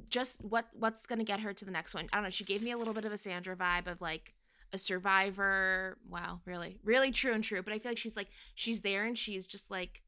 just 0.09 0.43
what 0.43 0.65
what's 0.73 1.01
gonna 1.05 1.23
get 1.23 1.39
her 1.41 1.53
to 1.53 1.65
the 1.65 1.71
next 1.71 1.93
one. 1.93 2.07
I 2.13 2.17
don't 2.17 2.23
know. 2.23 2.29
She 2.29 2.43
gave 2.45 2.61
me 2.61 2.71
a 2.71 2.77
little 2.77 2.93
bit 2.93 3.05
of 3.05 3.11
a 3.11 3.17
Sandra 3.17 3.55
vibe 3.55 3.87
of 3.87 3.99
like 4.01 4.33
a 4.73 4.77
survivor. 4.77 5.97
Wow, 6.09 6.41
really, 6.45 6.77
really 6.83 7.11
true 7.11 7.33
and 7.33 7.43
true. 7.43 7.61
But 7.61 7.73
I 7.73 7.79
feel 7.79 7.91
like 7.91 7.97
she's 7.97 8.17
like 8.17 8.29
she's 8.55 8.81
there 8.81 9.05
and 9.05 9.17
she's 9.17 9.47
just 9.47 9.71
like 9.71 10.01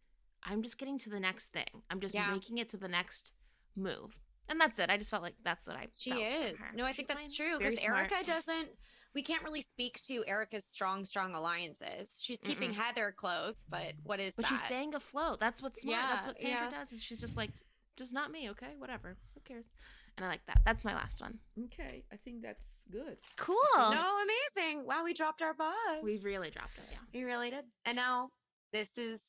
I'm 0.44 0.62
just 0.64 0.78
getting 0.78 0.98
to 1.00 1.10
the 1.10 1.20
next 1.20 1.54
thing. 1.54 1.84
I'm 1.90 2.00
just 2.00 2.16
Yeah. 2.16 2.32
making 2.32 2.58
it 2.58 2.70
to 2.70 2.78
the 2.78 2.88
next 2.88 3.32
move. 3.76 4.18
And 4.50 4.60
that's 4.60 4.80
it. 4.80 4.90
I 4.90 4.98
just 4.98 5.10
felt 5.12 5.24
like 5.24 5.36
that's 5.44 5.68
what 5.68 5.78
I 5.78 5.88
She 5.96 6.12
is. 6.12 6.60
No, 6.76 6.84
I 6.84 6.88
She's 6.90 6.96
think 6.98 7.08
that's 7.08 7.36
true 7.36 7.58
because. 7.60 7.86
Erika 7.86 8.16
doesn't. 8.26 8.70
We 9.14 9.22
can't 9.24 9.44
really 9.44 9.62
speak 9.62 10.02
to 10.04 10.24
Erika's 10.26 10.64
strong, 10.66 11.04
strong 11.04 11.36
alliances. 11.36 12.18
She's 12.22 12.40
keeping 12.40 12.74
Heather 12.74 13.14
close, 13.16 13.66
but 13.70 13.94
what 14.04 14.22
is 14.22 14.36
But 14.36 14.44
that? 14.46 14.50
she's 14.50 14.64
staying 14.64 14.96
afloat. 14.96 15.38
That's 15.40 15.62
what's 15.62 15.82
smart. 15.82 16.00
That's 16.10 16.26
what 16.26 16.40
Sandra 16.40 16.70
yeah. 16.72 16.80
does. 16.80 16.94
Is 16.94 17.04
she's 17.04 17.20
just 17.20 17.36
like, 17.36 17.52
just 17.98 18.14
not 18.14 18.32
me, 18.32 18.50
okay? 18.52 18.74
Whatever. 18.78 19.18
Who 19.34 19.42
cares? 19.42 19.70
And 20.18 20.26
I 20.26 20.30
like 20.30 20.46
that. 20.48 20.60
That's 20.66 20.84
my 20.86 20.94
last 20.94 21.22
one. 21.22 21.40
okay, 21.66 22.04
I 22.12 22.16
think 22.18 22.42
that's 22.42 22.84
good. 22.92 23.18
Cool. 23.38 23.56
No, 23.78 24.18
amazing. 24.24 24.86
Wow, 24.86 25.04
we 25.04 25.14
dropped 25.14 25.42
our 25.42 25.54
buff. 25.54 25.76
We 26.04 26.18
really 26.18 26.50
dropped 26.50 26.78
it. 26.78 26.84
Yeah. 26.92 26.98
We 27.14 27.24
really 27.24 27.50
did. 27.50 27.66
And 27.86 27.96
now 27.96 28.30
this 28.74 28.98
is 28.98 29.22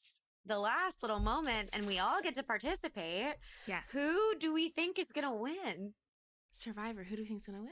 the 0.44 0.58
last 0.58 1.02
little 1.02 1.20
moment, 1.20 1.70
and 1.72 1.86
we 1.86 1.98
all 2.00 2.20
get 2.20 2.34
to 2.34 2.42
participate. 2.42 3.34
Yes. 3.66 3.92
Who 3.92 4.34
do 4.38 4.52
we 4.52 4.70
think 4.70 4.98
is 4.98 5.12
gonna 5.12 5.34
win? 5.34 5.94
Survivor. 6.50 7.04
Who 7.04 7.16
do 7.16 7.22
you 7.22 7.28
think's 7.28 7.46
gonna 7.46 7.62
win? 7.62 7.70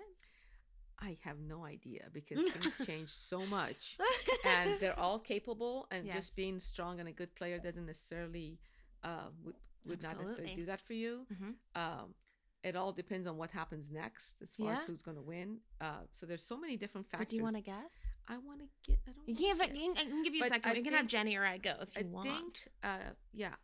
I 1.03 1.17
have 1.25 1.39
no 1.41 1.65
idea 1.65 2.09
because 2.13 2.39
things 2.53 2.87
change 2.87 3.09
so 3.11 3.45
much. 3.47 3.99
and 4.47 4.79
they're 4.81 4.99
all 4.99 5.19
capable 5.19 5.89
and 5.91 6.07
Yes. 6.07 6.15
just 6.17 6.37
being 6.37 6.59
strong 6.61 7.01
and 7.01 7.09
a 7.09 7.13
good 7.13 7.35
player 7.35 7.59
doesn't 7.59 7.87
necessarily 7.87 8.59
uh, 9.03 9.31
would, 9.43 9.55
would 9.87 10.03
not 10.03 10.19
necessarily 10.21 10.55
do 10.55 10.67
that 10.67 10.81
for 10.81 10.93
you 10.93 11.27
Mhm. 11.33 11.55
um, 11.75 12.15
it 12.63 12.77
all 12.77 12.93
depends 12.93 13.27
on 13.27 13.37
what 13.37 13.51
happens 13.51 13.91
next 13.91 14.43
as 14.43 14.55
far 14.55 14.73
as 14.75 14.81
who's 14.83 15.03
going 15.03 15.17
to 15.17 15.23
win 15.23 15.59
uh, 15.81 16.01
so 16.13 16.27
there's 16.27 16.43
so 16.45 16.57
many 16.59 16.77
different 16.77 17.07
factors 17.07 17.27
But 17.27 17.31
do 17.31 17.37
you 17.37 17.43
want 17.43 17.57
to 17.57 17.63
guess? 17.63 18.11
i 18.29 18.37
want 18.39 18.61
to 18.61 18.67
get 18.87 18.99
i 19.09 19.13
don't 19.13 19.29
You 19.29 19.35
can, 19.35 19.45
give 19.45 19.59
guess. 19.59 19.69
you 19.77 19.95
can, 19.95 20.07
I 20.07 20.11
can 20.11 20.23
give 20.23 20.35
you 20.35 20.45
a 20.45 20.49
second. 20.49 20.71
I 20.73 20.75
you 20.75 20.83
can 20.85 20.93
have 20.93 21.07
Jenny 21.07 21.37
or 21.37 21.45
I 21.45 21.59
go 21.59 21.75
if 21.81 21.95
you 21.97 22.03
i 22.03 22.05
want. 22.15 22.29
think 22.29 22.55
uh, 22.85 22.99
yeah 23.33 23.55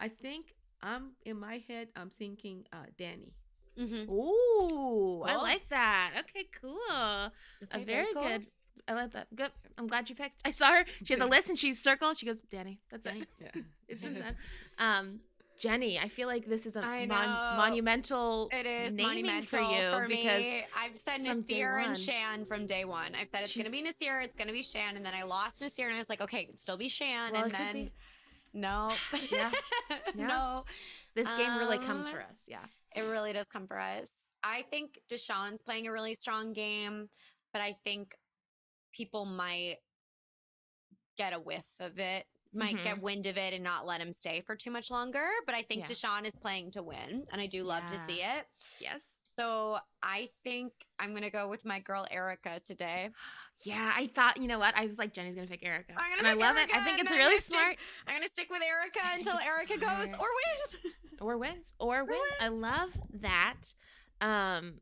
i 0.00 0.08
think 0.08 0.54
i'm 0.82 1.12
in 1.24 1.38
my 1.38 1.62
head 1.68 1.88
i'm 1.96 2.10
thinking 2.10 2.64
uh, 2.72 2.76
danny 2.98 3.34
mm-hmm. 3.78 4.10
Ooh, 4.10 5.22
I 5.22 5.36
like 5.36 5.68
that. 5.70 6.12
Okay, 6.20 6.46
cool. 6.60 6.76
a 6.90 7.32
Okay, 7.62 7.84
very 7.84 7.84
very 7.84 8.14
cool. 8.14 8.22
good. 8.24 8.46
I 8.88 8.94
like 8.94 9.12
that. 9.12 9.26
Good. 9.34 9.50
I'm 9.76 9.86
glad 9.86 10.08
you 10.08 10.16
picked. 10.16 10.40
I 10.44 10.50
saw 10.50 10.68
her. 10.72 10.84
She 11.04 11.12
has 11.12 11.20
a 11.20 11.26
list 11.34 11.48
and 11.50 11.58
she's 11.58 11.80
circled. 11.82 12.16
She 12.16 12.26
goes, 12.26 12.40
Danny. 12.42 12.80
That's 12.90 13.04
Danny. 13.04 13.20
it. 13.22 13.28
yeah 13.40 13.62
It's 13.88 14.00
been 14.00 14.16
said. 14.24 14.34
Um, 14.78 15.20
Jenny, 15.58 15.98
I 15.98 16.08
feel 16.08 16.28
like 16.28 16.46
this 16.46 16.66
is 16.66 16.76
a 16.76 16.80
mon- 16.80 17.06
monumental 17.08 18.48
It 18.52 18.64
is 18.64 18.94
naming 18.94 19.26
monumental 19.26 19.58
for 19.68 19.74
you 19.74 19.90
for 19.90 20.08
because 20.08 20.42
me. 20.42 20.64
I've 20.76 20.96
said 20.98 21.20
Naseer 21.22 21.84
and 21.84 21.98
Shan 21.98 22.44
from 22.44 22.66
day 22.66 22.84
one. 22.84 23.14
I've 23.14 23.26
said 23.28 23.42
it's 23.42 23.50
She's- 23.52 23.64
gonna 23.66 23.72
be 23.76 23.82
Naseer, 23.82 24.22
it's 24.24 24.36
gonna 24.36 24.52
be 24.52 24.62
Shan, 24.62 24.96
and 24.96 25.04
then 25.04 25.14
I 25.14 25.24
lost 25.24 25.58
Naseer, 25.60 25.86
and 25.86 25.94
I 25.94 25.98
was 25.98 26.08
like, 26.08 26.20
okay, 26.20 26.42
it 26.42 26.46
can 26.46 26.56
still 26.56 26.76
be 26.76 26.88
Shan, 26.88 27.32
Well, 27.32 27.44
and 27.44 27.52
then 27.52 27.74
be. 27.74 27.92
no, 28.54 28.92
Yeah. 29.32 29.50
Yeah. 30.14 30.26
no, 30.28 30.64
this 31.14 31.30
game 31.32 31.56
really 31.58 31.78
comes 31.78 32.06
Um, 32.06 32.12
for 32.12 32.20
us. 32.22 32.40
Yeah. 32.46 32.64
it 32.94 33.02
really 33.02 33.32
does 33.32 33.48
come 33.48 33.66
for 33.66 33.78
us. 33.80 34.08
I 34.44 34.62
think 34.70 35.00
Deshawn's 35.10 35.60
playing 35.62 35.88
a 35.88 35.92
really 35.92 36.14
strong 36.14 36.52
game, 36.52 37.08
but 37.52 37.60
I 37.62 37.72
think 37.84 38.16
people 38.92 39.24
might 39.24 39.78
get 41.16 41.32
a 41.32 41.40
whiff 41.40 41.64
of 41.80 41.98
it, 41.98 42.26
might 42.54 42.82
get 42.82 43.00
wind 43.02 43.26
of 43.26 43.36
it 43.36 43.52
and 43.54 43.62
not 43.62 43.86
let 43.86 44.00
him 44.00 44.12
stay 44.12 44.40
for 44.40 44.56
too 44.56 44.70
much 44.70 44.90
longer. 44.90 45.26
But 45.46 45.54
I 45.54 45.62
think 45.62 45.84
Mm-hmm. 45.84 45.92
Yeah. 45.92 46.18
Deshawn 46.20 46.26
is 46.26 46.36
playing 46.36 46.70
to 46.72 46.82
win, 46.82 47.24
and 47.30 47.40
I 47.40 47.46
do 47.46 47.62
love 47.62 47.86
to 47.86 47.98
see 48.06 48.20
it. 48.22 48.46
Yes. 48.80 49.02
So 49.36 49.78
I 50.02 50.28
think 50.42 50.72
I'm 50.98 51.14
gonna 51.14 51.30
go 51.30 51.48
with 51.48 51.64
my 51.64 51.78
girl 51.80 52.06
Erika 52.10 52.60
today. 52.64 53.10
Yeah, 53.64 53.90
I 53.92 54.06
thought, 54.06 54.36
you 54.36 54.46
know 54.46 54.60
what? 54.60 54.76
I 54.76 54.86
was 54.86 55.00
like, 55.00 55.12
Jenny's 55.12 55.34
going 55.34 55.48
to 55.48 55.50
pick 55.50 55.66
Erika. 55.66 55.92
I'm 55.96 56.16
gonna 56.16 56.28
and 56.28 56.40
I 56.40 56.46
love 56.46 56.56
it. 56.58 56.70
I 56.72 56.84
think 56.84 57.00
it's 57.00 57.10
I'm 57.10 57.18
really 57.18 57.38
stick- 57.38 57.58
smart. 57.58 57.76
I'm 58.06 58.14
gonna 58.14 58.28
stick 58.28 58.46
with 58.50 58.62
Erika 58.62 59.00
until 59.16 59.36
Erika 59.36 59.76
goes 59.78 60.14
or 60.14 60.28
wins. 60.38 60.94
or 61.20 61.36
wins 61.38 61.74
or 61.80 62.04
wins. 62.04 62.20
I 62.40 62.48
love 62.50 62.90
that. 63.14 63.56
Um 64.20 64.74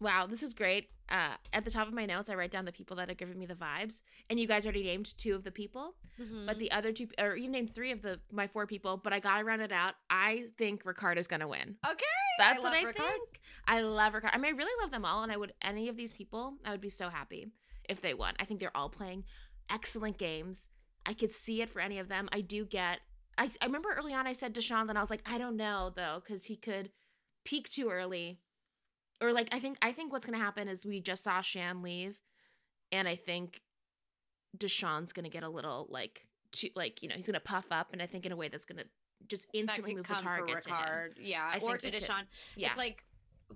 wow, 0.00 0.26
this 0.26 0.42
is 0.42 0.52
great. 0.52 0.88
Uh 1.08 1.34
at 1.52 1.64
the 1.64 1.70
top 1.70 1.86
of 1.86 1.92
my 1.94 2.06
notes 2.06 2.30
I 2.30 2.34
write 2.34 2.50
down 2.50 2.64
the 2.64 2.72
people 2.72 2.96
that 2.96 3.10
are 3.10 3.14
giving 3.14 3.38
me 3.38 3.44
the 3.46 3.54
vibes 3.54 4.00
and 4.30 4.40
you 4.40 4.46
guys 4.46 4.64
already 4.64 4.82
named 4.84 5.12
two 5.18 5.34
of 5.34 5.44
the 5.44 5.50
people, 5.50 5.94
Mm-hmm. 6.20 6.46
but 6.46 6.58
the 6.60 6.70
other 6.70 6.92
two 6.92 7.08
or 7.18 7.36
you 7.36 7.48
named 7.48 7.74
three 7.74 7.90
of 7.92 8.00
the 8.02 8.20
my 8.32 8.46
four 8.46 8.66
people, 8.66 8.96
but 8.96 9.12
I 9.12 9.18
got 9.20 9.38
to 9.38 9.44
round 9.44 9.62
it 9.62 9.72
out. 9.72 9.94
I 10.08 10.44
think 10.56 10.84
Ricard 10.84 11.16
is 11.18 11.26
going 11.26 11.40
to 11.40 11.48
win. 11.48 11.76
okay, 11.84 12.04
That's 12.38 12.62
love 12.62 12.72
what 12.72 12.80
I 12.80 12.84
Ricard. 12.84 12.96
think. 12.96 13.40
I 13.66 13.80
love 13.80 14.14
Ricardo. 14.14 14.36
I 14.36 14.38
mean 14.38 14.54
I 14.54 14.56
really 14.56 14.72
love 14.82 14.90
them 14.92 15.04
all 15.04 15.22
and 15.24 15.32
I 15.32 15.36
would 15.36 15.52
any 15.62 15.88
of 15.88 15.96
these 15.96 16.12
people, 16.12 16.54
I 16.64 16.70
would 16.70 16.80
be 16.80 16.88
so 16.88 17.08
happy 17.08 17.48
if 17.88 18.00
they 18.00 18.14
won. 18.14 18.34
I 18.40 18.44
think 18.44 18.60
they're 18.60 18.76
all 18.76 18.88
playing 18.88 19.24
excellent 19.70 20.16
games. 20.18 20.68
I 21.04 21.12
could 21.12 21.32
see 21.32 21.60
it 21.62 21.68
for 21.68 21.80
any 21.80 21.98
of 21.98 22.08
them. 22.08 22.28
I 22.32 22.40
do 22.40 22.64
get 22.64 23.00
I, 23.36 23.50
I 23.60 23.66
remember 23.66 23.92
early 23.92 24.14
on 24.14 24.26
I 24.28 24.32
said 24.32 24.54
Deshawn, 24.54 24.86
then 24.86 24.96
I 24.96 25.00
was 25.00 25.10
like, 25.10 25.22
I 25.26 25.38
don't 25.38 25.56
know 25.56 25.92
though, 25.94 26.22
because 26.24 26.44
he 26.44 26.56
could 26.56 26.90
peak 27.44 27.68
too 27.68 27.88
early. 27.90 28.38
Or 29.20 29.32
like 29.32 29.48
I 29.52 29.60
think 29.60 29.78
I 29.82 29.92
think 29.92 30.12
what's 30.12 30.26
gonna 30.26 30.38
happen 30.38 30.68
is 30.68 30.84
we 30.84 31.00
just 31.00 31.22
saw 31.24 31.40
Shan 31.40 31.82
leave, 31.82 32.18
and 32.92 33.06
I 33.08 33.16
think 33.16 33.60
Deshawn's 34.56 35.12
gonna 35.12 35.28
get 35.28 35.42
a 35.42 35.48
little 35.48 35.86
like 35.90 36.26
too 36.52 36.68
like, 36.74 37.02
you 37.02 37.08
know, 37.08 37.14
he's 37.14 37.26
gonna 37.26 37.40
puff 37.40 37.66
up 37.70 37.92
and 37.92 38.00
I 38.02 38.06
think 38.06 38.26
in 38.26 38.32
a 38.32 38.36
way 38.36 38.48
that's 38.48 38.66
gonna 38.66 38.84
just 39.26 39.46
instantly 39.52 39.94
move 39.94 40.06
the 40.06 40.14
target 40.14 40.62
to 40.62 40.70
him. 40.70 41.10
Yeah, 41.20 41.50
I 41.52 41.58
or 41.58 41.78
to 41.78 41.88
it 41.88 41.92
could. 41.92 42.08
Yeah. 42.56 42.68
It's 42.68 42.76
like 42.76 43.04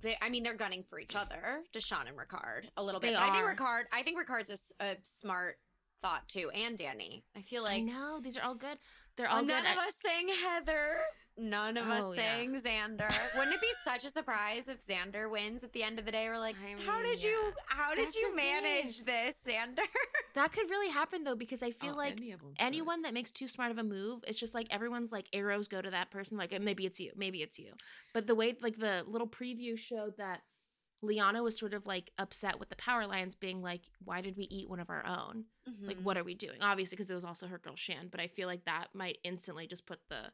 they, 0.00 0.16
I 0.20 0.28
mean, 0.28 0.42
they're 0.42 0.54
gunning 0.54 0.84
for 0.88 0.98
each 0.98 1.16
other, 1.16 1.62
Deshawn 1.74 2.08
and 2.08 2.16
Ricard, 2.16 2.64
a 2.76 2.82
little 2.82 3.00
bit. 3.00 3.16
I 3.16 3.32
think 3.32 3.58
Ricard. 3.58 3.84
I 3.92 4.02
think 4.02 4.18
Ricard's 4.18 4.50
a 4.80 4.96
smart 5.02 5.58
thought 6.02 6.28
too, 6.28 6.50
and 6.50 6.76
Danny. 6.76 7.24
I 7.36 7.42
feel 7.42 7.64
I 7.64 7.76
like 7.76 7.84
know 7.84 8.20
these 8.22 8.36
are 8.36 8.42
all 8.42 8.54
good. 8.54 8.78
They're 9.16 9.28
all 9.28 9.42
none 9.42 9.62
good. 9.62 9.72
of 9.72 9.78
I- 9.78 9.86
us 9.86 9.94
saying 10.04 10.28
Heather. 10.28 11.00
None 11.38 11.76
of 11.76 11.86
Oh, 11.88 11.92
us 12.12 12.16
yeah. 12.16 12.40
Xander. 12.44 13.12
Wouldn't 13.36 13.54
it 13.54 13.60
be 13.60 13.72
such 13.84 14.04
a 14.04 14.10
surprise 14.10 14.68
if 14.68 14.84
Xander 14.84 15.30
wins 15.30 15.62
at 15.62 15.72
the 15.72 15.82
end 15.84 15.98
of 15.98 16.04
the 16.04 16.10
day? 16.12 16.28
We're 16.28 16.38
like, 16.38 16.56
I 16.56 16.72
how 16.82 17.00
mean, 17.00 17.12
did 17.14 17.22
you 17.22 17.52
how 17.68 17.94
did 17.94 18.06
That's 18.06 18.16
you 18.16 18.30
the 18.30 18.36
manage 18.36 19.04
this, 19.04 19.36
Xander? 19.46 19.84
that 20.34 20.52
could 20.52 20.68
really 20.68 20.88
happen 20.90 21.22
though 21.24 21.36
because 21.36 21.62
I 21.62 21.70
feel 21.70 21.92
Oh, 21.94 21.96
like 21.96 22.14
any 22.20 22.32
could. 22.32 22.40
anyone 22.58 23.02
that 23.02 23.14
makes 23.14 23.30
too 23.30 23.46
smart 23.48 23.70
of 23.70 23.78
a 23.78 23.84
move, 23.84 24.24
it's 24.26 24.38
just 24.38 24.54
like 24.54 24.66
everyone's 24.70 25.12
like 25.12 25.26
arrows 25.32 25.68
go 25.68 25.80
to 25.80 25.90
that 25.90 26.10
person. 26.10 26.36
Like 26.38 26.52
"Uh, 26.52 26.58
maybe 26.60 26.84
it's 26.86 26.98
you, 26.98 27.12
maybe 27.16 27.42
it's 27.42 27.58
you. 27.58 27.72
But 28.14 28.26
the 28.26 28.34
way 28.34 28.56
like 28.60 28.78
the 28.78 29.04
little 29.06 29.28
preview 29.28 29.78
showed 29.78 30.16
that 30.18 30.40
Liana 31.02 31.44
was 31.44 31.56
sort 31.56 31.74
of 31.74 31.86
like 31.86 32.10
upset 32.18 32.58
with 32.58 32.70
the 32.70 32.76
Power 32.76 33.06
Lions 33.06 33.36
being 33.36 33.62
like, 33.62 33.82
why 34.04 34.20
did 34.20 34.36
we 34.36 34.44
eat 34.50 34.68
one 34.68 34.80
of 34.80 34.90
our 34.90 35.06
own? 35.06 35.44
Like 35.82 35.98
Mhm. 35.98 36.02
what 36.02 36.16
are 36.18 36.24
we 36.24 36.34
doing? 36.34 36.58
Obviously 36.60 36.96
because 36.96 37.10
it 37.10 37.14
was 37.14 37.24
also 37.24 37.46
her 37.46 37.58
girl 37.58 37.76
Shan, 37.76 38.08
but 38.10 38.18
I 38.20 38.26
feel 38.26 38.48
like 38.48 38.64
that 38.64 38.88
might 38.94 39.18
instantly 39.22 39.68
just 39.68 39.86
put 39.86 40.00
the 40.08 40.32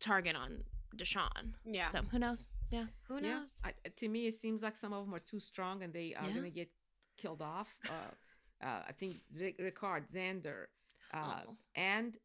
target 0.00 0.36
on 0.36 0.64
Deshawn. 0.96 1.54
Yeah. 1.64 1.90
So 1.90 2.02
who 2.10 2.18
knows? 2.18 2.48
Yeah. 2.70 2.86
Who 3.08 3.16
Yeah, 3.16 3.40
knows? 3.40 3.62
I, 3.64 3.72
to 3.96 4.08
me, 4.08 4.26
it 4.26 4.34
seems 4.36 4.62
like 4.62 4.76
some 4.76 4.92
of 4.92 5.04
them 5.04 5.14
are 5.14 5.18
too 5.20 5.40
strong 5.40 5.82
and 5.82 5.92
they 5.92 6.14
are 6.14 6.26
Yeah. 6.28 6.34
gonna 6.34 6.50
get 6.50 6.70
killed 7.16 7.42
off. 7.42 7.68
Uh, 7.88 7.92
uh, 8.66 8.82
I 8.88 8.92
think 8.92 9.16
Rick- 9.38 9.58
Ricard, 9.58 10.10
Xander, 10.10 10.66
uh, 11.14 11.40
Oh. 11.48 11.56
and 11.74 12.18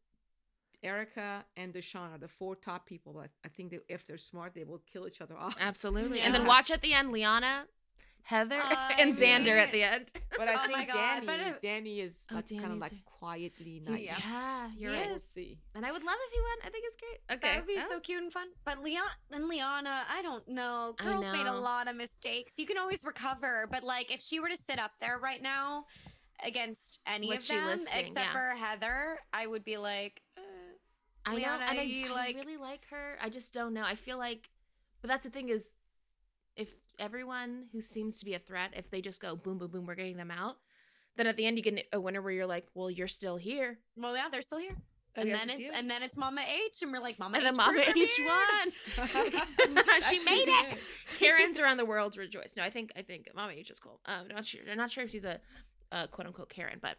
Erika 0.82 1.44
and 1.56 1.72
Deshawn 1.72 2.12
are 2.12 2.18
the 2.18 2.26
four 2.28 2.56
top 2.56 2.86
people. 2.86 3.12
But 3.12 3.30
I 3.44 3.48
think 3.48 3.70
that 3.70 3.84
if 3.88 4.04
they're 4.06 4.16
smart, 4.18 4.52
they 4.54 4.64
will 4.64 4.82
kill 4.92 5.06
each 5.06 5.20
other 5.20 5.36
off. 5.36 5.56
Absolutely. 5.60 6.20
And 6.24 6.34
then 6.34 6.44
watch 6.46 6.70
at 6.70 6.82
the 6.82 6.92
end 6.92 7.12
Liana, 7.12 7.66
Heather, 8.24 8.60
I 8.62 8.94
and 9.00 9.12
Xander 9.14 9.44
mean- 9.46 9.58
at 9.58 9.72
the 9.72 9.82
end. 9.82 10.12
But 10.38 10.48
I 10.48 10.54
Oh 10.54 10.66
think 10.66 10.88
God, 10.88 10.94
Danny, 10.94 11.26
but 11.26 11.40
if- 11.40 11.60
Danny 11.60 12.00
is 12.00 12.26
Oh, 12.30 12.36
like, 12.36 12.48
kind 12.48 12.72
of 12.72 12.78
like 12.78 12.92
a- 12.92 12.96
quietly 13.04 13.82
nice. 13.86 14.06
Yeah, 14.06 14.70
you're 14.78 14.90
So 14.92 14.96
right. 14.98 15.10
We'll 15.10 15.18
see. 15.18 15.58
And 15.74 15.84
I 15.84 15.92
would 15.92 16.02
love 16.02 16.16
if 16.28 16.32
he 16.32 16.40
won. 16.40 16.58
I 16.66 16.70
think 16.70 16.84
it's 16.86 16.96
great. 16.96 17.36
Okay. 17.36 17.48
That 17.54 17.56
would 17.60 17.66
be 17.66 17.74
so 17.74 17.80
that's- 17.88 18.00
cute 18.00 18.22
and 18.22 18.32
fun. 18.32 18.46
But 18.64 18.78
Leon 18.82 19.04
and 19.30 19.46
Liana, 19.48 20.04
I 20.08 20.22
don't 20.22 20.46
know. 20.48 20.94
I 20.98 21.04
Girls 21.04 21.24
made 21.32 21.46
a 21.46 21.52
lot 21.54 21.86
of 21.88 21.96
mistakes. 21.96 22.52
You 22.56 22.66
can 22.66 22.78
always 22.78 23.04
recover, 23.04 23.68
but 23.70 23.82
like 23.84 24.12
if 24.12 24.20
she 24.20 24.40
were 24.40 24.48
to 24.48 24.56
sit 24.56 24.78
up 24.78 24.92
there 25.00 25.18
right 25.18 25.42
now 25.42 25.84
against 26.44 27.00
any 27.06 27.28
What's 27.28 27.48
of 27.50 27.56
them 27.56 27.66
listing? 27.66 27.98
except 27.98 28.18
Yeah. 28.18 28.32
for 28.32 28.48
Heather, 28.56 29.18
I 29.32 29.46
would 29.46 29.64
be 29.64 29.76
like, 29.76 30.22
uh, 30.36 30.40
I 31.26 31.30
know, 31.32 31.36
Liana, 31.38 31.64
and 31.68 31.78
I, 31.78 31.82
you, 31.82 32.06
I 32.08 32.10
like- 32.14 32.36
really 32.36 32.56
like 32.56 32.86
her. 32.90 33.16
I 33.20 33.28
just 33.28 33.52
don't 33.54 33.74
know. 33.74 33.84
I 33.84 33.94
feel 33.94 34.18
like, 34.18 34.48
but 35.02 35.08
that's 35.08 35.24
the 35.24 35.30
thing 35.30 35.50
is, 35.50 35.74
if 36.56 36.70
everyone 36.98 37.64
who 37.72 37.80
seems 37.80 38.18
to 38.18 38.24
be 38.24 38.34
a 38.34 38.38
threat, 38.38 38.70
if 38.76 38.90
they 38.90 39.00
just 39.00 39.20
go 39.20 39.36
boom, 39.36 39.58
boom, 39.58 39.70
boom, 39.70 39.86
we're 39.86 39.94
getting 39.94 40.16
them 40.16 40.30
out, 40.30 40.56
then 41.16 41.26
at 41.26 41.36
the 41.36 41.46
end 41.46 41.56
you 41.58 41.62
get 41.62 41.86
a 41.92 42.00
winner 42.00 42.22
where 42.22 42.32
you're 42.32 42.46
like, 42.46 42.66
well, 42.74 42.90
you're 42.90 43.08
still 43.08 43.36
here, 43.36 43.78
well, 43.96 44.16
yeah, 44.16 44.28
they're 44.30 44.42
still 44.42 44.58
here. 44.58 44.76
And 45.14 45.28
then 45.28 45.34
it's 45.42 45.44
it's 45.50 45.60
you. 45.60 45.70
and 45.74 45.90
then 45.90 46.02
it's 46.02 46.16
Mama 46.16 46.40
H, 46.40 46.80
and 46.80 46.90
we're 46.90 46.98
like, 46.98 47.18
Mama 47.18 47.36
and 47.36 47.46
H, 47.46 47.50
then 47.50 47.56
Mama 47.56 47.80
H 47.80 48.16
persevered. 48.16 49.28
won. 49.76 49.84
she 50.10 50.18
made 50.24 50.48
it. 50.48 50.78
Karens 51.18 51.58
around 51.58 51.76
the 51.76 51.84
world 51.84 52.16
rejoice. 52.16 52.54
No, 52.56 52.62
I 52.62 52.70
think 52.70 52.92
I 52.96 53.02
think 53.02 53.28
Mama 53.34 53.52
H 53.52 53.70
is 53.70 53.78
cool. 53.78 54.00
Um, 54.06 54.28
not 54.28 54.46
sure. 54.46 54.62
I'm 54.70 54.78
not 54.78 54.90
sure 54.90 55.04
if 55.04 55.10
she's 55.10 55.26
a, 55.26 55.38
a 55.90 56.08
quote 56.08 56.26
unquote 56.28 56.48
Karen, 56.48 56.78
but 56.80 56.96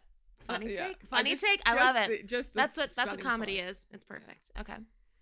Uh, 0.48 0.52
funny 0.52 0.74
yeah. 0.74 0.86
take. 0.88 1.02
Funny 1.10 1.30
just- 1.30 1.44
take. 1.44 1.60
I 1.66 1.74
love 1.74 1.96
it. 1.96 2.08
the- 2.22 2.26
just 2.28 2.54
That's 2.54 2.76
what 2.76 2.94
that's 2.94 3.12
what 3.14 3.20
comedy 3.20 3.58
part. 3.58 3.70
is. 3.70 3.86
It's 3.92 4.04
perfect. 4.04 4.52
Okay. 4.60 4.76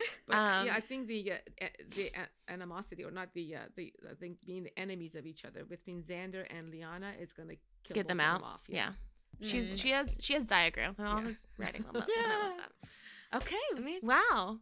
But 0.26 0.34
uh, 0.36 0.62
yeah, 0.66 0.72
I 0.72 0.76
Um, 0.76 0.82
think 0.82 1.06
the 1.08 1.32
uh, 1.32 1.66
the 1.96 2.10
animosity, 2.48 3.02
or 3.04 3.10
not 3.10 3.28
the 3.34 3.56
uh, 3.56 3.58
the 3.76 3.92
I 4.10 4.14
think 4.14 4.38
being 4.46 4.62
the 4.64 4.78
enemies 4.78 5.14
of 5.14 5.24
each 5.26 5.44
other 5.44 5.64
between 5.64 6.02
Xander 6.02 6.44
and 6.56 6.70
Liana 6.70 7.12
is 7.20 7.32
gonna 7.32 7.54
kill 7.84 7.94
Get 7.94 8.08
them 8.08 8.18
both 8.18 8.26
of 8.26 8.32
out. 8.34 8.42
off. 8.42 8.60
yeah. 8.68 8.92
She's 9.40 9.66
Mm. 9.74 9.78
she 9.82 9.90
has 9.90 10.18
she 10.20 10.34
has 10.34 10.46
diagrams 10.46 10.98
and 10.98 11.08
all 11.08 11.20
Yeah. 11.20 11.26
his 11.28 11.46
writing 11.58 11.82
them 11.82 11.96
up. 11.96 12.08
so 12.08 12.20
I 12.20 12.48
love 12.48 12.56
that. 12.62 13.38
Okay. 13.40 13.64
I 13.76 13.80
mean- 13.80 14.00
wow. 14.02 14.58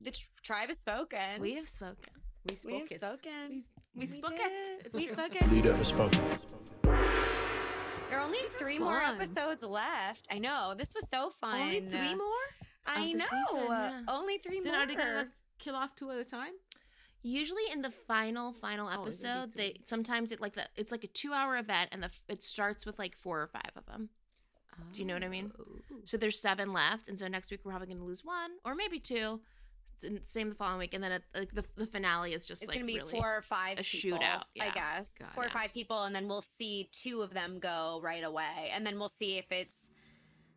The 0.00 0.10
tr- 0.10 0.26
tribe 0.42 0.68
has 0.68 0.78
spoken. 0.78 1.40
We 1.40 1.54
have 1.54 1.68
spoken. 1.68 2.12
we 2.46 2.52
we 2.52 2.56
spoke 2.56 2.72
have 2.82 2.90
it. 2.92 2.96
spoken. 2.98 3.64
We, 3.94 4.00
we, 4.00 4.06
spoke 4.06 4.36
did. 4.36 4.40
it. 4.52 4.86
It's 4.86 4.96
we 4.98 5.04
true. 5.06 5.14
spoke 5.14 5.34
it. 5.36 5.50
Leader 5.52 5.74
has 5.76 5.86
spoken. 5.88 6.20
There 8.10 8.18
are 8.18 8.24
only 8.26 8.38
This 8.42 8.52
three 8.60 8.78
more 8.78 9.00
episodes 9.00 9.62
left. 9.62 10.26
I 10.30 10.38
know. 10.38 10.74
This 10.76 10.94
was 10.94 11.06
so 11.08 11.30
fun. 11.30 11.60
Only 11.60 11.80
three 11.80 12.14
more? 12.14 12.44
I 12.86 13.12
the 13.12 13.18
know. 13.18 13.24
season, 13.24 13.66
yeah. 13.68 14.00
Only 14.08 14.38
three 14.38 14.60
Then 14.60 14.72
more. 14.72 14.82
are 14.82 14.86
they 14.86 14.94
gonna 14.94 15.28
kill 15.58 15.74
off 15.76 15.94
two 15.94 16.10
at 16.10 16.18
a 16.18 16.24
time? 16.24 16.52
Usually 17.22 17.62
in 17.72 17.80
the 17.80 17.90
final 17.90 18.52
final 18.52 18.88
Oh, 18.92 19.06
is 19.06 19.24
it 19.24 19.28
a 19.28 19.30
big 19.30 19.36
episode, 19.36 19.52
they 19.56 19.80
sometimes 19.84 20.30
it 20.32 20.40
like 20.40 20.54
the 20.54 20.66
it's 20.76 20.92
like 20.92 21.04
a 21.04 21.08
two 21.08 21.32
hour 21.32 21.56
event 21.56 21.88
and 21.92 22.02
the 22.02 22.10
it 22.28 22.44
starts 22.44 22.84
with 22.84 22.98
like 22.98 23.16
four 23.16 23.40
or 23.40 23.46
five 23.46 23.70
of 23.76 23.86
them. 23.86 24.10
Do 24.92 25.00
you 25.00 25.06
know 25.06 25.14
what 25.14 25.22
I 25.24 25.28
mean? 25.28 25.52
Oh. 25.58 25.64
So 26.04 26.16
there's 26.16 26.38
seven 26.40 26.72
left, 26.72 27.06
and 27.08 27.16
so 27.18 27.28
next 27.28 27.50
week 27.52 27.60
we're 27.64 27.70
probably 27.70 27.86
going 27.86 27.98
to 28.00 28.04
lose 28.04 28.24
one 28.24 28.50
or 28.64 28.74
maybe 28.74 28.98
two. 28.98 29.40
Same 30.24 30.48
the 30.50 30.54
following 30.56 30.80
week, 30.80 30.92
and 30.92 31.02
then 31.02 31.12
it, 31.12 31.22
like 31.34 31.54
the 31.54 31.64
the 31.76 31.86
finale 31.86 32.34
is 32.34 32.44
just 32.44 32.62
it's 32.62 32.68
like 32.68 32.76
gonna 32.76 32.86
be 32.86 32.96
really 32.98 33.10
four 33.12 33.36
or 33.36 33.40
five 33.40 33.78
a 33.78 33.82
people, 33.82 34.18
shootout, 34.18 34.42
I 34.60 34.70
guess 34.70 35.10
Got 35.18 35.32
four 35.32 35.44
it. 35.44 35.46
or 35.46 35.50
five 35.50 35.72
people, 35.72 36.02
and 36.02 36.14
then 36.14 36.26
we'll 36.28 36.42
see 36.42 36.90
two 36.92 37.22
of 37.22 37.32
them 37.32 37.58
go 37.60 38.00
right 38.02 38.24
away, 38.24 38.70
and 38.74 38.84
then 38.84 38.98
we'll 38.98 39.08
see 39.08 39.38
if 39.38 39.46
it's 39.50 39.88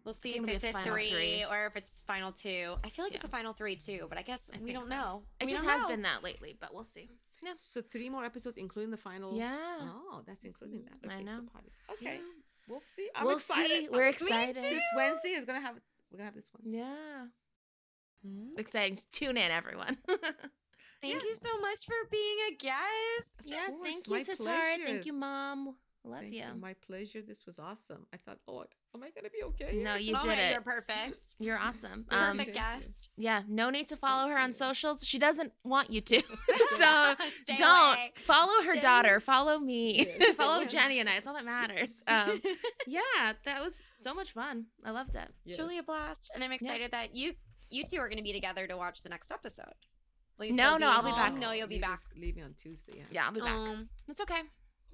we'll 0.08 0.14
see 0.16 0.34
think 0.34 0.50
if 0.50 0.64
it's 0.64 0.76
a 0.76 0.78
a 0.80 0.84
three, 0.84 1.10
three. 1.12 1.46
or 1.50 1.68
if 1.68 1.76
it's 1.76 2.02
final 2.08 2.32
two. 2.32 2.74
I 2.84 2.90
feel 2.90 3.06
like 3.06 3.14
it's 3.14 3.26
a 3.26 3.28
final 3.30 3.54
three 3.54 3.76
too, 3.76 4.08
but 4.10 4.18
I 4.18 4.22
guess 4.24 4.42
I 4.54 4.58
we 4.64 4.74
don't 4.74 4.84
so. 4.84 4.90
know. 4.90 5.24
It 5.40 5.46
We 5.46 5.52
just 5.52 5.66
has 5.66 5.82
know. 5.84 5.90
been 5.90 6.02
that 6.04 6.24
lately, 6.24 6.58
but 6.60 6.74
we'll 6.74 6.84
see. 6.84 7.10
Yeah. 7.44 7.52
So 7.56 7.82
three 7.82 8.10
more 8.10 8.24
episodes, 8.26 8.58
including 8.58 8.90
the 8.92 8.98
final. 8.98 9.38
Yeah. 9.38 9.58
Oh, 9.82 10.24
that's 10.26 10.44
including 10.46 10.84
that. 10.86 11.08
I 11.12 11.16
Okay, 11.18 11.26
so 11.26 11.32
know. 11.32 11.42
probably- 11.52 11.72
Okay, 11.92 12.16
Yeah. 12.16 12.22
we'll 12.68 12.80
see. 12.82 13.10
I'm 13.14 13.26
we'll 13.26 13.36
excited. 13.36 13.82
see. 13.84 13.90
We're 13.90 14.04
I'm- 14.06 14.14
excited. 14.14 14.56
This 14.56 14.84
Wednesday 14.96 15.30
is 15.30 15.46
gonna 15.46 15.62
have. 15.62 15.76
We're 16.10 16.18
gonna 16.20 16.26
have 16.32 16.36
this 16.36 16.50
one. 16.54 16.62
Yeah. 16.66 17.26
Hmm. 18.26 18.58
Exciting. 18.58 18.98
Tune 19.12 19.38
in, 19.38 19.52
everyone. 19.52 19.98
Thank 21.02 21.22
you 21.24 21.36
so 21.36 21.60
much 21.60 21.86
for 21.86 21.94
being 22.10 22.38
a 22.50 22.56
guest. 22.56 23.30
yeah. 23.46 23.68
course, 23.68 23.82
Thank 23.84 24.08
you, 24.08 24.14
my 24.14 24.24
Setareh. 24.24 24.38
pleasure. 24.38 24.86
Thank 24.86 25.06
you, 25.06 25.14
Mom. 25.14 25.76
Love 26.04 26.22
Thank 26.22 26.34
you. 26.34 26.44
My 26.60 26.74
pleasure. 26.88 27.22
This 27.22 27.46
was 27.46 27.60
awesome. 27.60 28.08
I 28.14 28.18
thought, 28.18 28.40
oh, 28.48 28.64
am 28.98 29.04
I 29.04 29.10
gonna 29.12 29.30
be 29.30 29.44
okay? 29.44 29.78
No, 29.78 29.96
you 29.96 30.16
oh, 30.20 30.24
did 30.24 30.38
it. 30.38 30.52
You're 30.52 30.62
perfect. 30.62 31.36
You're 31.40 31.58
awesome. 31.58 32.06
You're 32.12 32.20
Um, 32.20 32.38
perfect 32.38 32.56
guest. 32.56 33.10
yeah. 33.18 33.44
No 33.48 33.70
need 33.70 33.88
to 33.90 33.98
follow 33.98 34.28
her 34.30 34.38
on 34.38 34.50
you. 34.50 34.54
socials. 34.54 35.06
She 35.06 35.20
doesn't 35.20 35.54
want 35.64 35.90
you 35.90 36.02
to. 36.02 36.22
so 36.78 37.16
don't 37.48 37.62
away. 37.62 38.14
follow 38.24 38.64
her 38.64 38.72
Stay 38.72 38.80
daughter. 38.82 39.20
Follow 39.20 39.60
me. 39.60 40.06
Follow 40.36 40.66
Jenny 40.66 41.00
and 41.00 41.08
I. 41.10 41.16
It's 41.18 41.28
all 41.28 41.34
that 41.36 41.46
matters. 41.46 42.04
Um, 42.08 42.42
yeah, 42.88 43.34
that 43.46 43.62
was 43.64 43.88
so 43.98 44.14
much 44.14 44.32
fun. 44.32 44.66
I 44.84 44.92
loved 44.92 45.16
it. 45.16 45.56
Truly 45.56 45.78
a 45.78 45.84
blast, 45.84 46.32
and 46.34 46.44
I'm 46.44 46.52
excited 46.52 46.92
that 46.92 47.16
you 47.16 47.34
you 47.70 47.84
two 47.84 47.98
are 47.98 48.08
going 48.08 48.18
to 48.18 48.24
be 48.24 48.34
together 48.34 48.66
to 48.68 48.78
watch 48.78 49.04
the 49.04 49.10
next 49.10 49.32
episode. 49.32 49.74
No, 50.40 50.78
no, 50.78 50.90
I'll 50.92 51.04
be 51.04 51.12
back. 51.12 51.34
No, 51.36 51.52
you'll 51.52 51.68
be 51.68 51.76
Leave 51.76 51.82
back. 51.82 51.94
us- 51.94 52.06
Leave 52.16 52.36
me 52.36 52.44
on 52.44 52.54
Tuesday. 52.62 52.94
Yeah. 52.98 53.04
Yeah, 53.12 53.26
I'll 53.26 53.32
be 53.34 53.42
back. 53.42 53.50
Um, 53.52 53.90
it's 54.08 54.22
okay. 54.22 54.42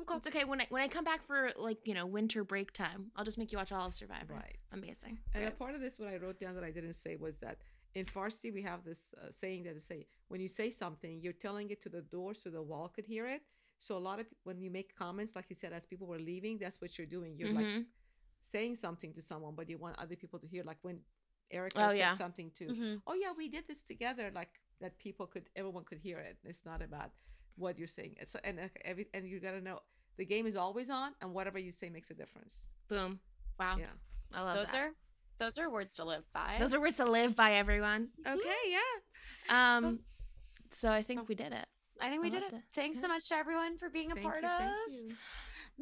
Okay. 0.02 0.16
It's 0.16 0.28
okay. 0.28 0.44
When 0.44 0.60
I 0.62 0.68
when 0.70 0.82
I 0.82 0.88
come 0.88 1.04
back 1.06 1.26
for 1.26 1.52
like 1.58 1.78
you 1.86 1.94
know 1.94 2.06
winter 2.06 2.44
break 2.44 2.72
time, 2.74 3.12
I'll 3.16 3.24
just 3.24 3.38
make 3.38 3.52
you 3.52 3.58
watch 3.58 3.72
all 3.72 3.88
of 3.88 3.94
Survivor. 3.94 4.34
Right. 4.34 4.58
Amazing. 4.72 5.20
And 5.34 5.46
a 5.46 5.52
part 5.52 5.76
of 5.76 5.82
this, 5.82 5.98
what 6.00 6.10
I 6.10 6.18
wrote 6.18 6.39
down 6.39 6.56
that 6.56 6.64
I 6.64 6.72
didn't 6.72 6.94
say 6.94 7.16
was 7.16 7.38
that 7.39 7.58
in 7.96 8.06
Farsi 8.06 8.52
we 8.54 8.62
have 8.64 8.84
this 8.84 9.14
uh, 9.22 9.32
saying 9.32 9.64
that 9.64 9.80
say 9.82 10.08
when 10.28 10.41
you 10.41 10.48
say 10.50 10.72
something, 10.72 11.22
you're 11.22 11.34
telling 11.34 11.70
it 11.70 11.82
to 11.84 11.89
the 11.89 12.02
door 12.02 12.34
so 12.34 12.50
the 12.50 12.62
wall 12.62 12.88
could 12.89 13.06
hear 13.06 13.28
it. 13.28 13.44
So 13.80 13.96
a 13.96 14.04
lot 14.10 14.20
of 14.20 14.26
when 14.44 14.60
you 14.62 14.72
make 14.72 14.96
comments, 14.98 15.36
like 15.36 15.46
you 15.50 15.56
said, 15.56 15.74
as 15.74 15.86
people 15.86 16.08
were 16.08 16.20
leaving, 16.20 16.58
that's 16.58 16.82
what 16.82 16.98
you're 16.98 17.08
doing. 17.08 17.38
You're 17.38 17.54
like 17.54 17.66
Mhm. 17.68 17.86
saying 18.44 18.76
something 18.78 19.14
to 19.14 19.22
someone, 19.22 19.56
but 19.56 19.70
you 19.70 19.78
want 19.78 19.98
other 20.00 20.16
people 20.16 20.39
to 20.39 20.48
hear. 20.48 20.64
Like 20.64 20.80
when 20.82 21.00
Erika 21.52 21.78
Oh, 21.80 21.89
said 21.89 21.98
yeah. 21.98 22.18
something 22.18 22.50
to, 22.52 22.66
Mhm. 22.66 23.02
oh 23.06 23.14
yeah, 23.14 23.32
we 23.38 23.48
did 23.48 23.68
this 23.68 23.84
together, 23.84 24.32
like 24.32 24.60
that 24.80 24.98
people 24.98 25.28
could, 25.28 25.50
everyone 25.56 25.84
could 25.86 26.00
hear 26.00 26.18
it. 26.20 26.38
It's 26.44 26.66
not 26.66 26.82
about 26.82 27.12
what 27.58 27.78
you're 27.78 27.88
saying. 27.88 28.16
It's 28.20 28.36
and 28.43 28.60
uh, 28.60 28.64
every 28.86 29.08
and 29.14 29.28
you 29.28 29.39
gotta 29.39 29.62
know 29.62 29.80
the 30.18 30.26
game 30.26 30.45
is 30.45 30.56
always 30.56 30.89
on, 30.89 31.12
and 31.22 31.34
whatever 31.34 31.60
you 31.60 31.72
say 31.72 31.89
makes 31.89 32.10
a 32.12 32.14
difference. 32.14 32.70
Boom. 32.88 33.20
Wow. 33.60 33.78
Yeah. 33.80 33.86
I 34.34 34.41
love 34.41 34.58
Those 34.58 34.68
that. 34.68 34.76
are 34.77 34.91
those 35.40 35.57
are 35.57 35.69
words 35.69 35.95
to 35.95 36.06
live 36.06 36.23
by. 36.34 36.57
Those 36.60 36.73
are 36.73 36.80
words 36.80 36.98
to 36.98 37.06
live 37.06 37.36
by, 37.36 37.53
everyone. 37.56 38.10
Okay, 38.26 38.49
yeah. 38.69 39.77
Um, 39.77 39.99
so 40.69 40.91
I 40.91 41.02
think 41.02 41.27
we 41.27 41.36
did 41.36 41.52
it. 41.52 41.65
I 41.99 42.10
think 42.10 42.22
we 42.22 42.27
I 42.27 42.32
did 42.32 42.38
it. 42.38 42.44
loved 42.44 42.53
it. 42.56 42.61
Thanks 42.73 42.99
so 43.02 43.07
much 43.07 43.27
to 43.30 43.36
everyone 43.36 43.77
for 43.77 43.90
being 43.90 44.11
a 44.11 44.15
Thank 44.15 44.26
part 44.26 44.44
you, 44.44 44.49
of 44.49 44.60
thank 44.60 44.72
you. 44.91 45.10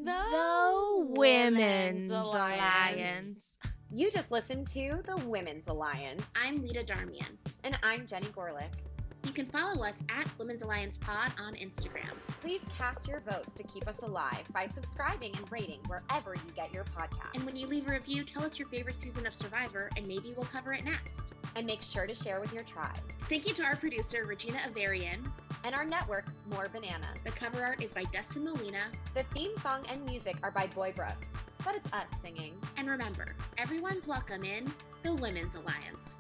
The 0.03 1.05
Women's 1.19 2.11
Alliance. 2.11 3.57
You 3.93 4.09
just 4.09 4.31
listened 4.31 4.67
to 4.67 5.01
the 5.05 5.17
Women's 5.27 5.67
Alliance. 5.67 6.23
I'm 6.41 6.55
Lida 6.61 6.83
Darmian. 6.85 7.37
And 7.63 7.77
I'm 7.83 8.07
Jenny 8.07 8.27
Gorelick. 8.27 8.71
You 9.23 9.31
can 9.33 9.45
follow 9.45 9.83
us 9.83 10.03
at 10.09 10.27
Women's 10.39 10.61
Alliance 10.63 10.97
Pod 10.97 11.31
on 11.39 11.53
Instagram. 11.53 12.11
Please 12.41 12.63
cast 12.77 13.07
your 13.07 13.19
votes 13.21 13.55
to 13.55 13.63
keep 13.63 13.87
us 13.87 14.01
alive 14.01 14.41
by 14.51 14.65
subscribing 14.65 15.31
and 15.37 15.49
rating 15.51 15.79
wherever 15.87 16.33
you 16.33 16.51
get 16.55 16.73
your 16.73 16.83
podcast. 16.85 17.35
And 17.35 17.43
when 17.45 17.55
you 17.55 17.67
leave 17.67 17.87
a 17.87 17.91
review, 17.91 18.23
tell 18.23 18.43
us 18.43 18.57
your 18.57 18.67
favorite 18.67 18.99
season 18.99 19.25
of 19.27 19.33
Survivor, 19.33 19.89
and 19.95 20.07
maybe 20.07 20.33
we'll 20.35 20.47
cover 20.47 20.73
it 20.73 20.83
next. 20.83 21.35
And 21.55 21.65
make 21.67 21.81
sure 21.81 22.07
to 22.07 22.15
share 22.15 22.41
with 22.41 22.51
your 22.51 22.63
tribe. 22.63 22.99
Thank 23.29 23.47
you 23.47 23.53
to 23.53 23.63
our 23.63 23.75
producer, 23.75 24.25
Regina 24.25 24.57
Averion. 24.67 25.19
And 25.63 25.75
our 25.75 25.85
network, 25.85 26.25
More 26.49 26.67
Banana. 26.73 27.07
The 27.23 27.31
cover 27.31 27.63
art 27.63 27.81
is 27.83 27.93
by 27.93 28.03
Dustin 28.05 28.43
Molina. 28.43 28.85
The 29.13 29.23
theme 29.35 29.55
song 29.57 29.85
and 29.89 30.03
music 30.03 30.35
are 30.41 30.51
by 30.51 30.67
Boy 30.67 30.93
Brooks. 30.95 31.35
but 31.63 31.75
it's 31.75 31.93
us 31.93 32.09
singing. 32.19 32.53
And 32.75 32.89
remember, 32.89 33.35
everyone's 33.59 34.07
welcome 34.07 34.43
in 34.43 34.73
the 35.03 35.13
Women's 35.13 35.53
Alliance. 35.55 36.17